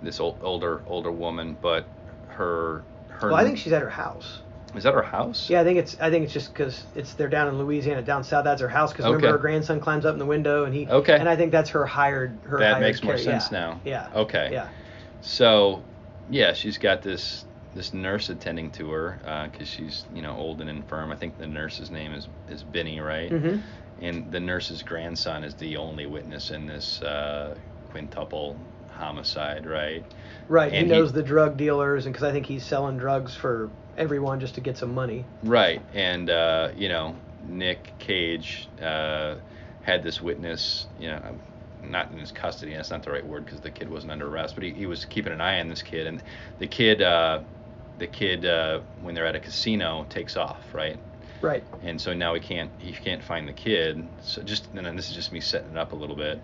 this 0.03 0.21
old, 0.21 0.37
older 0.43 0.83
older 0.87 1.11
woman, 1.13 1.57
but 1.61 1.87
her 2.29 2.83
her. 3.09 3.29
Well, 3.29 3.37
I 3.37 3.45
think 3.45 3.59
she's 3.59 3.73
at 3.73 3.83
her 3.83 3.91
house. 3.91 4.41
is 4.75 4.83
that 4.83 4.93
her 4.95 5.03
house? 5.03 5.49
Yeah, 5.49 5.61
I 5.61 5.65
think 5.65 5.79
it's 5.79 5.97
I 6.01 6.11
think 6.11 6.25
it's 6.25 6.33
just 6.35 6.53
because 6.53 6.85
it's 6.95 7.15
they're 7.15 7.29
down 7.29 7.49
in 7.49 7.59
Louisiana, 7.59 8.03
down 8.03 8.25
south. 8.25 8.45
That's 8.45 8.61
her 8.61 8.69
house. 8.69 8.93
Because 8.93 9.07
remember 9.07 9.31
her 9.33 9.39
grandson 9.39 9.81
climbs 9.81 10.05
up 10.05 10.13
in 10.13 10.19
the 10.19 10.27
window 10.27 10.65
and 10.65 10.75
he. 10.75 10.87
Okay. 10.87 11.17
And 11.19 11.29
I 11.29 11.37
think 11.37 11.51
that's 11.53 11.71
her 11.71 11.87
hired. 11.87 12.37
Her 12.45 12.59
That 12.59 12.73
hired 12.75 12.83
makes 12.83 13.03
more 13.03 13.15
care- 13.15 13.25
sense 13.25 13.51
yeah, 13.53 13.59
now. 13.59 13.81
Yeah. 13.85 14.09
Okay. 14.15 14.51
Yeah. 14.53 14.69
So, 15.21 15.83
yeah, 16.31 16.53
she's 16.53 16.79
got 16.79 17.03
this 17.03 17.45
this 17.75 17.93
nurse 17.93 18.31
attending 18.31 18.71
to 18.71 18.91
her 18.91 19.49
because 19.53 19.69
she's 19.69 20.05
you 20.15 20.23
know 20.23 20.35
old 20.37 20.61
and 20.61 20.71
infirm. 20.71 21.13
I 21.13 21.17
think 21.17 21.39
the 21.39 21.47
nurse's 21.47 21.91
name 21.91 22.13
is 22.13 22.29
is 22.49 22.63
Benny, 22.63 23.01
right? 23.01 23.31
Mhm. 23.31 23.61
And 24.01 24.31
the 24.31 24.41
nurse's 24.41 24.83
grandson 24.83 25.43
is 25.45 25.55
the 25.55 25.77
only 25.79 26.05
witness 26.07 26.51
in 26.51 26.67
this 26.67 27.01
uh, 27.03 27.55
quintuple 27.91 28.57
homicide, 28.91 29.67
right? 29.67 30.05
Right. 30.49 30.73
And 30.73 30.87
he 30.87 30.93
he- 30.93 30.99
knows 30.99 31.13
the 31.13 31.23
drug 31.23 31.57
dealers, 31.57 32.07
and 32.07 32.13
because 32.15 32.29
I 32.29 32.33
think 32.33 32.47
he's 32.47 32.65
selling 32.65 32.99
drugs 32.99 33.35
for 33.35 33.71
everyone 33.97 34.41
just 34.41 34.55
to 34.57 34.61
get 34.61 34.77
some 34.77 34.93
money. 34.95 35.25
Right. 35.43 35.81
And 35.95 36.29
uh, 36.31 36.71
you 36.77 36.89
know, 36.89 37.17
Nick 37.49 37.93
Cage 37.99 38.69
uh, 38.83 39.37
had 39.83 40.03
this 40.03 40.21
witness, 40.21 40.87
you 40.99 41.09
know, 41.09 41.21
not 41.91 42.11
in 42.11 42.19
his 42.19 42.33
custody. 42.33 42.75
That's 42.75 42.91
not 42.91 43.03
the 43.03 43.11
right 43.11 43.27
word 43.27 43.45
because 43.45 43.61
the 43.61 43.71
kid 43.71 43.89
wasn't 43.91 44.13
under 44.13 44.29
arrest, 44.29 44.55
but 44.55 44.65
he, 44.65 44.73
he 44.73 44.87
was 44.87 45.05
keeping 45.05 45.33
an 45.33 45.41
eye 45.41 45.61
on 45.61 45.69
this 45.69 45.83
kid, 45.83 46.07
and 46.07 46.23
the 46.59 46.67
kid, 46.67 47.03
uh, 47.03 47.41
the 47.99 48.07
kid, 48.07 48.45
uh, 48.45 48.81
when 49.03 49.15
they're 49.15 49.27
at 49.27 49.37
a 49.37 49.41
casino, 49.41 50.07
takes 50.09 50.37
off, 50.37 50.63
right? 50.73 50.99
Right. 51.41 51.65
And 51.83 52.01
so 52.01 52.15
now 52.15 52.35
he 52.35 52.41
can't 52.41 52.71
he 52.79 52.93
can't 52.93 53.23
find 53.23 53.47
the 53.47 53.53
kid. 53.53 54.07
So 54.23 54.43
just 54.43 54.69
and 54.75 54.99
this 54.99 55.11
is 55.11 55.15
just 55.15 55.33
me 55.33 55.41
setting 55.41 55.71
it 55.71 55.77
up 55.77 55.93
a 55.93 55.97
little 55.97 56.17
bit. 56.17 56.41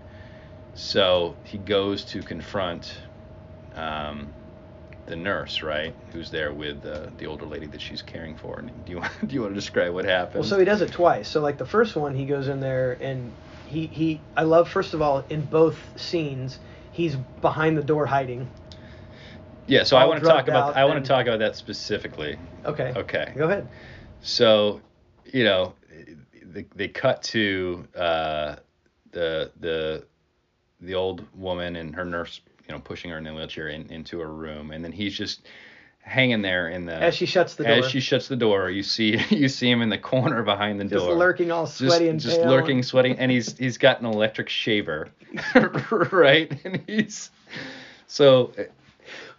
So 0.74 1.36
he 1.44 1.58
goes 1.58 2.04
to 2.06 2.22
confront 2.22 2.94
um, 3.74 4.32
the 5.06 5.16
nurse, 5.16 5.62
right, 5.62 5.94
who's 6.12 6.30
there 6.30 6.52
with 6.52 6.84
uh, 6.86 7.06
the 7.18 7.26
older 7.26 7.46
lady 7.46 7.66
that 7.66 7.80
she's 7.80 8.02
caring 8.02 8.36
for. 8.36 8.58
And 8.58 8.84
do 8.84 8.92
you 8.92 8.98
want 9.00 9.28
do 9.28 9.34
you 9.34 9.40
want 9.42 9.52
to 9.52 9.60
describe 9.60 9.92
what 9.92 10.04
happened? 10.04 10.40
Well, 10.40 10.48
so 10.48 10.58
he 10.58 10.64
does 10.64 10.82
it 10.82 10.92
twice. 10.92 11.28
So 11.28 11.40
like 11.40 11.58
the 11.58 11.66
first 11.66 11.96
one, 11.96 12.14
he 12.14 12.26
goes 12.26 12.48
in 12.48 12.60
there 12.60 12.98
and 13.00 13.32
he 13.72 13.86
he. 13.86 14.20
I 14.36 14.42
love 14.44 14.68
first 14.68 14.94
of 14.94 15.02
all 15.02 15.24
in 15.30 15.44
both 15.46 15.78
scenes, 15.96 16.58
he's 16.92 17.16
behind 17.40 17.76
the 17.76 17.82
door 17.82 18.06
hiding. 18.06 18.48
yeah, 19.66 19.82
so 19.82 19.96
I 19.96 20.04
want 20.04 20.20
to 20.22 20.28
talk 20.28 20.46
about 20.46 20.70
out 20.70 20.76
I 20.76 20.84
want 20.84 21.02
to 21.02 21.08
talk 21.08 21.26
about 21.26 21.38
that 21.40 21.56
specifically. 21.56 22.38
Okay. 22.64 22.92
Okay. 22.94 23.32
Go 23.36 23.44
ahead. 23.48 23.68
So, 24.20 24.80
you 25.24 25.44
know, 25.44 25.74
they, 26.44 26.66
they 26.76 26.88
cut 26.88 27.22
to 27.24 27.86
uh, 27.96 28.56
the 29.10 29.50
the 29.58 30.04
the 30.80 30.94
old 30.94 31.24
woman 31.34 31.76
and 31.76 31.94
her 31.94 32.04
nurse, 32.04 32.40
you 32.68 32.74
know, 32.74 32.80
pushing 32.80 33.10
her 33.10 33.18
in 33.18 33.24
the 33.24 33.32
wheelchair 33.32 33.68
in, 33.68 33.90
into 33.90 34.20
her 34.20 34.32
room, 34.32 34.70
and 34.70 34.84
then 34.84 34.92
he's 34.92 35.16
just 35.16 35.46
hanging 36.02 36.42
there 36.42 36.68
in 36.68 36.84
the 36.84 36.94
As 36.94 37.14
she 37.14 37.26
shuts 37.26 37.54
the 37.54 37.64
door. 37.64 37.72
as 37.72 37.88
she 37.88 38.00
shuts 38.00 38.28
the 38.28 38.36
door. 38.36 38.68
You 38.70 38.82
see 38.82 39.18
you 39.30 39.48
see 39.48 39.70
him 39.70 39.82
in 39.82 39.88
the 39.88 39.98
corner 39.98 40.42
behind 40.42 40.78
the 40.80 40.84
door. 40.84 40.98
Just 40.98 41.06
door, 41.08 41.16
lurking 41.16 41.50
all 41.50 41.66
just, 41.66 41.78
sweaty 41.78 42.08
and 42.08 42.20
just 42.20 42.40
pale 42.40 42.50
lurking, 42.50 42.82
sweating, 42.82 43.18
and 43.18 43.30
he's 43.30 43.56
he's 43.56 43.78
got 43.78 44.00
an 44.00 44.06
electric 44.06 44.48
shaver, 44.48 45.08
right? 46.12 46.52
And 46.64 46.82
he's 46.86 47.30
so. 48.06 48.52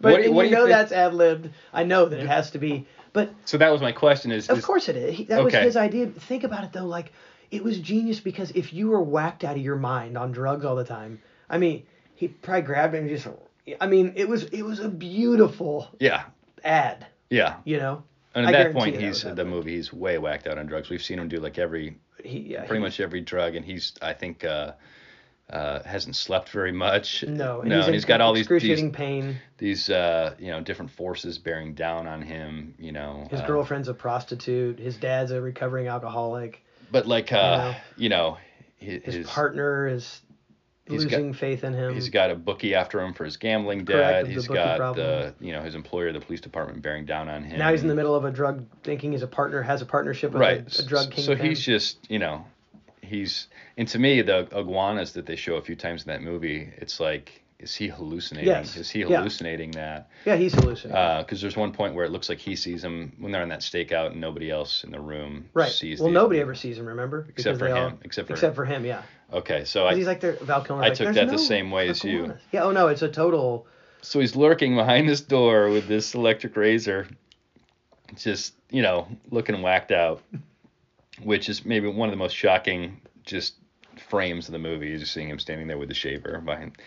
But 0.02 0.22
what, 0.22 0.34
what 0.34 0.46
you 0.48 0.52
know 0.52 0.68
that's 0.68 0.92
ad 0.92 1.14
libbed. 1.14 1.50
I 1.72 1.84
know 1.84 2.08
that 2.08 2.20
it 2.20 2.28
has 2.28 2.52
to 2.52 2.58
be. 2.58 2.86
But 3.14 3.34
So 3.46 3.58
that 3.60 3.72
was 3.72 3.80
my 3.82 3.92
question. 3.92 4.32
Is 4.32 4.50
Of 4.50 4.58
is- 4.58 4.66
course 4.66 4.90
it 4.90 4.96
is. 4.96 5.16
He, 5.16 5.24
that 5.26 5.44
was 5.44 5.54
his 5.54 5.78
idea. 5.78 6.08
Think 6.08 6.44
about 6.44 6.64
it 6.64 6.74
though, 6.74 6.86
like 6.86 7.12
it 7.52 7.64
was 7.64 7.80
genius 7.80 8.20
because 8.20 8.52
if 8.52 8.74
you 8.74 8.90
were 8.90 9.02
whacked 9.02 9.44
out 9.44 9.56
of 9.56 9.62
your 9.62 9.76
mind 9.76 10.18
on 10.18 10.32
drugs 10.32 10.66
all 10.66 10.76
the 10.76 10.84
time, 10.84 11.22
I 11.50 11.60
mean, 11.60 11.84
he 12.16 12.28
probably 12.28 12.64
grabbed 12.64 12.96
it 12.96 13.02
and 13.02 13.10
just. 13.10 13.28
I 13.80 13.88
mean, 13.88 14.14
it 14.16 14.28
was 14.28 14.44
it 14.46 14.64
was 14.64 14.80
a 14.80 14.90
beautiful 14.90 15.90
Yeah, 16.00 16.24
ad. 16.64 17.06
yeah. 17.30 17.58
You 17.66 17.78
know. 17.78 18.04
And 18.36 18.48
I 18.48 18.50
at 18.52 18.64
that 18.64 18.74
point, 18.74 18.96
you 18.96 19.02
that 19.02 19.08
he's 19.08 19.22
the 19.24 19.46
movie. 19.46 19.76
He's 19.76 19.94
way 19.94 20.18
whacked 20.18 20.48
out 20.48 20.58
on 20.58 20.66
drugs. 20.66 20.90
We've 20.90 21.04
seen 21.04 21.20
him 21.20 21.28
do 21.28 21.38
like 21.38 21.60
every, 21.60 21.98
He, 22.24 22.40
yeah, 22.40 22.60
pretty 22.62 22.76
he- 22.76 22.82
much 22.82 23.00
every 23.00 23.22
drug, 23.22 23.56
and 23.56 23.64
he's 23.64 23.94
I 24.02 24.14
think 24.14 24.44
uh, 24.44 24.72
uh, 25.52 25.84
hasn't 25.84 26.16
slept 26.16 26.50
very 26.50 26.72
much. 26.72 27.24
No, 27.28 27.60
and 27.62 27.70
no, 27.70 27.78
he's 27.78 27.86
and 27.86 27.94
he's 27.94 28.06
got 28.06 28.22
all 28.22 28.34
these 28.34 28.42
excruciating 28.46 28.86
these, 28.88 28.96
pain. 28.96 29.36
these 29.60 29.90
uh, 29.90 30.34
you 30.40 30.48
know 30.48 30.62
different 30.62 30.90
forces 30.92 31.38
bearing 31.38 31.76
down 31.76 32.08
on 32.08 32.24
him. 32.24 32.74
You 32.80 32.92
know, 32.92 33.28
His 33.30 33.42
uh, 33.42 33.46
girlfriend's 33.46 33.88
a 33.88 33.94
prostitute. 33.94 34.80
His 34.80 34.98
dad's 34.98 35.30
a 35.30 35.40
recovering 35.40 35.88
alcoholic. 35.88 36.64
But 36.92 37.06
like 37.08 37.32
uh, 37.32 37.38
know. 37.72 37.76
you 37.98 38.10
know, 38.10 38.38
His, 38.78 39.04
his 39.04 39.28
partner 39.28 39.88
is 39.88 40.22
he's 40.88 41.06
got- 41.06 41.18
losing 41.18 41.34
faith 41.34 41.64
in 41.64 41.74
him. 41.74 41.94
He's 41.94 42.10
got 42.10 42.32
a 42.32 42.36
bookie 42.36 42.76
after 42.76 43.00
him 43.00 43.14
for 43.14 43.26
his 43.26 43.38
gambling 43.38 43.86
debt. 43.86 44.28
He's 44.28 44.48
got 44.48 44.78
problem. 44.78 45.06
the 45.06 45.34
you 45.40 45.54
know 45.54 45.62
his 45.62 45.76
employer, 45.76 46.12
the 46.12 46.20
police 46.20 46.42
department, 46.42 46.82
bearing 46.82 47.06
down 47.06 47.30
on 47.30 47.44
him. 47.44 47.58
now 47.60 47.72
he's 47.72 47.82
in 47.82 47.88
the 47.88 47.96
middle 47.96 48.16
of 48.16 48.26
a 48.26 48.32
drug, 48.32 48.66
thinking 48.84 49.12
he's 49.12 49.22
a 49.24 49.28
partner, 49.28 49.62
has 49.62 49.82
a 49.82 49.86
partnership 49.86 50.32
with 50.32 50.42
right. 50.42 50.80
a, 50.80 50.82
a 50.82 50.86
drug 50.86 51.06
so 51.06 51.10
kingpin. 51.10 51.46
he's 51.46 51.62
just 51.62 52.10
you 52.10 52.20
know, 52.20 52.46
he's 53.02 53.48
and 53.78 53.88
to 53.90 54.00
me 54.00 54.22
the 54.22 54.48
iguanas 54.58 55.14
that 55.14 55.26
they 55.26 55.36
show 55.36 55.56
a 55.56 55.62
few 55.62 55.76
times 55.76 56.04
in 56.04 56.10
that 56.10 56.22
movie, 56.22 56.72
it's 56.78 57.00
like 57.00 57.44
is 57.64 57.74
he 57.76 57.88
hallucinating? 57.88 58.48
Yes. 58.50 58.76
Is 58.76 58.90
he 58.90 59.00
Yeah. 59.00 59.18
hallucinating 59.18 59.72
that? 59.72 60.10
yeah, 60.26 60.36
he's 60.36 60.54
hallucinating. 60.54 60.96
Uh, 60.96 61.20
because 61.24 61.42
there's 61.42 61.56
one 61.58 61.72
point 61.72 61.96
where 61.96 62.06
it 62.06 62.12
looks 62.12 62.30
like 62.30 62.40
he 62.40 62.56
sees 62.56 62.84
him 62.84 63.14
when 63.20 63.32
they're 63.32 63.42
on 63.42 63.50
that 63.50 63.62
stakeout 63.62 64.12
and 64.12 64.22
nobody 64.22 64.52
else 64.52 64.84
in 64.84 64.92
the 64.92 65.00
room 65.00 65.50
Right. 65.54 65.72
sees. 65.72 66.00
Well, 66.00 66.12
nobody 66.12 66.40
ever 66.42 66.54
sees 66.56 66.78
him. 66.78 66.86
Remember? 66.86 67.26
Except 67.30 67.36
Because 67.58 67.60
for 67.60 67.66
they 67.66 67.72
all- 67.72 67.88
him, 67.90 68.00
except 68.04 68.28
for- 68.28 68.34
except 68.34 68.56
for 68.56 68.66
him. 68.66 68.86
Yeah. 68.86 69.02
Okay, 69.32 69.64
so 69.66 69.88
I 69.88 69.96
he's 69.96 70.06
like 70.08 70.20
there. 70.20 70.34
Val 70.34 70.62
Kilmer's 70.64 70.86
I 70.86 70.90
like, 70.90 70.98
took 70.98 71.06
"There's 71.06 71.16
that 71.16 71.30
the 71.32 71.40
same 71.40 71.72
way 71.72 71.88
as 71.90 72.04
you." 72.04 72.34
Yeah. 72.52 72.64
Oh 72.64 72.72
no, 72.72 72.90
it's 72.90 73.02
a 73.02 73.10
total. 73.10 73.66
So 74.02 74.20
he's 74.20 74.36
lurking 74.36 74.76
behind 74.76 75.08
this 75.10 75.22
door 75.22 75.70
with 75.70 75.88
this 75.88 76.14
electric 76.14 76.56
razor, 76.58 77.08
just 78.18 78.54
you 78.70 78.82
know 78.82 79.08
looking 79.32 79.62
whacked 79.62 79.92
out, 79.92 80.22
which 81.24 81.50
is 81.50 81.66
maybe 81.66 81.88
one 81.88 82.10
of 82.10 82.14
the 82.14 82.18
most 82.18 82.36
shocking 82.36 83.00
just 83.24 83.56
frames 84.10 84.48
of 84.48 84.52
the 84.52 84.60
movie. 84.60 84.94
Is 84.94 85.02
just 85.02 85.14
seeing 85.14 85.30
him 85.30 85.40
standing 85.40 85.68
there 85.68 85.78
with 85.78 85.88
the 85.90 85.96
shaver 85.96 86.40
behind. 86.42 86.78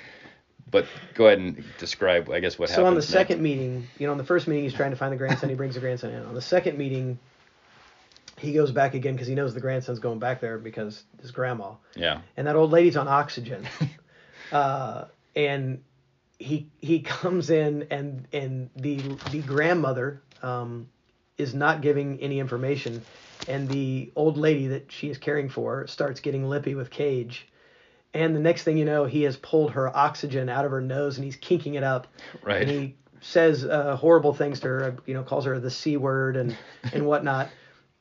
But 0.70 0.86
go 1.14 1.26
ahead 1.26 1.38
and 1.38 1.64
describe, 1.78 2.28
I 2.30 2.40
guess, 2.40 2.58
what 2.58 2.68
happened. 2.68 2.84
So 2.84 2.86
on 2.86 2.94
the 2.94 3.00
next. 3.00 3.08
second 3.08 3.40
meeting, 3.40 3.86
you 3.98 4.06
know, 4.06 4.12
on 4.12 4.18
the 4.18 4.24
first 4.24 4.48
meeting, 4.48 4.64
he's 4.64 4.74
trying 4.74 4.90
to 4.90 4.96
find 4.96 5.12
the 5.12 5.16
grandson. 5.16 5.48
He 5.48 5.54
brings 5.54 5.74
the 5.74 5.80
grandson 5.80 6.10
in. 6.10 6.22
On 6.24 6.34
the 6.34 6.42
second 6.42 6.76
meeting, 6.76 7.18
he 8.38 8.52
goes 8.52 8.72
back 8.72 8.94
again 8.94 9.14
because 9.14 9.28
he 9.28 9.34
knows 9.34 9.54
the 9.54 9.60
grandson's 9.60 9.98
going 9.98 10.18
back 10.18 10.40
there 10.40 10.58
because 10.58 11.04
his 11.20 11.30
grandma 11.30 11.74
yeah, 11.94 12.20
and 12.36 12.46
that 12.46 12.56
old 12.56 12.70
lady's 12.70 12.96
on 12.96 13.08
oxygen. 13.08 13.66
uh, 14.52 15.04
and 15.34 15.82
he 16.38 16.68
he 16.80 17.00
comes 17.00 17.50
in 17.50 17.86
and 17.90 18.26
and 18.32 18.70
the 18.76 18.96
the 19.30 19.40
grandmother 19.42 20.22
um, 20.42 20.88
is 21.38 21.54
not 21.54 21.80
giving 21.80 22.20
any 22.20 22.38
information, 22.38 23.02
and 23.48 23.68
the 23.68 24.12
old 24.16 24.36
lady 24.36 24.68
that 24.68 24.92
she 24.92 25.08
is 25.08 25.18
caring 25.18 25.48
for 25.48 25.86
starts 25.86 26.20
getting 26.20 26.48
lippy 26.48 26.74
with 26.74 26.90
Cage. 26.90 27.46
And 28.16 28.34
the 28.34 28.40
next 28.40 28.62
thing 28.62 28.78
you 28.78 28.84
know, 28.86 29.04
he 29.04 29.22
has 29.24 29.36
pulled 29.36 29.72
her 29.72 29.94
oxygen 29.94 30.48
out 30.48 30.64
of 30.64 30.70
her 30.70 30.80
nose 30.80 31.18
and 31.18 31.24
he's 31.24 31.36
kinking 31.36 31.74
it 31.74 31.82
up. 31.82 32.06
right. 32.42 32.62
And 32.62 32.70
he 32.70 32.96
says 33.20 33.64
uh, 33.64 33.96
horrible 33.96 34.32
things 34.32 34.60
to 34.60 34.68
her, 34.68 34.96
you 35.06 35.14
know, 35.14 35.22
calls 35.22 35.44
her 35.44 35.58
the 35.58 35.70
c 35.70 35.96
word 35.96 36.36
and 36.36 36.56
and 36.92 37.06
whatnot. 37.06 37.48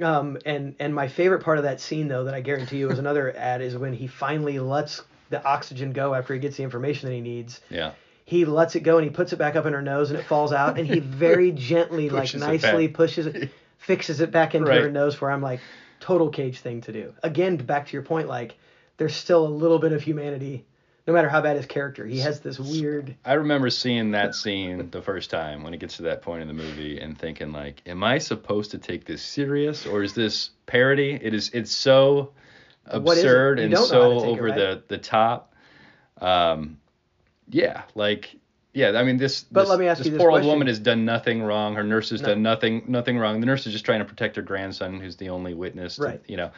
Um, 0.01 0.38
and 0.45 0.76
and 0.80 0.93
my 0.95 1.07
favorite 1.07 1.43
part 1.43 1.57
of 1.57 1.63
that 1.66 1.80
scene, 1.82 2.07
though, 2.07 2.26
that 2.26 2.34
I 2.34 2.41
guarantee 2.41 2.78
you 2.78 2.89
is 2.91 2.99
another 2.99 3.36
ad, 3.36 3.61
is 3.61 3.78
when 3.78 3.93
he 3.93 4.07
finally 4.07 4.59
lets 4.59 5.01
the 5.30 5.43
oxygen 5.43 5.91
go 5.91 6.13
after 6.13 6.34
he 6.34 6.39
gets 6.39 6.57
the 6.57 6.63
information 6.63 7.09
that 7.09 7.16
he 7.16 7.22
needs. 7.22 7.59
yeah, 7.70 7.91
He 8.26 8.45
lets 8.45 8.76
it 8.76 8.82
go 8.82 8.97
and 8.97 9.03
he 9.05 9.09
puts 9.09 9.34
it 9.34 9.38
back 9.38 9.55
up 9.55 9.66
in 9.66 9.74
her 9.74 9.82
nose 9.82 10.11
and 10.11 10.20
it 10.20 10.26
falls 10.26 10.51
out, 10.53 10.78
and 10.78 10.86
he 10.88 10.99
very 10.99 11.51
gently, 11.72 12.09
like 12.09 12.24
Pushes 12.24 12.41
it 12.41 12.45
nicely 12.45 12.88
pushes 12.89 13.26
it, 13.28 13.49
fixes 13.80 14.22
it 14.22 14.32
back 14.32 14.53
into 14.55 14.68
her 14.72 14.82
Right. 14.84 14.91
nose. 14.91 15.20
Where 15.20 15.32
I'm 15.32 15.41
like, 15.41 15.59
total 15.99 16.30
cage 16.30 16.59
thing 16.59 16.82
to 16.82 16.91
do. 16.91 17.13
Again, 17.24 17.57
back 17.57 17.88
to 17.88 17.93
your 17.93 18.03
point, 18.03 18.28
like 18.28 18.55
there's 18.98 19.16
still 19.16 19.46
a 19.46 19.50
little 19.50 19.80
bit 19.80 19.91
of 19.91 20.02
humanity, 20.02 20.66
no 21.08 21.14
matter 21.14 21.30
how 21.30 21.41
bad 21.41 21.58
his 21.58 21.66
character. 21.66 22.06
He 22.06 22.20
has 22.20 22.39
this 22.39 22.60
weird. 22.60 23.16
I 23.26 23.34
remember 23.34 23.70
seeing 23.70 24.12
that 24.12 24.36
scene 24.36 24.89
the 24.91 25.02
first 25.02 25.30
time 25.30 25.64
when 25.64 25.74
it 25.74 25.80
gets 25.80 25.98
to 25.98 26.04
that 26.04 26.22
point 26.22 26.41
in 26.41 26.48
the 26.48 26.54
movie 26.54 27.00
and 27.00 27.18
thinking 27.18 27.52
like, 27.52 27.82
am 27.86 28.04
I 28.04 28.18
supposed 28.18 28.72
to 28.72 28.78
take 28.78 29.06
this 29.06 29.22
serious 29.22 29.86
or 29.86 30.04
is 30.04 30.14
this 30.14 30.52
parody? 30.66 31.20
It 31.22 31.34
is. 31.34 31.50
It's 31.54 31.72
so 31.72 32.32
is 32.88 32.93
it? 32.93 32.98
absurd 32.98 33.60
and 33.60 33.72
don't 33.74 33.91
know 33.91 34.02
how 34.02 34.14
to 34.14 34.20
so 34.20 34.26
take 34.26 34.30
it, 34.30 34.32
over 34.32 34.43
right? 34.46 34.56
the 34.56 34.84
the 34.88 34.98
top. 34.98 35.54
Um, 36.22 36.78
yeah, 37.50 37.84
like. 37.96 38.36
Yeah, 38.74 38.91
I 39.00 39.06
mean 39.06 39.16
this. 39.16 39.46
But 39.50 39.62
this, 39.62 39.70
let 39.70 39.80
me 39.80 39.88
ask 39.88 40.00
this 40.00 40.08
you 40.08 40.12
this 40.12 40.22
poor 40.22 40.32
old 40.32 40.43
woman 40.43 40.68
has 40.68 40.80
done 40.80 41.06
nothing 41.06 41.41
wrong. 41.41 41.76
Her 41.76 41.84
nurse 41.84 42.10
has 42.10 42.22
No. 42.22 42.28
done 42.28 42.43
nothing 42.43 42.84
nothing 42.89 43.18
wrong. 43.18 43.39
The 43.39 43.46
nurse 43.46 43.66
is 43.66 43.72
just 43.72 43.86
trying 43.86 44.00
to 44.00 44.06
protect 44.06 44.36
her 44.36 44.41
grandson, 44.41 45.00
who's 45.00 45.16
the 45.16 45.30
only 45.30 45.54
witness. 45.54 45.96
To, 45.96 46.02
Right. 46.02 46.22
You 46.28 46.36
know, 46.36 46.52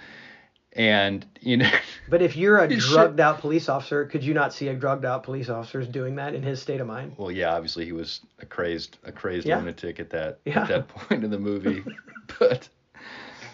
and 0.78 1.26
you 1.42 1.58
know. 1.58 1.70
But 2.10 2.22
if 2.22 2.38
you're 2.38 2.58
a 2.60 2.70
drugged 2.74 3.20
out 3.20 3.40
police 3.40 3.68
officer, 3.68 4.06
could 4.06 4.24
you 4.24 4.34
not 4.34 4.54
see 4.54 4.70
a 4.70 4.74
drugged 4.74 5.04
out 5.04 5.24
police 5.24 5.50
officer 5.50 5.84
doing 5.84 6.16
that 6.16 6.34
in 6.34 6.42
his 6.42 6.62
state 6.62 6.80
of 6.80 6.88
mind? 6.88 7.16
Well, 7.18 7.32
yeah, 7.32 7.54
obviously 7.54 7.84
he 7.84 7.92
was 7.92 8.22
a 8.40 8.46
crazed, 8.46 8.98
a 9.04 9.12
crazed 9.12 9.46
Yeah. 9.46 9.58
lunatic 9.58 10.00
at 10.00 10.10
that 10.12 10.40
Yeah. 10.46 10.62
at 10.62 10.68
that 10.70 10.88
point 11.10 11.26
in 11.26 11.32
the 11.32 11.38
movie. 11.40 11.84
but, 12.40 12.70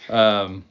um, 0.09 0.63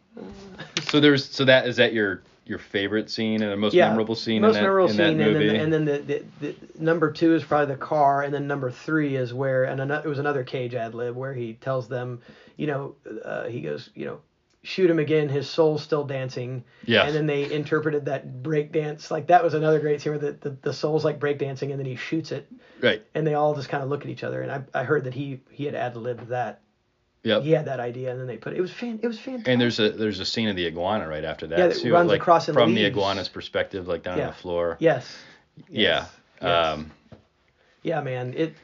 so 0.82 1.00
there's 1.00 1.28
so 1.28 1.44
that 1.46 1.66
is 1.66 1.76
that 1.78 1.92
your 1.92 2.22
your 2.44 2.59
favorite 2.59 3.11
scene 3.11 3.42
and 3.42 3.50
the 3.50 3.57
most 3.57 3.74
memorable 3.74 4.14
scene 4.14 4.42
most 4.42 4.50
in 4.50 4.55
that 4.55 4.61
memorable 4.62 4.90
in 4.90 4.96
scene, 4.96 5.16
that 5.18 5.32
movie? 5.32 5.57
and 5.57 5.72
then, 5.72 5.84
the, 5.84 5.92
and 5.94 6.07
then 6.07 6.24
the, 6.40 6.48
the, 6.48 6.55
the 6.76 6.82
number 6.84 7.11
two 7.11 7.34
is 7.34 7.42
probably 7.42 7.72
the 7.74 7.80
car, 7.80 8.22
and 8.22 8.34
then 8.34 8.46
number 8.46 8.70
three 8.70 9.16
is 9.16 9.32
where, 9.32 9.64
and 9.64 9.80
ano- 9.80 10.00
it 10.05 10.07
was 10.07 10.18
another 10.18 10.42
Cage 10.44 10.74
ad 10.74 10.94
lib 10.94 11.14
where 11.16 11.32
he 11.34 11.55
tells 11.55 11.88
them, 11.88 12.20
you 12.57 12.66
know, 12.66 12.94
uh, 13.24 13.44
he 13.46 13.61
goes, 13.61 13.90
you 13.94 14.07
know, 14.07 14.18
shoot 14.62 14.88
him 14.88 14.98
again, 14.98 15.28
his 15.28 15.48
soul's 15.48 15.82
still 15.82 16.04
dancing. 16.04 16.64
Yeah. 16.84 17.04
And 17.04 17.14
then 17.14 17.26
they 17.26 17.50
interpreted 17.52 18.04
that 18.06 18.42
break 18.42 18.72
dance, 18.72 19.10
like 19.10 19.26
that 19.28 19.42
was 19.42 19.54
another 19.54 19.80
great 19.80 20.00
scene 20.00 20.12
where 20.12 20.18
the, 20.18 20.32
the, 20.32 20.56
the 20.62 20.72
soul's 20.72 21.04
like 21.04 21.18
break 21.18 21.38
dancing, 21.38 21.70
and 21.70 21.78
then 21.78 21.86
he 21.86 21.96
shoots 21.96 22.32
it, 22.32 22.50
right. 22.80 23.02
and 23.14 23.26
they 23.26 23.34
all 23.34 23.54
just 23.54 23.68
kind 23.68 23.82
of 23.82 23.88
look 23.88 24.02
at 24.02 24.08
each 24.08 24.24
other, 24.24 24.42
and 24.42 24.50
I, 24.52 24.62
I 24.80 24.84
heard 24.84 25.04
that 25.04 25.14
he 25.14 25.40
he 25.50 25.64
had 25.64 25.74
ad 25.74 25.96
libbed 25.96 26.28
that. 26.28 26.60
Yep. 27.24 27.42
He 27.42 27.52
had 27.52 27.66
that 27.66 27.78
idea, 27.78 28.10
and 28.10 28.18
then 28.18 28.26
they 28.26 28.36
put 28.36 28.52
it. 28.52 28.56
It 28.58 28.62
was 28.62 28.72
fan. 28.72 28.98
It 29.00 29.06
was 29.06 29.16
fantastic. 29.16 29.46
And 29.48 29.60
there's 29.60 29.78
a 29.78 29.90
there's 29.90 30.18
a 30.18 30.24
scene 30.24 30.48
of 30.48 30.56
the 30.56 30.66
iguana 30.66 31.06
right 31.06 31.24
after 31.24 31.46
that 31.46 31.58
Yeah, 31.58 31.66
that 31.68 31.76
too, 31.76 31.92
runs 31.92 32.08
like 32.08 32.20
across 32.20 32.46
from 32.46 32.74
the 32.74 32.84
iguana's 32.84 33.28
perspective, 33.28 33.86
like 33.86 34.02
down 34.02 34.18
Yeah. 34.18 34.24
on 34.24 34.30
the 34.30 34.36
floor. 34.36 34.76
yes. 34.80 35.16
Yeah. 35.68 36.06
Yes. 36.40 36.68
Um, 36.74 36.90
Yeah, 37.84 38.00
man. 38.00 38.34
It 38.36 38.54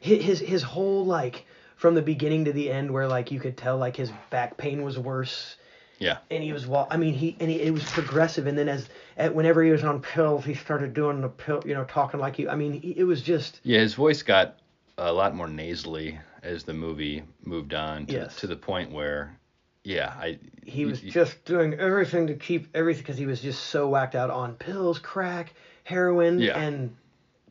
his 0.00 0.40
his 0.40 0.62
whole 0.64 1.04
like 1.06 1.46
from 1.76 1.94
the 1.94 2.02
beginning 2.02 2.44
to 2.46 2.52
the 2.52 2.70
end 2.70 2.90
where 2.90 3.06
like 3.06 3.30
you 3.30 3.38
could 3.40 3.56
tell 3.56 3.76
like 3.78 3.96
his 3.96 4.10
back 4.30 4.56
pain 4.56 4.82
was 4.82 4.98
worse 4.98 5.56
yeah. 5.98 6.18
and 6.30 6.42
he 6.42 6.52
was 6.52 6.66
wa- 6.66 6.86
I 6.90 6.96
mean 6.96 7.14
he 7.14 7.36
and 7.40 7.50
he, 7.50 7.60
it 7.62 7.70
was 7.70 7.84
progressive 7.84 8.46
and 8.46 8.56
then 8.58 8.68
as 8.68 8.88
at 9.16 9.34
whenever 9.34 9.62
he 9.62 9.70
was 9.70 9.84
on 9.84 10.00
pills 10.02 10.44
he 10.44 10.54
started 10.54 10.92
doing 10.94 11.20
the 11.20 11.28
pill 11.28 11.62
you 11.64 11.74
know 11.74 11.84
talking 11.84 12.18
like 12.20 12.38
you 12.38 12.48
I 12.48 12.56
mean 12.56 12.80
he, 12.80 12.90
it 12.90 13.04
was 13.04 13.22
just 13.22 13.60
Yeah, 13.62 13.80
his 13.80 13.94
voice 13.94 14.22
got 14.22 14.58
a 14.98 15.12
lot 15.12 15.34
more 15.34 15.48
nasally 15.48 16.18
as 16.42 16.64
the 16.64 16.72
movie 16.74 17.22
moved 17.44 17.74
on 17.74 18.06
to, 18.06 18.12
Yes. 18.14 18.36
to 18.36 18.46
the 18.46 18.56
point 18.56 18.92
where, 18.92 19.36
yeah, 19.84 20.14
I 20.16 20.38
he 20.64 20.84
was 20.86 21.02
you- 21.02 21.10
just 21.10 21.44
doing 21.44 21.74
everything 21.74 22.28
to 22.28 22.34
keep 22.34 22.68
everything 22.74 23.02
because 23.02 23.18
he 23.18 23.26
was 23.26 23.40
just 23.40 23.64
so 23.64 23.88
whacked 23.88 24.14
out 24.14 24.30
on 24.30 24.54
pills, 24.54 24.98
crack, 24.98 25.52
heroin, 25.84 26.38
Yeah. 26.38 26.56
and 26.58 26.94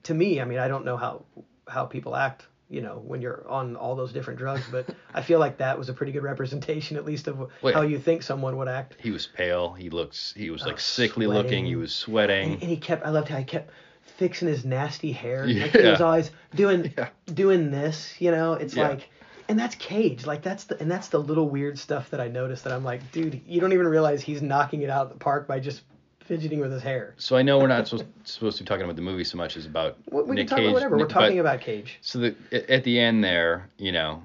to 0.03 0.13
me, 0.13 0.39
I 0.41 0.45
mean, 0.45 0.59
I 0.59 0.67
don't 0.67 0.85
know 0.85 0.97
how 0.97 1.25
how 1.67 1.85
people 1.85 2.15
act 2.15 2.45
you 2.69 2.81
know, 2.81 3.01
when 3.05 3.21
you're 3.21 3.45
on 3.47 3.75
all 3.75 3.95
those 3.95 4.11
different 4.11 4.39
drugs. 4.39 4.63
But 4.71 4.89
I 5.13 5.21
feel 5.21 5.39
like 5.39 5.57
that 5.57 5.77
was 5.77 5.89
a 5.89 5.93
pretty 5.93 6.11
good 6.11 6.23
representation, 6.23 6.97
at 6.97 7.05
least, 7.05 7.27
of 7.27 7.49
how 7.63 7.81
you 7.81 7.99
think 7.99 8.23
someone 8.23 8.57
would 8.57 8.67
act. 8.67 8.95
He 8.99 9.11
was 9.11 9.27
pale. 9.27 9.73
He 9.73 9.89
looks. 9.89 10.33
He 10.35 10.49
was 10.49 10.63
like 10.63 10.75
Oh, 10.75 10.77
sickly 10.77 11.27
looking. 11.27 11.65
He 11.65 11.75
was 11.75 11.93
sweating. 11.93 12.53
And, 12.53 12.61
and 12.61 12.69
he 12.71 12.77
kept, 12.77 13.05
I 13.05 13.09
loved 13.09 13.27
how 13.29 13.37
he 13.37 13.43
kept 13.43 13.71
fixing 14.17 14.47
his 14.47 14.65
nasty 14.65 15.11
hair. 15.11 15.45
Like 15.47 15.71
he 15.71 15.83
was 15.83 16.01
always 16.01 16.31
doing 16.55 16.93
Yeah. 16.97 17.09
doing 17.33 17.71
this, 17.71 18.15
you 18.19 18.31
know. 18.31 18.53
It's 18.53 18.75
Yeah. 18.75 18.89
like, 18.89 19.09
and 19.47 19.59
that's 19.59 19.75
Cage. 19.75 20.25
Like 20.25 20.41
that's 20.41 20.63
the 20.63 20.79
and 20.81 20.89
that's 20.89 21.09
the 21.09 21.19
little 21.19 21.47
weird 21.47 21.77
stuff 21.77 22.09
that 22.09 22.19
I 22.19 22.27
noticed 22.29 22.63
that 22.63 22.73
I'm 22.73 22.83
like, 22.83 23.11
dude, 23.11 23.41
you 23.45 23.61
don't 23.61 23.73
even 23.73 23.87
realize 23.87 24.21
he's 24.23 24.41
knocking 24.41 24.81
it 24.81 24.89
out 24.89 25.05
of 25.07 25.09
the 25.13 25.19
park 25.19 25.47
by 25.47 25.59
just 25.59 25.81
fidgeting 26.25 26.59
with 26.59 26.71
his 26.71 26.81
hair. 26.83 27.13
So 27.17 27.35
I 27.37 27.41
know 27.41 27.59
we're 27.59 27.67
not 27.67 27.87
supposed, 27.87 28.05
supposed 28.23 28.57
to 28.57 28.63
be 28.63 28.67
talking 28.67 28.83
about 28.83 28.95
the 28.95 29.01
movie 29.01 29.23
so 29.23 29.37
much 29.37 29.55
as 29.57 29.65
about 29.65 29.97
We, 30.11 30.23
we 30.23 30.35
Nick 30.35 30.47
can 30.47 30.49
talk 30.49 30.57
Cage. 30.57 30.65
about 30.65 30.73
whatever. 30.73 30.97
We're 30.97 31.05
but- 31.05 31.13
talking 31.13 31.39
about 31.39 31.61
Cage. 31.61 31.97
So 32.01 32.19
the 32.19 32.35
at 32.51 32.69
at 32.69 32.83
the 32.83 32.99
end 32.99 33.23
there, 33.23 33.69
you 33.77 33.91
know, 33.91 34.21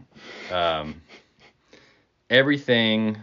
um, 0.52 1.00
everything 2.28 3.16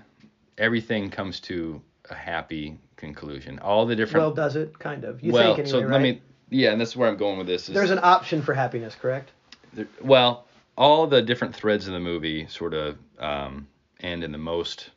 everything 0.57 1.09
comes 1.09 1.39
to 1.41 1.81
a 2.09 2.15
happy 2.15 2.77
conclusion. 2.95 3.59
All 3.59 3.85
the 3.85 3.95
different 3.95 4.25
Well, 4.25 4.33
does 4.33 4.55
it 4.55 4.77
kind 4.79 5.03
of? 5.03 5.21
You 5.23 5.31
well, 5.33 5.55
think 5.55 5.67
anyway, 5.67 5.71
so 5.81 5.85
right? 5.85 5.91
let 5.91 6.01
me 6.01 6.21
yeah, 6.49 6.71
and 6.71 6.79
that's 6.79 6.95
where 6.95 7.09
I'm 7.09 7.17
going 7.17 7.37
with 7.37 7.47
this. 7.47 7.67
Is 7.67 7.75
There's 7.75 7.91
an 7.91 7.99
option 8.01 8.41
for 8.41 8.53
happiness, 8.53 8.95
correct? 8.95 9.31
there- 9.73 9.87
well, 10.01 10.45
all 10.77 11.07
the 11.07 11.21
different 11.21 11.53
threads 11.55 11.87
in 11.87 11.93
the 11.93 11.99
movie 11.99 12.47
sort 12.47 12.73
of 12.73 12.97
um, 13.19 13.67
end 13.99 14.23
in 14.23 14.31
the 14.31 14.37
most 14.37 14.91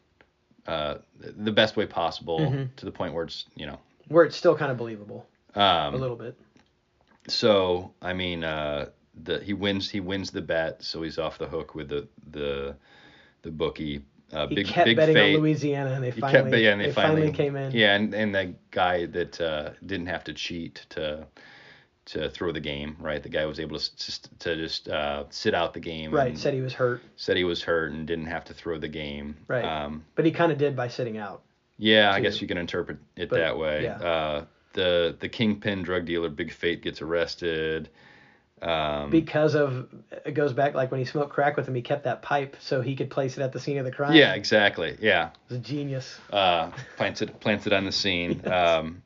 uh, 0.71 0.99
the 1.21 1.53
best 1.53 1.77
way 1.77 1.87
possible 1.87 2.39
Mm-hmm. 2.41 2.64
to 2.77 2.85
the 2.85 2.93
point 2.93 3.14
where 3.14 3.25
it's 3.25 3.47
you 3.57 3.66
know 3.66 3.79
Where 4.09 4.25
it's 4.25 4.37
still 4.37 4.57
kind 4.57 4.71
of 4.73 4.79
believable 4.79 5.27
um, 5.55 5.95
a 5.95 5.99
little 5.99 6.16
bit. 6.16 6.37
So 7.29 7.93
I 8.03 8.12
mean, 8.12 8.45
uh, 8.45 8.91
the 9.25 9.41
he 9.41 9.53
wins 9.53 9.91
he 9.91 10.01
wins 10.01 10.31
the 10.31 10.41
bet, 10.43 10.83
so 10.83 11.03
he's 11.03 11.18
off 11.18 11.39
the 11.39 11.47
hook 11.47 11.75
with 11.75 11.89
the 11.89 12.09
the 12.31 12.77
the 13.43 13.51
bookie. 13.51 14.03
Uh, 14.33 14.47
He 14.47 14.55
big 14.57 14.66
kept 14.66 14.85
big 14.87 14.97
betting 14.97 15.14
fate. 15.14 15.35
on 15.37 15.41
Louisiana, 15.41 15.91
and 15.93 16.05
they 16.05 16.11
he 16.11 16.21
finally, 16.21 16.51
kept 16.51 16.62
yeah, 16.62 16.71
and 16.73 16.81
they, 16.81 16.87
they 16.87 16.93
finally, 16.93 17.33
came 17.33 17.57
in. 17.57 17.73
Yeah, 17.73 17.95
and 17.97 18.14
and 18.14 18.35
the 18.35 18.55
guy 18.71 19.07
that 19.07 19.41
uh, 19.41 19.71
didn't 19.85 20.07
have 20.07 20.25
to 20.25 20.33
cheat 20.33 20.87
to 20.91 21.27
to 22.13 22.29
throw 22.31 22.51
the 22.53 22.61
game, 22.61 22.97
right? 23.01 23.23
The 23.23 23.29
guy 23.29 23.47
was 23.47 23.61
able 23.61 23.79
to 23.79 23.97
just 23.97 24.29
to 24.41 24.57
just 24.57 24.89
uh, 24.89 25.25
sit 25.31 25.55
out 25.55 25.75
the 25.75 25.81
game. 25.81 26.13
Right, 26.13 26.37
said 26.37 26.55
he 26.55 26.61
was 26.61 26.75
hurt. 26.75 27.03
said 27.17 27.37
he 27.37 27.45
was 27.45 27.63
hurt 27.63 27.93
and 27.93 28.07
didn't 28.07 28.27
have 28.27 28.45
to 28.47 28.55
throw 28.55 28.79
the 28.79 28.89
game. 28.89 29.37
Right. 29.49 29.65
Um, 29.65 30.05
But 30.15 30.25
he 30.25 30.31
kind 30.33 30.51
of 30.53 30.59
did 30.59 30.75
by 30.77 30.89
sitting 30.89 31.19
out. 31.19 31.43
yeah, 31.79 32.13
I 32.13 32.21
guess 32.21 32.41
you 32.43 32.49
can 32.49 32.59
interpret 32.59 32.99
it 33.17 33.29
But, 33.31 33.39
that 33.39 33.57
way. 33.59 33.85
yeah. 33.85 33.97
Uh, 33.99 34.45
the 34.73 35.17
the 35.19 35.29
kingpin 35.29 35.83
drug 35.83 36.05
dealer 36.07 36.29
Big 36.29 36.53
Fate 36.53 36.83
gets 36.83 37.03
arrested. 37.03 37.89
Um, 38.63 39.09
because 39.09 39.55
of 39.55 39.89
it 40.27 40.33
goes 40.35 40.53
back 40.53 40.75
like 40.75 40.91
when 40.91 41.01
he 41.01 41.07
smoked 41.07 41.33
crack 41.33 41.57
with 41.57 41.67
him, 41.67 41.75
he 41.75 41.81
kept 41.81 42.05
that 42.05 42.21
pipe 42.21 42.57
so 42.61 42.83
he 42.83 42.95
could 42.95 43.09
place 43.09 43.39
it 43.39 43.43
at 43.43 43.53
the 43.53 43.59
scene 43.61 43.79
of 43.79 43.87
the 43.87 43.91
crime. 43.91 44.15
yeah, 44.15 44.35
exactly. 44.35 44.99
Yeah. 45.01 45.29
it 45.29 45.33
was 45.49 45.59
a 45.59 45.61
genius. 45.63 46.19
Uh, 46.31 46.71
plants 46.99 47.23
it 47.23 47.41
plants 47.41 47.67
it 47.67 47.73
on 47.73 47.85
the 47.87 47.93
scene. 47.93 48.43
Um, 48.53 49.03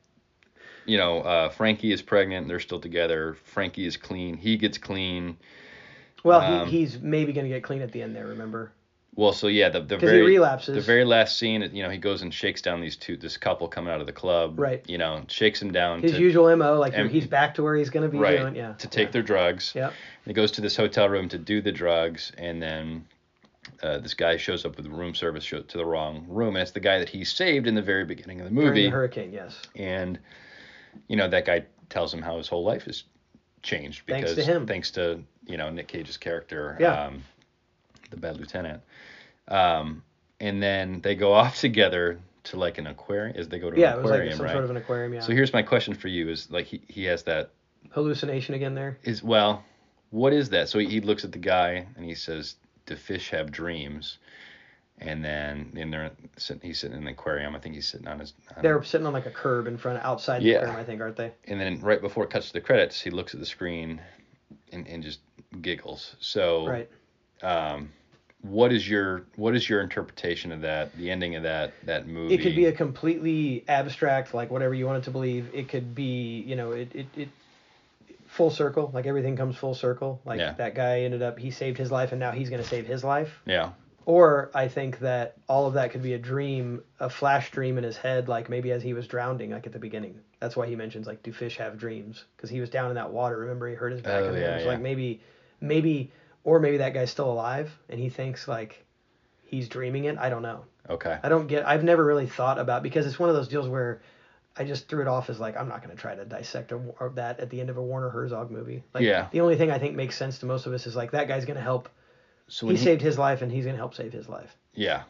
you 0.85 0.97
know, 0.97 1.19
uh, 1.21 1.49
Frankie 1.49 1.91
is 1.91 2.01
pregnant. 2.01 2.47
They're 2.47 2.59
still 2.59 2.79
together. 2.79 3.35
Frankie 3.45 3.85
is 3.85 3.97
clean. 3.97 4.37
He 4.37 4.57
gets 4.57 4.77
clean. 4.77 5.37
Well, 6.23 6.41
Um, 6.41 6.67
he, 6.67 6.79
he's 6.79 6.99
maybe 6.99 7.33
gonna 7.33 7.49
get 7.49 7.63
clean 7.63 7.81
at 7.81 7.91
the 7.91 8.01
end 8.01 8.15
there. 8.15 8.27
Remember? 8.27 8.71
Well, 9.15 9.31
so 9.31 9.47
yeah, 9.47 9.69
the 9.69 9.79
the 9.79 9.97
very 9.97 10.37
the 10.37 10.81
very 10.81 11.05
last 11.05 11.37
scene, 11.37 11.61
you 11.73 11.83
know, 11.83 11.89
he 11.89 11.97
goes 11.97 12.21
and 12.21 12.33
shakes 12.33 12.61
down 12.61 12.81
these 12.81 12.97
two 12.97 13.15
this 13.15 13.37
couple 13.37 13.67
coming 13.67 13.93
out 13.93 14.01
of 14.01 14.07
the 14.07 14.13
club. 14.13 14.59
Right. 14.59 14.83
You 14.89 14.97
know, 14.97 15.23
shakes 15.27 15.61
him 15.61 15.71
down 15.71 16.01
His 16.01 16.13
to 16.13 16.19
usual 16.19 16.53
mo, 16.57 16.77
like 16.79 16.93
and- 16.95 17.09
he's 17.09 17.25
back 17.25 17.55
to 17.55 17.63
where 17.63 17.75
he's 17.75 17.89
gonna 17.89 18.09
be 18.09 18.17
right 18.17 18.39
doing. 18.39 18.55
Yeah. 18.55 18.73
to 18.73 18.87
take 18.87 19.07
yeah. 19.07 19.11
their 19.11 19.23
drugs. 19.23 19.71
Yep. 19.73 19.93
He 20.25 20.33
goes 20.33 20.51
to 20.51 20.61
this 20.61 20.75
hotel 20.75 21.07
room 21.07 21.29
to 21.29 21.37
do 21.37 21.61
the 21.61 21.71
drugs, 21.71 22.33
and 22.37 22.61
then 22.61 23.05
uh, 23.83 23.99
this 23.99 24.13
guy 24.13 24.35
shows 24.35 24.65
up 24.65 24.75
with 24.75 24.85
room 24.87 25.15
service 25.15 25.43
show, 25.45 25.61
to 25.61 25.77
the 25.77 25.85
wrong 25.85 26.25
room, 26.27 26.55
and 26.55 26.61
it's 26.63 26.71
the 26.71 26.79
guy 26.79 26.99
that 26.99 27.09
he 27.09 27.23
saved 27.23 27.67
in 27.67 27.75
the 27.75 27.81
very 27.81 28.03
beginning 28.03 28.41
of 28.41 28.45
the 28.45 28.51
movie. 28.51 28.83
the 28.83 28.89
hurricane, 28.89 29.31
yes. 29.31 29.61
and 29.75 30.19
you 31.07 31.15
know 31.15 31.27
that 31.29 31.45
guy 31.45 31.65
tells 31.89 32.13
him 32.13 32.21
how 32.21 32.37
his 32.37 32.47
whole 32.47 32.63
life 32.63 32.83
has 32.85 33.03
changed 33.63 34.03
Thanks 34.07 34.31
because 34.31 34.45
to 34.45 34.51
him. 34.51 34.65
thanks 34.67 34.91
to 34.91 35.19
you 35.45 35.57
know 35.57 35.69
Nick 35.69 35.87
Cage's 35.87 36.17
character, 36.17 36.77
Yeah. 36.79 37.05
um, 37.05 37.23
the 38.11 38.17
bad 38.17 38.37
lieutenant. 38.37 38.81
Um, 39.47 40.03
and 40.39 40.61
then 40.61 41.01
they 41.01 41.15
go 41.15 41.33
off 41.33 41.59
together 41.59 42.19
to 42.45 42.57
like 42.57 42.77
an 42.77 42.87
aquarium. 42.87 43.37
As 43.37 43.47
they 43.47 43.59
go 43.59 43.71
to 43.71 43.79
Yeah, 43.79 43.93
an 43.93 43.99
it 43.99 44.01
was 44.03 44.11
like 44.11 44.17
aquarium, 44.19 44.37
some 44.37 44.45
right? 44.45 44.51
sort 44.53 44.63
of 44.65 44.69
an 44.71 44.77
aquarium. 44.77 45.13
Yeah. 45.13 45.21
So 45.21 45.31
here's 45.33 45.53
my 45.53 45.61
question 45.63 45.93
for 45.93 46.07
you: 46.07 46.29
Is 46.29 46.49
like 46.51 46.65
he, 46.65 46.81
he 46.87 47.03
has 47.05 47.23
that 47.23 47.49
hallucination 47.91 48.55
again 48.55 48.75
there. 48.75 48.97
is 49.03 49.23
well, 49.23 49.63
what 50.11 50.33
is 50.33 50.49
that? 50.49 50.69
So 50.69 50.79
he, 50.79 50.87
he 50.87 51.01
looks 51.01 51.23
at 51.23 51.31
the 51.31 51.39
guy 51.39 51.87
and 51.95 52.05
he 52.05 52.15
says, 52.15 52.55
"Do 52.85 52.95
fish 52.95 53.29
have 53.31 53.51
dreams?" 53.51 54.17
And 54.99 55.23
then 55.23 55.73
and 55.75 55.91
they're 55.91 56.11
sitting, 56.37 56.61
he's 56.63 56.79
sitting 56.79 56.97
in 56.97 57.03
the 57.03 57.11
aquarium. 57.11 57.55
I 57.55 57.59
think 57.59 57.75
he's 57.75 57.87
sitting 57.87 58.07
on 58.07 58.19
his. 58.19 58.33
They're 58.61 58.81
sitting 58.83 59.05
on 59.05 59.11
like 59.13 59.25
a 59.25 59.31
curb 59.31 59.67
in 59.67 59.77
front, 59.77 60.03
outside 60.03 60.41
the 60.41 60.45
Yeah. 60.45 60.57
aquarium, 60.57 60.79
I 60.79 60.83
think, 60.85 61.01
aren't 61.01 61.17
they? 61.17 61.31
and 61.47 61.59
then 61.59 61.79
right 61.81 61.99
before 62.01 62.23
it 62.23 62.29
cuts 62.29 62.47
to 62.47 62.53
the 62.53 62.61
credits, 62.61 63.01
he 63.01 63.09
looks 63.09 63.33
at 63.33 63.39
the 63.41 63.45
screen 63.45 64.01
and, 64.71 64.87
and 64.87 65.03
just 65.03 65.19
giggles. 65.61 66.15
So, 66.19 66.65
Right. 66.67 66.89
um, 67.43 67.91
what 68.41 68.71
is 68.71 68.87
your 68.89 69.25
what 69.35 69.53
is 69.55 69.67
your 69.67 69.81
interpretation 69.81 70.51
of 70.53 70.61
that? 70.61 70.95
The 70.95 71.11
ending 71.11 71.35
of 71.35 71.43
that 71.43 71.73
that 71.85 72.07
movie. 72.07 72.35
It 72.35 72.41
could 72.41 72.55
be 72.55 72.65
a 72.65 72.71
completely 72.71 73.65
abstract, 73.67 74.33
like 74.33 74.49
whatever 74.49 74.73
you 74.73 74.85
want 74.85 74.99
it 74.99 75.03
to 75.05 75.11
believe. 75.11 75.49
It 75.53 75.67
could 75.67 75.93
be, 75.93 76.39
you 76.47 76.55
know, 76.55 76.71
it, 76.71 76.87
it, 76.95 77.07
it 77.17 77.29
full 78.27 78.49
circle, 78.49 78.91
like 78.93 79.07
everything 79.07 79.35
comes 79.35 79.55
full 79.57 79.73
circle. 79.73 80.21
Like 80.25 80.39
Yeah. 80.39 80.53
that 80.53 80.73
guy 80.75 81.01
ended 81.01 81.21
up, 81.21 81.37
he 81.39 81.51
saved 81.51 81.77
his 81.77 81.91
life 81.91 82.11
and 82.11 82.19
now 82.19 82.31
he's 82.31 82.49
going 82.49 82.61
to 82.61 82.67
save 82.67 82.85
his 82.85 83.03
life. 83.03 83.41
yeah, 83.45 83.71
Or 84.05 84.51
I 84.53 84.67
think 84.67 84.99
that 84.99 85.35
all 85.47 85.65
of 85.65 85.73
that 85.73 85.91
could 85.91 86.03
be 86.03 86.13
a 86.13 86.19
dream, 86.19 86.83
a 86.99 87.09
flash 87.09 87.51
dream 87.51 87.77
in 87.77 87.83
his 87.83 87.97
head, 87.97 88.27
like 88.27 88.49
maybe 88.49 88.71
as 88.71 88.83
he 88.83 88.93
was 88.93 89.07
drowning, 89.07 89.51
like 89.51 89.65
at 89.65 89.73
the 89.73 89.79
beginning. 89.79 90.19
That's 90.39 90.55
why 90.55 90.67
he 90.67 90.75
mentions 90.75 91.07
like, 91.07 91.23
do 91.23 91.33
fish 91.33 91.57
have 91.57 91.77
dreams? 91.77 92.25
Because 92.35 92.49
he 92.49 92.59
was 92.59 92.69
down 92.69 92.89
in 92.89 92.95
that 92.95 93.11
water. 93.11 93.37
Remember, 93.37 93.67
he 93.67 93.73
hurt 93.73 93.91
his 93.91 94.01
back. 94.01 94.23
Oh, 94.23 94.27
and 94.29 94.37
yeah, 94.37 94.51
it 94.51 94.55
was 94.55 94.63
yeah. 94.65 94.71
like 94.71 94.81
maybe, 94.81 95.21
maybe, 95.59 96.11
or 96.43 96.59
maybe 96.59 96.77
that 96.77 96.93
guy's 96.93 97.09
still 97.09 97.31
alive 97.31 97.71
and 97.89 97.99
he 97.99 98.09
thinks 98.09 98.47
like 98.47 98.85
he's 99.43 99.69
dreaming 99.69 100.05
it. 100.05 100.17
I 100.17 100.29
don't 100.29 100.43
know. 100.43 100.65
okay, 100.89 101.17
I 101.23 101.29
don't 101.29 101.47
get. 101.47 101.67
I've 101.67 101.83
never 101.83 102.05
really 102.05 102.27
thought 102.27 102.59
about 102.59 102.83
because 102.83 103.07
it's 103.07 103.17
one 103.17 103.29
of 103.29 103.35
those 103.35 103.47
deals 103.47 103.67
where 103.67 104.01
I 104.57 104.63
just 104.63 104.87
threw 104.87 105.01
it 105.01 105.07
off 105.07 105.29
as 105.29 105.39
like 105.39 105.57
I'm 105.57 105.67
not 105.67 105.83
going 105.83 105.95
to 105.95 106.01
try 106.01 106.15
to 106.15 106.25
dissect 106.25 106.71
a, 106.71 106.79
that 107.15 107.39
at 107.39 107.49
the 107.49 107.59
end 107.59 107.69
of 107.69 107.77
a 107.77 107.81
Werner 107.81 108.09
Herzog 108.09 108.51
movie. 108.51 108.83
Like, 108.93 109.03
Yeah. 109.03 109.27
The 109.31 109.41
only 109.41 109.57
thing 109.57 109.71
I 109.71 109.79
think 109.79 109.95
makes 109.95 110.17
sense 110.17 110.39
to 110.39 110.45
most 110.45 110.65
of 110.65 110.73
us 110.73 110.87
is 110.87 110.95
like 110.95 111.11
that 111.11 111.27
guy's 111.27 111.45
going 111.45 111.57
to 111.57 111.63
help. 111.63 111.89
So 112.47 112.67
He 112.67 112.73
when 112.73 112.81
saved 112.83 113.01
his 113.01 113.17
life 113.17 113.41
and 113.41 113.51
he's 113.51 113.65
going 113.65 113.75
to 113.75 113.79
help 113.79 113.95
save 113.95 114.13
his 114.13 114.29
life. 114.29 114.55
yeah, 114.73 115.03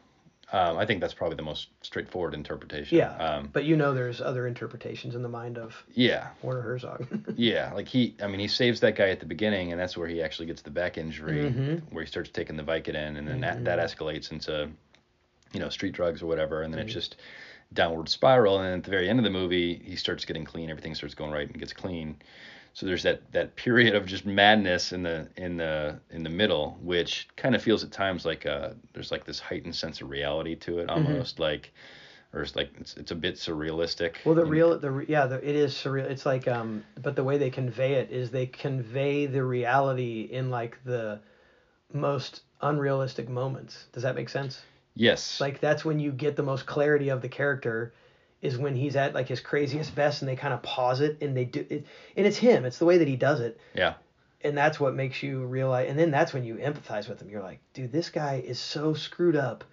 um, 0.53 0.77
I 0.77 0.86
think 0.86 1.01
that's 1.01 1.13
probably 1.13 1.36
the 1.36 1.41
most 1.43 1.67
straightforward 1.81 2.33
interpretation. 2.33 2.97
Yeah. 2.97 3.15
Um, 3.17 3.49
but 3.51 3.65
you 3.65 3.75
know, 3.75 3.93
there's 3.93 4.21
other 4.21 4.47
interpretations 4.47 5.15
in 5.15 5.21
the 5.23 5.27
mind 5.29 5.57
of 5.57 5.75
yeah, 5.93 6.29
Werner 6.43 6.61
Herzog. 6.61 7.07
yeah. 7.36 7.73
Like 7.73 7.88
he, 7.88 8.15
I 8.21 8.27
mean, 8.27 8.39
he 8.39 8.47
saves 8.47 8.79
that 8.81 8.95
guy 8.95 9.09
at 9.09 9.19
the 9.19 9.25
beginning, 9.25 9.71
and 9.71 9.81
that's 9.81 9.97
where 9.97 10.07
he 10.07 10.21
actually 10.21 10.45
gets 10.45 10.61
the 10.61 10.69
back 10.69 10.97
injury, 10.97 11.51
Mhm. 11.51 11.81
where 11.91 12.03
he 12.03 12.07
starts 12.07 12.29
taking 12.29 12.55
the 12.57 12.63
Vicodin, 12.63 13.17
and 13.17 13.27
then 13.27 13.41
that 13.41 13.65
that 13.65 13.79
escalates 13.79 14.31
into, 14.31 14.69
you 15.51 15.59
know, 15.59 15.69
street 15.69 15.93
drugs 15.93 16.21
or 16.21 16.27
whatever, 16.27 16.61
and 16.61 16.73
then 16.73 16.79
Mm-hmm. 16.79 16.86
it's 16.88 16.93
just 16.93 17.15
downward 17.73 18.07
spiral. 18.07 18.57
And 18.59 18.65
then 18.67 18.77
at 18.77 18.83
the 18.83 18.91
very 18.91 19.09
end 19.09 19.19
of 19.19 19.23
the 19.25 19.31
movie, 19.31 19.81
he 19.83 19.95
starts 19.95 20.23
getting 20.23 20.45
clean. 20.45 20.69
Everything 20.69 20.93
starts 20.95 21.15
going 21.15 21.31
right 21.31 21.49
and 21.49 21.57
gets 21.59 21.73
clean. 21.73 22.17
So 22.76 22.86
there's 22.86 23.03
that 23.03 23.32
that 23.32 23.55
period 23.55 23.95
of 23.95 24.05
just 24.05 24.26
madness 24.26 24.91
in 24.91 25.01
the 25.01 25.30
in 25.38 25.55
the 25.57 25.97
in 26.11 26.23
the 26.23 26.30
middle, 26.30 26.78
which 26.82 27.28
kind 27.38 27.55
of 27.55 27.63
feels 27.63 27.84
at 27.86 27.91
times 27.91 28.26
like 28.26 28.45
uh 28.45 28.71
there's 28.93 29.11
like 29.11 29.23
this 29.26 29.39
heightened 29.39 29.76
sense 29.76 30.01
of 30.01 30.09
reality 30.09 30.55
to 30.57 30.80
it, 30.80 30.88
Mm-hmm. 30.89 31.07
almost 31.07 31.39
like, 31.39 31.71
or 32.34 32.41
it's 32.41 32.53
like 32.57 32.71
it's 32.78 32.97
it's 32.97 33.11
a 33.11 33.15
bit 33.15 33.36
surrealistic. 33.36 34.15
well, 34.26 34.36
the 34.36 34.41
And- 34.41 34.51
real, 34.51 34.78
the 34.78 35.05
yeah, 35.07 35.26
the, 35.26 35.36
it 35.38 35.55
is 35.55 35.73
surreal. 35.73 36.03
It's 36.03 36.26
like, 36.26 36.49
um, 36.49 36.84
but 37.01 37.15
the 37.15 37.23
way 37.23 37.38
they 37.38 37.49
convey 37.49 37.93
it 37.93 38.11
is 38.11 38.30
they 38.30 38.45
convey 38.45 39.26
the 39.26 39.43
reality 39.43 40.28
in 40.30 40.49
like 40.49 40.78
the 40.84 41.19
most 41.93 42.41
unrealistic 42.61 43.30
moments. 43.30 43.86
Does 43.93 44.03
that 44.03 44.15
make 44.15 44.28
sense? 44.30 44.61
yes, 44.95 45.39
like 45.39 45.61
that's 45.61 45.86
when 45.86 45.99
you 45.99 46.11
get 46.11 46.36
the 46.36 46.43
most 46.43 46.65
clarity 46.65 47.07
of 47.07 47.21
the 47.21 47.30
character 47.30 47.93
is 48.46 48.58
when 48.58 48.76
he's 48.76 48.96
at 48.96 49.14
like 49.14 49.28
his 49.28 49.39
craziest 49.39 49.96
best 49.96 50.22
and 50.22 50.30
they 50.30 50.36
kind 50.36 50.54
of 50.54 50.62
pause 50.62 51.02
it 51.02 51.18
and 51.22 51.36
they 51.36 51.46
do 51.46 51.66
it 51.70 51.86
and 52.16 52.26
it's 52.28 52.38
him. 52.38 52.66
It's 52.66 52.78
the 52.78 52.86
way 52.86 53.00
that 53.00 53.08
he 53.08 53.16
does 53.16 53.39
it. 53.39 53.60
Yeah, 53.74 53.96
and 54.41 54.58
that's 54.58 54.80
what 54.80 54.93
makes 54.96 55.24
you 55.24 55.43
realize 55.46 55.89
and 55.89 55.98
then 55.98 56.12
that's 56.12 56.34
when 56.34 56.43
you 56.43 56.56
empathize 56.56 57.10
with 57.10 57.22
him. 57.22 57.30
You're 57.30 57.41
like 57.43 57.60
dude 57.74 57.91
this 57.91 58.10
guy 58.10 58.43
is 58.46 58.60
so 58.60 58.93
screwed 58.93 59.36
up. 59.36 59.64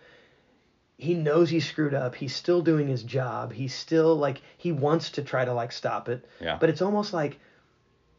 He 0.97 1.15
knows 1.15 1.51
he's 1.51 1.69
screwed 1.69 1.95
up. 1.95 2.15
He's 2.15 2.35
still 2.35 2.63
doing 2.63 2.87
his 2.87 3.03
job. 3.03 3.53
He's 3.53 3.75
still 3.75 4.17
like 4.17 4.41
he 4.57 4.73
wants 4.73 5.11
to 5.13 5.23
try 5.23 5.45
to 5.45 5.53
like 5.53 5.73
stop 5.73 6.09
it. 6.09 6.25
Yeah. 6.41 6.57
but 6.61 6.71
it's 6.71 6.83
almost 6.83 7.13
like 7.13 7.39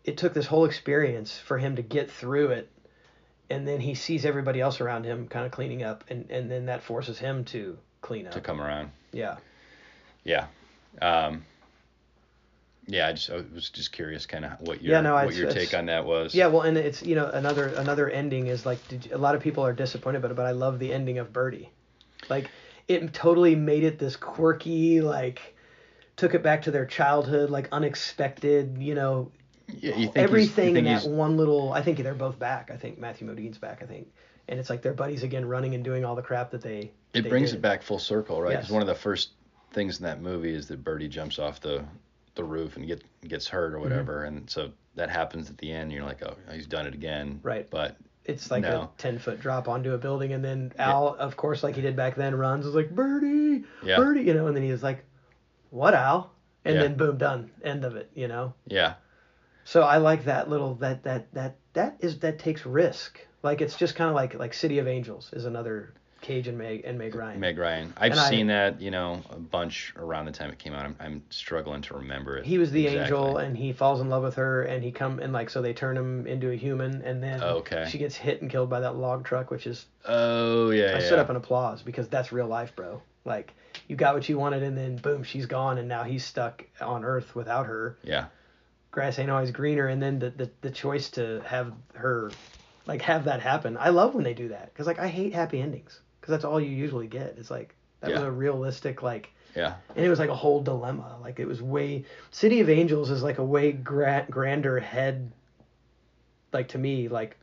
it 0.03 0.17
took 0.17 0.33
this 0.33 0.45
whole 0.47 0.65
experience 0.65 1.37
for 1.37 1.57
him 1.57 1.77
to 1.77 1.81
get 1.81 2.11
through 2.11 2.49
it 2.49 2.69
and 3.49 3.67
then 3.67 3.79
he 3.79 3.95
sees 3.95 4.25
everybody 4.25 4.59
else 4.59 4.81
around 4.81 5.05
him 5.05 5.27
kind 5.27 5.45
of 5.45 5.51
cleaning 5.51 5.83
up 5.83 6.03
and, 6.09 6.29
and 6.29 6.49
then 6.51 6.65
that 6.65 6.83
forces 6.83 7.17
him 7.19 7.43
to 7.45 7.77
clean 8.01 8.27
up. 8.27 8.33
To 8.33 8.41
come 8.41 8.61
around. 8.61 8.91
yeah 9.11 9.37
Yeah. 10.23 10.47
Um, 11.01 11.43
yeah, 12.87 13.07
I 13.07 13.13
just 13.13 13.29
I 13.29 13.43
was 13.53 13.69
just 13.69 13.91
curious, 13.91 14.25
kind 14.25 14.45
of 14.45 14.59
what 14.61 14.81
your 14.81 14.95
Yeah, 14.95 15.01
no, 15.01 15.15
what 15.15 15.35
your 15.35 15.51
take 15.51 15.73
on 15.73 15.85
that 15.85 16.05
was. 16.05 16.35
Yeah, 16.35 16.47
well, 16.47 16.61
and 16.61 16.77
it's 16.77 17.01
you 17.01 17.15
know 17.15 17.27
another 17.29 17.67
another 17.67 18.09
ending 18.09 18.47
is 18.47 18.65
like 18.65 18.85
did 18.89 19.05
you, 19.05 19.15
a 19.15 19.17
lot 19.17 19.35
of 19.35 19.41
people 19.41 19.65
are 19.65 19.73
disappointed 19.73 20.17
about 20.17 20.31
it, 20.31 20.37
but 20.37 20.45
I 20.45 20.51
love 20.51 20.79
the 20.79 20.91
ending 20.91 21.17
of 21.17 21.31
Birdy. 21.31 21.69
Like 22.29 22.49
it 22.87 23.13
totally 23.13 23.55
made 23.55 23.83
it 23.83 23.99
this 23.99 24.15
quirky 24.17 25.01
like 25.01 25.55
took 26.17 26.33
it 26.33 26.43
back 26.43 26.63
to 26.63 26.71
their 26.71 26.85
childhood 26.85 27.49
like 27.49 27.67
unexpected 27.71 28.77
you 28.79 28.93
know 28.93 29.31
Yeah, 29.79 29.95
you 29.95 30.05
think 30.07 30.17
everything 30.17 30.69
you 30.69 30.77
in 30.77 30.85
think 30.85 31.01
that 31.01 31.09
one 31.09 31.37
little 31.37 31.71
I 31.71 31.81
think 31.81 31.97
they're 31.99 32.13
both 32.13 32.37
back. 32.37 32.69
I 32.71 32.75
think 32.77 32.99
Matthew 32.99 33.25
Modine's 33.27 33.57
back. 33.57 33.81
I 33.81 33.85
think 33.85 34.07
and 34.49 34.59
it's 34.59 34.69
like 34.69 34.81
their 34.81 34.93
buddies 34.93 35.23
again 35.23 35.45
running 35.45 35.73
and 35.73 35.83
doing 35.83 36.03
all 36.03 36.15
the 36.15 36.21
crap 36.21 36.51
that 36.51 36.61
they 36.61 36.91
It 37.13 37.21
they 37.23 37.29
brings 37.29 37.51
did. 37.51 37.59
it 37.59 37.61
back 37.61 37.81
full 37.81 37.99
circle, 37.99 38.41
right? 38.41 38.51
Because 38.51 38.65
Yes. 38.65 38.71
one 38.73 38.81
of 38.81 38.87
the 38.87 38.95
first 38.95 39.29
things 39.73 39.97
in 39.99 40.05
that 40.05 40.21
movie 40.21 40.53
is 40.53 40.67
that 40.67 40.83
Birdy 40.83 41.07
jumps 41.07 41.39
off 41.39 41.59
the 41.59 41.83
the 42.35 42.43
roof 42.43 42.77
and 42.77 42.87
get 42.87 43.03
gets 43.27 43.47
hurt 43.47 43.73
or 43.73 43.77
Mm-hmm. 43.77 43.83
whatever, 43.83 44.23
and 44.23 44.49
so 44.49 44.71
that 44.95 45.09
happens 45.09 45.49
at 45.49 45.57
the 45.57 45.71
end. 45.71 45.91
You're 45.91 46.03
like, 46.03 46.23
oh, 46.23 46.35
he's 46.51 46.67
done 46.67 46.87
it 46.87 46.93
again. 46.93 47.39
Right. 47.43 47.69
But 47.69 47.97
It's 48.25 48.49
like 48.49 48.61
No. 48.63 48.81
a 48.83 48.89
ten 48.97 49.19
foot 49.19 49.39
drop 49.39 49.67
onto 49.67 49.93
a 49.93 49.97
building, 49.97 50.33
and 50.33 50.43
then 50.43 50.71
Al, 50.79 51.09
of 51.15 51.35
course, 51.35 51.61
like 51.63 51.75
he 51.75 51.81
did 51.81 51.95
back 51.95 52.15
then, 52.15 52.35
runs 52.35 52.65
is 52.65 52.73
like 52.75 52.89
Birdy, 52.91 53.65
Yeah. 53.83 53.97
Birdy, 53.97 54.21
you 54.21 54.33
know, 54.33 54.47
and 54.47 54.55
then 54.55 54.63
he's 54.63 54.81
like, 54.83 55.03
"What, 55.71 55.93
Al?" 55.93 56.31
And 56.65 56.75
Yeah. 56.75 56.83
then 56.83 56.95
boom, 56.95 57.17
done, 57.17 57.51
end 57.61 57.83
of 57.83 57.95
it, 57.97 58.09
you 58.15 58.27
know. 58.29 58.53
yeah, 58.67 58.93
So 59.65 59.81
I 59.83 59.97
like 59.97 60.25
that 60.25 60.49
little 60.49 60.75
that 60.75 61.03
that 61.03 61.33
that 61.33 61.55
that 61.73 61.97
is 61.99 62.19
that 62.19 62.39
takes 62.39 62.65
risk. 62.65 63.19
Like 63.43 63.59
it's 63.61 63.75
just 63.75 63.95
kind 63.95 64.09
of 64.09 64.15
like 64.15 64.33
like 64.35 64.53
City 64.53 64.79
of 64.79 64.87
Angels 64.87 65.31
is 65.33 65.45
another 65.45 65.93
Cage 66.23 66.47
and 66.47 66.57
Meg 66.57 66.81
and 66.85 66.97
Meg 66.97 67.13
Ryan. 67.13 67.39
Meg 67.39 67.57
Ryan. 67.59 67.93
I've 67.97 68.11
And 68.13 68.19
I- 68.19 68.29
seen 68.29 68.47
that, 68.47 68.81
you 68.81 68.89
know, 68.89 69.21
a 69.29 69.35
bunch 69.37 69.93
around 69.95 70.25
the 70.25 70.31
time 70.31 70.49
it 70.49 70.57
came 70.57 70.73
out. 70.73 70.83
I'm, 70.85 70.95
I'm 70.99 71.23
struggling 71.29 71.83
to 71.83 71.93
remember 71.97 72.37
it. 72.37 72.45
he 72.45 72.57
was 72.57 72.71
the 72.71 72.87
exactly. 72.87 73.03
angel 73.03 73.37
and 73.37 73.55
he 73.55 73.71
falls 73.73 74.01
in 74.01 74.09
love 74.09 74.23
with 74.23 74.35
her 74.35 74.63
and 74.63 74.83
he 74.83 74.91
come 74.91 75.19
and 75.19 75.31
like 75.31 75.51
so 75.51 75.61
they 75.61 75.73
turn 75.73 75.95
him 75.95 76.25
into 76.25 76.49
a 76.49 76.55
human 76.55 77.01
and 77.03 77.21
then 77.21 77.39
Oh, 77.43 77.57
Okay. 77.57 77.85
she 77.89 77.99
gets 77.99 78.15
hit 78.15 78.41
and 78.41 78.49
killed 78.49 78.69
by 78.71 78.79
that 78.79 78.95
log 78.95 79.23
truck 79.25 79.51
which 79.51 79.67
is 79.67 79.85
Oh 80.07 80.71
yeah, 80.71 80.87
I 80.87 80.93
yeah. 80.93 80.99
stood 80.99 81.19
up 81.19 81.29
and 81.29 81.37
applause 81.37 81.83
because 81.83 82.07
that's 82.07 82.31
real 82.31 82.47
life, 82.47 82.75
bro. 82.75 83.01
Like 83.25 83.53
you 83.87 83.95
got 83.95 84.15
what 84.15 84.27
you 84.27 84.37
wanted, 84.39 84.63
and 84.63 84.77
then 84.77 84.95
boom, 84.97 85.23
she's 85.23 85.45
gone, 85.45 85.77
and 85.77 85.87
now 85.87 86.03
he's 86.03 86.23
stuck 86.25 86.63
on 86.81 87.03
Earth 87.05 87.35
without 87.35 87.65
her. 87.67 87.97
yeah, 88.03 88.25
Grass 88.91 89.17
ain't 89.19 89.29
always 89.31 89.51
greener, 89.51 89.87
and 89.87 90.01
then 90.01 90.19
the 90.19 90.29
the, 90.29 90.49
the 90.61 90.69
choice 90.71 91.09
to 91.11 91.41
have 91.45 91.71
her, 91.95 92.31
like 92.85 93.01
have 93.03 93.23
that 93.25 93.39
happen. 93.41 93.77
I 93.77 93.89
love 93.89 94.13
when 94.13 94.23
they 94.25 94.33
do 94.33 94.49
that 94.49 94.73
because 94.73 94.87
like 94.87 94.99
I 94.99 95.07
hate 95.07 95.33
happy 95.33 95.61
endings 95.61 96.01
because 96.23 96.31
that's 96.31 96.45
all 96.45 96.61
you 96.61 96.69
usually 96.69 97.07
get. 97.07 97.35
It's 97.37 97.51
like 97.51 97.75
that 97.99 98.11
was 98.11 98.21
a 98.21 98.31
realistic 98.31 99.03
like, 99.03 99.29
yeah, 99.57 99.75
and 99.93 100.05
it 100.05 100.09
was 100.09 100.19
like 100.19 100.29
a 100.29 100.35
whole 100.35 100.63
dilemma. 100.63 101.17
Like 101.21 101.41
it 101.41 101.45
was 101.45 101.61
way 101.61 102.05
City 102.31 102.61
of 102.61 102.69
Angels 102.69 103.09
is 103.09 103.21
like 103.21 103.39
a 103.39 103.43
way 103.43 103.73
gra- 103.73 104.25
grander 104.29 104.79
head, 104.79 105.33
like 106.53 106.69
to 106.69 106.77
me 106.77 107.09
like 107.09 107.37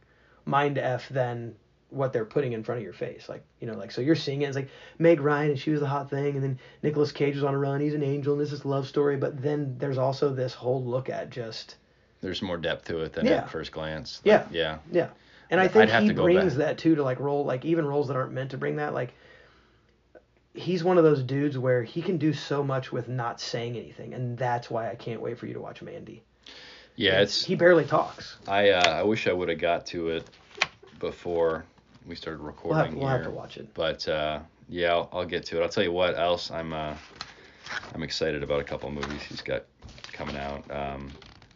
mind 0.46 0.78
f 0.78 1.10
than 1.10 1.54
what 1.90 2.14
they're 2.14 2.24
putting 2.24 2.54
in 2.54 2.64
front 2.64 2.78
of 2.78 2.84
your 2.84 2.94
face. 2.94 3.28
Like, 3.28 3.44
you 3.60 3.66
know, 3.66 3.74
like, 3.74 3.90
so 3.90 4.00
you're 4.00 4.14
seeing 4.14 4.40
it, 4.42 4.46
it's 4.46 4.56
like 4.56 4.70
Meg 4.98 5.20
Ryan 5.20 5.50
and 5.50 5.58
she 5.58 5.72
was 5.72 5.80
the 5.80 5.86
hot 5.88 6.08
thing, 6.08 6.36
and 6.36 6.42
then 6.42 6.58
Nicolas 6.82 7.12
Cage 7.12 7.34
was 7.34 7.44
on 7.44 7.52
a 7.52 7.58
run, 7.58 7.80
he's 7.80 7.94
an 7.94 8.02
angel, 8.04 8.32
and 8.34 8.40
this 8.40 8.52
is 8.52 8.64
love 8.64 8.86
story, 8.86 9.16
but 9.16 9.42
then 9.42 9.76
there's 9.76 9.98
also 9.98 10.32
this 10.32 10.54
whole 10.54 10.82
look 10.84 11.10
at 11.10 11.30
just, 11.30 11.74
there's 12.20 12.42
more 12.42 12.56
depth 12.56 12.86
to 12.86 13.00
it 13.00 13.12
than 13.12 13.26
Yeah. 13.26 13.38
at 13.38 13.50
first 13.50 13.72
glance. 13.72 14.20
Yeah. 14.22 14.46
yeah, 14.52 14.78
yeah. 14.92 15.08
And 15.50 15.60
I 15.60 15.68
think 15.68 15.90
he 15.90 16.12
brings 16.12 16.54
back. 16.54 16.66
that 16.66 16.78
too 16.78 16.94
to 16.94 17.02
like 17.02 17.18
role, 17.18 17.44
like 17.44 17.64
even 17.64 17.84
roles 17.84 18.08
that 18.08 18.16
aren't 18.16 18.32
meant 18.32 18.52
to 18.52 18.56
bring 18.56 18.76
that, 18.76 18.94
like, 18.94 19.12
he's 20.54 20.84
one 20.84 20.96
of 20.96 21.04
those 21.04 21.22
dudes 21.22 21.58
where 21.58 21.82
he 21.82 22.02
can 22.02 22.18
do 22.18 22.32
so 22.32 22.62
much 22.62 22.92
with 22.92 23.08
not 23.08 23.40
saying 23.40 23.76
anything, 23.76 24.14
and 24.14 24.38
that's 24.38 24.70
why 24.70 24.90
I 24.90 24.94
can't 24.94 25.20
wait 25.20 25.38
for 25.38 25.46
you 25.46 25.54
to 25.54 25.60
watch 25.60 25.82
Mandy. 25.82 26.22
yeah. 26.96 27.20
It's 27.20 27.44
He 27.44 27.56
barely 27.56 27.84
talks. 27.84 28.36
I 28.46 28.70
uh, 28.70 28.90
I 28.90 29.02
wish 29.02 29.26
I 29.26 29.32
would 29.32 29.48
have 29.48 29.58
got 29.58 29.86
to 29.86 30.08
it 30.08 30.26
before 30.98 31.64
we 32.06 32.14
started 32.14 32.40
We'll 32.40 32.48
recording 32.48 32.92
have, 32.92 32.94
we'll 32.94 33.08
have 33.08 33.24
to 33.24 33.30
watch 33.30 33.56
it. 33.56 33.72
But 33.74 34.06
uh, 34.08 34.40
yeah, 34.68 34.92
I'll, 34.92 35.08
I'll 35.12 35.26
get 35.26 35.44
to 35.46 35.58
it. 35.58 35.62
I'll 35.62 35.68
tell 35.68 35.84
you 35.84 35.92
what 35.92 36.16
else 36.16 36.50
I'm 36.50 36.72
uh, 36.72 36.94
I'm 37.94 38.02
excited 38.02 38.42
about 38.42 38.60
a 38.60 38.64
couple 38.64 38.90
movies 38.90 39.22
he's 39.22 39.42
got 39.42 39.64
coming 40.12 40.36
out. 40.36 40.70
Um, 40.70 41.10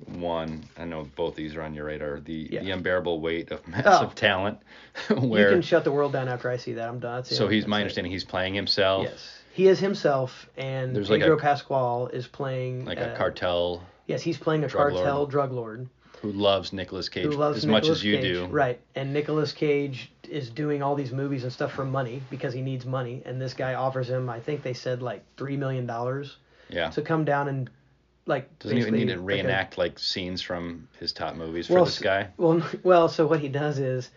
one, 0.07 0.65
I 0.79 0.85
know 0.85 1.07
both 1.17 1.35
these 1.35 1.55
are 1.57 1.63
on 1.63 1.75
your 1.75 1.87
radar. 1.87 2.21
The 2.21 2.49
Yeah. 2.51 2.63
the 2.63 2.71
unbearable 2.73 3.21
weight 3.21 3.51
of 3.51 3.67
massive 3.69 4.11
Oh. 4.11 4.13
talent, 4.15 4.59
You 5.11 5.17
can 5.17 5.63
shut 5.63 5.85
the 5.85 5.93
world 5.93 6.13
down 6.13 6.29
after 6.29 6.51
I 6.51 6.57
see 6.57 6.73
that. 6.75 6.89
I'm 6.89 6.99
done. 6.99 7.25
So 7.25 7.49
he's 7.49 7.67
my 7.67 7.81
understanding 7.81 8.13
he's 8.13 8.25
playing 8.25 8.55
himself, 8.55 9.05
Yes, 9.05 9.39
he 9.53 9.69
is 9.69 9.79
himself, 9.79 10.49
and 10.57 10.95
There's 10.95 11.11
like 11.11 11.21
Pedro 11.21 11.37
a- 11.37 11.41
Pascal 11.41 12.09
is 12.09 12.27
playing 12.27 12.85
like 12.85 12.99
uh, 12.99 13.11
a 13.15 13.17
cartel 13.17 13.83
Yes, 14.07 14.21
he's 14.23 14.37
playing 14.39 14.65
a 14.65 14.69
drug 14.69 14.93
lord. 14.93 15.05
cartel 15.05 15.27
drug 15.27 15.53
lord 15.53 15.89
who 16.21 16.33
loves 16.33 16.73
Nicolas 16.73 17.09
Cage 17.11 17.27
loves 17.35 17.59
as 17.59 17.67
much 17.67 17.87
as 17.89 18.03
you 18.03 18.17
Cage. 18.17 18.23
do. 18.23 18.47
Right, 18.47 18.81
and 18.95 19.13
Nicolas 19.13 19.53
Cage 19.53 20.11
is 20.29 20.49
doing 20.49 20.83
all 20.83 20.95
these 20.95 21.13
movies 21.13 21.43
and 21.45 21.53
stuff 21.53 21.73
for 21.73 21.85
money 21.85 22.23
because 22.31 22.55
he 22.55 22.63
needs 22.63 22.87
money, 22.87 23.23
and 23.27 23.39
this 23.41 23.53
guy 23.53 23.75
offers 23.75 24.09
him, 24.09 24.31
I 24.31 24.41
think 24.41 24.63
they 24.63 24.73
said 24.73 25.03
like 25.03 25.23
three 25.37 25.57
million 25.57 25.87
dollars 25.87 26.37
Yeah. 26.71 26.89
to 26.91 27.03
come 27.03 27.25
down 27.27 27.49
and 27.49 27.69
like. 28.27 28.59
Doesn't 28.59 28.77
he 28.77 28.91
need 28.91 29.07
to 29.09 29.13
like 29.13 29.19
a- 29.19 29.23
reenact 29.23 29.79
like 29.79 29.99
scenes 29.99 30.43
from 30.43 30.89
his 30.99 31.13
top 31.13 31.37
movies 31.37 31.67
for 31.67 31.75
well, 31.75 31.85
this 31.85 31.99
guy? 31.99 32.29
Well, 32.37 32.63
well, 32.83 33.09
so 33.09 33.27
what 33.27 33.41
he 33.41 33.49
does 33.49 33.79
is 33.79 34.11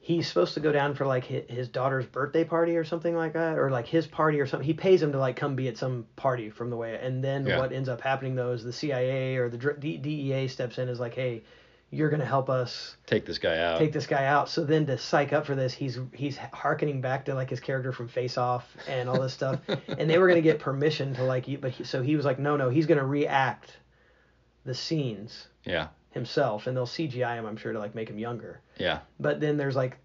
he's 0.00 0.26
supposed 0.26 0.54
to 0.54 0.60
go 0.60 0.72
down 0.72 0.94
for 0.94 1.06
like 1.06 1.24
his, 1.24 1.44
his 1.48 1.68
daughter's 1.68 2.06
birthday 2.06 2.44
party 2.44 2.76
or 2.76 2.84
something 2.84 3.14
like 3.14 3.34
that, 3.34 3.58
or 3.58 3.70
like 3.70 3.86
his 3.86 4.06
party 4.06 4.40
or 4.40 4.46
something. 4.46 4.66
He 4.66 4.74
pays 4.74 5.02
him 5.02 5.12
to 5.12 5.18
like 5.18 5.36
come 5.36 5.54
be 5.54 5.68
at 5.68 5.78
some 5.78 6.06
party 6.16 6.50
from 6.50 6.70
the 6.70 6.76
way, 6.76 6.98
and 7.00 7.22
then 7.22 7.46
Yeah. 7.46 7.58
what 7.58 7.72
ends 7.72 7.88
up 7.88 8.00
happening 8.00 8.34
though 8.34 8.52
is 8.52 8.64
the 8.64 8.72
CIA 8.72 9.36
or 9.36 9.48
the 9.48 9.58
DEA 9.58 10.48
steps 10.48 10.78
in 10.78 10.88
is 10.88 11.00
like, 11.00 11.14
hey, 11.14 11.42
you're 11.92 12.08
gonna 12.08 12.24
help 12.24 12.48
us 12.48 12.96
Take 13.06 13.26
this 13.26 13.36
guy 13.36 13.58
out. 13.58 13.78
take 13.78 13.92
this 13.92 14.06
guy 14.06 14.24
out. 14.24 14.48
So 14.48 14.64
then 14.64 14.86
to 14.86 14.96
psych 14.96 15.34
up 15.34 15.44
for 15.44 15.54
this, 15.54 15.74
he's 15.74 15.98
he's 16.14 16.38
harkening 16.38 17.02
back 17.02 17.26
to 17.26 17.34
like 17.34 17.50
his 17.50 17.60
character 17.60 17.92
from 17.92 18.08
Face 18.08 18.38
Off 18.38 18.66
and 18.88 19.10
all 19.10 19.20
this 19.20 19.34
stuff, 19.34 19.60
and 19.88 20.08
they 20.08 20.18
were 20.18 20.26
gonna 20.26 20.40
get 20.40 20.58
permission 20.58 21.14
to 21.14 21.22
like, 21.22 21.46
you, 21.46 21.58
but 21.58 21.70
he, 21.72 21.84
so 21.84 22.02
he 22.02 22.16
was 22.16 22.24
like, 22.24 22.38
no, 22.38 22.56
no, 22.56 22.70
he's 22.70 22.86
gonna 22.86 23.04
react 23.04 23.76
the 24.64 24.74
scenes 24.74 25.48
yeah. 25.64 25.88
himself, 26.12 26.66
and 26.66 26.74
they'll 26.74 26.86
CGI 26.86 27.36
him, 27.36 27.44
I'm 27.44 27.58
sure, 27.58 27.74
to 27.74 27.78
like 27.78 27.94
make 27.94 28.08
him 28.08 28.18
younger. 28.18 28.62
Yeah. 28.78 29.00
But 29.20 29.40
then 29.40 29.58
there's 29.58 29.76
like, 29.76 29.98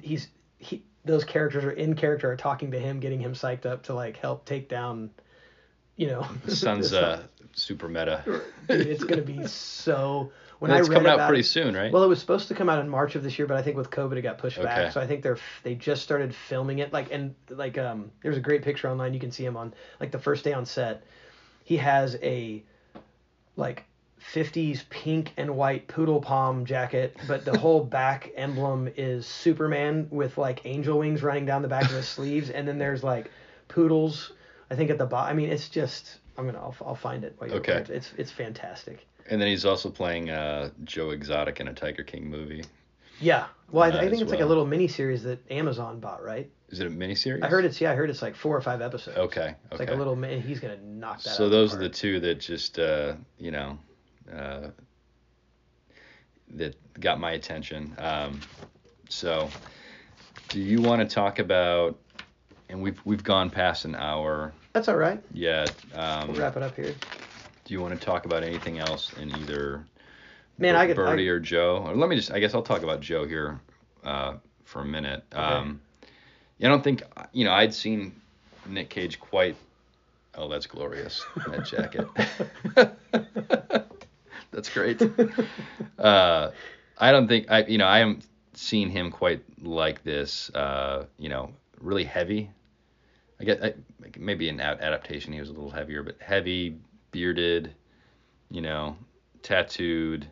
he's 0.00 0.28
he 0.56 0.82
those 1.04 1.24
characters 1.24 1.64
are 1.64 1.72
in 1.72 1.94
character 1.94 2.32
are 2.32 2.36
talking 2.36 2.70
to 2.70 2.78
him, 2.80 3.00
getting 3.00 3.20
him 3.20 3.34
psyched 3.34 3.66
up 3.66 3.82
to 3.84 3.94
like 3.94 4.16
help 4.16 4.46
take 4.46 4.70
down, 4.70 5.10
you 5.96 6.06
know. 6.06 6.26
This- 6.46 6.64
uh, 6.64 7.24
super 7.52 7.88
meta. 7.88 8.22
Dude, 8.66 8.86
it's 8.86 9.04
gonna 9.04 9.20
be 9.20 9.46
so. 9.46 10.32
When 10.64 10.70
And 10.70 10.78
I 10.78 10.80
it's 10.80 10.88
read 10.88 10.94
coming 10.96 11.12
out 11.12 11.28
pretty 11.28 11.40
it- 11.42 11.44
soon, 11.44 11.76
right? 11.76 11.92
Well, 11.92 12.02
it 12.04 12.06
was 12.08 12.18
supposed 12.20 12.48
to 12.48 12.54
come 12.54 12.70
out 12.70 12.78
in 12.78 12.88
March 12.88 13.16
of 13.16 13.22
this 13.22 13.38
year, 13.38 13.46
but 13.46 13.58
I 13.58 13.62
think 13.62 13.76
with 13.76 13.90
COVID 13.90 14.16
it 14.16 14.22
got 14.22 14.38
pushed 14.38 14.56
Okay. 14.56 14.64
back. 14.66 14.92
So 14.92 15.00
I 15.02 15.06
think 15.06 15.22
they're 15.22 15.36
they 15.62 15.74
just 15.74 16.02
started 16.02 16.34
filming 16.34 16.78
it. 16.78 16.90
Like 16.90 17.12
and 17.12 17.34
like 17.50 17.76
um, 17.76 18.10
there's 18.22 18.38
a 18.38 18.40
great 18.40 18.62
picture 18.62 18.88
online. 18.88 19.12
You 19.12 19.20
can 19.20 19.30
see 19.30 19.44
him 19.44 19.58
on 19.58 19.74
like 20.00 20.10
the 20.10 20.18
first 20.18 20.42
day 20.42 20.54
on 20.54 20.64
set. 20.64 21.04
He 21.64 21.76
has 21.76 22.16
a 22.22 22.62
like 23.56 23.84
50s 24.32 24.88
pink 24.88 25.34
and 25.36 25.54
white 25.54 25.86
poodle 25.86 26.18
palm 26.22 26.64
jacket, 26.64 27.14
but 27.28 27.44
the 27.44 27.58
whole 27.58 27.84
back 28.00 28.30
emblem 28.34 28.88
is 28.96 29.26
Superman 29.26 30.08
with 30.10 30.38
like 30.38 30.64
angel 30.64 31.00
wings 31.00 31.22
running 31.22 31.44
down 31.44 31.60
the 31.60 31.68
back 31.68 31.84
of 31.84 31.90
his 31.90 32.08
sleeves, 32.08 32.48
and 32.48 32.66
then 32.66 32.78
there's 32.78 33.04
like 33.04 33.30
poodles. 33.68 34.32
I 34.70 34.76
think 34.76 34.88
at 34.88 34.96
the 34.96 35.04
bottom. 35.04 35.30
I 35.30 35.34
mean, 35.38 35.50
it's 35.50 35.68
just. 35.68 36.20
I'm 36.38 36.46
gonna. 36.46 36.58
I'll, 36.58 36.74
I'll 36.84 36.94
find 36.94 37.22
it. 37.22 37.34
While 37.36 37.50
you're 37.50 37.58
Okay. 37.58 37.84
It's 37.90 38.12
it's 38.16 38.30
fantastic. 38.32 39.06
And 39.30 39.40
then 39.40 39.48
he's 39.48 39.64
also 39.64 39.88
playing 39.90 40.30
uh, 40.30 40.70
Joe 40.84 41.10
Exotic 41.10 41.60
in 41.60 41.68
a 41.68 41.72
Tiger 41.74 42.02
King 42.02 42.28
movie. 42.28 42.64
Yeah. 43.20 43.46
Well, 43.70 43.84
I, 43.84 43.96
Uh, 43.96 44.02
I 44.02 44.10
think 44.10 44.22
it's 44.22 44.30
like 44.30 44.40
a 44.40 44.46
little 44.46 44.66
mini 44.66 44.88
series 44.88 45.22
that 45.22 45.38
Amazon 45.50 45.98
bought, 46.00 46.22
right? 46.22 46.50
Is 46.68 46.80
it 46.80 46.86
a 46.86 46.90
mini 46.90 47.14
series? 47.14 47.42
I 47.42 47.48
heard 47.48 47.64
it's 47.64 47.80
yeah, 47.80 47.92
I 47.92 47.94
heard 47.94 48.10
it's 48.10 48.20
like 48.22 48.34
four 48.34 48.56
or 48.56 48.60
five 48.60 48.82
episodes. 48.82 49.16
Okay. 49.16 49.40
Okay. 49.40 49.54
It's 49.70 49.80
like 49.80 49.90
a 49.90 49.94
little 49.94 50.16
mi- 50.16 50.40
he's 50.40 50.60
gonna 50.60 50.78
knock 50.82 51.22
that. 51.22 51.34
so 51.34 51.48
those 51.48 51.74
are 51.74 51.78
the 51.78 51.88
two 51.88 52.20
that 52.20 52.40
just 52.40 52.78
uh, 52.78 53.14
you 53.38 53.50
know 53.50 53.78
uh, 54.34 54.68
that 56.50 56.74
got 57.00 57.20
my 57.20 57.32
attention. 57.32 57.94
Um, 57.98 58.40
so, 59.08 59.48
do 60.48 60.60
you 60.60 60.80
want 60.82 61.08
to 61.08 61.14
talk 61.14 61.38
about? 61.38 61.98
And 62.68 62.82
we've 62.82 63.00
we've 63.04 63.22
gone 63.22 63.50
past 63.50 63.84
an 63.84 63.94
hour 63.94 64.52
That's 64.72 64.88
all 64.88 64.96
right. 64.96 65.22
Yeah. 65.32 65.66
Um, 65.94 66.28
We'll 66.28 66.40
wrap 66.40 66.56
it 66.56 66.62
up 66.62 66.74
here. 66.74 66.94
Do 67.64 67.74
you 67.74 67.80
want 67.80 67.98
to 67.98 68.04
talk 68.04 68.26
about 68.26 68.42
anything 68.42 68.78
else 68.78 69.12
in 69.14 69.34
either 69.36 69.86
Man, 70.58 70.76
I 70.76 70.86
could. 70.86 70.96
Birdy 70.96 71.28
I, 71.28 71.32
or 71.32 71.40
Joe? 71.40 71.84
Or 71.86 71.94
let 71.94 72.08
me 72.08 72.16
just. 72.16 72.30
I 72.30 72.38
guess 72.38 72.54
I'll 72.54 72.62
talk 72.62 72.82
about 72.82 73.00
Joe 73.00 73.26
here 73.26 73.60
uh, 74.04 74.34
for 74.64 74.82
a 74.82 74.84
minute. 74.84 75.24
Um, 75.32 75.80
I 76.62 76.68
don't 76.68 76.84
think 76.84 77.02
you 77.32 77.44
know. 77.44 77.52
I'd 77.52 77.74
seen 77.74 78.14
Nick 78.66 78.90
Cage 78.90 79.18
quite. 79.18 79.56
Oh, 80.36 80.48
that's 80.48 80.66
glorious. 80.66 81.24
That 81.48 81.64
jacket. 81.64 82.06
that's 84.50 84.68
great. 84.70 85.02
Uh, 85.98 86.50
I 86.98 87.12
don't 87.12 87.26
think 87.26 87.50
I. 87.50 87.64
You 87.64 87.78
know, 87.78 87.86
I 87.86 87.98
haven't 87.98 88.24
seen 88.52 88.90
him 88.90 89.10
quite 89.10 89.42
like 89.60 90.04
this. 90.04 90.50
Uh, 90.54 91.06
you 91.18 91.28
know, 91.28 91.50
really 91.80 92.04
heavy. 92.04 92.50
I 93.40 93.44
guess 93.44 93.58
I, 93.60 93.74
maybe 94.16 94.48
in 94.48 94.60
adaptation 94.60 95.32
he 95.32 95.40
was 95.40 95.48
a 95.48 95.52
little 95.52 95.70
heavier, 95.70 96.04
but 96.04 96.16
heavy, 96.20 96.78
bearded. 97.14 97.72
you 98.50 98.60
know, 98.60 98.96
tattooed. 99.42 100.26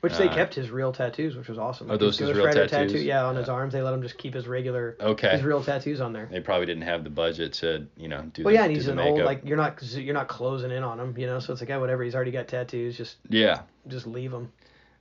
Which 0.00 0.16
they 0.18 0.28
Uh, 0.28 0.34
kept 0.34 0.54
his 0.54 0.70
real 0.70 0.92
tattoos, 0.92 1.36
which 1.36 1.48
was 1.48 1.58
awesome. 1.58 1.90
Are 1.90 1.96
those 1.96 2.18
his 2.18 2.28
his 2.28 2.36
Ghost 2.36 2.56
real 2.56 2.66
tattoos? 2.68 2.92
Tattoo, 2.92 3.04
yeah, 3.04 3.24
on 3.24 3.36
his 3.36 3.48
arms. 3.48 3.72
They 3.72 3.80
let 3.82 3.94
him 3.94 4.02
just 4.02 4.18
keep 4.18 4.34
his 4.34 4.48
regular, 4.48 4.96
Okay. 5.00 5.30
his 5.30 5.42
real 5.42 5.62
tattoos 5.62 6.00
on 6.00 6.12
there. 6.12 6.26
They 6.30 6.40
probably 6.40 6.66
didn't 6.66 6.82
have 6.82 7.04
the 7.04 7.10
budget 7.10 7.52
to, 7.54 7.86
you 7.96 8.08
know, 8.08 8.22
do 8.34 8.42
Well, 8.44 8.52
the, 8.52 8.58
yeah, 8.58 8.64
and 8.64 8.74
he's 8.74 8.88
an 8.88 8.96
makeup. 8.96 9.10
old 9.12 9.20
like 9.24 9.42
you're 9.44 9.56
not 9.58 9.80
you're 9.94 10.14
not 10.14 10.28
closing 10.28 10.70
in 10.70 10.82
on 10.82 10.98
him, 11.00 11.14
you 11.16 11.26
know. 11.26 11.38
So 11.38 11.52
it's 11.52 11.62
like, 11.62 11.68
yeah, 11.68 11.76
whatever. 11.78 12.02
He's 12.02 12.14
already 12.14 12.30
got 12.32 12.48
tattoos. 12.48 12.96
Just 12.96 13.18
yeah. 13.28 13.62
just 13.88 14.06
leave 14.06 14.32
him. 14.32 14.50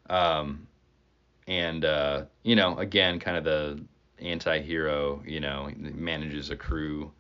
Um, 0.10 0.68
and 1.48 1.84
uh, 1.84 2.26
you 2.44 2.56
know, 2.56 2.78
again, 2.78 3.20
kind 3.20 3.38
of 3.38 3.44
the 3.46 3.82
anti-hero. 4.20 5.24
You 5.26 5.40
know, 5.40 5.72
manages 5.78 6.50
a 6.52 6.56
crew 6.56 7.12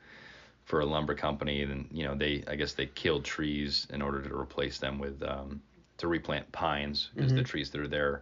for 0.70 0.82
a 0.82 0.86
lumber 0.86 1.16
company, 1.16 1.64
and 1.64 1.88
you 1.92 2.04
know, 2.04 2.14
they 2.14 2.44
I 2.48 2.56
guess 2.56 2.74
they 2.74 2.86
killed 2.86 3.26
trees 3.26 3.88
in 3.90 4.04
order 4.04 4.22
to 4.22 4.36
replace 4.36 4.78
them 4.78 5.00
with 5.00 5.22
um, 5.24 5.62
to 5.98 6.08
replant 6.08 6.50
pines 6.52 7.10
because 7.16 7.34
the 7.34 7.44
trees 7.44 7.72
that 7.72 7.82
are 7.82 7.88
there. 7.88 8.22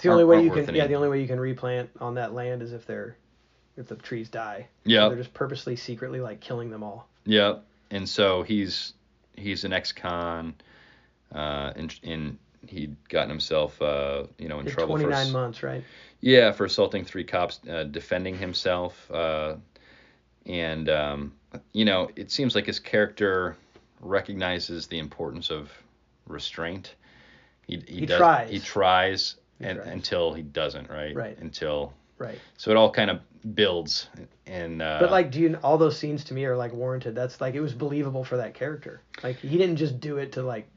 The 0.00 0.08
only 0.10 0.24
way 0.24 0.40
you 0.44 0.50
can 0.50 0.60
any- 0.68 0.78
yeah 0.78 0.86
the 0.86 0.94
only 0.94 1.08
way 1.08 1.20
you 1.20 1.26
can 1.26 1.40
replant 1.40 1.90
on 2.00 2.14
that 2.14 2.32
land 2.32 2.62
is 2.62 2.72
if 2.72 2.86
they're 2.86 3.16
if 3.76 3.88
the 3.88 3.96
trees 3.96 4.28
die. 4.28 4.68
So 4.86 5.08
they're 5.08 5.18
just 5.18 5.34
purposely 5.34 5.74
secretly 5.74 6.20
like 6.20 6.40
killing 6.40 6.70
them 6.70 6.84
all. 6.84 7.08
Yeah, 7.24 7.56
And 7.90 8.08
so 8.08 8.42
he's 8.44 8.94
he's 9.36 9.64
an 9.64 9.72
ex-con, 9.72 10.54
uh, 11.34 11.72
and 11.74 11.98
and 12.04 12.38
he'd 12.68 12.96
gotten 13.08 13.28
himself 13.28 13.82
uh, 13.82 14.22
you 14.38 14.48
know 14.48 14.60
in 14.60 14.66
trouble 14.66 14.94
for 14.96 15.02
29 15.02 15.26
s- 15.26 15.32
months, 15.32 15.62
right? 15.64 15.82
Yeah, 16.20 16.52
for 16.52 16.64
assaulting 16.64 17.04
three 17.04 17.24
cops, 17.24 17.58
uh, 17.68 17.84
defending 17.84 18.38
himself, 18.38 19.10
uh, 19.10 19.56
and 20.46 20.88
um, 20.88 21.32
you 21.72 21.84
know, 21.84 22.10
it 22.16 22.30
seems 22.30 22.54
like 22.54 22.66
his 22.66 22.78
character 22.78 23.56
recognizes 24.00 24.86
the 24.86 24.98
importance 24.98 25.50
of 25.50 25.70
restraint. 26.26 26.94
He 27.66 27.82
he, 27.88 28.00
He 28.00 28.06
does, 28.06 28.18
tries. 28.18 28.50
He 28.50 28.58
tries, 28.60 29.34
He 29.58 29.64
and 29.66 29.78
tries. 29.78 29.88
until 29.88 30.32
he 30.34 30.42
doesn't, 30.42 30.88
right? 30.90 31.14
Right. 31.14 31.38
Until 31.38 31.92
Right. 32.18 32.38
so 32.56 32.70
it 32.72 32.76
all 32.76 32.90
kind 32.90 33.10
of 33.10 33.20
builds, 33.54 34.08
and 34.46 34.82
uh, 34.82 34.98
But 35.00 35.10
like, 35.12 35.30
do 35.30 35.40
you 35.40 35.54
all 35.62 35.78
those 35.78 35.96
scenes 35.96 36.24
to 36.24 36.34
me 36.34 36.44
are 36.46 36.56
like 36.56 36.72
warranted? 36.72 37.14
That's 37.14 37.40
like 37.40 37.54
it 37.54 37.60
was 37.60 37.74
believable 37.74 38.24
for 38.24 38.36
that 38.38 38.54
character. 38.54 39.02
Like 39.22 39.36
he 39.36 39.56
didn't 39.56 39.76
just 39.76 40.00
do 40.00 40.16
it 40.18 40.32
to 40.32 40.42
like 40.42 40.68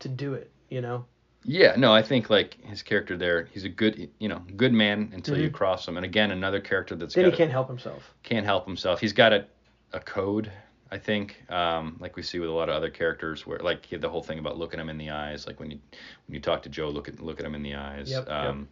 to 0.00 0.08
do 0.08 0.34
it, 0.34 0.50
you 0.70 0.80
know? 0.80 1.04
Yeah, 1.44 1.74
no, 1.76 1.92
I 1.94 2.02
think 2.02 2.30
like 2.30 2.56
his 2.64 2.82
character 2.82 3.16
there, 3.16 3.48
he's 3.52 3.64
a 3.64 3.68
good, 3.68 4.10
you 4.18 4.28
know, 4.28 4.42
good 4.56 4.72
man 4.72 5.10
until 5.14 5.38
you 5.38 5.48
Mhm. 5.50 5.54
cross 5.54 5.86
him. 5.86 5.96
And 5.96 6.04
again, 6.04 6.30
another 6.30 6.60
character 6.60 6.94
that's 6.96 7.14
Then 7.14 7.26
he 7.26 7.32
can't 7.32 7.50
help 7.50 7.68
himself. 7.68 8.14
can't 8.22 8.44
help 8.46 8.66
himself. 8.66 9.00
He's 9.00 9.12
got 9.12 9.32
a, 9.32 9.46
a 9.92 10.00
code, 10.00 10.50
I 10.90 10.98
think, 10.98 11.42
um, 11.50 11.96
like 12.00 12.16
we 12.16 12.22
see 12.22 12.38
with 12.38 12.48
a 12.48 12.52
lot 12.52 12.68
of 12.68 12.74
other 12.74 12.90
characters, 12.90 13.46
where 13.46 13.58
like 13.58 13.86
he 13.86 13.94
had 13.94 14.02
the 14.02 14.08
whole 14.08 14.22
thing 14.22 14.38
about 14.38 14.58
looking 14.58 14.80
him 14.80 14.88
in 14.88 14.98
the 14.98 15.10
eyes. 15.10 15.46
Like 15.46 15.60
when 15.60 15.70
you 15.70 15.78
when 16.26 16.34
you 16.34 16.40
talk 16.40 16.62
to 16.62 16.68
Joe, 16.68 16.88
look 16.88 17.08
at 17.08 17.20
look 17.20 17.40
at 17.40 17.46
him 17.46 17.54
in 17.54 17.62
the 17.62 17.74
eyes. 17.74 18.10
Yep, 18.10 18.26
yep. 18.26 18.34
um, 18.34 18.68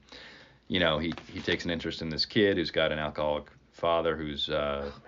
You 0.69 0.81
know, 0.81 0.99
he 0.99 1.13
he 1.33 1.41
takes 1.41 1.65
an 1.65 1.71
interest 1.71 2.03
in 2.03 2.09
this 2.09 2.25
kid 2.25 2.57
who's 2.57 2.71
got 2.71 2.93
an 2.93 2.99
alcoholic 2.99 3.47
father 3.73 4.17
who's 4.17 4.49
uh, 4.49 4.91
Oh 4.95 5.07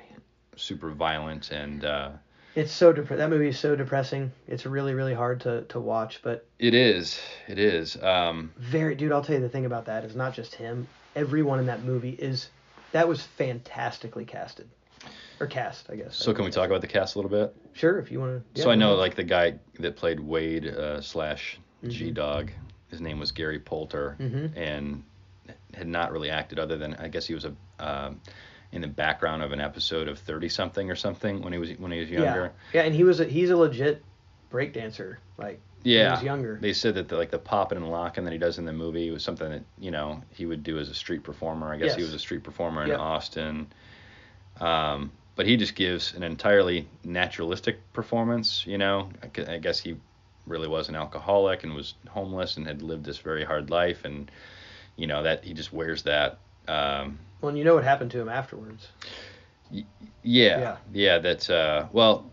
super 0.58 0.90
violent 0.90 1.50
and. 1.50 1.84
Uh, 1.84 2.10
it's 2.54 2.72
so 2.72 2.92
dep- 2.92 3.08
that 3.08 3.30
movie 3.30 3.48
is 3.48 3.58
so 3.58 3.76
depressing. 3.76 4.32
It's 4.48 4.66
really 4.66 4.94
really 4.94 5.14
hard 5.14 5.40
to 5.42 5.62
to 5.64 5.78
watch, 5.78 6.20
but 6.22 6.46
it 6.58 6.74
is, 6.74 7.20
it 7.46 7.58
is. 7.58 7.96
Um, 8.02 8.52
very 8.56 8.96
dude. 8.96 9.12
I'll 9.12 9.22
tell 9.22 9.36
you 9.36 9.40
the 9.40 9.48
thing 9.48 9.66
about 9.66 9.86
that 9.86 10.04
is 10.04 10.16
not 10.16 10.34
just 10.34 10.54
him. 10.56 10.88
Everyone 11.14 11.60
in 11.60 11.66
that 11.66 11.84
movie 11.84 12.10
is 12.10 12.50
that 12.92 13.06
was 13.06 13.22
fantastically 13.22 14.24
casted 14.24 14.68
or 15.40 15.46
cast, 15.46 15.88
I 15.90 15.96
guess. 15.96 16.16
so 16.16 16.32
can 16.34 16.44
we 16.44 16.50
talk 16.50 16.66
about 16.68 16.80
the 16.80 16.86
cast 16.86 17.14
a 17.14 17.18
little 17.18 17.30
bit? 17.30 17.54
Sure, 17.74 17.98
if 17.98 18.10
you 18.10 18.20
want 18.20 18.42
to. 18.54 18.62
so 18.62 18.70
I 18.70 18.74
know 18.74 18.94
like 18.96 19.14
the 19.14 19.24
guy 19.24 19.54
that 19.78 19.96
played 19.96 20.20
Wade 20.20 20.66
uh, 20.66 21.00
slash 21.00 21.58
Mm-hmm. 21.82 21.90
G 21.90 22.10
Dog, 22.10 22.50
his 22.90 23.00
name 23.00 23.20
was 23.20 23.30
Gary 23.30 23.60
Poulter, 23.60 24.16
Mhm. 24.18 24.56
and 24.56 25.04
had 25.74 25.86
not 25.86 26.10
really 26.10 26.28
acted 26.28 26.58
other 26.58 26.76
than 26.76 26.94
I 26.96 27.06
guess 27.06 27.24
he 27.24 27.34
was 27.34 27.44
a 27.44 27.54
um, 27.78 28.20
in 28.72 28.80
the 28.80 28.88
background 28.88 29.42
of 29.44 29.52
an 29.52 29.60
episode 29.60 30.08
of 30.08 30.18
Thirty 30.18 30.48
Something 30.48 30.90
or 30.90 30.96
something 30.96 31.40
when 31.40 31.52
he 31.52 31.58
was 31.60 31.70
when 31.78 31.92
he 31.92 32.00
was 32.00 32.10
younger. 32.10 32.52
Yeah, 32.72 32.80
yeah, 32.80 32.86
and 32.86 32.94
he 32.94 33.04
was 33.04 33.20
a, 33.20 33.24
he's 33.26 33.50
a 33.50 33.56
legit 33.56 34.02
breakdancer. 34.52 35.18
Like 35.38 35.60
Yeah, 35.84 35.98
when 35.98 36.06
he 36.08 36.14
was 36.16 36.22
younger. 36.24 36.58
They 36.60 36.72
said 36.72 36.94
that 36.96 37.06
the, 37.08 37.16
like 37.16 37.30
the 37.30 37.38
popping 37.38 37.78
and 37.78 37.88
locking 37.88 38.24
that 38.24 38.32
he 38.32 38.38
does 38.38 38.58
in 38.58 38.64
the 38.64 38.72
movie 38.72 39.12
was 39.12 39.22
something 39.22 39.48
that 39.48 39.62
you 39.78 39.92
know 39.92 40.20
he 40.30 40.46
would 40.46 40.64
do 40.64 40.80
as 40.80 40.88
a 40.88 40.94
street 40.94 41.22
performer. 41.22 41.72
I 41.72 41.76
guess 41.76 41.94
he 41.94 42.02
was 42.02 42.12
a 42.12 42.18
street 42.18 42.42
performer 42.42 42.82
in 42.82 42.88
Yep. 42.88 42.98
Austin. 42.98 43.68
Um, 44.60 45.12
but 45.38 45.46
he 45.46 45.56
just 45.56 45.76
gives 45.76 46.14
an 46.14 46.24
entirely 46.24 46.88
naturalistic 47.04 47.76
performance. 47.92 48.66
You 48.66 48.76
know, 48.76 49.08
I 49.22 49.54
I 49.54 49.58
guess 49.58 49.78
he 49.78 49.94
really 50.46 50.66
was 50.66 50.88
an 50.88 50.96
alcoholic 50.96 51.62
and 51.62 51.74
was 51.74 51.94
homeless 52.08 52.56
and 52.56 52.66
had 52.66 52.82
lived 52.82 53.04
this 53.04 53.18
very 53.18 53.44
hard 53.44 53.70
life, 53.70 54.04
and 54.04 54.28
you 54.96 55.06
know 55.06 55.22
that 55.22 55.44
he 55.44 55.54
just 55.54 55.72
wears 55.72 56.02
that. 56.02 56.40
Um, 56.66 57.20
Well, 57.40 57.50
and 57.50 57.56
you 57.58 57.62
know 57.62 57.76
what 57.76 57.84
happened 57.84 58.10
to 58.10 58.20
him 58.20 58.28
afterwards. 58.28 58.88
yeah, 59.70 59.84
Yeah. 60.24 60.76
yeah, 60.92 61.18
that's 61.18 61.48
uh, 61.50 61.86
well, 61.92 62.24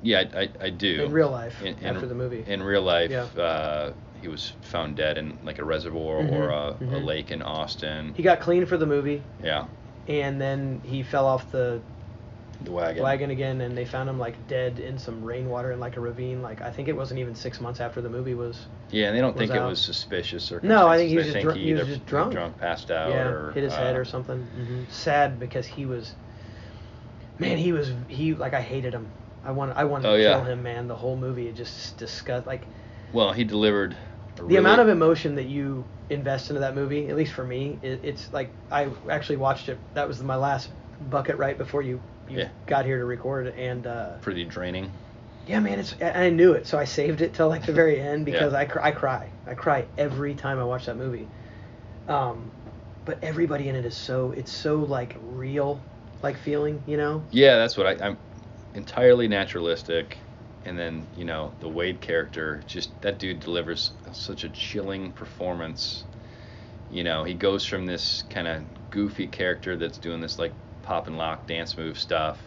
yeah, 0.00 0.24
I, 0.32 0.40
I, 0.40 0.48
I 0.68 0.70
do. 0.70 1.04
In 1.04 1.12
real 1.12 1.30
life, 1.30 1.62
In- 1.62 1.74
in- 1.80 1.96
after 1.96 2.06
the 2.06 2.14
movie. 2.14 2.44
in 2.46 2.62
real 2.62 2.82
life, 2.82 3.10
Yeah. 3.10 3.42
uh, 3.42 3.92
he 4.22 4.28
was 4.28 4.54
found 4.62 4.96
dead 4.96 5.18
in 5.18 5.38
like 5.42 5.58
a 5.58 5.64
reservoir 5.64 6.16
or 6.26 6.48
a, 6.48 6.68
a 6.80 6.84
mhm. 6.84 7.04
lake 7.04 7.30
in 7.30 7.42
Austin. 7.42 8.14
he 8.16 8.22
got 8.22 8.40
clean 8.40 8.64
for 8.64 8.78
the 8.78 8.86
movie, 8.86 9.22
yeah, 9.44 9.66
and 10.06 10.40
then 10.40 10.80
he 10.82 11.02
fell 11.02 11.26
off 11.26 11.52
the 11.52 11.82
the 12.60 12.72
wagon. 12.72 13.02
wagon 13.02 13.30
again, 13.30 13.60
and 13.60 13.76
they 13.76 13.84
found 13.84 14.08
him 14.08 14.18
like 14.18 14.46
dead 14.46 14.78
in 14.78 14.98
some 14.98 15.22
rainwater 15.24 15.72
in 15.72 15.80
like 15.80 15.96
a 15.96 16.00
ravine. 16.00 16.42
Like 16.42 16.60
I 16.62 16.70
think 16.70 16.88
it 16.88 16.96
wasn't 16.96 17.20
even 17.20 17.34
six 17.34 17.60
months 17.60 17.80
after 17.80 18.00
the 18.00 18.08
movie 18.10 18.34
was. 18.34 18.66
Yeah, 18.90 19.08
and 19.08 19.16
they 19.16 19.20
don't 19.20 19.36
think 19.36 19.54
it 19.54 19.60
was 19.62 19.80
suspicious 19.80 20.50
or. 20.50 20.60
No, 20.62 20.88
I 20.88 20.96
think 20.96 21.10
he 21.10 21.16
was 21.16 21.26
just 21.26 21.34
think 21.34 21.44
drunk- 21.44 21.58
he 21.60 21.66
he 21.68 21.74
was 21.74 21.86
just 21.86 22.06
drunk. 22.06 22.34
passed 22.58 22.90
out, 22.90 23.10
yeah, 23.10 23.28
or 23.28 23.52
hit 23.52 23.62
his 23.62 23.72
head 23.74 23.94
uh, 23.94 23.98
or 23.98 24.04
something. 24.04 24.38
hmm 24.38 24.82
Sad 24.90 25.38
because 25.38 25.66
he 25.66 25.84
was. 25.86 26.12
Man, 27.38 27.58
he 27.58 27.72
was 27.72 27.90
he 28.08 28.34
like 28.34 28.54
I 28.54 28.60
hated 28.60 28.92
him. 28.94 29.08
I 29.44 29.52
want 29.52 29.76
I 29.76 29.84
wanted 29.84 30.08
Oh, 30.08 30.14
to 30.16 30.22
yeah. 30.22 30.34
kill 30.34 30.44
him, 30.44 30.62
man. 30.62 30.88
The 30.88 30.96
whole 30.96 31.16
movie 31.16 31.46
it 31.48 31.54
just 31.54 31.96
disgust 31.96 32.46
like 32.46 32.62
Well, 33.12 33.32
he 33.32 33.44
delivered. 33.44 33.96
The 34.36 34.56
amount 34.56 34.80
of 34.80 34.88
emotion 34.88 35.34
that 35.36 35.44
you 35.44 35.84
invest 36.10 36.50
into 36.50 36.60
that 36.60 36.74
movie, 36.74 37.08
at 37.08 37.16
least 37.16 37.32
for 37.32 37.44
me, 37.44 37.78
it, 37.82 38.00
it's 38.02 38.32
like 38.32 38.50
I 38.70 38.88
actually 39.10 39.36
watched 39.36 39.68
it. 39.68 39.78
That 39.94 40.08
was 40.08 40.22
my 40.22 40.36
last 40.36 40.70
bucket 41.00 41.36
right 41.38 41.56
before 41.56 41.82
you 41.82 42.00
you 42.30 42.38
Yeah. 42.38 42.48
got 42.66 42.84
here 42.86 42.98
to 42.98 43.04
record, 43.04 43.48
and 43.48 43.86
uh, 43.86 44.16
pretty 44.20 44.44
draining. 44.44 44.92
yeah, 45.46 45.60
man, 45.60 45.78
it's 45.78 45.94
and 45.94 46.16
I 46.16 46.30
knew 46.30 46.52
it, 46.52 46.66
so 46.66 46.78
I 46.78 46.84
saved 46.84 47.22
it 47.22 47.32
till 47.34 47.48
like 47.48 47.64
the 47.64 47.72
very 47.72 48.00
end 48.00 48.24
because 48.26 48.52
Yeah. 48.52 48.58
I 48.58 48.64
cry, 48.66 48.88
I 48.88 48.90
cry, 48.92 49.30
I 49.46 49.54
cry 49.54 49.86
every 49.96 50.34
time 50.34 50.58
I 50.58 50.64
watch 50.64 50.86
that 50.86 50.96
movie. 50.96 51.28
Um, 52.08 52.52
but 53.04 53.18
everybody 53.22 53.68
in 53.68 53.76
it 53.76 53.84
is 53.86 53.96
so 53.96 54.32
it's 54.32 54.52
so 54.52 54.76
like 54.80 55.16
real, 55.20 55.82
like 56.22 56.38
feeling, 56.38 56.82
you 56.86 56.96
know. 56.96 57.24
Yeah, 57.30 57.56
that's 57.56 57.76
what 57.76 57.86
I, 57.86 58.06
I'm 58.06 58.18
entirely 58.74 59.28
naturalistic. 59.28 60.18
And 60.64 60.78
then, 60.78 61.08
you 61.14 61.24
know, 61.24 61.54
the 61.60 61.68
Wade 61.68 62.00
character, 62.00 62.62
just 62.66 63.00
that 63.02 63.18
dude 63.18 63.40
delivers 63.40 63.92
such 64.12 64.44
a 64.44 64.50
chilling 64.50 65.12
performance. 65.12 66.04
You 66.90 67.04
know, 67.04 67.24
he 67.24 67.34
goes 67.34 67.66
from 67.66 67.86
this 67.86 68.22
kind 68.30 68.48
of 68.48 68.64
goofy 68.90 69.28
character 69.28 69.76
that's 69.76 69.98
doing 69.98 70.20
this 70.20 70.38
like 70.38 70.54
pop 70.88 71.06
and 71.06 71.18
lock 71.18 71.46
dance 71.46 71.76
move 71.76 71.98
stuff 71.98 72.38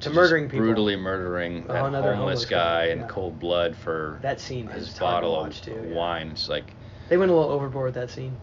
To 0.00 0.04
just 0.04 0.14
murdering 0.14 0.48
people. 0.48 0.66
brutally 0.66 0.94
murdering 0.96 1.64
Oh, 1.68 1.72
that 1.72 1.84
another 1.86 2.14
homeless, 2.14 2.44
homeless 2.44 2.50
guy 2.50 2.86
guy, 2.86 2.92
in 2.92 2.98
yeah. 3.00 3.06
cold 3.06 3.38
blood 3.40 3.74
for 3.76 4.18
That 4.22 4.40
scene 4.40 4.66
his 4.68 4.92
to 4.94 5.00
bottle 5.00 5.40
of 5.40 5.60
too. 5.60 5.70
yeah. 5.88 5.94
wine. 5.94 6.28
It's 6.32 6.48
like, 6.48 6.74
They 7.08 7.16
went 7.16 7.30
a 7.30 7.34
little 7.34 7.50
overboard 7.50 7.86
with 7.86 7.94
that 7.94 8.10
scene, 8.10 8.36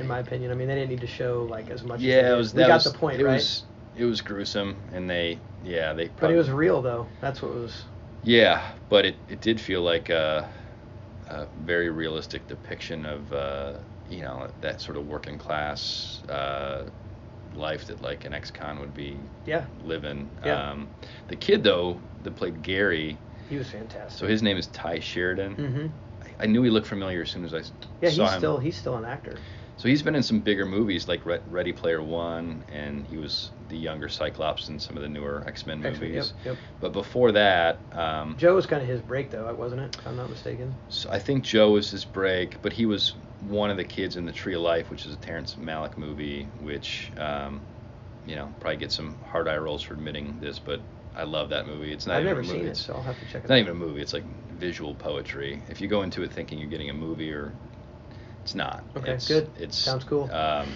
in 0.00 0.06
my 0.08 0.18
opinion. 0.18 0.50
I 0.50 0.54
mean, 0.54 0.68
they 0.68 0.74
didn't 0.74 0.90
need 0.90 1.00
to 1.00 1.06
show 1.06 1.46
like 1.48 1.70
as 1.70 1.82
much. 1.84 1.98
as 1.98 2.04
yeah, 2.04 2.14
they 2.14 2.18
it 2.20 2.22
did. 2.30 2.36
was. 2.38 2.54
We 2.54 2.58
that 2.62 2.68
got 2.68 2.74
was, 2.74 2.84
the 2.84 2.98
point, 2.98 3.20
it 3.20 3.24
right? 3.24 3.34
Was, 3.34 3.64
it 3.96 4.04
was 4.04 4.20
gruesome, 4.20 4.76
and 4.92 5.08
they, 5.08 5.38
yeah, 5.64 5.92
they. 5.92 6.08
but 6.08 6.30
it 6.30 6.36
was 6.36 6.50
real 6.50 6.82
though. 6.82 7.06
That's 7.20 7.42
what 7.42 7.54
was. 7.54 7.84
Yeah, 8.22 8.62
but 8.88 9.06
it, 9.06 9.16
it 9.28 9.40
did 9.40 9.60
feel 9.60 9.82
like 9.82 10.10
a, 10.10 10.48
a 11.28 11.46
very 11.64 11.90
realistic 11.90 12.46
depiction 12.48 13.06
of 13.06 13.32
uh, 13.32 13.74
you 14.10 14.22
know 14.22 14.48
that 14.60 14.80
sort 14.80 14.96
of 14.96 15.06
working 15.06 15.38
class 15.38 16.22
uh, 16.28 16.84
life 17.54 17.86
that 17.86 18.00
like 18.02 18.24
an 18.24 18.32
ex-con 18.32 18.78
would 18.80 18.94
be 18.94 19.16
Yeah, 19.46 19.64
living. 19.84 20.28
Yeah. 20.44 20.70
Um, 20.70 20.88
the 21.28 21.36
kid 21.36 21.62
though 21.62 22.00
that 22.24 22.36
played 22.36 22.62
Gary, 22.62 23.16
he 23.48 23.56
was 23.56 23.68
fantastic. 23.68 24.18
so 24.18 24.26
his 24.26 24.42
name 24.42 24.56
is 24.56 24.66
Tye 24.68 25.00
Sheridan. 25.00 25.56
Mm-hmm. 25.56 25.86
I, 26.40 26.44
I 26.44 26.46
knew 26.46 26.62
he 26.62 26.70
looked 26.70 26.86
familiar 26.86 27.22
as 27.22 27.30
soon 27.30 27.44
as 27.44 27.54
I 27.54 27.62
Yeah, 28.00 28.10
saw 28.10 28.24
he's 28.24 28.32
him. 28.34 28.38
still 28.38 28.58
he's 28.58 28.76
still 28.76 28.96
an 28.96 29.04
actor. 29.04 29.36
So 29.80 29.88
he's 29.88 30.02
been 30.02 30.14
in 30.14 30.22
some 30.22 30.40
bigger 30.40 30.66
movies 30.66 31.08
like 31.08 31.24
Re- 31.24 31.40
Ready 31.48 31.72
Player 31.72 32.02
One, 32.02 32.62
and 32.70 33.06
he 33.06 33.16
was 33.16 33.50
the 33.70 33.78
younger 33.78 34.10
Cyclops 34.10 34.68
in 34.68 34.78
some 34.78 34.94
of 34.94 35.02
the 35.02 35.08
newer 35.08 35.42
X-Men 35.46 35.82
X-Men, 35.82 36.10
movies. 36.10 36.34
Yep, 36.44 36.54
yep. 36.54 36.56
But 36.80 36.92
before 36.92 37.32
that, 37.32 37.78
um, 37.92 38.36
Joe 38.38 38.54
was 38.54 38.66
kind 38.66 38.82
of 38.82 38.88
his 38.88 39.00
break 39.00 39.30
though, 39.30 39.54
wasn't 39.54 39.80
it? 39.80 39.96
If 39.98 40.06
I'm 40.06 40.18
not 40.18 40.28
mistaken. 40.28 40.74
So 40.90 41.08
I 41.10 41.18
think 41.18 41.44
Joe 41.44 41.70
was 41.70 41.90
his 41.90 42.04
break, 42.04 42.60
but 42.60 42.74
he 42.74 42.84
was 42.84 43.14
one 43.48 43.70
of 43.70 43.78
the 43.78 43.84
kids 43.84 44.16
in 44.16 44.26
the 44.26 44.32
Tree 44.32 44.54
of 44.54 44.60
Life, 44.60 44.90
which 44.90 45.06
is 45.06 45.14
a 45.14 45.16
Terrence 45.16 45.54
Malick 45.54 45.96
movie, 45.96 46.46
which 46.60 47.10
um, 47.16 47.62
you 48.26 48.36
know 48.36 48.52
probably 48.60 48.76
get 48.76 48.92
some 48.92 49.16
hard 49.30 49.48
eye 49.48 49.56
rolls 49.56 49.80
for 49.80 49.94
admitting 49.94 50.40
this, 50.40 50.58
but 50.58 50.82
I 51.16 51.22
love 51.22 51.48
that 51.48 51.66
movie. 51.66 51.90
It's 51.90 52.06
not 52.06 52.16
I've 52.16 52.24
even 52.24 52.36
never 52.36 52.40
a 52.40 52.44
movie. 52.44 52.58
seen 52.58 52.66
it, 52.66 52.70
it's, 52.72 52.80
so 52.80 52.92
I'll 52.92 53.02
have 53.02 53.18
to 53.18 53.24
check 53.24 53.36
it 53.36 53.38
it's 53.44 53.48
not 53.48 53.58
even 53.58 53.70
a 53.70 53.74
movie. 53.74 54.02
It's 54.02 54.12
like 54.12 54.24
visual 54.58 54.94
poetry. 54.94 55.62
If 55.70 55.80
you 55.80 55.88
go 55.88 56.02
into 56.02 56.22
it 56.22 56.32
thinking 56.32 56.58
you're 56.58 56.68
getting 56.68 56.90
a 56.90 56.94
movie, 56.94 57.32
or 57.32 57.54
it's 58.42 58.54
not. 58.54 58.84
Okay, 58.96 59.12
It's, 59.12 59.28
good. 59.28 59.50
It's 59.56 59.76
Sounds 59.76 60.04
cool. 60.04 60.30
Um, 60.32 60.68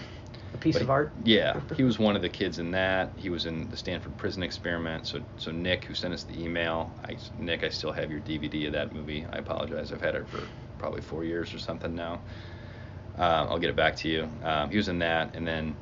A 0.54 0.58
piece 0.58 0.76
of 0.76 0.82
he- 0.82 0.88
art. 0.88 1.12
Yeah, 1.24 1.60
he 1.76 1.82
was 1.84 1.98
one 1.98 2.16
of 2.16 2.22
the 2.22 2.28
kids 2.28 2.58
in 2.58 2.70
that. 2.72 3.12
He 3.16 3.30
was 3.30 3.46
in 3.46 3.68
the 3.68 3.76
Stanford 3.76 4.16
Prison 4.16 4.42
Experiment. 4.42 5.06
So, 5.06 5.22
so 5.36 5.50
Nick, 5.50 5.84
who 5.84 5.94
sent 5.94 6.14
us 6.14 6.24
the 6.24 6.40
email, 6.42 6.92
I, 7.04 7.16
Nick, 7.38 7.64
I 7.64 7.68
still 7.68 7.92
have 7.92 8.10
your 8.10 8.20
DVD 8.20 8.66
of 8.66 8.72
that 8.72 8.92
movie. 8.92 9.26
I 9.32 9.38
apologize. 9.38 9.92
I've 9.92 10.00
had 10.02 10.14
it 10.14 10.28
for 10.28 10.40
probably 10.78 11.00
four 11.00 11.24
years 11.24 11.54
or 11.54 11.58
something 11.58 11.94
now. 11.94 12.20
Um, 13.16 13.48
I'll 13.48 13.58
get 13.58 13.70
it 13.70 13.76
back 13.76 13.96
to 13.96 14.08
you. 14.08 14.28
Um, 14.42 14.70
he 14.70 14.76
was 14.76 14.88
in 14.88 14.98
that, 14.98 15.34
and 15.36 15.46
then 15.46 15.76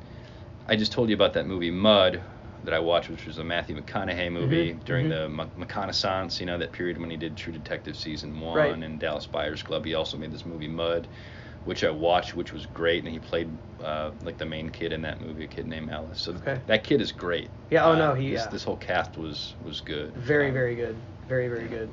I 0.67 0.75
just 0.75 0.91
told 0.91 1.09
you 1.09 1.15
about 1.15 1.33
that 1.33 1.47
movie 1.47 1.71
Mud 1.71 2.21
that 2.63 2.73
I 2.73 2.79
watched, 2.79 3.09
which 3.09 3.25
was 3.25 3.37
a 3.37 3.43
Matthew 3.43 3.79
McConaughey 3.79 4.31
movie 4.31 4.73
Mhm, 4.73 4.83
during 4.85 5.05
mhm. 5.07 5.09
the 5.09 5.29
Ma- 5.29 5.47
McConaissance, 5.57 6.39
you 6.39 6.45
know, 6.45 6.57
that 6.57 6.71
period 6.71 6.97
when 6.97 7.09
he 7.09 7.17
did 7.17 7.35
True 7.35 7.53
Detective 7.53 7.95
season 7.95 8.39
one 8.39 8.57
Right. 8.57 8.73
and 8.83 8.99
Dallas 8.99 9.25
Buyers 9.25 9.61
Club. 9.61 9.85
He 9.85 9.93
also 9.93 10.17
made 10.17 10.31
this 10.31 10.45
movie 10.45 10.67
Mud, 10.69 11.07
which 11.65 11.83
I 11.83 11.89
watched, 11.89 12.35
which 12.35 12.53
was 12.53 12.65
great, 12.65 13.03
and 13.03 13.11
he 13.11 13.19
played 13.19 13.49
uh, 13.83 14.11
like 14.23 14.37
the 14.37 14.45
main 14.45 14.69
kid 14.69 14.93
in 14.93 15.01
that 15.01 15.19
movie, 15.19 15.43
a 15.43 15.47
kid 15.47 15.67
named 15.67 15.89
Ellis. 15.89 16.21
So 16.21 16.31
Okay. 16.33 16.59
that 16.67 16.83
kid 16.85 17.01
is 17.01 17.11
great. 17.11 17.49
Yeah, 17.69 17.85
oh, 17.85 17.91
Uh, 17.93 17.97
no, 17.97 18.13
he- 18.13 18.31
This, 18.31 18.43
yeah. 18.45 18.49
this 18.49 18.63
whole 18.63 18.77
cast 18.77 19.17
was 19.17 19.55
was 19.63 19.81
good. 19.81 20.13
Very, 20.15 20.47
Um, 20.47 20.53
very 20.53 20.75
good. 20.75 20.95
Very, 21.27 21.49
very 21.49 21.67
good. 21.67 21.89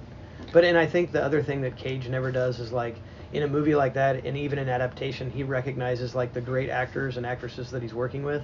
But 0.52 0.64
and 0.64 0.78
I 0.78 0.86
think 0.86 1.10
the 1.12 1.22
other 1.22 1.42
thing 1.42 1.60
that 1.62 1.76
Cage 1.76 2.08
never 2.08 2.30
does 2.30 2.60
is 2.60 2.72
like 2.72 2.96
in 3.32 3.42
a 3.42 3.48
movie 3.48 3.74
like 3.74 3.94
that, 3.94 4.24
and 4.24 4.36
even 4.36 4.58
in 4.58 4.68
adaptation, 4.68 5.30
he 5.30 5.42
recognizes 5.42 6.14
like 6.14 6.32
the 6.32 6.40
great 6.40 6.70
actors 6.70 7.16
and 7.16 7.26
actresses 7.26 7.70
that 7.70 7.82
he's 7.82 7.94
working 7.94 8.22
with. 8.22 8.42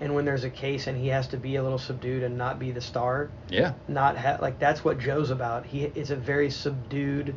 And 0.00 0.14
when 0.14 0.24
there's 0.26 0.44
a 0.44 0.50
case 0.50 0.86
and 0.88 0.96
he 0.98 1.08
has 1.08 1.26
to 1.28 1.36
be 1.38 1.56
a 1.56 1.62
little 1.62 1.78
subdued 1.78 2.22
and 2.22 2.36
not 2.36 2.58
be 2.58 2.70
the 2.70 2.80
star, 2.82 3.30
Yeah. 3.48 3.72
not 3.88 4.16
ha- 4.18 4.38
like 4.42 4.58
that's 4.58 4.84
what 4.84 4.98
Joe's 4.98 5.30
about. 5.30 5.64
He 5.64 5.84
is 5.84 6.10
a 6.10 6.16
very 6.16 6.50
subdued 6.50 7.34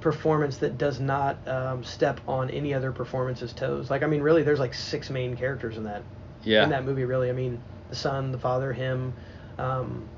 performance 0.00 0.56
that 0.58 0.78
does 0.78 0.98
not 1.00 1.36
um, 1.46 1.84
step 1.84 2.20
on 2.26 2.50
any 2.50 2.74
other 2.74 2.92
performance's 2.92 3.52
toes. 3.52 3.90
Like 3.90 4.02
I 4.02 4.06
mean, 4.06 4.22
really, 4.22 4.42
there's 4.42 4.58
like 4.58 4.74
six 4.74 5.10
main 5.10 5.36
characters 5.36 5.76
in 5.76 5.84
that 5.84 6.02
Yeah. 6.44 6.64
in 6.64 6.70
that 6.70 6.84
movie. 6.84 7.04
Really, 7.04 7.28
I 7.28 7.32
mean, 7.32 7.60
the 7.90 7.96
son, 7.96 8.32
the 8.32 8.38
father, 8.38 8.72
him. 8.72 9.12
Um, 9.58 10.08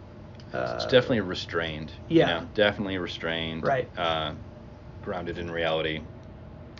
uh, 0.53 0.75
it's 0.77 0.85
definitely 0.85 1.21
restrained. 1.21 1.93
yeah. 2.09 2.29
You 2.29 2.35
know, 2.43 2.49
definitely 2.55 2.99
restrained. 2.99 3.65
Right. 3.67 3.89
Uh, 3.99 4.35
grounded 5.03 5.39
in 5.39 5.51
reality. 5.51 6.01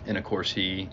And 0.07 0.17
of 0.17 0.23
course, 0.23 0.51
he, 0.51 0.87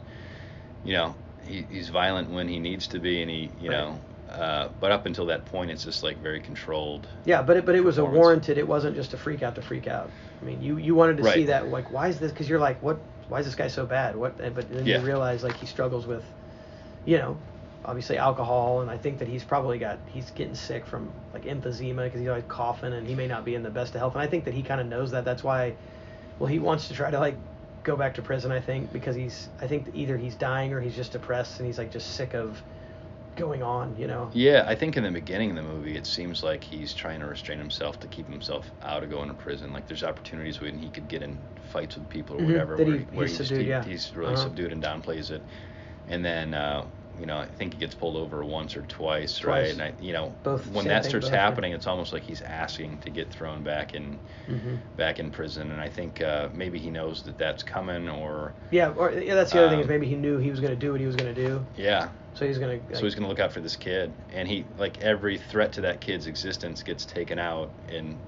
you 0.84 0.92
know, 0.94 1.14
he, 1.47 1.66
he's 1.70 1.89
violent 1.89 2.31
when 2.31 2.48
he 2.48 2.59
needs 2.59 2.86
to 2.89 2.98
be, 2.98 3.23
and 3.23 3.31
he, 3.31 3.51
you 3.60 3.70
Right. 3.70 3.78
know, 3.78 3.98
uh, 4.31 4.69
but 4.81 4.93
up 4.93 5.06
until 5.06 5.27
that 5.27 5.44
point, 5.44 5.70
it's 5.70 5.85
just 5.85 6.02
like 6.02 6.19
very 6.19 6.40
controlled. 6.40 7.06
Yeah, 7.24 7.43
but 7.43 7.59
it, 7.59 7.66
but 7.66 7.74
it 7.74 7.85
was 7.85 7.98
a 7.98 8.05
warranted. 8.05 8.59
It 8.59 8.66
wasn't 8.66 8.97
just 8.97 9.14
a 9.14 9.16
freak 9.16 9.43
out 9.43 9.55
to 9.56 9.62
freak 9.62 9.86
out. 9.86 10.10
I 10.40 10.44
mean, 10.44 10.62
you 10.62 10.78
you 10.78 10.94
wanted 10.94 11.19
to 11.19 11.24
see 11.24 11.44
that 11.47 11.69
like 11.69 11.90
why 11.90 12.09
is 12.09 12.19
this? 12.19 12.32
Because 12.32 12.48
you're 12.48 12.59
like, 12.59 12.82
what? 12.82 12.98
Why 13.28 13.39
is 13.40 13.47
this 13.47 13.55
guy 13.55 13.69
so 13.69 13.86
bad? 13.86 14.16
What? 14.16 14.36
But 14.39 14.69
then 14.70 14.86
Yeah. 14.86 14.98
you 14.98 15.02
realize 15.02 15.43
like 15.43 15.56
he 15.56 15.66
struggles 15.66 16.06
with, 16.06 16.24
you 17.05 17.19
know, 17.19 17.36
obviously 17.85 18.16
alcohol, 18.19 18.81
and 18.81 18.90
I 18.90 18.97
think 18.97 19.19
that 19.19 19.28
he's 19.28 19.44
probably 19.44 19.78
got 19.78 19.98
he's 20.06 20.31
getting 20.32 20.55
sick 20.55 20.86
from 20.86 21.12
like 21.32 21.44
emphysema 21.44 22.05
because 22.05 22.20
he's 22.20 22.28
always 22.28 22.44
coughing, 22.48 22.93
and 22.93 23.06
he 23.06 23.14
may 23.14 23.27
not 23.27 23.44
be 23.44 23.55
in 23.55 23.62
the 23.62 23.70
best 23.70 23.94
of 23.94 24.01
health. 24.01 24.14
And 24.14 24.23
I 24.23 24.27
think 24.27 24.44
that 24.44 24.55
he 24.55 24.62
kind 24.62 24.81
of 24.81 24.86
knows 24.86 25.10
that. 25.12 25.24
That's 25.24 25.44
why, 25.44 25.74
well, 26.39 26.48
he 26.48 26.59
wants 26.59 26.89
to 26.89 26.94
try 26.94 27.10
to 27.10 27.19
like 27.20 27.36
go 27.84 27.96
back 27.96 28.14
to 28.14 28.22
prison. 28.22 28.52
I 28.52 28.60
think 28.60 28.92
because 28.92 29.16
he's 29.16 29.48
I 29.60 29.66
think 29.66 29.88
either 29.94 30.16
he's 30.16 30.34
dying 30.34 30.72
or 30.72 30.80
he's 30.80 30.94
just 30.96 31.12
depressed 31.12 31.59
and 31.59 31.66
he's 31.66 31.78
like 31.78 31.90
just 31.90 32.12
sick 32.12 32.34
of 32.34 32.62
going 33.36 33.62
on. 33.62 33.96
You 33.98 34.06
know. 34.06 34.30
Yeah, 34.32 34.64
I 34.66 34.74
think 34.74 34.96
in 34.96 35.02
the 35.04 35.10
beginning 35.10 35.50
of 35.50 35.56
the 35.56 35.62
movie, 35.62 35.96
it 35.96 36.06
seems 36.06 36.42
like 36.42 36.62
he's 36.64 36.92
trying 36.94 37.20
to 37.20 37.26
restrain 37.26 37.59
himself 37.59 37.98
to 38.00 38.06
keep 38.09 38.28
himself 38.28 38.70
out 38.82 39.02
of 39.02 39.10
going 39.10 39.28
to 39.28 39.34
prison. 39.34 39.72
Like 39.72 39.86
there's 39.86 40.02
opportunities 40.04 40.60
when 40.60 40.78
he 40.78 40.88
could 40.88 41.09
get 41.09 41.22
in 41.22 41.38
fights 41.72 41.96
with 41.96 42.09
people 42.09 42.36
or 42.36 42.40
Mhm, 42.40 42.46
whatever, 42.46 42.76
that 42.76 42.86
where, 42.86 42.96
he- 42.98 43.04
where 43.12 43.26
he's 43.26 43.38
he's, 43.38 43.48
subdued, 43.48 43.60
he- 43.62 43.68
yeah. 43.70 43.84
he's 43.84 44.14
really 44.14 44.34
Uh-huh. 44.34 44.42
subdued 44.44 44.72
and 44.72 44.82
downplays 44.82 45.30
it. 45.30 45.42
And 46.09 46.24
then, 46.24 46.54
uh, 46.54 46.84
you 47.18 47.26
know, 47.26 47.39
I 47.39 47.47
think 47.47 47.74
he 47.74 47.78
gets 47.80 47.94
pulled 47.94 48.16
over 48.16 48.44
once 48.44 48.76
or 48.76 48.82
twice, 48.82 49.39
Twice. 49.39 49.44
right? 49.44 49.72
And 49.72 49.82
I, 49.82 49.94
you 50.02 50.12
know, 50.12 50.34
Both 50.43 50.66
when 50.72 50.86
that 50.89 51.05
starts 51.05 51.28
happening, 51.28 51.72
it's 51.72 51.86
almost 51.86 52.12
like 52.12 52.22
he's 52.22 52.40
asking 52.43 52.98
to 53.01 53.10
get 53.10 53.30
thrown 53.32 53.62
back 53.62 53.94
in, 53.94 54.18
hmm 54.47 54.76
back 54.97 55.18
in 55.18 55.30
prison. 55.30 55.70
And 55.70 55.80
I 55.80 55.89
think 55.89 56.20
uh, 56.20 56.48
maybe 56.55 56.78
he 56.78 56.90
knows 56.90 57.22
that 57.22 57.39
that's 57.39 57.62
coming, 57.62 58.09
or 58.09 58.55
Yeah, 58.70 58.90
or 58.97 59.12
yeah, 59.12 59.34
that's 59.34 59.52
the 59.52 59.59
other 59.60 59.68
thing 59.70 59.80
is 59.80 59.86
Um, 59.86 59.90
maybe 59.90 60.06
he 60.06 60.16
knew 60.16 60.39
he 60.39 60.51
was 60.51 60.60
going 60.60 60.72
to 60.72 60.78
do 60.78 60.93
what 60.93 61.01
he 61.01 61.06
was 61.06 61.16
going 61.16 61.34
to 61.34 61.40
do, 61.48 61.60
yeah, 61.76 62.09
so 62.34 62.47
he's 62.47 62.59
going 62.59 62.80
to. 62.80 62.97
so 62.97 63.05
he's 63.05 63.14
to 63.14 63.26
look 63.26 63.40
out 63.40 63.52
for 63.52 63.60
this 63.60 63.76
kid, 63.76 64.12
and 64.32 64.48
he 64.48 64.64
like 64.78 64.98
every 65.01 65.39
threat 65.39 65.72
to 65.74 65.80
that 65.82 66.01
kid's 66.01 66.26
existence 66.26 66.82
gets 66.82 67.05
taken 67.05 67.39
out 67.39 67.72
in 67.89 68.18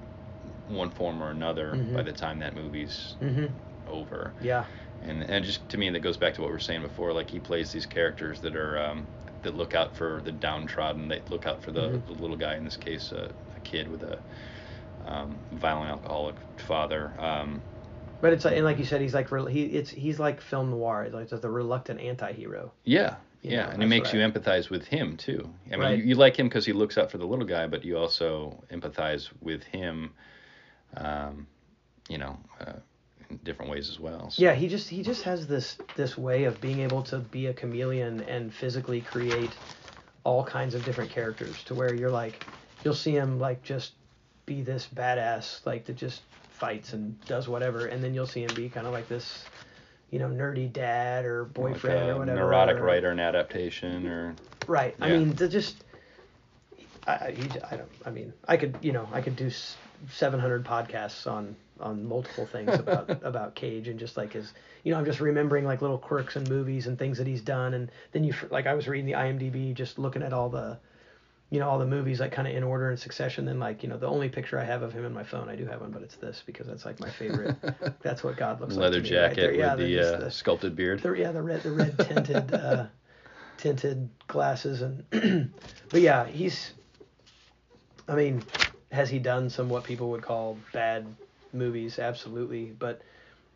one 0.69 0.91
form 0.91 1.23
or 1.23 1.31
another 1.31 1.73
Mhm. 1.73 1.95
by 1.95 2.03
the 2.03 2.13
time 2.13 2.39
that 2.41 2.55
movie's 2.55 3.15
hmm 3.21 3.47
over. 3.87 4.33
Yeah. 4.43 4.65
And 5.05 5.23
and 5.31 5.45
just 5.45 5.69
to 5.69 5.79
me, 5.79 5.91
that 5.91 6.01
goes 6.01 6.17
back 6.17 6.35
to 6.35 6.41
what 6.43 6.49
we 6.49 6.53
were 6.53 6.59
saying 6.59 6.83
before. 6.83 7.13
Like 7.13 7.31
he 7.31 7.39
plays 7.41 7.71
these 7.73 7.87
characters 7.87 8.41
that 8.41 8.57
are 8.57 8.79
um, 8.79 9.09
that 9.43 9.55
look 9.55 9.75
out 9.75 9.95
for 9.95 10.21
the 10.25 10.33
downtrodden. 10.33 11.09
They 11.09 11.23
look 11.29 11.47
out 11.47 11.63
for 11.63 11.73
the, 11.73 11.91
Mhm. 11.91 12.07
the 12.07 12.13
little 12.15 12.37
guy. 12.37 12.57
In 12.57 12.65
this 12.65 12.77
case, 12.77 13.13
uh, 13.13 13.33
a 13.57 13.61
kid 13.61 13.89
with 13.89 14.03
a 14.03 14.21
um, 15.05 15.41
violent 15.53 15.91
alcoholic 15.91 16.37
father. 16.57 17.13
Um, 17.19 17.63
But 18.21 18.33
it's 18.33 18.45
like, 18.47 18.57
and 18.57 18.65
like 18.65 18.79
you 18.79 18.85
said, 18.87 19.01
he's 19.03 19.13
like 19.15 19.29
he 19.51 19.65
it's 19.67 19.91
he's 19.91 20.19
like 20.19 20.41
film 20.41 20.71
noir. 20.71 21.05
He's 21.05 21.13
like 21.13 21.29
the 21.29 21.51
reluctant 21.51 22.01
anti-hero. 22.01 22.73
Yeah, 22.85 23.17
You 23.43 23.51
yeah, 23.51 23.67
know, 23.67 23.73
and 23.73 23.83
it 23.83 23.87
makes 23.87 24.15
you 24.15 24.23
I- 24.25 24.31
empathize 24.31 24.71
with 24.71 24.87
him 24.87 25.17
too. 25.19 25.53
I 25.67 25.71
mean, 25.73 25.81
Right. 25.81 25.99
you, 25.99 26.05
you 26.05 26.15
like 26.15 26.39
him 26.39 26.49
because 26.49 26.65
he 26.65 26.73
looks 26.73 26.97
out 26.97 27.11
for 27.11 27.19
the 27.19 27.27
little 27.27 27.45
guy, 27.45 27.67
but 27.67 27.85
you 27.85 27.99
also 27.99 28.65
empathize 28.71 29.29
with 29.43 29.63
him, 29.65 30.15
um, 30.97 31.47
you 32.09 32.17
know, 32.19 32.39
uh, 32.61 32.73
in 33.31 33.39
different 33.45 33.71
ways 33.71 33.89
as 33.89 33.99
well. 34.01 34.31
So- 34.31 34.43
Yeah, 34.43 34.55
he 34.55 34.69
just 34.69 34.89
he 34.89 35.03
just 35.03 35.23
has 35.23 35.47
this 35.47 35.77
this 35.97 36.17
way 36.19 36.45
of 36.45 36.61
being 36.61 36.81
able 36.81 37.03
to 37.05 37.19
be 37.19 37.47
a 37.47 37.53
chameleon 37.55 38.21
and 38.23 38.53
physically 38.53 39.01
create 39.01 39.51
all 40.25 40.45
kinds 40.45 40.75
of 40.75 40.85
different 40.85 41.11
characters 41.11 41.63
to 41.65 41.75
where 41.75 41.93
you're 41.95 42.11
like 42.11 42.45
you'll 42.85 42.95
see 42.95 43.13
him 43.15 43.39
like 43.39 43.63
just 43.63 43.93
be 44.47 44.63
this 44.63 44.89
badass 44.95 45.65
like 45.67 45.85
that 45.87 45.97
just 45.97 46.23
fights 46.51 46.93
and 46.95 47.21
does 47.27 47.47
whatever 47.49 47.87
and 47.87 48.03
then 48.03 48.15
you'll 48.15 48.27
see 48.27 48.43
him 48.43 48.55
be 48.55 48.69
kind 48.71 48.87
of 48.87 48.93
like 48.93 49.07
this 49.09 49.45
you 50.11 50.19
know 50.19 50.29
nerdy 50.29 50.73
dad 50.73 51.25
or 51.27 51.45
like 51.45 51.53
boyfriend 51.55 52.09
a 52.09 52.15
or 52.15 52.19
whatever 52.21 52.39
neurotic 52.41 52.77
or- 52.79 52.83
writer 52.85 53.11
in 53.11 53.21
adaptation, 53.21 54.07
or 54.07 54.35
Right. 54.67 54.95
I 54.99 55.11
mean, 55.11 55.37
to 55.37 55.47
just, 55.49 55.85
I, 57.07 57.13
I, 57.13 57.37
I 57.71 57.77
don't. 57.77 57.91
I 58.07 58.11
mean, 58.11 58.33
I 58.49 58.57
could, 58.57 58.79
you 58.81 58.93
know, 58.93 59.07
I 59.13 59.21
could 59.21 59.37
do 59.37 59.51
700 60.11 60.65
podcasts 60.65 61.31
on 61.31 61.55
on 61.81 62.05
multiple 62.05 62.47
things 62.47 62.73
about 62.75 63.11
about 63.23 63.55
Cage 63.55 63.89
and 63.89 63.99
just 63.99 64.17
like 64.17 64.33
his, 64.33 64.53
you 64.83 64.93
know, 64.93 64.99
I'm 64.99 65.05
just 65.05 65.21
remembering 65.21 65.65
like 65.65 65.83
little 65.83 65.99
quirks 65.99 66.37
and 66.37 66.49
movies 66.49 66.87
and 66.87 66.99
things 66.99 67.19
that 67.19 67.27
he's 67.27 67.43
done, 67.43 67.75
and 67.75 67.91
then 68.13 68.25
you 68.25 68.35
like 68.51 68.67
I 68.67 68.75
was 68.75 68.89
reading 68.89 69.07
the 69.07 69.13
IMDb, 69.13 69.75
just 69.75 69.99
looking 69.99 70.23
at 70.23 70.33
all 70.33 70.49
the, 70.49 70.79
you 71.51 71.59
know, 71.59 71.69
all 71.69 71.79
the 71.79 71.87
movies 71.87 72.21
like 72.21 72.33
kind 72.33 72.47
of 72.49 72.55
in 72.55 72.63
order 72.63 72.91
and 72.91 72.99
succession. 72.99 73.45
Then 73.45 73.59
like 73.59 73.83
you 73.83 73.89
know, 73.89 73.99
the 73.99 74.09
only 74.09 74.29
picture 74.29 74.59
I 74.59 74.65
have 74.65 74.83
of 74.83 74.93
him 74.93 75.05
in 75.05 75.13
my 75.13 75.25
phone, 75.25 75.49
I 75.49 75.57
do 75.57 75.67
have 75.67 75.81
one, 75.81 75.91
but 75.91 76.03
it's 76.03 76.17
this 76.17 76.43
because 76.45 76.67
that's 76.67 76.85
like 76.85 77.01
my 77.01 77.11
favorite. 77.11 77.57
that's 78.03 78.23
what 78.23 78.37
God 78.37 78.61
looks 78.61 78.77
leather 78.77 78.99
like. 78.99 79.07
to 79.07 79.13
me 79.13 79.19
right 79.19 79.37
jacket. 79.37 79.57
Yeah, 79.57 79.75
with 79.75 79.89
the 79.89 80.27
uh, 80.27 80.31
sculpted 80.31 80.77
beard. 80.77 81.01
the 81.01 81.13
yeah 81.13 81.33
the 81.33 81.43
red 81.43 81.63
the 81.63 81.73
red 81.73 81.99
tinted 81.99 82.53
uh, 82.55 82.87
tinted 83.59 84.09
glasses 84.27 84.83
and 84.83 85.05
but 85.91 86.01
yeah 86.01 86.27
he's 86.27 86.73
I 88.09 88.15
mean 88.15 88.43
has 88.93 89.11
he 89.11 89.19
done 89.19 89.51
some 89.51 89.69
what 89.69 89.85
people 89.85 90.11
would 90.11 90.23
call 90.23 90.59
bad 90.73 91.07
movies 91.55 91.99
absolutely 91.99 92.67
but 92.79 93.01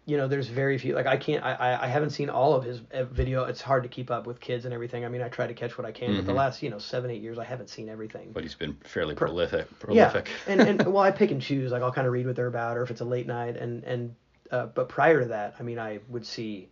you 0.07 0.17
know 0.17 0.27
there's 0.27 0.49
very 0.49 0.79
few 0.79 0.95
like 0.95 1.07
I 1.07 1.17
can't 1.17 1.45
I 1.45 1.79
I- 1.83 1.87
haven't 1.87 2.11
seen 2.11 2.31
all 2.31 2.55
of 2.55 2.65
his 2.65 2.81
uh, 2.95 3.05
video 3.05 3.45
it's 3.45 3.61
hard 3.61 3.83
to 3.83 3.89
keep 3.91 4.11
up 4.11 4.27
with 4.27 4.41
kids 4.41 4.65
and 4.65 4.73
everything 4.73 5.05
I 5.05 5.09
mean 5.09 5.21
I 5.21 5.29
try 5.29 5.47
to 5.47 5.53
catch 5.55 5.77
what 5.77 5.87
I 5.87 5.93
can 5.93 6.17
but 6.17 6.25
the 6.25 6.33
Mhm. 6.33 6.37
last 6.37 6.63
you 6.63 6.71
know 6.71 6.79
seven 6.79 7.11
eight 7.11 7.21
years 7.21 7.39
I 7.39 7.45
haven't 7.45 7.69
seen 7.69 7.89
everything 7.91 8.31
but 8.33 8.43
he's 8.43 8.55
been 8.55 8.75
fairly 8.85 9.15
Pro- 9.15 9.29
prolific. 9.29 9.67
Prolific. 9.81 10.29
yeah, 10.47 10.53
and, 10.53 10.61
and 10.81 10.93
well, 10.93 11.03
I 11.03 11.11
pick 11.11 11.31
and 11.31 11.43
choose. 11.43 11.73
Like 11.73 11.83
I'll 11.83 11.93
kind 11.93 12.07
of 12.07 12.13
read 12.15 12.27
what 12.27 12.37
they're 12.37 12.47
about, 12.47 12.77
or 12.79 12.83
if 12.83 12.91
it's 12.91 13.03
a 13.03 13.05
late 13.05 13.27
night, 13.27 13.57
and 13.59 13.85
and 13.85 14.15
uh, 14.51 14.67
but 14.67 14.89
prior 14.89 15.21
to 15.21 15.27
that, 15.29 15.57
I 15.61 15.63
mean, 15.63 15.79
I 15.79 16.01
would 16.09 16.25
see, 16.25 16.71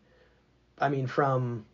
I 0.80 0.88
mean, 0.88 1.06
from 1.06 1.66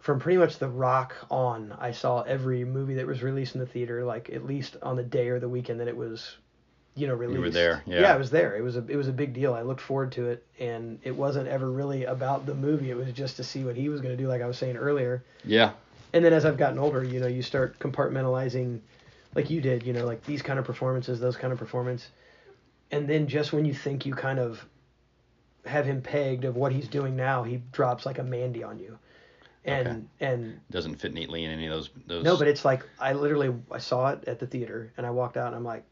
from 0.00 0.18
pretty 0.20 0.38
much 0.38 0.58
The 0.58 0.68
Rock 0.68 1.14
on, 1.30 1.76
I 1.78 1.90
saw 1.92 2.22
every 2.22 2.64
movie 2.64 2.94
that 2.94 3.06
was 3.06 3.22
released 3.22 3.54
in 3.54 3.60
the 3.60 3.66
theater, 3.66 4.04
like 4.04 4.30
at 4.30 4.44
least 4.44 4.76
on 4.82 4.96
the 4.96 5.02
day 5.04 5.28
or 5.28 5.38
the 5.38 5.48
weekend 5.48 5.78
that 5.80 5.88
it 5.88 5.96
was, 5.96 6.36
you 6.98 7.06
know, 7.06 7.14
released. 7.14 7.54
there, 7.54 7.82
yeah. 7.86 8.00
Yeah, 8.02 8.14
I 8.14 8.16
was 8.16 8.30
there. 8.30 8.56
It 8.56 8.62
was 8.62 8.76
a 8.76 8.84
it 8.88 8.96
was 8.96 9.08
a 9.08 9.12
big 9.12 9.32
deal. 9.32 9.54
I 9.54 9.62
looked 9.62 9.80
forward 9.80 10.12
to 10.12 10.28
it, 10.28 10.44
and 10.58 10.98
it 11.04 11.14
wasn't 11.14 11.48
ever 11.48 11.70
really 11.70 12.04
about 12.04 12.46
the 12.46 12.54
movie. 12.54 12.90
It 12.90 12.96
was 12.96 13.12
just 13.12 13.36
to 13.36 13.44
see 13.44 13.64
what 13.64 13.76
he 13.76 13.88
was 13.88 14.00
going 14.00 14.16
to 14.16 14.22
do, 14.22 14.28
like 14.28 14.42
I 14.42 14.46
was 14.46 14.58
saying 14.58 14.76
earlier 14.76 15.22
yeah, 15.44 15.72
and 16.12 16.24
then 16.24 16.32
as 16.32 16.44
I've 16.44 16.56
gotten 16.56 16.78
older, 16.78 17.04
you 17.04 17.20
know, 17.20 17.26
you 17.28 17.42
start 17.42 17.78
compartmentalizing, 17.78 18.80
like 19.34 19.48
you 19.50 19.60
did, 19.60 19.84
you 19.86 19.92
know, 19.92 20.04
like 20.04 20.24
these 20.24 20.42
kind 20.42 20.58
of 20.58 20.64
performances, 20.64 21.20
those 21.20 21.36
kind 21.36 21.52
of 21.52 21.58
performance, 21.58 22.08
and 22.90 23.08
then 23.08 23.28
just 23.28 23.52
when 23.52 23.64
you 23.64 23.74
think 23.74 24.04
you 24.06 24.14
kind 24.14 24.38
of 24.38 24.64
have 25.66 25.84
him 25.86 26.00
pegged 26.02 26.44
of 26.44 26.56
what 26.56 26.72
he's 26.72 26.88
doing 26.88 27.14
now, 27.14 27.42
he 27.42 27.62
drops 27.72 28.06
like 28.06 28.18
a 28.18 28.22
Mandy 28.24 28.62
on 28.62 28.78
you, 28.78 28.98
and 29.64 29.88
Okay. 29.88 30.00
and 30.20 30.60
Doesn't 30.70 30.96
fit 30.96 31.12
neatly 31.14 31.44
in 31.44 31.50
any 31.50 31.66
of 31.66 31.72
those 31.72 31.90
those. 32.06 32.24
no, 32.24 32.36
but 32.36 32.48
it's 32.48 32.64
like 32.64 32.82
I 32.98 33.12
literally 33.12 33.54
I 33.70 33.78
saw 33.78 34.10
it 34.10 34.24
at 34.26 34.38
the 34.40 34.46
theater 34.46 34.92
and 34.96 35.06
I 35.06 35.10
walked 35.10 35.36
out 35.36 35.48
and 35.48 35.56
I'm 35.56 35.64
like, 35.64 35.84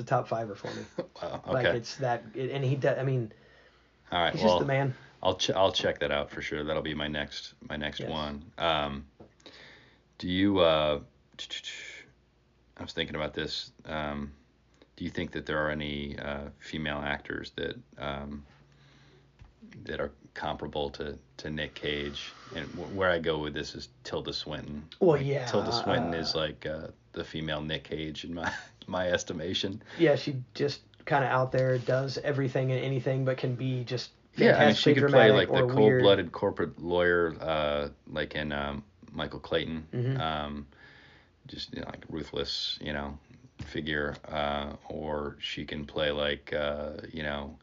it's 0.00 0.06
a 0.06 0.08
top 0.08 0.28
fiver 0.28 0.54
for 0.54 0.68
me. 0.68 0.84
Wow, 1.22 1.42
Like 1.48 1.66
it's 1.66 1.96
that, 1.96 2.22
it, 2.36 2.52
and 2.52 2.64
he 2.64 2.76
does. 2.76 2.96
I 2.96 3.02
mean, 3.02 3.32
All 4.12 4.20
right. 4.20 4.32
he's 4.32 4.42
well, 4.42 4.50
just 4.52 4.60
the 4.60 4.66
man. 4.66 4.94
I'll 5.20 5.34
ch- 5.34 5.50
I'll 5.50 5.72
check 5.72 5.98
that 5.98 6.12
out 6.12 6.30
for 6.30 6.40
sure. 6.40 6.62
That'll 6.62 6.80
be 6.82 6.94
my 6.94 7.08
next 7.08 7.54
my 7.68 7.76
next 7.76 7.98
Yes. 8.00 8.08
one. 8.10 8.44
Um, 8.56 9.04
do 10.18 10.28
you? 10.28 10.60
Uh, 10.60 11.00
I 12.76 12.82
was 12.82 12.92
thinking 12.92 13.16
about 13.16 13.34
this. 13.34 13.72
Um, 13.84 14.30
do 14.96 15.02
you 15.04 15.10
think 15.10 15.32
that 15.32 15.44
there 15.44 15.58
are 15.58 15.70
any 15.70 16.16
uh, 16.18 16.50
female 16.60 16.98
actors 16.98 17.50
that 17.56 17.76
um, 17.98 18.44
that 19.84 20.00
are 20.00 20.12
comparable 20.34 20.90
to, 20.90 21.18
to 21.38 21.50
Nick 21.50 21.74
Cage? 21.74 22.30
And 22.54 22.68
w- 22.76 22.96
where 22.96 23.10
I 23.10 23.18
go 23.18 23.38
with 23.38 23.54
this 23.54 23.74
is 23.74 23.88
Tilda 24.04 24.32
Swinton. 24.32 24.84
Well, 25.00 25.16
Like, 25.16 25.26
yeah, 25.26 25.46
Tilda 25.46 25.72
Swinton 25.72 26.14
uh, 26.14 26.18
is 26.18 26.36
like 26.36 26.64
uh, 26.64 26.88
the 27.12 27.24
female 27.24 27.60
Nick 27.60 27.84
Cage 27.84 28.24
in 28.24 28.34
my 28.34 28.52
my 28.88 29.08
estimation. 29.10 29.82
Yeah, 29.98 30.16
she 30.16 30.36
just 30.54 30.80
kind 31.04 31.24
of 31.24 31.30
out 31.30 31.52
there 31.52 31.78
does 31.78 32.18
everything 32.18 32.72
and 32.72 32.82
anything, 32.84 33.24
but 33.24 33.36
can 33.38 33.54
be 33.54 33.84
just 33.84 34.10
Yeah, 34.36 34.58
I 34.58 34.66
mean, 34.66 34.74
she 34.74 34.94
could 34.94 35.08
play 35.08 35.30
like 35.30 35.48
the 35.48 35.66
cold-blooded 35.66 36.32
corporate 36.32 36.80
lawyer, 36.80 37.34
uh, 37.40 37.88
like 38.06 38.34
in 38.34 38.52
um, 38.52 38.82
Michael 39.12 39.40
Clayton. 39.40 39.86
Mhm. 39.92 40.20
Um, 40.20 40.66
just 41.46 41.74
you 41.74 41.80
know, 41.80 41.86
like 41.86 42.04
ruthless, 42.08 42.78
you 42.80 42.92
know, 42.92 43.18
figure, 43.64 44.14
uh, 44.28 44.74
or 44.88 45.36
she 45.40 45.64
can 45.64 45.84
play 45.86 46.10
like 46.10 46.52
uh, 46.52 46.92
you 47.12 47.22
know, 47.22 47.58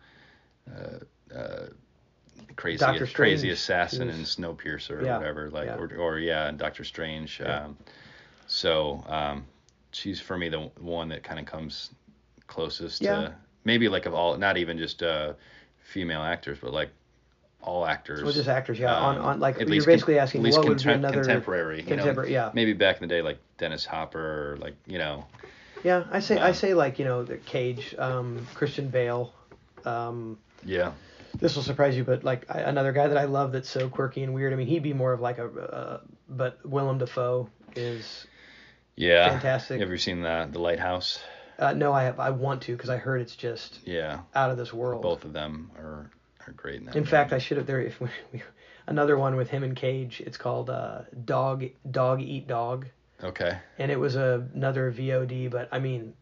uh, 0.69 1.33
uh, 1.35 1.67
crazy 2.55 2.83
crazy 3.13 3.51
assassin 3.51 4.09
in 4.09 4.19
was- 4.19 4.35
Snowpiercer 4.35 5.01
or 5.01 5.05
Yeah, 5.05 5.17
whatever, 5.19 5.49
like 5.51 5.67
yeah. 5.67 5.77
or 5.77 5.95
or 5.97 6.19
yeah, 6.19 6.49
in 6.49 6.57
Doctor 6.57 6.83
Strange. 6.83 7.39
Yeah. 7.39 7.65
Um, 7.65 7.77
so 8.47 9.03
um, 9.07 9.45
she's 9.95 10.19
for 10.19 10.37
me 10.37 10.49
the 10.49 10.59
one 10.79 11.09
that 11.09 11.23
kind 11.23 11.39
of 11.39 11.45
comes 11.45 11.91
closest 12.47 13.01
Yeah. 13.01 13.15
to 13.15 13.35
maybe 13.63 13.89
like 13.89 14.05
of 14.05 14.13
all, 14.13 14.37
not 14.37 14.57
even 14.57 14.77
just 14.77 15.01
uh, 15.01 15.33
female 15.83 16.21
actors, 16.21 16.57
but 16.61 16.73
like 16.73 16.89
all 17.61 17.85
actors. 17.85 18.23
Well, 18.23 18.33
just 18.33 18.47
actors, 18.47 18.77
yeah. 18.77 18.95
on, 18.95 19.17
um, 19.17 19.25
on 19.25 19.39
like 19.39 19.55
at 19.55 19.61
you're 19.61 19.69
least 19.69 19.87
basically 19.87 20.15
con- 20.15 20.23
asking 20.23 20.41
at 20.41 20.45
least 20.45 20.57
what 20.59 20.67
would 20.67 20.83
be 20.83 20.91
another 20.91 21.23
contemporary, 21.23 21.83
you 21.83 21.95
know, 21.95 22.23
yeah. 22.23 22.51
maybe 22.53 22.73
back 22.73 23.01
in 23.01 23.07
the 23.07 23.13
day 23.13 23.21
like 23.21 23.39
Dennis 23.57 23.85
Hopper 23.85 24.53
or 24.53 24.57
like 24.57 24.75
you 24.85 24.97
know 24.99 25.25
Yeah, 25.83 26.03
I 26.11 26.19
say 26.19 26.37
I 26.37 26.49
Um, 26.49 26.53
say 26.53 26.73
like 26.73 26.99
you 26.99 27.05
know 27.05 27.23
the 27.23 27.37
Cage, 27.37 27.95
um, 27.97 28.45
Christian 28.53 28.89
Bale. 28.89 29.33
Um, 29.85 30.37
yeah 30.63 30.91
this 31.39 31.55
will 31.55 31.63
surprise 31.63 31.97
you, 31.97 32.03
but 32.03 32.23
like 32.23 32.45
I, 32.49 32.61
another 32.61 32.91
guy 32.93 33.07
that 33.07 33.17
I 33.17 33.25
love 33.25 33.51
that's 33.51 33.69
so 33.69 33.89
quirky 33.89 34.23
and 34.23 34.33
weird. 34.33 34.53
I 34.53 34.55
mean, 34.55 34.67
he'd 34.67 34.83
be 34.83 34.93
more 34.93 35.11
of 35.11 35.19
like 35.19 35.37
a, 35.37 35.47
uh, 35.47 35.99
but 36.29 36.65
Willem 36.65 36.97
Dafoe 36.97 37.49
is. 37.75 38.25
Yeah 38.95 39.29
Fantastic. 39.31 39.79
Have 39.79 39.89
you 39.89 39.97
seen 39.97 40.21
the 40.21 40.47
the 40.51 40.59
Lighthouse? 40.59 41.19
Uh, 41.57 41.73
no, 41.73 41.93
I 41.93 42.03
have, 42.03 42.19
I 42.19 42.31
want 42.31 42.63
to 42.63 42.73
because 42.73 42.89
I 42.89 42.97
heard 42.97 43.21
it's 43.21 43.35
just 43.35 43.79
Yeah, 43.85 44.19
out 44.33 44.51
of 44.51 44.57
this 44.57 44.73
world. 44.73 45.01
both 45.01 45.23
of 45.23 45.31
them 45.33 45.71
are 45.77 46.11
are 46.47 46.51
great 46.53 46.79
in 46.79 46.85
that. 46.85 46.95
In 46.95 47.05
fact, 47.05 47.31
I 47.33 47.37
should 47.39 47.57
have 47.57 47.65
there 47.65 47.81
if 47.81 47.99
we, 48.01 48.09
we, 48.33 48.43
another 48.87 49.17
one 49.17 49.35
with 49.35 49.49
him 49.49 49.63
and 49.63 49.75
Cage. 49.75 50.21
It's 50.25 50.37
called 50.37 50.69
uh, 50.69 51.01
Dog 51.23 51.65
Dog 51.89 52.21
Eat 52.21 52.47
Dog, 52.47 52.87
okay, 53.23 53.57
and 53.77 53.89
it 53.91 53.99
was 53.99 54.15
a, 54.15 54.47
another 54.53 54.91
VOD. 54.91 55.49
But 55.49 55.69
I 55.71 55.79
mean, 55.79 56.13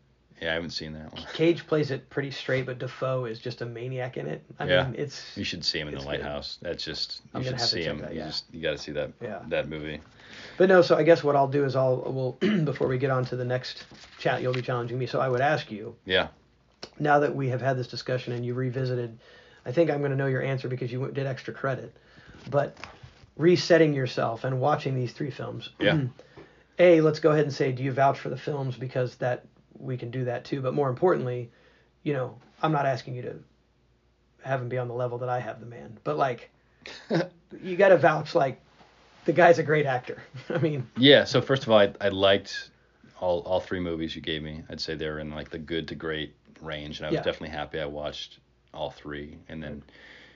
yeah, 0.41 0.51
I 0.51 0.53
haven't 0.53 0.71
seen 0.71 0.93
that 0.93 1.13
one. 1.13 1.23
Cage 1.33 1.65
plays 1.67 1.91
it 1.91 2.09
pretty 2.09 2.31
straight, 2.31 2.65
but 2.65 2.79
Dafoe 2.79 3.25
is 3.25 3.39
just 3.39 3.61
a 3.61 3.65
maniac 3.65 4.17
in 4.17 4.27
it. 4.27 4.43
I 4.59 4.65
Yeah. 4.67 4.85
mean, 4.85 4.95
it's 4.97 5.37
You 5.37 5.43
should 5.43 5.63
see 5.63 5.79
him 5.79 5.87
in 5.87 5.93
the 5.93 5.99
It's 5.99 6.05
good. 6.05 6.19
Lighthouse. 6.19 6.57
That's 6.61 6.83
just 6.83 7.21
you 7.33 7.39
I'm 7.39 7.43
should 7.43 7.59
see 7.59 7.83
him. 7.83 7.99
that, 7.99 8.13
you 8.13 8.19
yeah. 8.19 8.27
just 8.27 8.45
you 8.51 8.61
got 8.61 8.71
to 8.71 8.77
see 8.77 8.91
that 8.93 9.11
Yeah. 9.21 9.39
that 9.49 9.67
movie. 9.69 10.01
But 10.57 10.69
no, 10.69 10.81
so 10.81 10.95
I 10.97 11.03
guess 11.03 11.23
what 11.23 11.35
I'll 11.35 11.47
do 11.47 11.65
is 11.65 11.75
I'll 11.75 12.37
we'll 12.41 12.53
before 12.65 12.87
we 12.87 12.97
get 12.97 13.09
on 13.09 13.25
to 13.25 13.35
the 13.35 13.45
next 13.45 13.85
chat, 14.19 14.41
you'll 14.41 14.53
be 14.53 14.61
challenging 14.61 14.97
me. 14.99 15.05
So 15.05 15.19
I 15.19 15.29
would 15.29 15.41
ask 15.41 15.71
you 15.71 15.95
Yeah, 16.05 16.27
now 16.99 17.19
that 17.19 17.35
we 17.35 17.49
have 17.49 17.61
had 17.61 17.77
this 17.77 17.87
discussion 17.87 18.33
and 18.33 18.45
you 18.45 18.53
revisited, 18.53 19.17
I 19.65 19.71
think 19.71 19.89
I'm 19.89 19.99
going 19.99 20.11
to 20.11 20.17
know 20.17 20.27
your 20.27 20.41
answer 20.43 20.67
because 20.67 20.91
you 20.91 21.09
did 21.11 21.25
extra 21.27 21.53
credit. 21.53 21.95
But 22.49 22.77
resetting 23.37 23.93
yourself 23.93 24.43
and 24.43 24.59
watching 24.59 24.95
these 24.95 25.11
three 25.13 25.31
films. 25.31 25.69
Yeah. 25.79 26.01
A, 26.79 27.01
let's 27.01 27.19
go 27.19 27.29
ahead 27.31 27.43
and 27.45 27.53
say, 27.53 27.71
do 27.71 27.83
you 27.83 27.91
vouch 27.91 28.17
for 28.19 28.29
the 28.29 28.37
films 28.37 28.75
because 28.75 29.15
that 29.17 29.45
we 29.79 29.97
can 29.97 30.11
do 30.11 30.25
that 30.25 30.45
too. 30.45 30.61
But 30.61 30.73
more 30.73 30.89
importantly, 30.89 31.49
you 32.03 32.13
know, 32.13 32.37
I'm 32.61 32.71
not 32.71 32.85
asking 32.85 33.15
you 33.15 33.21
to 33.23 33.35
have 34.43 34.61
him 34.61 34.69
be 34.69 34.77
on 34.77 34.87
the 34.87 34.93
level 34.93 35.17
that 35.19 35.29
I 35.29 35.39
have 35.39 35.59
the 35.59 35.65
man, 35.65 35.97
but 36.03 36.17
like, 36.17 36.49
you 37.61 37.75
got 37.77 37.89
to 37.89 37.97
vouch 37.97 38.35
like 38.35 38.59
the 39.25 39.33
guy's 39.33 39.59
a 39.59 39.63
great 39.63 39.85
actor. 39.85 40.21
I 40.49 40.57
mean, 40.57 40.87
yeah. 40.97 41.23
So 41.23 41.41
first 41.41 41.63
of 41.63 41.69
all, 41.71 41.79
I, 41.79 41.93
I 42.01 42.09
liked 42.09 42.69
all 43.19 43.39
all 43.41 43.59
three 43.59 43.79
movies 43.79 44.15
you 44.15 44.21
gave 44.21 44.43
me. 44.43 44.63
I'd 44.69 44.81
say 44.81 44.95
they're 44.95 45.19
in 45.19 45.31
like 45.31 45.49
the 45.49 45.57
good 45.59 45.87
to 45.89 45.95
great 45.95 46.35
range, 46.61 46.99
and 46.99 47.05
I 47.05 47.09
was 47.09 47.15
Yeah. 47.15 47.23
definitely 47.23 47.55
happy 47.55 47.79
I 47.79 47.85
watched 47.85 48.39
all 48.73 48.89
three. 48.91 49.37
And 49.49 49.61
then 49.63 49.83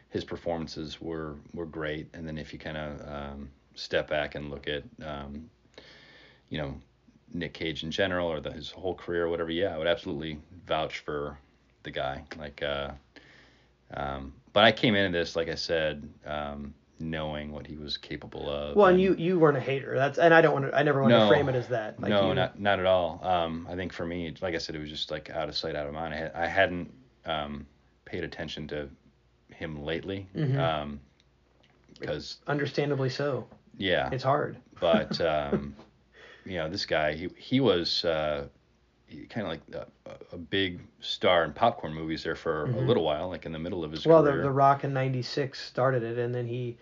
his 0.09 0.23
performances 0.23 1.01
were 1.01 1.35
were 1.53 1.65
great. 1.65 2.07
And 2.13 2.27
then 2.27 2.37
if 2.37 2.53
you 2.53 2.59
kind 2.59 2.77
of 2.77 3.07
um, 3.07 3.49
step 3.75 4.07
back 4.09 4.35
and 4.35 4.49
look 4.49 4.67
at 4.67 4.83
um, 5.05 5.49
you 6.49 6.57
know 6.59 6.75
Nick 7.33 7.53
Cage 7.53 7.83
in 7.83 7.91
general 7.91 8.27
or 8.31 8.39
the, 8.39 8.51
his 8.51 8.71
whole 8.71 8.95
career 8.95 9.25
or 9.25 9.29
whatever, 9.29 9.51
yeah, 9.51 9.73
I 9.73 9.77
would 9.77 9.87
absolutely 9.87 10.39
vouch 10.65 10.99
for 10.99 11.37
the 11.83 11.91
guy. 11.91 12.23
Like, 12.37 12.61
uh, 12.63 12.91
um, 13.93 14.33
but 14.53 14.63
I 14.63 14.71
came 14.71 14.95
into 14.95 15.17
this, 15.17 15.35
like 15.35 15.49
I 15.49 15.55
said, 15.55 16.07
um, 16.25 16.73
knowing 16.99 17.51
what 17.51 17.67
he 17.67 17.77
was 17.77 17.97
capable 17.97 18.49
of. 18.49 18.75
well, 18.75 18.87
and 18.87 18.99
you 18.99 19.13
you 19.15 19.37
weren't 19.39 19.57
a 19.57 19.61
hater. 19.61 19.93
That's 19.95 20.17
and 20.17 20.33
I 20.33 20.41
don't 20.41 20.53
want 20.53 20.65
to. 20.71 20.75
I 20.77 20.83
never 20.83 21.01
want 21.01 21.13
to 21.13 21.27
frame 21.27 21.47
it 21.47 21.55
as 21.55 21.67
that. 21.67 21.99
Like 21.99 22.09
no, 22.09 22.29
you, 22.29 22.35
not 22.35 22.59
not 22.59 22.79
at 22.79 22.85
all. 22.85 23.19
Um, 23.23 23.67
I 23.69 23.75
think 23.75 23.93
for 23.93 24.05
me, 24.05 24.33
like 24.41 24.55
I 24.55 24.57
said, 24.57 24.75
it 24.75 24.79
was 24.79 24.89
just 24.89 25.11
like 25.11 25.29
out 25.29 25.47
of 25.47 25.55
sight, 25.55 25.75
out 25.75 25.85
of 25.87 25.93
mind. 25.93 26.13
I, 26.13 26.17
had, 26.17 26.31
I 26.33 26.47
hadn't 26.47 26.93
um, 27.25 27.67
paid 28.05 28.23
attention 28.23 28.67
to 28.69 28.89
him 29.51 29.83
lately, 29.83 30.27
Mhm. 30.35 30.57
um, 30.59 30.99
because 31.99 32.37
Understandably 32.47 33.09
so. 33.09 33.47
yeah, 33.77 34.09
It's 34.11 34.23
hard. 34.23 34.57
but 34.79 35.19
um, 35.25 35.75
you 36.47 36.57
know, 36.57 36.69
this 36.69 36.85
guy, 36.85 37.13
he 37.13 37.29
he 37.37 37.59
was 37.59 38.05
uh, 38.05 38.47
kind 39.29 39.47
of 39.47 39.47
like 39.47 39.61
a, 40.05 40.35
a 40.35 40.37
big 40.37 40.81
star 40.99 41.43
in 41.43 41.53
popcorn 41.53 41.93
movies 41.93 42.23
there 42.23 42.35
for 42.35 42.65
a 42.65 42.81
little 42.81 43.03
while, 43.03 43.29
like 43.29 43.45
in 43.45 43.51
the 43.51 43.59
middle 43.59 43.83
of 43.83 43.91
his 43.91 44.01
Mm-hmm. 44.01 44.09
Well, 44.09 44.23
the, 44.23 44.31
the 44.41 44.51
Rock 44.51 44.83
in 44.83 44.93
'96 44.93 45.59
started 45.59 46.03
it, 46.03 46.17
and 46.17 46.33
then 46.33 46.47
he, 46.47 46.77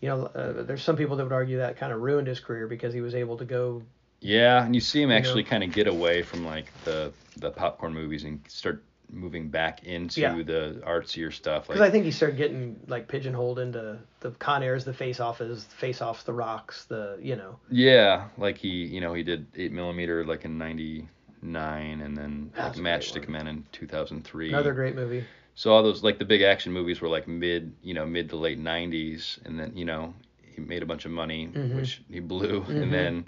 you 0.00 0.08
know, 0.08 0.26
uh, 0.26 0.62
there's 0.62 0.82
some 0.82 0.96
people 0.96 1.16
that 1.16 1.24
would 1.24 1.32
argue 1.32 1.58
that 1.58 1.76
kind 1.76 1.92
of 1.92 2.00
ruined 2.00 2.28
his 2.28 2.40
career 2.40 2.66
because 2.66 2.94
he 2.94 3.00
was 3.00 3.14
able 3.14 3.36
to 3.36 3.44
go. 3.44 3.82
Yeah, 4.20 4.64
and 4.64 4.74
you 4.74 4.80
see 4.80 5.02
him 5.02 5.10
You 5.10 5.16
actually 5.16 5.44
kind 5.44 5.64
of 5.64 5.72
get 5.72 5.86
away 5.86 6.22
from 6.22 6.44
like 6.44 6.66
the 6.84 7.12
the 7.36 7.50
popcorn 7.50 7.94
movies 7.94 8.24
and 8.24 8.40
start 8.48 8.84
moving 9.12 9.48
back 9.48 9.84
into 9.84 10.20
Yeah. 10.20 10.34
the 10.42 10.82
artsier 10.86 11.32
stuff. 11.32 11.68
Like 11.68 11.76
Because 11.76 11.88
I 11.88 11.90
think 11.90 12.04
he 12.04 12.10
started 12.10 12.36
getting 12.36 12.78
like 12.86 13.08
pigeonholed 13.08 13.58
into 13.58 13.98
the 14.20 14.30
Con 14.32 14.62
Airs, 14.62 14.84
the 14.84 14.92
Face 14.94 15.20
Offs, 15.20 15.64
Face 15.64 16.00
Offs, 16.00 16.22
the 16.24 16.32
Rocks, 16.32 16.84
the 16.86 17.18
you 17.20 17.36
know. 17.36 17.58
yeah, 17.70 18.28
like 18.38 18.58
he 18.58 18.68
you 18.86 19.00
know 19.00 19.12
he 19.14 19.22
did 19.22 19.46
eight 19.56 19.72
millimeter 19.72 20.24
like 20.24 20.44
in 20.44 20.58
'99, 20.58 22.00
and 22.00 22.16
then 22.16 22.50
That's 22.54 22.78
like 22.78 22.84
Matchstick. 23.00 23.28
Men 23.28 23.46
in 23.46 23.64
2003. 23.72 24.48
Another 24.50 24.72
great 24.74 24.94
movie. 24.94 25.24
So 25.54 25.72
all 25.72 25.82
those 25.82 26.02
like 26.02 26.18
the 26.18 26.24
big 26.24 26.42
action 26.42 26.72
movies 26.72 27.00
were 27.00 27.08
like 27.08 27.26
mid 27.28 27.72
you 27.82 27.94
know 27.94 28.06
mid 28.06 28.30
to 28.30 28.36
late 28.36 28.58
'90s, 28.62 29.38
and 29.44 29.58
then 29.58 29.76
you 29.76 29.84
know 29.84 30.14
he 30.54 30.60
made 30.60 30.82
a 30.82 30.86
bunch 30.86 31.04
of 31.04 31.10
money, 31.10 31.48
Mhm. 31.52 31.74
which 31.76 32.02
he 32.10 32.20
blew, 32.20 32.60
Mhm. 32.62 32.82
and 32.82 32.92
then 32.92 33.26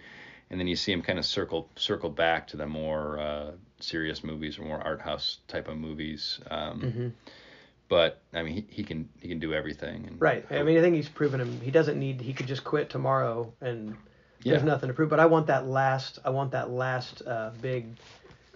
and 0.50 0.60
then 0.60 0.66
you 0.66 0.76
see 0.76 0.92
him 0.92 1.02
kind 1.02 1.18
of 1.18 1.24
circle 1.24 1.68
circle 1.76 2.10
back 2.10 2.46
to 2.48 2.56
the 2.56 2.66
more 2.66 3.18
uh, 3.18 3.50
serious 3.82 4.22
movies 4.24 4.58
or 4.58 4.62
more 4.62 4.80
art 4.80 5.00
house 5.00 5.38
type 5.48 5.68
of 5.68 5.76
movies. 5.76 6.40
Um, 6.50 6.80
hmm 6.80 7.08
but 7.88 8.22
I 8.32 8.42
mean, 8.42 8.54
he, 8.54 8.64
he 8.70 8.84
can 8.84 9.06
he 9.20 9.28
can 9.28 9.38
do 9.38 9.52
everything. 9.52 10.06
And 10.06 10.18
Right. 10.18 10.46
I 10.50 10.62
mean, 10.62 10.78
I 10.78 10.80
think 10.80 10.96
he's 10.96 11.10
proven 11.10 11.40
him. 11.40 11.60
He 11.60 11.70
doesn't 11.70 11.98
need. 11.98 12.22
He 12.22 12.32
could 12.32 12.46
just 12.46 12.64
quit 12.64 12.88
tomorrow, 12.88 13.52
and 13.60 13.94
yeah, 14.42 14.52
there's 14.52 14.62
nothing 14.64 14.88
to 14.88 14.94
prove. 14.94 15.10
But 15.10 15.20
I 15.20 15.26
want 15.26 15.48
that 15.48 15.66
last. 15.68 16.18
I 16.24 16.30
want 16.30 16.52
that 16.52 16.70
last 16.70 17.20
uh, 17.26 17.50
big 17.60 17.84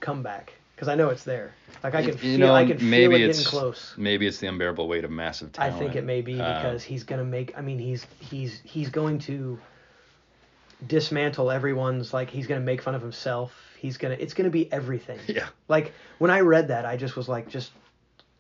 comeback 0.01 0.55
because 0.75 0.89
I 0.89 0.95
know 0.95 1.11
it's 1.11 1.25
there. 1.25 1.53
Like 1.85 1.95
I 1.95 2.01
can 2.03 2.13
You 2.13 2.17
feel. 2.17 2.39
know, 2.39 2.55
I 2.55 2.65
can 2.65 2.79
feel 2.79 3.13
it 3.13 3.21
it's 3.21 3.37
getting 3.37 3.51
close. 3.51 3.95
maybe 3.99 4.27
it's 4.27 4.39
the 4.39 4.47
unbearable 4.47 4.89
weight 4.89 5.05
of 5.05 5.11
massive 5.11 5.53
talent. 5.53 5.75
I 5.75 5.79
think 5.79 5.97
it 5.97 6.05
may 6.05 6.23
be 6.23 6.41
Uh, 6.41 6.55
because 6.55 6.83
he's 6.83 7.05
gonna 7.05 7.25
make. 7.25 7.59
I 7.59 7.61
mean, 7.61 7.79
he's 7.79 8.07
he's 8.21 8.63
he's 8.65 8.89
going 8.89 9.19
to 9.21 9.59
dismantle 10.87 11.51
everyone's. 11.51 12.15
Like 12.15 12.31
he's 12.31 12.47
gonna 12.47 12.61
make 12.61 12.81
fun 12.81 12.95
of 12.95 13.03
himself. 13.03 13.53
He's 13.79 13.97
gonna. 13.99 14.17
It's 14.19 14.35
gonna 14.35 14.51
be 14.51 14.71
everything. 14.73 15.19
yeah, 15.27 15.49
Like 15.69 15.93
when 16.19 16.31
I 16.31 16.41
read 16.41 16.69
that, 16.69 16.85
I 16.87 16.97
just 16.97 17.17
was 17.17 17.29
like, 17.29 17.49
just 17.49 17.71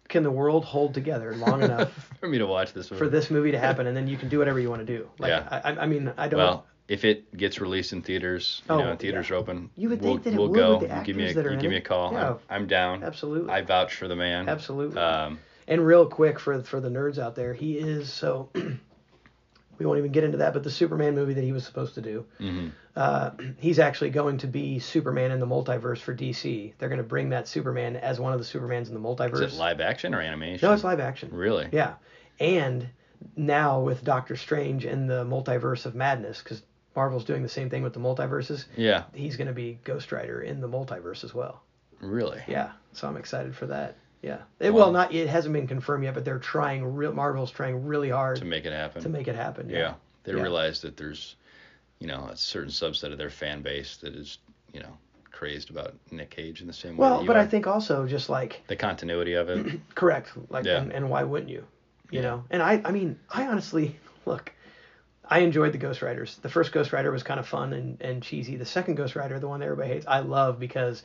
can 0.08 0.22
the 0.22 0.30
world 0.30 0.64
hold 0.64 0.94
together 0.94 1.34
long 1.36 1.62
enough 1.62 1.92
for 2.20 2.28
me 2.28 2.38
to 2.38 2.46
watch 2.46 2.72
this 2.72 2.90
movie. 2.90 2.98
for 3.04 3.08
this 3.10 3.30
movie 3.30 3.50
to 3.52 3.58
happen, 3.58 3.86
and 3.88 3.96
then 3.96 4.06
you 4.06 4.16
can 4.16 4.28
do 4.28 4.38
whatever 4.38 4.60
you 4.60 4.70
want 4.70 4.86
to 4.86 4.98
do. 4.98 5.08
Like 5.18 5.30
Yeah. 5.30 5.48
I, 5.50 5.72
I- 5.72 5.82
I 5.82 5.86
mean, 5.86 6.12
I 6.16 6.28
don't. 6.28 6.38
Well, 6.38 6.66
if 6.88 7.04
it 7.04 7.36
gets 7.36 7.60
released 7.60 7.92
in 7.92 8.00
theaters, 8.02 8.62
you 8.68 8.74
Oh, 8.76 8.78
know, 8.78 8.94
theaters 8.96 9.28
yeah. 9.28 9.34
are 9.34 9.38
open, 9.40 9.70
You 9.76 9.88
would 9.88 10.00
we'll, 10.00 10.12
think 10.12 10.22
that 10.24 10.34
it 10.34 10.38
we'll 10.38 10.48
would 10.50 10.56
go. 10.56 10.78
with 10.78 10.88
the 10.88 10.96
You 10.96 11.02
give 11.02 11.16
me 11.16 11.24
a 11.24 11.26
actors 11.30 11.42
that 11.42 11.46
are 11.50 11.54
you 11.54 11.60
give 11.60 11.70
me 11.72 11.78
a 11.78 11.80
call. 11.80 12.12
Yeah. 12.12 12.28
I'm, 12.30 12.38
I'm 12.48 12.66
down. 12.68 13.02
absolutely. 13.02 13.50
I 13.52 13.62
vouch 13.62 13.94
for 13.96 14.06
the 14.06 14.14
man. 14.14 14.48
Absolutely. 14.48 15.00
Um, 15.00 15.40
And 15.66 15.84
real 15.84 16.06
quick 16.06 16.38
for 16.38 16.62
for 16.62 16.78
the 16.80 16.88
nerds 16.88 17.18
out 17.18 17.34
there, 17.34 17.52
he 17.54 17.76
is 17.76 18.12
so. 18.12 18.48
we 19.78 19.86
won't 19.86 19.98
even 19.98 20.12
get 20.12 20.24
into 20.24 20.38
that. 20.38 20.52
But 20.52 20.62
the 20.62 20.70
Superman 20.70 21.14
movie 21.14 21.34
that 21.34 21.44
he 21.44 21.52
was 21.52 21.64
supposed 21.64 21.94
to 21.94 22.00
do, 22.00 22.26
hmm 22.38 22.68
uh, 22.96 23.30
he's 23.58 23.78
actually 23.78 24.10
going 24.10 24.38
to 24.38 24.46
be 24.46 24.78
Superman 24.78 25.30
in 25.30 25.38
the 25.40 25.46
multiverse 25.46 25.98
for 25.98 26.14
DC. 26.14 26.72
They're 26.78 26.88
going 26.88 26.98
to 26.98 27.04
bring 27.04 27.28
that 27.30 27.46
Superman 27.46 27.96
as 27.96 28.18
one 28.18 28.32
of 28.32 28.38
the 28.38 28.44
Supermans 28.44 28.88
in 28.88 28.94
the 28.94 29.00
multiverse. 29.00 29.42
Is 29.42 29.54
it 29.54 29.58
live 29.58 29.80
action 29.80 30.14
or 30.14 30.20
animation? 30.20 30.66
No, 30.66 30.74
it's 30.74 30.84
live 30.84 31.00
action. 31.00 31.30
Really? 31.32 31.68
Yeah, 31.72 31.94
and 32.40 32.88
now 33.36 33.80
with 33.80 34.04
Doctor 34.04 34.36
Strange 34.36 34.84
and 34.84 35.08
the 35.08 35.24
multiverse 35.24 35.86
of 35.86 35.94
madness, 35.94 36.42
because 36.42 36.62
Marvel's 36.94 37.24
doing 37.24 37.42
the 37.42 37.48
same 37.48 37.68
thing 37.68 37.82
with 37.82 37.92
the 37.92 38.00
multiverses. 38.00 38.64
Yeah. 38.76 39.04
He's 39.14 39.36
going 39.36 39.48
to 39.48 39.52
be 39.52 39.78
Ghost 39.84 40.10
Rider 40.12 40.40
in 40.40 40.60
the 40.60 40.68
multiverse 40.68 41.22
as 41.24 41.34
well. 41.34 41.62
Really? 42.00 42.42
Yeah, 42.48 42.72
so 42.92 43.06
I'm 43.06 43.16
excited 43.16 43.54
for 43.54 43.66
that. 43.66 43.96
Yeah, 44.22 44.38
it, 44.58 44.70
Wow. 44.72 44.76
well, 44.78 44.92
not 44.92 45.14
it 45.14 45.28
hasn't 45.28 45.52
been 45.52 45.66
confirmed 45.66 46.04
yet, 46.04 46.14
but 46.14 46.24
they're 46.24 46.38
trying. 46.38 46.96
Real 46.96 47.12
Marvel's 47.12 47.50
trying 47.50 47.86
really 47.86 48.10
hard 48.10 48.36
To 48.38 48.44
make 48.44 48.64
it 48.64 48.72
happen. 48.72 49.02
to 49.02 49.08
make 49.08 49.28
it 49.28 49.36
happen. 49.36 49.68
yeah. 49.70 49.94
They 50.24 50.32
Yeah. 50.32 50.42
realize 50.42 50.80
that 50.82 50.96
there's, 50.96 51.36
you 52.00 52.08
know, 52.08 52.26
a 52.32 52.36
certain 52.36 52.70
subset 52.70 53.12
of 53.12 53.18
their 53.18 53.30
fan 53.30 53.62
base 53.62 53.98
that 53.98 54.14
is, 54.16 54.38
you 54.72 54.80
know, 54.80 54.96
crazed 55.30 55.70
about 55.70 55.94
Nick 56.10 56.30
Cage 56.30 56.60
in 56.62 56.66
the 56.66 56.72
same 56.72 56.96
way. 56.96 57.02
Well, 57.06 57.24
but 57.24 57.36
are. 57.36 57.40
I 57.40 57.46
think 57.46 57.66
also 57.66 58.06
just 58.06 58.28
like 58.28 58.62
the 58.66 58.74
continuity 58.76 59.34
of 59.34 59.48
it. 59.50 59.80
correct, 59.94 60.32
like, 60.48 60.64
Yeah. 60.64 60.78
and, 60.80 60.92
and 60.92 61.08
why 61.10 61.22
wouldn't 61.22 61.50
you? 61.50 61.64
You 62.10 62.20
Yeah. 62.20 62.22
know, 62.22 62.44
and 62.50 62.62
I, 62.62 62.80
I 62.84 62.90
mean, 62.90 63.18
I 63.30 63.46
honestly 63.46 63.96
look. 64.24 64.52
I 65.28 65.40
enjoyed 65.40 65.72
the 65.72 65.78
Ghost 65.78 66.02
Riders. 66.02 66.36
The 66.40 66.48
first 66.48 66.70
Ghost 66.72 66.92
Rider 66.92 67.10
was 67.10 67.22
kind 67.24 67.40
of 67.40 67.46
fun 67.48 67.72
and, 67.72 68.00
and 68.00 68.22
cheesy. 68.22 68.56
The 68.56 68.64
second 68.64 68.94
Ghost 68.94 69.16
Rider, 69.16 69.38
the 69.40 69.48
one 69.48 69.58
that 69.60 69.66
everybody 69.66 69.88
hates, 69.92 70.06
I 70.06 70.20
love 70.20 70.58
because 70.60 71.02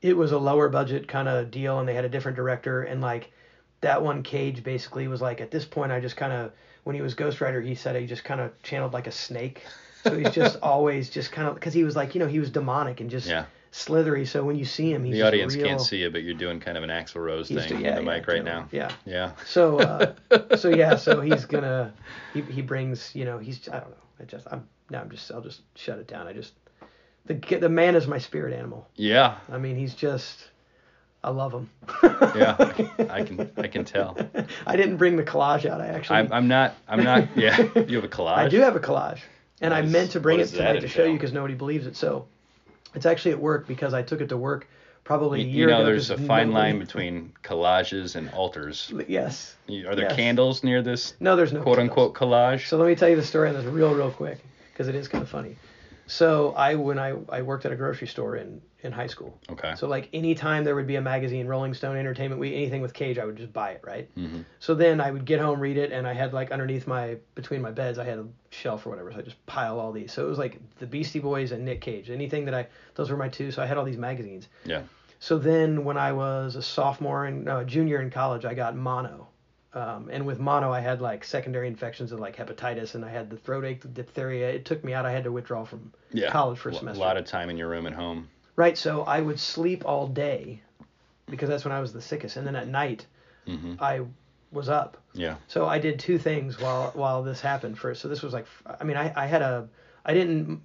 it 0.00 0.16
was 0.16 0.32
a 0.32 0.38
lower 0.38 0.68
budget 0.68 1.08
kind 1.08 1.28
of 1.28 1.50
deal 1.50 1.78
and 1.80 1.88
they 1.88 1.94
had 1.94 2.04
a 2.04 2.08
different 2.08 2.36
director 2.36 2.82
and 2.82 3.00
like 3.00 3.32
that 3.80 4.02
one 4.02 4.22
Cage 4.22 4.62
basically 4.62 5.08
was 5.08 5.20
like 5.20 5.40
at 5.40 5.50
this 5.50 5.64
point 5.64 5.92
I 5.92 6.00
just 6.00 6.16
kind 6.16 6.32
of 6.32 6.52
when 6.84 6.94
he 6.96 7.02
was 7.02 7.14
Ghost 7.14 7.40
Rider 7.40 7.60
he 7.60 7.74
said 7.74 7.96
he 7.96 8.06
just 8.06 8.24
kind 8.24 8.40
of 8.40 8.60
channeled 8.62 8.92
like 8.92 9.06
a 9.06 9.12
snake. 9.12 9.64
So 10.04 10.16
he's 10.16 10.30
just 10.30 10.58
always 10.62 11.10
just 11.10 11.32
kind 11.32 11.48
of 11.48 11.54
because 11.54 11.74
he 11.74 11.84
was 11.84 11.96
like 11.96 12.14
you 12.14 12.20
know 12.20 12.26
he 12.26 12.38
was 12.40 12.50
demonic 12.50 13.00
and 13.00 13.10
just 13.10 13.28
Yeah. 13.28 13.44
slithery. 13.70 14.24
So 14.26 14.44
when 14.44 14.56
you 14.56 14.64
see 14.64 14.92
him, 14.92 15.04
he's 15.04 15.16
the 15.16 15.22
audience 15.22 15.54
real, 15.54 15.66
can't 15.66 15.80
see 15.80 16.02
it, 16.02 16.12
but 16.12 16.22
you're 16.22 16.34
doing 16.34 16.60
kind 16.60 16.76
of 16.78 16.84
an 16.84 16.90
Axl 16.90 17.16
Rose 17.16 17.48
he's 17.48 17.64
thing 17.64 17.74
with 17.74 17.82
yeah, 17.82 17.94
the 17.96 18.02
yeah, 18.02 18.14
mic 18.14 18.26
right 18.26 18.44
now. 18.44 18.68
Yeah. 18.72 18.90
Yeah. 19.04 19.32
So 19.46 19.78
uh, 19.78 20.14
so 20.56 20.68
yeah, 20.74 20.96
so 20.96 21.20
he's 21.20 21.44
gonna 21.44 21.92
he, 22.32 22.42
he 22.42 22.62
brings 22.62 23.14
you 23.14 23.24
know 23.24 23.38
he's 23.38 23.68
I 23.68 23.80
don't 23.80 23.90
know 23.90 23.96
I 24.20 24.24
just 24.24 24.46
I'm 24.50 24.66
now 24.90 25.00
I'm 25.00 25.10
just 25.10 25.30
I'll 25.32 25.42
just 25.42 25.62
shut 25.76 25.98
it 25.98 26.06
down. 26.08 26.26
I 26.26 26.32
just 26.32 26.54
the 27.28 27.34
the 27.58 27.68
man 27.68 27.94
is 27.94 28.06
my 28.06 28.18
spirit 28.18 28.52
animal. 28.54 28.88
Yeah. 28.96 29.36
I 29.50 29.58
mean 29.58 29.76
he's 29.76 29.94
just 29.94 30.48
I 31.22 31.30
love 31.30 31.52
him. 31.52 31.68
Yeah. 32.02 32.56
I 33.10 33.22
can 33.22 33.50
I 33.56 33.66
can 33.68 33.84
tell. 33.84 34.16
I 34.66 34.76
didn't 34.76 34.96
bring 34.96 35.16
the 35.16 35.22
collage 35.24 35.66
out. 35.66 35.80
I 35.80 35.88
actually 35.88 36.16
I'm, 36.18 36.32
I'm 36.32 36.48
not 36.48 36.74
I'm 36.88 37.02
not 37.04 37.36
yeah. 37.36 37.58
You 37.76 37.96
have 37.96 38.04
a 38.04 38.08
collage. 38.18 38.36
I 38.38 38.48
do 38.48 38.60
have 38.60 38.76
a 38.76 38.80
collage, 38.80 39.20
and 39.60 39.72
I 39.74 39.82
is- 39.82 39.92
meant 39.92 40.10
to 40.12 40.20
bring 40.20 40.40
it 40.40 40.48
tonight 40.48 40.80
to 40.80 40.88
show 40.88 41.04
you 41.04 41.12
because 41.14 41.32
nobody 41.32 41.54
believes 41.54 41.86
it. 41.86 41.96
So 41.96 42.26
it's 42.94 43.06
actually 43.06 43.32
at 43.32 43.40
work 43.40 43.66
because 43.66 43.94
I 43.94 44.02
took 44.02 44.20
it 44.20 44.28
to 44.30 44.36
work 44.36 44.66
probably 45.04 45.40
a 45.40 45.44
You, 45.44 45.66
know, 45.66 45.76
ago. 45.78 45.86
there's 45.86 46.10
a 46.10 46.16
fine 46.18 46.48
nobody- 46.48 46.72
line 46.72 46.78
between 46.78 47.32
collages 47.42 48.14
and 48.16 48.30
altars. 48.30 48.92
Yes. 49.08 49.54
Are 49.68 49.94
there 49.94 50.04
Yes. 50.04 50.14
candles 50.16 50.62
near 50.62 50.82
this 50.82 51.14
No, 51.18 51.34
there's 51.34 51.52
no 51.52 51.62
quote 51.62 51.78
candles. 51.78 51.90
unquote 51.98 52.14
collage? 52.14 52.68
So 52.68 52.76
let 52.76 52.86
me 52.86 52.94
tell 52.94 53.08
you 53.08 53.16
the 53.16 53.24
story 53.24 53.48
on 53.48 53.54
this 53.54 53.64
real, 53.64 53.94
real 53.94 54.10
quick 54.10 54.38
because 54.72 54.86
it 54.88 54.94
is 54.94 55.08
kind 55.08 55.22
of 55.22 55.28
funny. 55.30 55.56
So 56.08 56.52
I 56.52 56.74
when 56.74 56.98
I, 56.98 57.14
I 57.28 57.42
worked 57.42 57.66
at 57.66 57.72
a 57.72 57.76
grocery 57.76 58.08
store 58.08 58.36
in 58.36 58.60
in 58.80 58.92
high 58.92 59.06
school. 59.08 59.38
Okay. 59.50 59.74
So 59.76 59.88
like 59.88 60.08
anytime 60.12 60.64
there 60.64 60.74
would 60.74 60.86
be 60.86 60.96
a 60.96 61.00
magazine, 61.00 61.46
Rolling 61.46 61.74
Stone, 61.74 61.96
Entertainment 61.96 62.40
Week, 62.40 62.54
anything 62.54 62.80
with 62.80 62.94
Cage, 62.94 63.18
I 63.18 63.24
would 63.24 63.36
just 63.36 63.52
buy 63.52 63.72
it, 63.72 63.82
right? 63.84 64.08
Mm-hmm. 64.16 64.42
So 64.60 64.74
then 64.74 65.00
I 65.00 65.10
would 65.10 65.24
get 65.24 65.40
home, 65.40 65.60
read 65.60 65.76
it, 65.76 65.92
and 65.92 66.06
I 66.06 66.14
had 66.14 66.32
like 66.32 66.50
underneath 66.50 66.86
my 66.86 67.18
between 67.34 67.60
my 67.60 67.70
beds, 67.70 67.98
I 67.98 68.04
had 68.04 68.18
a 68.18 68.26
shelf 68.50 68.86
or 68.86 68.90
whatever. 68.90 69.12
So 69.12 69.18
I 69.18 69.22
just 69.22 69.44
pile 69.46 69.78
all 69.78 69.92
these. 69.92 70.12
So 70.12 70.24
it 70.24 70.28
was 70.28 70.38
like 70.38 70.60
the 70.78 70.86
Beastie 70.86 71.18
Boys 71.18 71.52
and 71.52 71.64
Nick 71.64 71.80
Cage. 71.80 72.10
Anything 72.10 72.44
that 72.46 72.54
I 72.54 72.66
those 72.94 73.10
were 73.10 73.16
my 73.16 73.28
two. 73.28 73.50
So 73.50 73.62
I 73.62 73.66
had 73.66 73.76
all 73.76 73.84
these 73.84 73.98
magazines. 73.98 74.48
Yeah. 74.64 74.82
So 75.20 75.38
then 75.38 75.84
when 75.84 75.96
I 75.98 76.12
was 76.12 76.56
a 76.56 76.62
sophomore 76.62 77.26
and 77.26 77.44
no, 77.44 77.58
a 77.58 77.64
junior 77.64 78.00
in 78.00 78.10
college, 78.10 78.44
I 78.44 78.54
got 78.54 78.76
mono. 78.76 79.27
Um, 79.74 80.08
and 80.10 80.26
with 80.26 80.38
mono, 80.38 80.72
I 80.72 80.80
had 80.80 81.02
like 81.02 81.24
secondary 81.24 81.68
infections 81.68 82.10
of 82.12 82.20
like 82.20 82.36
hepatitis, 82.36 82.94
and 82.94 83.04
I 83.04 83.10
had 83.10 83.28
the 83.28 83.36
throat 83.36 83.64
ache, 83.64 83.82
the 83.82 83.88
diphtheria. 83.88 84.48
It 84.48 84.64
took 84.64 84.82
me 84.82 84.94
out. 84.94 85.04
I 85.04 85.12
had 85.12 85.24
to 85.24 85.32
withdraw 85.32 85.64
from 85.64 85.92
Yeah. 86.12 86.30
college 86.30 86.58
for 86.58 86.70
a 86.70 86.74
semester. 86.74 87.02
A 87.02 87.06
lot 87.06 87.16
of 87.18 87.26
time 87.26 87.50
in 87.50 87.56
your 87.58 87.68
room 87.68 87.86
at 87.86 87.92
home. 87.92 88.28
Right. 88.56 88.76
So 88.78 89.02
I 89.02 89.20
would 89.20 89.38
sleep 89.38 89.84
all 89.84 90.06
day 90.08 90.62
because 91.26 91.48
that's 91.48 91.64
when 91.64 91.72
I 91.72 91.80
was 91.80 91.92
the 91.92 92.00
sickest, 92.00 92.36
and 92.36 92.46
then 92.46 92.56
at 92.56 92.68
night 92.68 93.06
hmm 93.46 93.74
I 93.78 94.02
was 94.50 94.70
up. 94.70 94.96
Yeah. 95.12 95.36
So 95.46 95.66
I 95.66 95.78
did 95.78 95.98
two 95.98 96.18
things 96.18 96.58
while 96.58 96.90
while 96.94 97.22
this 97.22 97.40
happened. 97.40 97.78
First, 97.78 98.00
so 98.00 98.08
this 98.08 98.22
was 98.22 98.32
like, 98.32 98.46
I 98.80 98.84
mean, 98.84 98.96
I, 98.96 99.12
I 99.14 99.26
had 99.26 99.42
a, 99.42 99.68
I 100.06 100.14
didn't, 100.14 100.62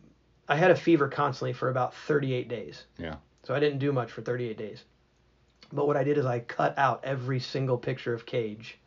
I 0.47 0.55
had 0.55 0.71
a 0.71 0.75
fever 0.75 1.09
constantly 1.09 1.51
for 1.51 1.69
about 1.69 1.93
38 1.93 2.47
days. 2.47 2.85
Yeah. 2.97 3.15
So 3.43 3.53
I 3.53 3.59
didn't 3.59 3.79
do 3.79 3.91
much 3.91 4.11
for 4.11 4.21
38 4.21 4.57
days. 4.57 4.85
But 5.73 5.87
what 5.87 5.97
I 5.97 6.05
did 6.05 6.17
is 6.17 6.25
I 6.25 6.39
cut 6.39 6.77
out 6.77 7.01
every 7.03 7.41
single 7.41 7.77
picture 7.77 8.13
of 8.13 8.25
Cage 8.25 8.77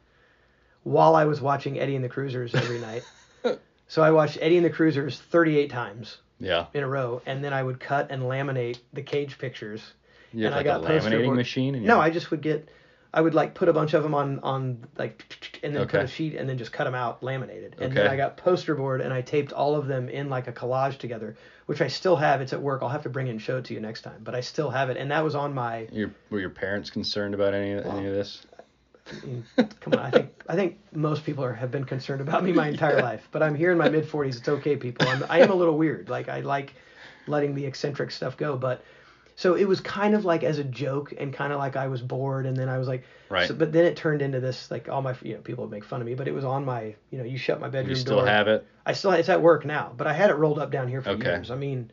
while 0.86 1.16
I 1.16 1.24
was 1.24 1.40
watching 1.40 1.80
Eddie 1.80 1.96
and 1.96 2.04
the 2.04 2.08
Cruisers 2.08 2.54
every 2.54 2.78
night. 2.78 3.02
so 3.88 4.04
I 4.04 4.12
watched 4.12 4.38
Eddie 4.40 4.56
and 4.56 4.64
the 4.64 4.70
Cruisers 4.70 5.18
38 5.18 5.68
times 5.68 6.18
Yeah. 6.38 6.66
in 6.74 6.84
a 6.84 6.88
row, 6.88 7.22
and 7.26 7.42
then 7.42 7.52
I 7.52 7.60
would 7.60 7.80
cut 7.80 8.12
and 8.12 8.22
laminate 8.22 8.78
the 8.92 9.02
Cage 9.02 9.36
pictures. 9.36 9.82
You 10.32 10.44
have 10.44 10.52
And 10.52 10.54
I 10.54 10.58
like 10.58 10.82
got 10.82 10.88
a 10.88 10.94
laminating 10.94 11.34
machine? 11.34 11.74
And 11.74 11.84
No, 11.84 12.00
I 12.00 12.10
just 12.10 12.30
would 12.30 12.40
get, 12.40 12.68
I 13.12 13.20
would 13.20 13.34
like 13.34 13.52
put 13.54 13.68
a 13.68 13.72
bunch 13.72 13.94
of 13.94 14.04
them 14.04 14.14
on 14.14 14.38
on 14.44 14.86
like, 14.96 15.58
and 15.64 15.74
then 15.74 15.88
put 15.88 16.02
a 16.04 16.06
sheet 16.06 16.36
and 16.36 16.48
then 16.48 16.56
just 16.56 16.72
cut 16.72 16.84
them 16.84 16.94
out 16.94 17.20
laminated. 17.20 17.74
And 17.80 17.92
then 17.92 18.06
I 18.06 18.16
got 18.16 18.36
poster 18.36 18.76
board 18.76 19.00
and 19.00 19.12
I 19.12 19.22
taped 19.22 19.52
all 19.52 19.74
of 19.74 19.88
them 19.88 20.08
in 20.08 20.28
like 20.28 20.46
a 20.46 20.52
collage 20.52 20.98
together, 20.98 21.36
which 21.66 21.80
I 21.80 21.88
still 21.88 22.14
have. 22.14 22.40
It's 22.40 22.52
at 22.52 22.62
work. 22.62 22.82
I'll 22.82 22.88
have 22.90 23.02
to 23.02 23.10
bring 23.10 23.26
it 23.26 23.30
and 23.30 23.42
show 23.42 23.56
it 23.58 23.64
to 23.64 23.74
you 23.74 23.80
next 23.80 24.02
time. 24.02 24.20
But 24.22 24.36
I 24.36 24.40
still 24.40 24.70
have 24.70 24.88
it, 24.88 24.96
and 24.98 25.10
that 25.10 25.24
was 25.24 25.34
on 25.34 25.52
my. 25.52 25.88
Your, 25.90 26.12
were 26.30 26.38
your 26.38 26.50
parents 26.50 26.90
concerned 26.90 27.34
about 27.34 27.54
any, 27.54 27.72
any 27.72 28.06
of 28.06 28.14
this? 28.14 28.46
Come 29.80 29.94
on, 29.94 30.00
I 30.00 30.10
think 30.10 30.30
I 30.48 30.56
think 30.56 30.78
most 30.92 31.24
people 31.24 31.44
are, 31.44 31.52
have 31.52 31.70
been 31.70 31.84
concerned 31.84 32.20
about 32.20 32.42
me 32.44 32.52
my 32.52 32.68
entire 32.74 33.00
life, 33.00 33.28
but 33.30 33.42
I'm 33.42 33.54
here 33.54 33.70
in 33.72 33.78
my 33.78 33.88
mid 33.88 34.04
40s. 34.08 34.38
It's 34.38 34.48
okay, 34.48 34.76
people. 34.76 35.08
I'm, 35.08 35.24
I 35.28 35.40
am 35.40 35.50
a 35.50 35.54
little 35.54 35.76
weird. 35.78 36.08
Like 36.08 36.28
I 36.28 36.40
like 36.40 36.74
letting 37.26 37.54
the 37.54 37.64
eccentric 37.64 38.10
stuff 38.10 38.36
go, 38.36 38.56
but 38.56 38.84
so 39.36 39.54
it 39.54 39.66
was 39.66 39.80
kind 39.80 40.14
of 40.14 40.24
like 40.24 40.42
as 40.44 40.58
a 40.58 40.64
joke 40.64 41.12
and 41.18 41.32
kind 41.32 41.52
of 41.52 41.58
like 41.58 41.76
I 41.76 41.88
was 41.88 42.02
bored, 42.02 42.46
and 42.46 42.56
then 42.56 42.68
I 42.68 42.78
was 42.78 42.88
like, 42.88 43.04
Right. 43.28 43.46
so- 43.48 43.54
but 43.54 43.72
then 43.72 43.84
it 43.84 43.96
turned 43.96 44.22
into 44.22 44.40
this 44.40 44.70
like 44.70 44.88
all 44.88 45.02
my 45.02 45.14
you 45.22 45.34
know 45.34 45.40
people 45.40 45.64
would 45.64 45.70
make 45.70 45.84
fun 45.84 46.00
of 46.00 46.06
me, 46.06 46.14
but 46.14 46.26
it 46.28 46.34
was 46.34 46.44
on 46.44 46.64
my 46.64 46.94
you 47.10 47.18
know 47.18 47.24
you 47.24 47.38
shut 47.38 47.60
my 47.60 47.68
bedroom 47.68 47.90
You 47.90 47.96
still 47.96 48.16
door. 48.18 48.26
have 48.26 48.48
it? 48.48 48.66
I 48.84 48.92
still 48.92 49.12
it's 49.12 49.28
at 49.28 49.42
work 49.42 49.64
now, 49.64 49.92
but 49.96 50.06
I 50.06 50.12
had 50.12 50.30
it 50.30 50.34
rolled 50.34 50.58
up 50.58 50.70
down 50.70 50.88
here 50.88 51.02
for 51.02 51.10
Okay. 51.10 51.28
years. 51.30 51.50
I 51.50 51.56
mean, 51.56 51.90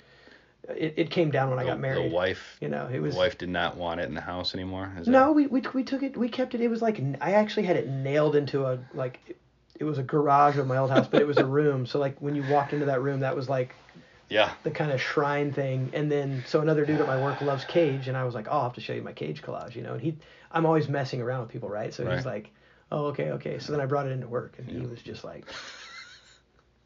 it, 0.69 0.93
it 0.97 1.09
came 1.09 1.31
down 1.31 1.49
when 1.49 1.59
I 1.59 1.65
got 1.65 1.79
married. 1.79 2.11
The 2.11 2.15
wife, 2.15 2.57
you 2.61 2.69
know, 2.69 2.89
it 2.91 2.99
was 3.01 3.15
the 3.15 3.19
wife 3.19 3.37
did 3.37 3.49
not 3.49 3.75
want 3.77 3.99
it 3.99 4.05
in 4.05 4.15
the 4.15 4.21
house 4.21 4.53
anymore? 4.53 4.91
Is 4.99 5.05
that- 5.05 5.11
no, 5.11 5.31
we, 5.31 5.47
we 5.47 5.61
we 5.73 5.83
took 5.83 6.03
it. 6.03 6.15
We 6.15 6.29
kept 6.29 6.55
it. 6.55 6.61
It 6.61 6.69
was 6.69 6.81
like 6.81 7.01
I 7.21 7.33
actually 7.33 7.63
had 7.63 7.75
it 7.75 7.87
nailed 7.89 8.35
into 8.35 8.65
a 8.65 8.79
like 8.93 9.19
it, 9.27 9.37
it 9.79 9.83
was 9.83 9.97
a 9.97 10.03
garage 10.03 10.57
of 10.57 10.67
my 10.67 10.77
old 10.77 10.91
house, 10.91 11.07
but 11.07 11.21
it 11.21 11.27
was 11.27 11.37
a 11.37 11.45
room. 11.45 11.85
So 11.85 11.99
like 11.99 12.17
when 12.21 12.35
you 12.35 12.43
walked 12.43 12.73
into 12.73 12.85
that 12.85 13.01
room, 13.01 13.21
that 13.21 13.35
was 13.35 13.49
like 13.49 13.73
Yeah. 14.29 14.51
the 14.63 14.71
kind 14.71 14.91
of 14.91 15.01
shrine 15.01 15.51
thing. 15.51 15.89
And 15.93 16.11
then 16.11 16.43
so 16.45 16.61
another 16.61 16.85
dude 16.85 17.01
at 17.01 17.07
my 17.07 17.17
work 17.21 17.41
loves 17.41 17.65
Cage, 17.65 18.07
and 18.07 18.15
I 18.15 18.23
was 18.23 18.33
like, 18.35 18.47
oh, 18.47 18.51
I'll 18.51 18.63
have 18.63 18.73
to 18.73 18.81
show 18.81 18.93
you 18.93 19.01
my 19.01 19.13
Cage 19.13 19.41
collage, 19.41 19.75
you 19.75 19.81
know. 19.81 19.93
And 19.93 20.01
he, 20.01 20.15
I'm 20.51 20.65
always 20.65 20.87
messing 20.87 21.21
around 21.21 21.41
with 21.41 21.49
people, 21.49 21.69
right? 21.69 21.93
So 21.93 22.09
he's 22.09 22.25
like, 22.25 22.51
oh, 22.91 23.05
okay, 23.07 23.31
okay. 23.31 23.57
So 23.59 23.71
then 23.71 23.81
I 23.81 23.85
brought 23.87 24.05
it 24.05 24.11
into 24.11 24.27
work, 24.27 24.55
and 24.59 24.69
he 24.69 24.85
was 24.85 25.01
just 25.01 25.23
like, 25.25 25.45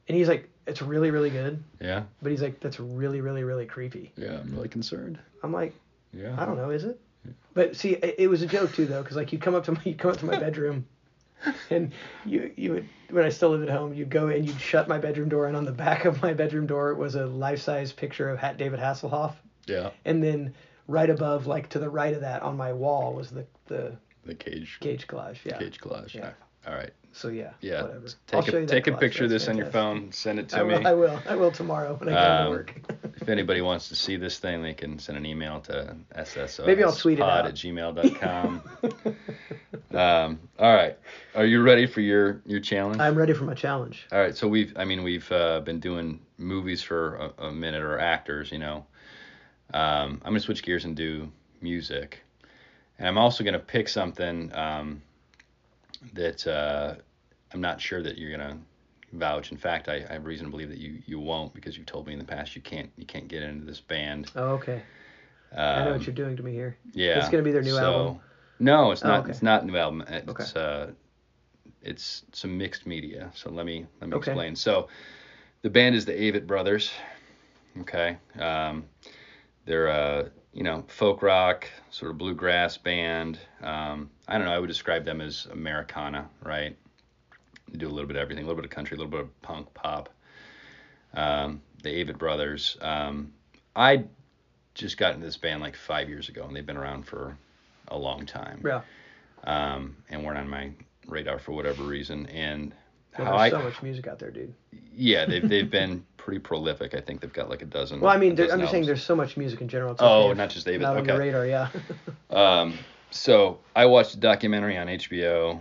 and 0.08 0.18
he's 0.18 0.28
like, 0.28 0.50
it's 0.66 0.82
really 0.82 1.12
really 1.12 1.30
good, 1.30 1.64
Yeah. 1.80 2.04
but 2.22 2.32
he's 2.32 2.42
like, 2.42 2.60
that's 2.60 2.80
really 2.80 3.22
really 3.22 3.44
really 3.44 3.66
creepy. 3.66 4.12
Yeah. 4.18 4.40
I'm 4.40 4.54
really 4.56 4.70
concerned. 4.70 5.20
I'm 5.44 5.52
like. 5.54 5.74
Yeah. 6.14 6.36
I 6.40 6.46
don't 6.46 6.58
know, 6.58 6.70
is 6.70 6.84
it? 6.86 7.00
But 7.54 7.76
see, 7.76 7.92
it, 7.96 8.16
it 8.18 8.28
was 8.30 8.42
a 8.42 8.48
joke 8.48 8.72
too, 8.74 8.86
though, 8.86 9.02
because 9.04 9.18
like 9.18 9.32
you'd 9.34 9.42
come 9.42 9.56
up 9.56 9.66
to 9.66 9.74
my, 9.74 9.82
you'd 9.86 9.98
come 9.98 10.12
up 10.12 10.18
to 10.18 10.26
my 10.26 10.40
bedroom, 10.40 10.86
and 11.70 11.92
you 12.26 12.52
you 12.56 12.72
would 12.74 12.90
when 13.10 13.24
I 13.26 13.30
still 13.30 13.50
lived 13.50 13.64
at 13.70 13.78
home, 13.78 13.94
you'd 13.94 14.10
go 14.10 14.28
and 14.28 14.46
you'd 14.48 14.60
shut 14.60 14.88
my 14.88 14.98
bedroom 14.98 15.30
door, 15.30 15.48
and 15.48 15.56
on 15.56 15.66
the 15.66 15.72
back 15.74 16.06
of 16.06 16.22
my 16.22 16.34
bedroom 16.34 16.66
door 16.66 16.96
was 16.96 17.16
a 17.16 17.26
life 17.26 17.62
size 17.62 17.92
picture 17.92 18.30
of 18.30 18.40
Hat 18.40 18.58
David 18.58 18.80
Hasselhoff, 18.80 19.34
Yeah. 19.68 19.90
and 20.06 20.24
then 20.24 20.54
right 20.88 21.10
above, 21.10 21.46
like 21.46 21.68
to 21.70 21.80
the 21.80 21.90
right 21.90 22.14
of 22.14 22.22
that 22.22 22.42
on 22.42 22.56
my 22.58 22.72
wall 22.74 23.14
was 23.14 23.30
the 23.30 23.46
the 23.68 23.94
The 24.26 24.34
cage. 24.36 24.78
cage 24.80 25.08
collage. 25.08 25.38
Yeah. 25.44 25.58
Cage 25.60 25.80
collage. 25.80 26.14
Yeah. 26.16 26.32
All 26.68 26.73
right. 26.76 26.91
So 27.14 27.30
yeah. 27.30 27.52
Yeah. 27.61 27.81
Whatever. 27.84 28.07
Take 28.27 28.35
I'll 28.35 28.41
show 28.44 28.57
a 28.57 28.65
take 28.68 28.88
a 28.88 28.95
picture 28.95 29.23
of 29.23 29.30
this 29.31 29.48
on 29.48 29.57
your 29.57 29.68
phone. 29.68 30.11
Send 30.11 30.38
it 30.39 30.49
to 30.49 30.60
I 30.60 30.64
me. 30.64 30.73
will, 30.77 30.88
I 30.88 30.94
will. 30.94 31.19
I 31.27 31.35
will 31.35 31.52
tomorrow 31.52 31.95
when 31.95 32.10
I 32.10 32.11
get 32.11 32.22
Um, 32.22 32.45
to 32.45 32.49
work. 32.52 32.73
if 33.22 33.30
anybody 33.30 33.61
wants 33.61 33.89
to 33.89 33.95
see 33.95 34.18
this 34.18 34.38
thing, 34.38 34.61
they 34.61 34.73
can 34.73 34.99
send 34.99 35.18
an 35.18 35.26
email 35.26 35.60
to 35.61 35.95
sso 36.15 36.65
Maybe 36.65 36.84
I'll 36.84 36.91
tweet 36.91 37.18
it 37.19 37.23
out. 37.23 37.48
at 37.48 37.56
gmail.com. 37.56 38.61
um, 39.94 40.39
all 40.60 40.73
right. 40.73 40.98
Are 41.35 41.45
you 41.45 41.61
ready 41.61 41.88
for 41.88 42.02
your 42.02 42.41
your 42.45 42.60
challenge? 42.60 42.99
I'm 42.99 43.15
ready 43.15 43.34
for 43.34 43.45
my 43.45 43.53
challenge. 43.56 44.06
All 44.11 44.19
right, 44.19 44.35
so 44.35 44.48
we've, 44.48 44.73
I 44.77 44.85
mean, 44.85 45.03
we've 45.03 45.31
uh, 45.31 45.61
been 45.61 45.80
doing 45.80 46.19
movies 46.38 46.84
for 46.84 47.15
a, 47.39 47.45
a 47.48 47.52
minute 47.52 47.81
or 47.81 47.98
actors, 47.99 48.52
you 48.52 48.60
know. 48.60 48.85
Um, 49.73 50.22
I'm 50.23 50.31
gonna 50.31 50.39
switch 50.39 50.64
gears 50.64 50.85
and 50.85 50.95
do 50.95 51.31
music, 51.61 52.19
and 52.99 53.07
I'm 53.07 53.18
also 53.18 53.44
gonna 53.44 53.60
pick 53.60 53.89
something 53.89 54.53
um, 54.53 55.02
that 56.14 56.45
uh, 56.48 56.95
I'm 57.53 57.61
not 57.61 57.80
sure 57.82 58.02
that 58.03 58.18
you're 58.18 58.32
gonna 58.32 58.57
vouch. 59.14 59.52
In 59.52 59.57
fact, 59.57 59.88
I, 59.90 60.06
I 60.10 60.14
have 60.14 60.26
reason 60.26 60.45
to 60.45 60.52
believe 60.52 60.69
that 60.69 60.80
you 60.80 61.02
you 61.06 61.19
won't 61.19 61.53
because 61.53 61.78
you've 61.78 61.86
told 61.86 62.07
me 62.07 62.14
in 62.14 62.19
the 62.19 62.26
past 62.26 62.56
you 62.56 62.61
can't 62.61 62.90
you 62.98 63.06
can't 63.06 63.28
get 63.28 63.44
into 63.44 63.65
this 63.65 63.80
band. 63.80 64.32
Oh, 64.36 64.49
okay. 64.56 64.82
Um, 65.53 65.60
I 65.60 65.86
know 65.86 65.91
what 65.94 66.06
you're 66.06 66.14
doing 66.15 66.36
to 66.38 66.44
me 66.44 66.52
here. 66.52 66.78
Yeah. 66.94 67.19
It's 67.19 67.30
gonna 67.30 67.44
be 67.44 67.52
their 67.52 67.61
new 67.61 67.72
so- 67.72 67.80
album. 67.94 68.19
No, 68.60 68.91
it's 68.91 69.06
Oh, 69.06 69.10
not. 69.10 69.22
okay. 69.22 69.30
It's 69.32 69.44
not 69.44 69.65
new 69.65 69.78
album. 69.78 70.03
It's 70.07 70.30
Okay. 70.30 70.44
uh, 70.60 70.88
it's 71.84 72.24
some 72.34 72.57
mixed 72.57 72.86
media. 72.88 73.32
So 73.36 73.49
let 73.52 73.65
me 73.65 73.86
let 74.02 74.10
me 74.10 74.15
Okay. 74.18 74.32
explain. 74.32 74.56
So 74.56 74.88
the 75.61 75.69
band 75.69 75.95
is 75.95 76.06
the 76.06 76.14
Avett 76.14 76.48
Brothers. 76.48 76.91
Okay. 77.82 78.18
Um, 78.40 78.86
they're 79.65 79.88
a 79.88 80.32
you 80.53 80.64
know 80.64 80.84
folk 80.88 81.22
rock 81.22 81.68
sort 81.91 82.11
of 82.11 82.18
bluegrass 82.18 82.78
band. 82.78 83.40
Um, 83.61 84.10
I 84.28 84.38
don't 84.38 84.45
know. 84.45 84.54
I 84.54 84.60
would 84.60 84.68
describe 84.68 85.06
them 85.06 85.22
as 85.22 85.48
Americana, 85.52 86.28
right? 86.44 86.76
They 87.72 87.78
do 87.78 87.88
a 87.88 87.90
little 87.91 88.08
bit 88.08 88.16
of 88.18 88.22
everything, 88.22 88.44
a 88.44 88.48
little 88.48 88.62
bit 88.62 88.66
of 88.70 88.72
country, 88.76 88.95
a 88.95 88.98
little 88.99 89.12
bit 89.12 89.22
of 89.22 89.41
punk, 89.41 89.74
pop. 89.74 90.10
Um, 91.14 91.62
the 91.84 91.90
Avett 92.04 92.18
Brothers. 92.18 92.78
Um, 92.82 93.32
I 93.76 94.04
just 94.74 94.98
got 94.98 95.14
into 95.14 95.26
this 95.26 95.38
band 95.38 95.62
like 95.62 95.76
five 95.76 96.10
years 96.10 96.30
ago, 96.30 96.44
and 96.45 96.56
they've 96.56 96.66
been 96.66 96.78
around 96.78 97.04
for 97.04 97.38
a 97.90 97.98
long 97.98 98.26
time 98.26 98.62
Yeah. 98.66 98.82
um, 99.45 99.95
and 100.10 100.24
weren't 100.26 100.38
on 100.38 100.49
my 100.49 100.72
radar 101.08 101.40
for 101.40 101.54
whatever 101.54 101.84
reason. 101.84 102.26
And 102.28 102.74
Well, 103.18 103.28
how 103.28 103.38
there's 103.38 103.54
I, 103.54 103.58
so 103.58 103.64
much 103.64 103.82
music 103.82 104.08
out 104.08 104.20
there, 104.20 104.30
dude. 104.32 104.54
yeah, 104.94 105.26
they've 105.26 105.48
they've 105.49 105.70
been 105.72 106.06
pretty 106.18 106.40
prolific. 106.40 106.94
I 106.94 106.99
think 107.02 107.22
they've 107.22 107.32
got 107.34 107.49
like 107.49 107.62
a 107.62 107.66
dozen. 107.66 108.02
Well, 108.02 108.12
I 108.12 108.18
mean, 108.18 108.34
a 108.34 108.36
there, 108.36 108.45
dozen 108.48 108.60
I'm 108.60 108.64
just 108.66 108.72
saying 108.72 108.86
there's 108.86 109.04
so 109.04 109.16
much 109.16 109.38
music 109.38 109.62
in 109.62 109.70
general. 109.70 109.94
It's 109.94 110.02
Oh, 110.02 110.30
okay 110.30 110.38
not 110.38 110.49
just 110.49 110.66
David, 110.66 110.82
Not 110.82 110.98
on 110.98 111.06
your 111.06 111.18
radar, 111.18 111.45
yeah. 111.48 111.70
Um, 112.30 112.78
so 113.12 113.60
I 113.76 113.86
watched 113.86 114.16
a 114.16 114.20
documentary 114.20 114.78
on 114.78 114.88
HBO, 114.88 115.60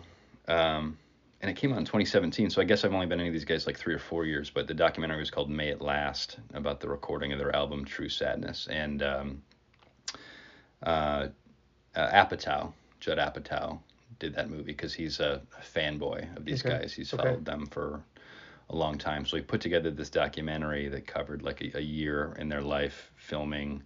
um, 0.49 0.99
and 1.41 1.51
it 1.51 1.55
came 1.57 1.73
out 1.73 1.79
in 1.79 1.85
2017. 1.85 2.51
So 2.51 2.61
I 2.61 2.65
guess 2.65 2.85
I've 2.85 2.95
only 2.95 3.07
been 3.07 3.21
into 3.21 3.33
these 3.33 3.45
guys 3.45 3.67
like 3.67 3.79
three 3.79 3.95
or 3.95 3.99
four 3.99 4.25
years. 4.25 4.51
But 4.51 4.67
the 4.67 4.75
documentary 4.75 5.19
was 5.19 5.31
called 5.31 5.51
"May 5.51 5.69
It 5.69 5.81
Last" 5.81 6.39
about 6.55 6.81
the 6.81 6.89
recording 6.89 7.33
of 7.33 7.39
their 7.39 7.55
album 7.55 7.85
"True 7.85 8.09
Sadness." 8.09 8.67
And 8.69 9.03
um, 9.03 9.43
uh, 10.83 11.29
uh, 11.95 12.11
Apatow, 12.11 12.73
Judd 13.01 13.19
Apatow, 13.19 13.79
did 14.19 14.35
that 14.35 14.49
movie 14.51 14.63
because 14.65 14.95
he's 14.95 15.21
a 15.21 15.43
fanboy 15.75 16.37
of 16.37 16.45
these 16.45 16.63
Okay. 16.63 16.79
guys. 16.79 16.93
He's 16.93 17.13
Okay. 17.13 17.23
followed 17.23 17.45
them 17.45 17.67
for 17.67 18.03
a 18.71 18.77
long 18.77 18.99
time. 18.99 19.25
So 19.25 19.37
he 19.37 19.43
put 19.43 19.61
together 19.61 19.91
this 19.91 20.11
documentary 20.11 20.89
that 20.89 21.07
covered 21.07 21.43
like 21.43 21.61
a, 21.61 21.79
a 21.79 21.81
year 21.81 22.35
in 22.39 22.49
their 22.49 22.63
life 22.63 23.11
filming 23.17 23.83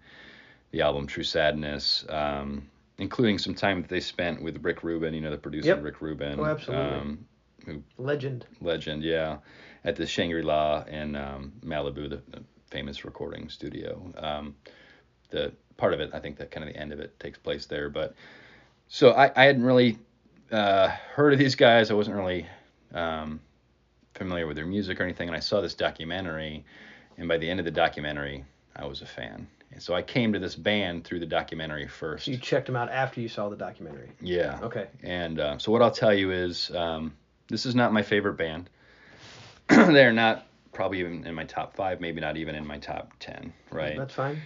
the 0.70 0.80
album 0.82 1.06
True 1.06 1.24
Sadness, 1.24 2.04
um, 2.08 2.68
including 3.00 3.38
some 3.38 3.54
time 3.54 3.80
that 3.80 3.88
they 3.88 4.00
spent 4.00 4.42
with 4.42 4.62
Rick 4.62 4.82
Rubin, 4.82 5.14
you 5.14 5.20
know, 5.20 5.30
the 5.30 5.38
producer 5.38 5.68
Yep. 5.68 5.82
Rick 5.82 6.00
Rubin. 6.00 6.38
Oh, 6.38 6.44
absolutely. 6.44 6.98
Um, 6.98 7.26
who 7.66 7.82
Legend. 7.98 8.46
legend, 8.60 9.02
yeah, 9.02 9.38
at 9.84 9.96
the 9.96 10.06
Shangri 10.06 10.42
La 10.42 10.82
in 10.84 11.16
um, 11.16 11.52
Malibu, 11.64 12.08
the, 12.08 12.22
the 12.30 12.42
famous 12.70 13.04
recording 13.04 13.48
studio. 13.48 14.12
Um, 14.16 14.54
the 15.30 15.52
part 15.76 15.94
of 15.94 16.00
it, 16.00 16.10
I 16.12 16.20
think 16.20 16.36
that 16.38 16.50
kind 16.50 16.66
of 16.66 16.72
the 16.72 16.80
end 16.80 16.92
of 16.92 17.00
it 17.00 17.18
takes 17.20 17.38
place 17.38 17.66
there. 17.66 17.88
But 17.90 18.14
so 18.88 19.10
I, 19.10 19.30
I 19.34 19.44
hadn't 19.44 19.64
really 19.64 19.98
uh, 20.52 20.88
heard 20.88 21.32
of 21.32 21.38
these 21.38 21.54
guys. 21.54 21.90
I 21.90 21.94
wasn't 21.94 22.16
really 22.16 22.46
um, 22.94 23.40
familiar 24.14 24.46
with 24.46 24.56
their 24.56 24.66
music 24.66 25.00
or 25.00 25.04
anything, 25.04 25.28
and 25.28 25.36
I 25.36 25.40
saw 25.40 25.60
this 25.60 25.74
documentary, 25.74 26.64
and 27.18 27.28
by 27.28 27.38
the 27.38 27.48
end 27.48 27.60
of 27.60 27.64
the 27.64 27.70
documentary, 27.70 28.44
I 28.76 28.86
was 28.86 29.02
a 29.02 29.06
fan. 29.06 29.46
And 29.72 29.82
so 29.82 29.94
I 29.94 30.02
came 30.02 30.32
to 30.32 30.38
this 30.38 30.56
band 30.56 31.04
through 31.04 31.20
the 31.20 31.26
documentary 31.26 31.86
first. 31.86 32.24
So 32.24 32.32
you 32.32 32.38
checked 32.38 32.66
them 32.66 32.76
out 32.76 32.90
after 32.90 33.20
you 33.20 33.28
saw 33.28 33.48
the 33.48 33.56
documentary. 33.56 34.10
Yeah. 34.20 34.58
Okay. 34.62 34.88
And 35.02 35.38
uh, 35.38 35.58
so 35.58 35.70
what 35.70 35.80
I'll 35.80 35.90
tell 35.92 36.12
you 36.12 36.32
is 36.32 36.70
um, 36.74 37.14
this 37.48 37.66
is 37.66 37.74
not 37.74 37.92
my 37.92 38.02
favorite 38.02 38.34
band. 38.34 38.68
They're 39.68 40.12
not 40.12 40.46
probably 40.72 41.00
even 41.00 41.24
in 41.26 41.34
my 41.34 41.44
top 41.44 41.76
five, 41.76 42.00
maybe 42.00 42.20
not 42.20 42.36
even 42.36 42.54
in 42.54 42.66
my 42.66 42.78
top 42.78 43.12
ten, 43.20 43.52
right? 43.70 43.96
That's 43.96 44.14
fine. 44.14 44.40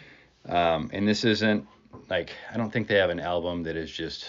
Um, 0.46 0.90
and 0.92 1.08
this 1.08 1.24
isn't 1.24 1.66
like 2.10 2.30
I 2.52 2.56
don't 2.56 2.70
think 2.70 2.88
they 2.88 2.96
have 2.96 3.10
an 3.10 3.20
album 3.20 3.62
that 3.62 3.76
is 3.76 3.90
just 3.90 4.26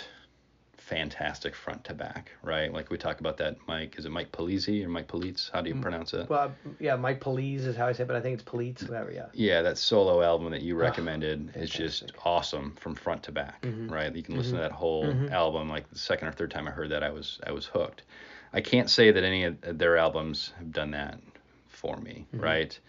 fantastic 0.86 1.56
front 1.56 1.84
to 1.86 1.94
back, 1.96 2.32
right? 2.44 2.72
Like 2.72 2.92
we 2.92 2.98
talk 2.98 3.20
about 3.20 3.38
that 3.38 3.58
Mike, 3.68 3.96
is 3.98 4.06
it 4.06 4.12
Mike 4.12 4.32
Polizzi 4.32 4.86
or 4.86 4.90
Mike 4.90 5.08
Politz? 5.08 5.50
How 5.52 5.62
do 5.62 5.70
you 5.70 5.76
pronounce 5.82 6.14
it? 6.14 6.28
Mm. 6.28 6.30
Well, 6.30 6.56
yeah, 6.80 6.96
Mike 6.96 7.20
Police 7.22 7.62
is 7.66 7.76
how 7.76 7.88
I 7.88 7.94
say 7.94 8.04
it, 8.04 8.08
but 8.08 8.16
I 8.16 8.22
think 8.22 8.36
it's 8.36 8.44
Police, 8.44 8.84
whatever, 8.84 9.12
yeah. 9.12 9.26
Yeah, 9.34 9.64
that 9.64 9.80
solo 9.80 10.22
album 10.22 10.52
that 10.52 10.62
you 10.62 10.76
recommended 10.76 11.54
is 11.56 11.72
just 11.72 12.12
awesome 12.24 12.76
from 12.80 12.94
front 12.94 13.24
to 13.24 13.32
back, 13.32 13.64
Mm-hmm. 13.64 13.92
right? 13.92 14.16
You 14.16 14.22
can 14.22 14.38
listen 14.38 14.54
to 14.56 14.62
that 14.62 14.72
whole 14.72 15.12
album. 15.32 15.70
Like 15.70 15.90
the 15.90 15.98
second 15.98 16.28
or 16.28 16.32
third 16.34 16.52
time 16.52 16.68
I 16.68 16.72
heard 16.72 16.92
that, 16.92 17.02
I 17.04 17.10
was 17.10 17.40
I 17.48 17.52
was 17.52 17.66
hooked. 17.66 18.04
I 18.54 18.62
can't 18.62 18.90
say 18.90 19.12
that 19.12 19.24
any 19.24 19.46
of 19.46 19.58
their 19.80 19.98
albums 19.98 20.54
have 20.60 20.72
done 20.72 20.92
that 20.92 21.20
for 21.68 21.98
me, 21.98 22.28
Mm-hmm. 22.32 22.44
right? 22.44 22.80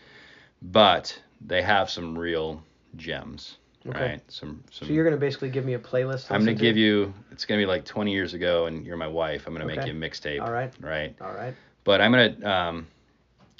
But 0.60 1.18
they 1.40 1.62
have 1.62 1.89
some 1.90 2.18
real 2.18 2.62
gems, 2.97 3.56
Okay. 3.90 4.00
right? 4.00 4.20
Some 4.28 4.62
some. 4.70 4.88
So 4.88 4.94
you're 4.94 5.04
gonna 5.04 5.16
basically 5.16 5.50
give 5.50 5.64
me 5.64 5.74
a 5.74 5.78
playlist. 5.78 6.30
I'm 6.30 6.40
gonna 6.40 6.54
to? 6.54 6.60
give 6.60 6.76
you. 6.76 7.12
It's 7.30 7.44
gonna 7.44 7.60
be 7.60 7.66
like 7.66 7.84
20 7.84 8.12
years 8.12 8.34
ago, 8.34 8.66
and 8.66 8.84
you're 8.86 8.96
my 8.96 9.08
wife. 9.08 9.46
I'm 9.46 9.52
gonna 9.52 9.66
make 9.66 9.86
you 9.86 9.92
a 9.92 9.94
mixtape. 9.94 10.40
All 10.42 10.52
right. 10.52 10.72
Right. 10.80 11.14
All 11.20 11.32
right. 11.32 11.54
But 11.84 12.00
I'm 12.00 12.10
gonna 12.10 12.46
um, 12.48 12.86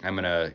I'm 0.03 0.15
gonna 0.15 0.53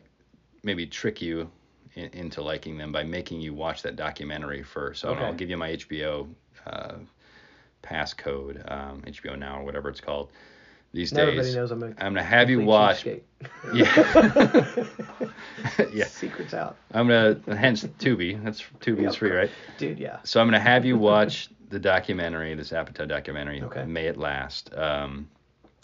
maybe 0.62 0.86
trick 0.86 1.22
you 1.22 1.50
in, 1.94 2.06
into 2.12 2.42
liking 2.42 2.76
them 2.76 2.92
by 2.92 3.02
making 3.02 3.40
you 3.40 3.54
watch 3.54 3.82
that 3.82 3.96
documentary 3.96 4.62
first. 4.62 5.00
So 5.00 5.10
Okay. 5.10 5.24
I'll 5.24 5.34
give 5.34 5.50
you 5.50 5.56
my 5.56 5.70
HBO 5.76 6.28
uh, 6.66 6.94
passcode, 7.82 8.70
um, 8.70 9.02
HBO 9.02 9.38
Now 9.38 9.60
or 9.60 9.64
whatever 9.64 9.88
it's 9.88 10.00
called. 10.00 10.30
These 10.92 11.10
days, 11.10 11.18
everybody 11.20 11.54
knows 11.54 11.70
I'm 11.70 11.82
a 11.82 11.86
I'm 11.86 11.94
gonna 12.14 12.22
have 12.22 12.50
you 12.50 12.60
watch. 12.60 13.06
Yeah. 13.74 14.84
yeah. 15.92 16.04
Secrets 16.04 16.54
out. 16.54 16.76
I'm 16.92 17.08
gonna 17.08 17.40
hence 17.56 17.84
Tubi. 17.84 18.42
That's 18.44 18.62
Tubi 18.80 19.02
Yeah, 19.02 19.08
is 19.08 19.16
free, 19.16 19.30
right? 19.30 19.50
Dude, 19.78 19.98
yeah. 19.98 20.18
So 20.24 20.40
I'm 20.40 20.46
gonna 20.46 20.60
have 20.60 20.84
you 20.84 20.96
watch 20.98 21.48
the 21.70 21.78
documentary, 21.78 22.54
this 22.54 22.70
Apatow 22.70 23.08
documentary, 23.08 23.62
Okay. 23.62 23.84
May 23.84 24.06
It 24.06 24.16
Last. 24.16 24.72
Um, 24.74 25.28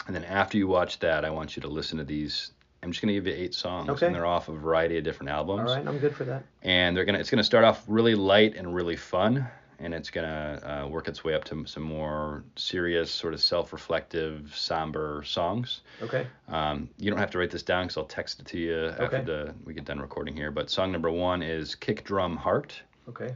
and 0.06 0.14
then 0.14 0.24
after 0.24 0.56
you 0.59 0.68
watch 0.68 0.98
that, 1.01 1.24
I 1.24 1.30
want 1.30 1.56
you 1.56 1.62
to 1.62 1.68
listen 1.68 1.98
to 1.98 2.05
these. 2.05 2.52
I'm 2.82 2.93
just 2.93 3.01
gonna 3.02 3.14
give 3.14 3.26
you 3.26 3.35
eight 3.35 3.55
songs, 3.55 3.89
Okay. 3.89 4.06
and 4.06 4.14
they're 4.14 4.26
off 4.26 4.48
a 4.48 4.52
variety 4.52 4.98
of 4.98 5.05
different 5.05 5.30
albums. 5.30 5.70
right, 5.72 5.86
I'm 5.86 5.98
good 5.98 6.14
for 6.14 6.24
that. 6.24 6.44
And 6.62 6.97
they're 6.97 7.05
gonna, 7.05 7.18
it's 7.18 7.30
gonna 7.30 7.43
start 7.43 7.64
off 7.64 7.82
really 7.89 8.14
light 8.14 8.55
and 8.56 8.72
really 8.74 8.97
fun, 8.97 9.47
and 9.80 9.94
it's 9.94 10.10
gonna 10.10 10.82
uh, 10.84 10.88
work 10.88 11.09
its 11.09 11.22
way 11.22 11.34
up 11.34 11.44
to 11.44 11.64
some 11.66 11.82
more 11.82 12.44
serious, 12.56 13.10
sort 13.10 13.32
of 13.34 13.40
self-reflective, 13.40 14.52
somber 14.55 15.22
songs. 15.24 15.82
Okay. 16.02 16.26
Um, 16.48 16.88
you 16.98 17.10
don't 17.10 17.18
have 17.18 17.30
to 17.30 17.38
write 17.38 17.50
this 17.50 17.62
down 17.62 17.84
because 17.84 17.96
I'll 17.96 18.05
text 18.05 18.40
it 18.40 18.46
to 18.46 18.59
you 18.59 18.86
after 18.88 19.05
Okay. 19.05 19.24
the, 19.24 19.55
we 19.64 19.74
get 19.74 19.84
done 19.84 20.00
recording 20.00 20.36
here. 20.36 20.50
But 20.50 20.68
song 20.70 20.90
number 20.92 21.10
one 21.10 21.42
is 21.42 21.74
"Kick 21.74 22.05
Drum 22.05 22.36
Heart." 22.36 22.82
Okay. 23.09 23.34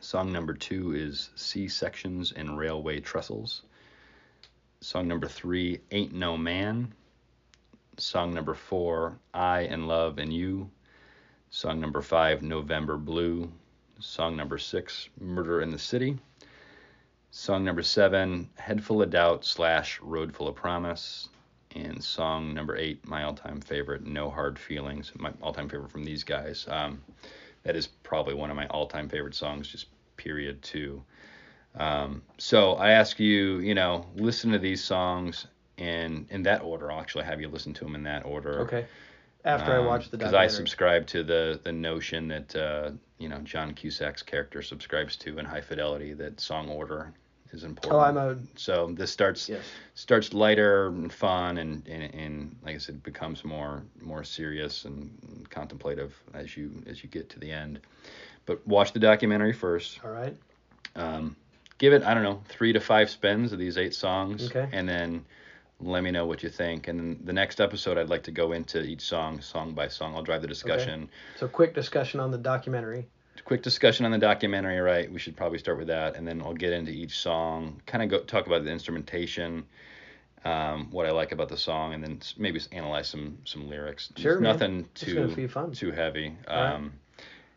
Song 0.00 0.32
number 0.32 0.54
two 0.54 0.94
is 0.94 1.30
C 1.34 1.68
sections 1.68 2.32
and 2.32 2.58
railway 2.58 3.00
trestles. 3.00 3.62
Song 4.80 5.06
number 5.08 5.28
three, 5.28 5.80
Ain't 5.90 6.14
No 6.14 6.36
Man. 6.38 6.94
Song 7.98 8.32
number 8.32 8.54
four, 8.54 9.18
I 9.34 9.60
and 9.62 9.86
Love 9.88 10.18
and 10.18 10.32
You. 10.32 10.70
Song 11.50 11.80
number 11.80 12.00
five, 12.00 12.40
November 12.42 12.96
Blue. 12.96 13.52
Song 14.00 14.36
number 14.36 14.58
six, 14.58 15.08
Murder 15.20 15.60
in 15.60 15.70
the 15.70 15.78
City. 15.78 16.18
Song 17.30 17.64
number 17.64 17.82
seven, 17.82 18.50
Head 18.56 18.82
Full 18.82 19.02
of 19.02 19.10
Doubt 19.10 19.44
slash 19.44 20.00
Road 20.00 20.34
Full 20.34 20.48
of 20.48 20.56
Promise. 20.56 21.28
And 21.76 22.02
song 22.02 22.52
number 22.52 22.76
eight, 22.76 23.06
my 23.06 23.22
all 23.22 23.34
time 23.34 23.60
favorite, 23.60 24.04
No 24.04 24.28
Hard 24.28 24.58
Feelings. 24.58 25.12
My 25.16 25.32
all 25.40 25.52
time 25.52 25.68
favorite 25.68 25.92
from 25.92 26.04
these 26.04 26.24
guys. 26.24 26.66
Um, 26.68 27.00
that 27.62 27.76
is 27.76 27.86
probably 27.86 28.34
one 28.34 28.50
of 28.50 28.56
my 28.56 28.66
all-time 28.68 29.08
favorite 29.08 29.34
songs 29.34 29.68
just 29.68 29.86
period 30.16 30.62
too 30.62 31.02
um, 31.76 32.22
so 32.38 32.74
i 32.74 32.90
ask 32.90 33.18
you 33.18 33.58
you 33.58 33.74
know 33.74 34.06
listen 34.16 34.50
to 34.52 34.58
these 34.58 34.82
songs 34.82 35.46
in 35.78 36.26
in 36.30 36.42
that 36.42 36.62
order 36.62 36.90
i'll 36.90 37.00
actually 37.00 37.24
have 37.24 37.40
you 37.40 37.48
listen 37.48 37.72
to 37.72 37.84
them 37.84 37.94
in 37.94 38.02
that 38.02 38.24
order 38.24 38.60
Okay. 38.60 38.86
After 39.44 39.72
I 39.72 39.78
watch 39.78 40.10
the 40.10 40.18
because 40.18 40.34
Um, 40.34 40.40
i 40.40 40.46
subscribe 40.46 41.06
to 41.08 41.22
the 41.22 41.60
the 41.62 41.72
notion 41.72 42.28
that 42.28 42.54
uh, 42.56 42.90
you 43.18 43.28
know 43.28 43.38
john 43.38 43.72
cusack's 43.74 44.22
character 44.22 44.60
subscribes 44.62 45.16
to 45.16 45.38
in 45.38 45.44
high 45.46 45.60
fidelity 45.62 46.12
that 46.14 46.40
song 46.40 46.68
order 46.68 47.12
is 47.52 47.64
important 47.64 48.00
Oh, 48.00 48.04
I'm 48.04 48.16
a 48.16 48.36
so 48.56 48.92
this 48.94 49.10
starts 49.10 49.48
yes. 49.48 49.64
starts 49.94 50.32
lighter 50.34 50.86
and 50.88 51.12
fun 51.12 51.58
and, 51.58 51.86
and, 51.88 52.14
and 52.14 52.56
like 52.64 52.74
I 52.74 52.78
said 52.78 53.02
becomes 53.02 53.44
more 53.44 53.82
more 54.00 54.24
serious 54.24 54.84
and 54.84 55.46
contemplative 55.50 56.14
as 56.34 56.56
you 56.56 56.82
as 56.86 57.02
you 57.02 57.08
get 57.08 57.28
to 57.30 57.38
the 57.40 57.50
end. 57.50 57.80
But 58.46 58.64
watch 58.66 58.92
the 58.92 59.00
documentary 59.00 59.52
first. 59.52 60.00
All 60.04 60.10
right. 60.10 60.36
Um, 60.96 61.34
give 61.78 61.92
it 61.92 62.02
I 62.04 62.14
don't 62.14 62.22
know 62.22 62.42
three 62.48 62.72
to 62.72 62.80
five 62.80 63.10
spins 63.10 63.52
of 63.52 63.58
these 63.58 63.78
eight 63.78 63.94
songs, 63.94 64.46
Okay. 64.50 64.68
and 64.72 64.88
then 64.88 65.24
let 65.80 66.02
me 66.02 66.10
know 66.10 66.26
what 66.26 66.42
you 66.42 66.48
think. 66.48 66.88
And 66.88 66.98
then 66.98 67.20
the 67.24 67.32
next 67.32 67.60
episode 67.60 67.98
I'd 67.98 68.08
like 68.08 68.22
to 68.24 68.30
go 68.32 68.52
into 68.52 68.82
each 68.82 69.02
song 69.02 69.40
song 69.40 69.72
by 69.72 69.88
song. 69.88 70.14
I'll 70.14 70.22
drive 70.22 70.42
the 70.42 70.48
discussion. 70.48 71.02
Okay. 71.04 71.10
So 71.38 71.48
quick 71.48 71.74
discussion 71.74 72.20
on 72.20 72.30
the 72.30 72.38
documentary. 72.38 73.06
Quick 73.44 73.62
discussion 73.62 74.04
on 74.04 74.12
the 74.12 74.18
documentary, 74.18 74.78
right? 74.80 75.10
We 75.10 75.18
should 75.18 75.36
probably 75.36 75.58
start 75.58 75.78
with 75.78 75.86
that, 75.88 76.14
and 76.14 76.28
then 76.28 76.42
I'll 76.42 76.52
get 76.54 76.72
into 76.72 76.92
each 76.92 77.18
song. 77.18 77.80
Kind 77.86 78.02
of 78.04 78.10
go 78.10 78.20
talk 78.24 78.46
about 78.46 78.64
the 78.64 78.70
instrumentation, 78.70 79.64
um, 80.44 80.88
what 80.90 81.06
I 81.06 81.10
like 81.10 81.32
about 81.32 81.48
the 81.48 81.56
song, 81.56 81.94
and 81.94 82.04
then 82.04 82.20
maybe 82.36 82.60
analyze 82.72 83.08
some 83.08 83.38
some 83.44 83.68
lyrics. 83.68 84.12
Sure, 84.16 84.40
nothing 84.40 84.80
It's 84.92 85.00
too 85.02 85.14
gonna 85.14 85.34
be 85.34 85.46
fun. 85.46 85.72
too 85.72 85.90
heavy. 85.90 86.36
right. 86.48 86.74
Um, 86.74 86.92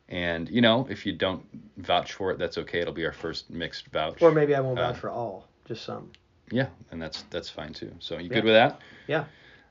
And 0.09 0.49
you 0.49 0.61
know, 0.61 0.87
if 0.89 1.05
you 1.05 1.13
don't 1.13 1.43
vouch 1.77 2.13
for 2.13 2.31
it, 2.31 2.37
that's 2.39 2.57
okay. 2.59 2.79
It'll 2.79 2.93
be 2.93 3.05
our 3.05 3.11
first 3.13 3.49
mixed 3.49 3.87
vouch. 3.89 4.21
Or 4.21 4.31
maybe 4.31 4.55
I 4.55 4.59
won't 4.61 4.79
Uh, 4.79 4.91
vouch 4.91 4.99
for 5.01 5.09
all, 5.09 5.47
just 5.65 5.83
some. 5.83 6.11
Yeah, 6.53 6.67
and 6.91 7.01
that's 7.01 7.23
that's 7.31 7.49
fine 7.49 7.73
too. 7.73 7.91
So 7.99 8.17
you 8.19 8.29
Yeah. 8.29 8.35
good 8.35 8.45
with 8.45 8.53
that? 8.53 8.79
Yeah. 9.07 9.25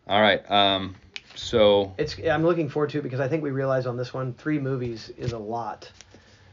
All 0.08 0.20
right. 0.20 0.48
Um, 0.50 0.96
so 1.36 1.94
It's 1.96 2.18
I'm 2.18 2.44
looking 2.44 2.68
forward 2.68 2.90
to 2.90 2.98
it 2.98 3.02
because 3.02 3.20
I 3.20 3.28
think 3.28 3.42
we 3.42 3.50
realize 3.50 3.86
on 3.86 3.96
this 3.96 4.12
one 4.12 4.34
three 4.34 4.58
movies 4.58 5.10
is 5.16 5.32
a 5.32 5.38
lot 5.38 5.90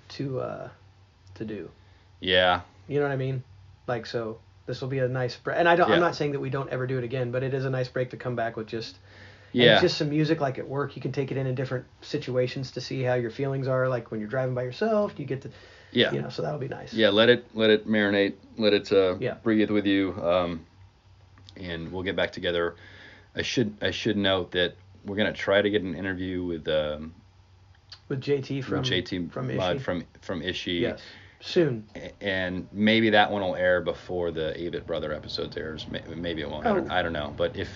to 0.10 0.40
uh 0.40 0.70
to 1.36 1.46
do. 1.46 1.70
yeah, 2.20 2.62
You 2.88 3.00
know 3.00 3.06
what 3.08 3.12
I 3.12 3.18
mean? 3.18 3.44
Like 3.88 4.06
so 4.06 4.40
this 4.68 4.82
will 4.82 4.88
be 4.88 5.00
a 5.00 5.08
nice 5.08 5.36
break. 5.36 5.58
And 5.58 5.68
I 5.68 5.76
don't 5.76 5.92
I'm 5.92 6.00
not 6.00 6.16
saying 6.16 6.34
that 6.34 6.40
we 6.40 6.52
don't 6.52 6.70
ever 6.70 6.86
do 6.86 6.98
it 7.00 7.04
again, 7.04 7.32
but 7.32 7.42
it 7.42 7.54
is 7.54 7.66
a 7.66 7.70
nice 7.70 7.88
break 7.88 8.12
to 8.12 8.18
come 8.18 8.36
back 8.36 8.56
with 8.56 8.68
just 8.68 9.00
yeah, 9.52 9.82
just 9.82 9.98
some 9.98 10.10
music 10.10 10.42
like 10.42 10.60
at 10.60 10.68
work. 10.68 10.96
You 10.96 11.02
can 11.02 11.12
take 11.12 11.32
it 11.32 11.38
in 11.38 11.48
in 11.48 11.56
different 11.56 11.86
situations 12.02 12.72
to 12.72 12.82
see 12.82 13.02
how 13.02 13.16
your 13.16 13.32
feelings 13.32 13.68
are. 13.68 13.90
Like 13.90 14.12
when 14.12 14.20
you're 14.20 14.30
driving 14.30 14.54
by 14.54 14.62
yourself, 14.62 15.18
you 15.18 15.26
get 15.26 15.42
to 15.42 15.50
yeah, 15.92 16.12
you 16.12 16.22
know. 16.22 16.30
So 16.30 16.42
that'll 16.42 16.60
be 16.60 16.68
nice. 16.68 16.94
yeah. 16.94 17.10
Let 17.10 17.30
it 17.30 17.46
let 17.54 17.70
it 17.70 17.88
marinate. 17.88 18.36
Let 18.58 18.74
it 18.74 18.92
uh, 18.92 19.18
Yeah. 19.20 19.36
breathe 19.44 19.70
with 19.72 19.86
you. 19.86 20.14
Um, 20.22 20.66
and 21.58 21.92
we'll 21.92 22.04
get 22.04 22.16
back 22.16 22.32
together. 22.32 22.76
I 23.36 23.42
should 23.42 23.76
I 23.82 23.92
should 23.92 24.18
note 24.18 24.52
that 24.52 24.76
we're 25.06 25.16
gonna 25.16 25.34
try 25.34 25.62
to 25.62 25.70
get 25.70 25.82
an 25.82 25.96
interview 25.96 26.44
with 26.44 26.68
um, 26.68 27.14
With 28.08 28.22
JT 28.22 28.64
from 28.64 28.80
with 28.80 28.88
JT 28.90 29.32
from 29.32 29.56
Mudd 29.56 29.76
Ishi. 29.78 29.84
from 29.84 30.06
from 30.22 30.42
Ishi. 30.42 30.72
yes 30.74 31.02
soon. 31.42 31.88
And 32.20 32.68
maybe 32.74 33.10
that 33.12 33.32
one 33.32 33.42
will 33.42 33.56
air 33.56 33.80
before 33.82 34.30
the 34.32 34.54
Avett 34.58 34.86
Brother 34.86 35.14
episodes 35.14 35.56
airs. 35.56 35.88
Maybe 35.90 36.42
it 36.42 36.50
won't. 36.50 36.66
I, 36.66 36.74
don't, 36.74 36.92
Oh. 36.92 36.94
I 36.94 37.02
don't 37.02 37.14
know. 37.14 37.34
But 37.38 37.56
if, 37.56 37.70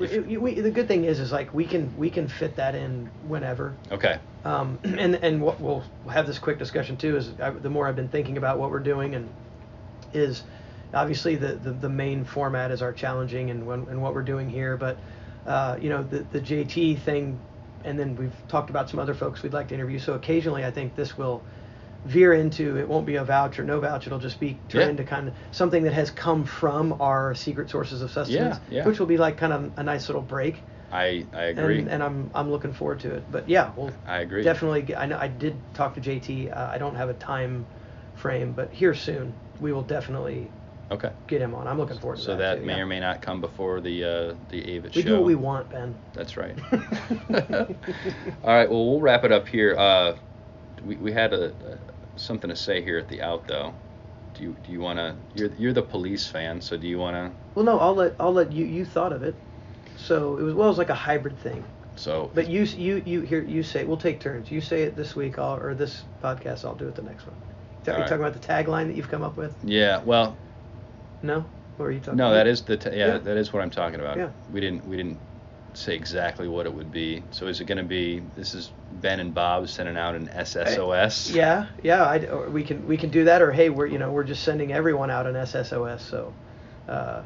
if 0.00 0.12
It- 0.12 0.30
it- 0.30 0.42
we- 0.42 0.60
the 0.60 0.70
good 0.70 0.88
thing 0.88 1.04
is, 1.04 1.20
is 1.20 1.32
like 1.32 1.52
we 1.54 1.64
can 1.64 1.92
we 1.96 2.10
can 2.10 2.28
fit 2.28 2.56
that 2.56 2.74
in 2.74 3.10
whenever. 3.26 3.74
okay, 3.90 4.18
Um, 4.44 4.78
and 4.84 5.14
and 5.16 5.40
what 5.40 5.60
we'll 5.60 5.84
have 6.10 6.26
this 6.26 6.38
quick 6.38 6.58
discussion 6.58 6.96
too 6.96 7.16
is 7.16 7.32
I, 7.40 7.50
the 7.50 7.70
more 7.70 7.86
I've 7.88 7.96
been 7.96 8.08
thinking 8.08 8.36
about 8.36 8.58
what 8.58 8.70
we're 8.70 8.78
doing 8.80 9.14
and 9.14 9.28
is 10.12 10.42
obviously 10.94 11.34
the, 11.36 11.54
the, 11.54 11.72
the 11.72 11.88
main 11.88 12.24
format 12.24 12.70
is 12.70 12.80
our 12.80 12.92
challenging 12.92 13.50
and 13.50 13.66
when, 13.66 13.86
and 13.90 14.00
what 14.00 14.14
we're 14.14 14.22
doing 14.22 14.48
here, 14.48 14.76
but 14.76 14.96
uh, 15.46 15.76
you 15.80 15.88
know 15.88 16.02
the 16.02 16.20
the 16.32 16.40
JT 16.40 17.00
thing, 17.00 17.38
and 17.84 17.98
then 17.98 18.16
we've 18.16 18.34
talked 18.48 18.70
about 18.70 18.88
some 18.90 18.98
other 19.00 19.14
folks 19.14 19.42
we'd 19.42 19.52
like 19.52 19.68
to 19.68 19.74
interview. 19.74 19.98
So 19.98 20.14
occasionally 20.14 20.64
I 20.64 20.70
think 20.70 20.94
this 20.96 21.16
will 21.18 21.42
veer 22.06 22.32
into 22.34 22.78
it 22.78 22.88
won't 22.88 23.04
be 23.06 23.16
a 23.16 23.24
vouch 23.24 23.58
or 23.58 23.64
no 23.64 23.80
vouch 23.80 24.06
it'll 24.06 24.18
just 24.18 24.38
be 24.40 24.58
turn 24.68 24.82
Yeah. 24.82 24.88
into 24.88 25.04
kind 25.04 25.28
of 25.28 25.34
something 25.50 25.82
that 25.84 25.92
has 25.92 26.10
come 26.10 26.44
from 26.44 27.00
our 27.00 27.34
secret 27.34 27.68
sources 27.70 28.00
of 28.02 28.10
sustenance 28.10 28.58
yeah. 28.70 28.86
which 28.86 28.98
will 28.98 29.06
be 29.06 29.16
like 29.16 29.36
kind 29.36 29.52
of 29.52 29.72
a 29.76 29.82
nice 29.82 30.08
little 30.08 30.22
break 30.22 30.56
I 30.92 31.26
I 31.34 31.42
agree. 31.46 31.80
and, 31.80 31.88
and 31.88 32.02
I'm 32.02 32.30
I'm 32.32 32.48
looking 32.50 32.72
forward 32.72 33.00
to 33.00 33.12
it. 33.16 33.24
But 33.30 33.48
yeah, 33.48 33.72
we'll 33.76 33.90
I 34.06 34.18
agree. 34.20 34.44
definitely. 34.44 34.94
I 34.94 35.06
know 35.06 35.18
I 35.18 35.26
did 35.26 35.56
talk 35.74 35.94
to 35.96 36.00
JT. 36.00 36.56
Uh, 36.56 36.70
I 36.72 36.78
don't 36.78 36.94
have 36.94 37.08
a 37.08 37.14
time 37.14 37.66
frame, 38.14 38.52
but 38.52 38.70
here 38.72 38.94
soon 38.94 39.34
we 39.60 39.72
will 39.72 39.82
definitely 39.82 40.48
Okay. 40.92 41.10
get 41.26 41.40
him 41.42 41.56
on. 41.56 41.66
I'm 41.66 41.76
looking 41.76 41.98
forward 41.98 42.18
to 42.18 42.22
that. 42.22 42.26
So 42.26 42.36
that. 42.36 42.38
that 42.38 42.60
too, 42.60 42.66
may 42.66 42.76
yeah. 42.76 42.82
or 42.82 42.86
may 42.86 43.00
not 43.00 43.20
come 43.20 43.40
before 43.40 43.80
the 43.80 44.04
uh, 44.04 44.34
the 44.50 44.62
Avett 44.62 44.94
we 44.94 45.02
show. 45.02 45.08
do 45.08 45.14
what 45.16 45.24
we 45.24 45.34
want, 45.34 45.68
Ben. 45.70 45.96
That's 46.14 46.36
right. 46.36 46.56
All 46.70 48.54
right. 48.54 48.70
Well, 48.70 48.86
we'll 48.90 49.00
wrap 49.00 49.24
it 49.24 49.32
up 49.32 49.48
here. 49.48 49.76
Uh, 49.76 50.14
we 50.84 50.94
we 50.96 51.12
had 51.12 51.32
a, 51.32 51.46
a 51.46 51.78
something 52.16 52.50
to 52.50 52.56
say 52.56 52.82
here 52.82 52.98
at 52.98 53.08
the 53.08 53.22
out 53.22 53.46
though. 53.46 53.74
Do 54.34 54.42
you 54.44 54.56
do 54.64 54.72
you 54.72 54.80
want 54.80 54.98
to? 54.98 55.16
You're 55.34 55.50
you're 55.54 55.72
the 55.72 55.82
police 55.82 56.26
fan, 56.26 56.60
so 56.60 56.76
do 56.76 56.86
you 56.86 56.98
want 56.98 57.14
to? 57.16 57.32
Well, 57.54 57.64
no, 57.64 57.78
I'll 57.78 57.94
let 57.94 58.14
I'll 58.20 58.32
let 58.32 58.52
you. 58.52 58.64
You 58.64 58.84
thought 58.84 59.12
of 59.12 59.22
it, 59.22 59.34
so 59.96 60.36
it 60.36 60.42
was 60.42 60.54
well, 60.54 60.66
it 60.66 60.70
was 60.70 60.78
like 60.78 60.90
a 60.90 60.94
hybrid 60.94 61.38
thing. 61.38 61.64
So 61.96 62.30
But 62.34 62.48
you 62.48 62.64
you 62.64 63.02
you 63.06 63.20
here 63.22 63.42
you 63.42 63.62
say 63.62 63.84
we'll 63.84 63.96
take 63.96 64.20
turns. 64.20 64.50
You 64.50 64.60
say 64.60 64.82
it 64.82 64.96
this 64.96 65.16
week, 65.16 65.38
I'll, 65.38 65.56
or 65.56 65.74
this 65.74 66.02
podcast, 66.22 66.64
I'll 66.64 66.74
do 66.74 66.86
it 66.88 66.94
the 66.94 67.02
next 67.02 67.26
one. 67.26 67.36
Are 67.86 67.92
you 67.92 67.98
right. 68.00 68.08
talking 68.08 68.24
about 68.24 68.34
the 68.34 68.46
tagline 68.46 68.88
that 68.88 68.96
you've 68.96 69.08
come 69.08 69.22
up 69.22 69.36
with? 69.36 69.54
yeah. 69.62 70.02
Well, 70.04 70.36
No, 71.22 71.44
or 71.78 71.86
are 71.86 71.90
you 71.92 72.00
talking? 72.00 72.18
no, 72.18 72.26
about? 72.26 72.34
that 72.34 72.46
is 72.48 72.62
the 72.62 72.76
t- 72.76 72.90
yeah, 72.90 73.06
Yeah. 73.06 73.18
that 73.18 73.36
is 73.36 73.52
what 73.52 73.62
I'm 73.62 73.70
talking 73.70 74.00
about. 74.00 74.18
Yeah. 74.18 74.30
We 74.52 74.60
didn't 74.60 74.86
we 74.86 74.96
didn't 74.96 75.18
say 75.76 75.94
exactly 75.94 76.48
what 76.48 76.66
it 76.66 76.74
would 76.74 76.90
be. 76.90 77.22
So 77.30 77.46
is 77.46 77.60
it 77.60 77.66
going 77.66 77.78
to 77.78 77.84
be? 77.84 78.22
This 78.34 78.54
is 78.54 78.70
Ben 78.92 79.20
and 79.20 79.34
Bob 79.34 79.68
sending 79.68 79.96
out 79.96 80.14
an 80.14 80.28
SSOS. 80.28 81.34
Yeah, 81.34 81.66
yeah, 81.82 82.04
I, 82.04 82.48
we 82.48 82.64
can 82.64 82.86
we 82.86 82.96
can 82.96 83.10
do 83.10 83.24
that, 83.24 83.42
or 83.42 83.52
hey, 83.52 83.68
we're 83.70 83.86
you 83.86 83.98
know 83.98 84.10
we're 84.10 84.24
just 84.24 84.42
sending 84.42 84.72
everyone 84.72 85.10
out 85.10 85.26
an 85.26 85.34
SSOS. 85.34 86.00
So, 86.00 86.32
uh, 86.88 87.22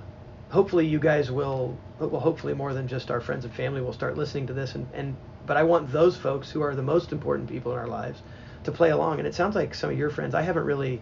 hopefully 0.50 0.86
you 0.86 0.98
guys 0.98 1.30
will, 1.30 1.76
well, 1.98 2.20
hopefully 2.20 2.54
more 2.54 2.74
than 2.74 2.88
just 2.88 3.10
our 3.10 3.20
friends 3.20 3.44
and 3.44 3.54
family 3.54 3.80
will 3.80 3.92
start 3.92 4.16
listening 4.16 4.46
to 4.48 4.52
this, 4.52 4.74
and 4.74 4.86
and 4.94 5.16
but 5.46 5.56
I 5.56 5.62
want 5.62 5.90
those 5.92 6.16
folks 6.16 6.50
who 6.50 6.62
are 6.62 6.74
the 6.74 6.82
most 6.82 7.12
important 7.12 7.48
people 7.48 7.72
in 7.72 7.78
our 7.78 7.88
lives 7.88 8.20
to 8.64 8.72
play 8.72 8.90
along. 8.90 9.18
And 9.18 9.26
it 9.26 9.34
sounds 9.34 9.54
like 9.54 9.74
some 9.74 9.90
of 9.90 9.98
your 9.98 10.10
friends. 10.10 10.34
I 10.34 10.42
haven't 10.42 10.64
really. 10.64 11.00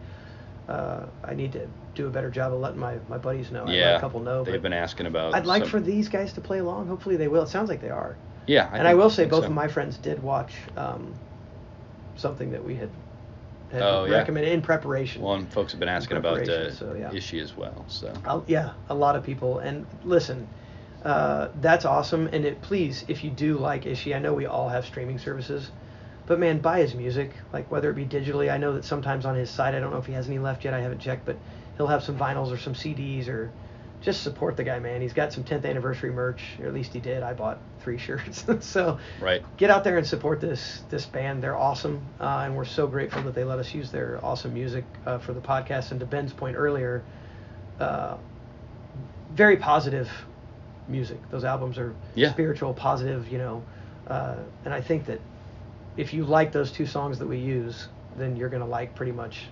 Uh, 0.68 1.06
I 1.24 1.34
need 1.34 1.52
to 1.52 1.66
do 1.94 2.06
a 2.06 2.10
better 2.10 2.30
job 2.30 2.52
of 2.52 2.60
letting 2.60 2.78
my, 2.78 2.98
my 3.08 3.16
buddies 3.16 3.50
know. 3.50 3.62
I 3.62 3.66
let 3.66 3.74
Yeah. 3.74 3.96
a 3.96 4.00
couple 4.00 4.20
know. 4.20 4.44
They've 4.44 4.60
been 4.60 4.72
asking 4.74 5.06
about. 5.06 5.34
I'd 5.34 5.46
like 5.46 5.62
some- 5.62 5.70
for 5.70 5.80
these 5.80 6.08
guys 6.08 6.32
to 6.34 6.40
play 6.42 6.58
along. 6.58 6.88
Hopefully 6.88 7.16
they 7.16 7.28
will. 7.28 7.42
It 7.42 7.48
sounds 7.48 7.68
like 7.70 7.80
they 7.80 7.90
are. 7.90 8.16
Yeah. 8.46 8.70
and 8.72 8.86
I 8.88 8.94
will 8.94 9.10
say 9.10 9.26
both 9.26 9.42
so. 9.44 9.46
of 9.48 9.52
my 9.52 9.68
friends 9.68 9.98
did 9.98 10.22
watch 10.22 10.52
um, 10.76 11.14
something 12.16 12.50
that 12.52 12.64
we 12.64 12.74
had, 12.74 12.88
had 13.72 13.82
Oh, 13.82 14.04
yeah. 14.06 14.16
recommended 14.18 14.52
in 14.52 14.62
preparation. 14.62 15.22
Well, 15.22 15.34
and 15.34 15.50
folks 15.52 15.72
have 15.72 15.80
been 15.80 15.88
asking 15.88 16.16
about 16.16 16.34
uh, 16.38 16.44
preparation, 16.44 16.74
so, 16.76 16.94
yeah. 16.98 17.12
Ishi 17.12 17.40
as 17.40 17.56
well. 17.56 17.84
So. 17.88 18.12
I'll, 18.24 18.44
yeah, 18.46 18.72
a 18.88 18.94
lot 18.94 19.16
of 19.16 19.22
people. 19.24 19.58
And 19.58 19.86
listen, 20.04 20.48
uh, 21.04 21.48
that's 21.60 21.84
awesome. 21.84 22.28
And 22.32 22.44
it, 22.44 22.60
please, 22.62 23.04
if 23.08 23.22
you 23.22 23.30
do 23.30 23.58
like 23.58 23.84
Ishi, 23.86 24.14
I 24.14 24.18
know 24.18 24.32
we 24.34 24.46
all 24.46 24.68
have 24.68 24.84
streaming 24.86 25.18
services, 25.18 25.70
but 26.28 26.38
man, 26.38 26.58
buy 26.58 26.80
his 26.80 26.94
music. 26.94 27.32
Like 27.52 27.70
whether 27.70 27.90
it 27.90 27.94
be 27.94 28.04
digitally, 28.04 28.52
I 28.52 28.58
know 28.58 28.74
that 28.74 28.84
sometimes 28.84 29.24
on 29.24 29.34
his 29.34 29.50
site, 29.50 29.74
I 29.74 29.80
don't 29.80 29.90
know 29.90 29.98
if 29.98 30.06
he 30.06 30.12
has 30.12 30.28
any 30.28 30.38
left 30.38 30.64
yet. 30.64 30.74
I 30.74 30.80
haven't 30.80 31.00
checked, 31.00 31.24
but 31.24 31.36
he'll 31.78 31.86
have 31.86 32.04
some 32.04 32.18
vinyls 32.18 32.52
or 32.52 32.58
some 32.58 32.74
CDs 32.74 33.28
or 33.28 33.50
just 34.02 34.22
support 34.22 34.56
the 34.56 34.62
guy, 34.62 34.78
man. 34.78 35.00
He's 35.00 35.14
got 35.14 35.32
some 35.32 35.42
10th 35.42 35.64
anniversary 35.64 36.10
merch, 36.12 36.56
or 36.60 36.66
at 36.68 36.74
least 36.74 36.92
he 36.92 37.00
did. 37.00 37.22
I 37.22 37.32
bought 37.32 37.58
three 37.80 37.96
shirts. 38.06 38.44
so 38.60 38.98
Right. 39.20 39.42
get 39.56 39.70
out 39.70 39.84
there 39.84 39.96
and 39.96 40.06
support 40.06 40.40
this 40.40 40.82
this 40.90 41.06
band. 41.06 41.42
They're 41.42 41.56
awesome, 41.56 42.02
uh, 42.20 42.42
and 42.44 42.54
we're 42.54 42.66
so 42.66 42.86
grateful 42.86 43.22
that 43.22 43.34
they 43.34 43.44
let 43.44 43.58
us 43.58 43.72
use 43.72 43.90
their 43.90 44.20
awesome 44.22 44.52
music 44.52 44.84
uh, 45.06 45.18
for 45.18 45.32
the 45.32 45.40
podcast. 45.40 45.92
And 45.92 46.00
to 46.00 46.06
Ben's 46.06 46.34
point 46.34 46.56
earlier, 46.56 47.02
uh, 47.80 48.18
very 49.32 49.56
positive 49.56 50.10
music. 50.88 51.18
Those 51.30 51.44
albums 51.44 51.78
are 51.78 51.94
Yeah. 52.14 52.32
spiritual, 52.32 52.74
positive, 52.74 53.28
you 53.28 53.38
know. 53.38 53.62
Uh, 54.06 54.36
and 54.64 54.72
I 54.74 54.80
think 54.80 55.06
that 55.06 55.20
if 55.98 56.14
you 56.14 56.24
like 56.24 56.52
those 56.52 56.72
two 56.72 56.86
songs 56.86 57.18
that 57.18 57.26
we 57.26 57.38
use, 57.38 57.88
then 58.16 58.36
you're 58.36 58.48
gonna 58.48 58.66
like 58.66 58.94
pretty 58.94 59.12
much 59.12 59.46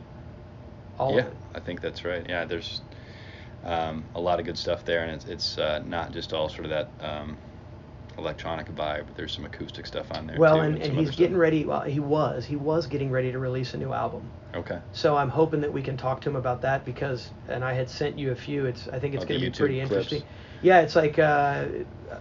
all 0.99 1.15
yeah, 1.15 1.21
of 1.21 1.27
it. 1.27 1.37
I 1.55 1.61
think 1.61 1.81
that's 1.81 2.05
right. 2.05 2.25
Yeah, 2.29 2.45
there's 2.47 2.81
um, 3.65 4.05
a 4.15 4.21
lot 4.21 4.41
of 4.41 4.47
good 4.47 4.57
stuff 4.59 4.85
there, 4.85 5.03
and 5.03 5.11
it's 5.13 5.27
it's 5.27 5.59
uh, 5.59 5.83
not 5.87 6.13
just 6.13 6.33
all 6.33 6.49
sort 6.49 6.65
of 6.65 6.71
that 6.71 6.89
um, 7.01 7.37
electronic 8.19 8.67
vibe. 8.69 9.07
But 9.07 9.17
there's 9.17 9.33
some 9.35 9.45
acoustic 9.45 9.87
stuff 9.87 10.07
on 10.13 10.27
there. 10.27 10.39
Well, 10.39 10.57
too, 10.57 10.61
and, 10.61 10.75
and 10.77 10.93
other 10.93 11.01
he's 11.01 11.09
stuff. 11.09 11.19
getting 11.19 11.37
ready. 11.37 11.65
Well, 11.65 11.83
he 11.83 12.01
was. 12.01 12.45
He 12.47 12.57
was 12.57 12.87
getting 12.87 13.11
ready 13.11 13.33
to 13.33 13.39
release 13.39 13.75
a 13.75 13.79
new 13.79 13.93
album. 13.93 14.31
Okay. 14.55 14.79
So 14.93 15.17
I'm 15.17 15.29
hoping 15.29 15.61
that 15.63 15.73
we 15.73 15.83
can 15.83 15.97
talk 15.97 16.21
to 16.23 16.31
him 16.31 16.37
about 16.37 16.63
that 16.63 16.85
because, 16.85 17.31
and 17.49 17.65
I 17.65 17.75
had 17.75 17.91
sent 17.91 18.19
you 18.19 18.33
a 18.33 18.37
few. 18.37 18.67
It's 18.67 18.89
I 18.89 18.99
think 18.99 19.15
it's 19.15 19.25
Oh, 19.25 19.29
going 19.29 19.41
to 19.41 19.47
be 19.47 19.53
YouTube 19.53 19.59
pretty 19.59 19.81
clips. 19.83 20.13
interesting. 20.13 20.23
Yeah, 20.63 20.81
it's 20.81 20.97
like, 20.97 21.19
uh, 21.19 21.23
uh, 22.11 22.19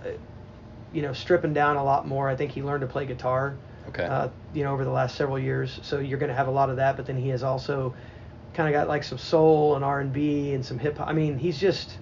you 0.93 1.01
know, 1.01 1.13
stripping 1.13 1.53
down 1.53 1.77
a 1.77 1.83
lot 1.83 2.07
more. 2.07 2.29
I 2.29 2.35
think 2.35 2.51
he 2.51 2.61
learned 2.63 2.81
to 2.81 2.87
play 2.87 3.05
guitar. 3.05 3.55
Okay. 3.89 4.05
Uh, 4.05 4.29
you 4.53 4.63
know, 4.63 4.73
over 4.73 4.83
the 4.83 4.91
last 4.91 5.15
several 5.15 5.39
years. 5.39 5.79
So 5.83 5.99
you're 5.99 6.19
going 6.19 6.29
to 6.29 6.35
have 6.35 6.47
a 6.47 6.51
lot 6.51 6.69
of 6.69 6.77
that. 6.77 6.97
But 6.97 7.05
then 7.05 7.17
he 7.17 7.29
has 7.29 7.43
also 7.43 7.93
kind 8.53 8.67
of 8.67 8.73
got 8.73 8.87
like 8.87 9.03
some 9.03 9.17
soul 9.17 9.75
and 9.75 9.83
R 9.83 9.99
and 9.99 10.11
B 10.11 10.53
and 10.53 10.65
some 10.65 10.79
hip 10.79 10.97
hop. 10.97 11.07
I 11.07 11.13
mean, 11.13 11.37
he's 11.37 11.59
just, 11.59 11.97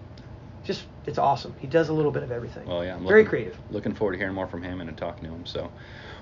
just 0.63 0.85
it's 1.05 1.17
awesome. 1.17 1.53
He 1.59 1.67
does 1.67 1.89
a 1.89 1.93
little 1.93 2.11
bit 2.11 2.23
of 2.23 2.31
everything. 2.31 2.67
well, 2.67 2.83
yeah. 2.83 2.95
I'm 2.95 3.05
very 3.05 3.21
looking, 3.21 3.29
creative. 3.29 3.57
Looking 3.71 3.93
forward 3.93 4.13
to 4.13 4.17
hearing 4.17 4.35
more 4.35 4.47
from 4.47 4.63
him 4.63 4.81
and 4.81 4.95
talking 4.97 5.25
to 5.25 5.29
him. 5.29 5.45
So, 5.45 5.71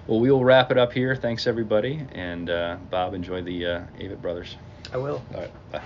well, 0.07 0.19
we 0.19 0.31
will 0.31 0.43
wrap 0.43 0.71
it 0.71 0.77
up 0.77 0.91
here. 0.91 1.15
Thanks 1.15 1.45
everybody, 1.45 2.05
and 2.13 2.49
uh, 2.49 2.77
Bob, 2.89 3.13
enjoy 3.13 3.41
the 3.41 3.65
uh, 3.65 3.81
Avett 3.99 4.21
Brothers. 4.21 4.55
I 4.91 4.97
will. 4.97 5.21
All 5.33 5.41
right. 5.41 5.71
Bye. 5.71 5.83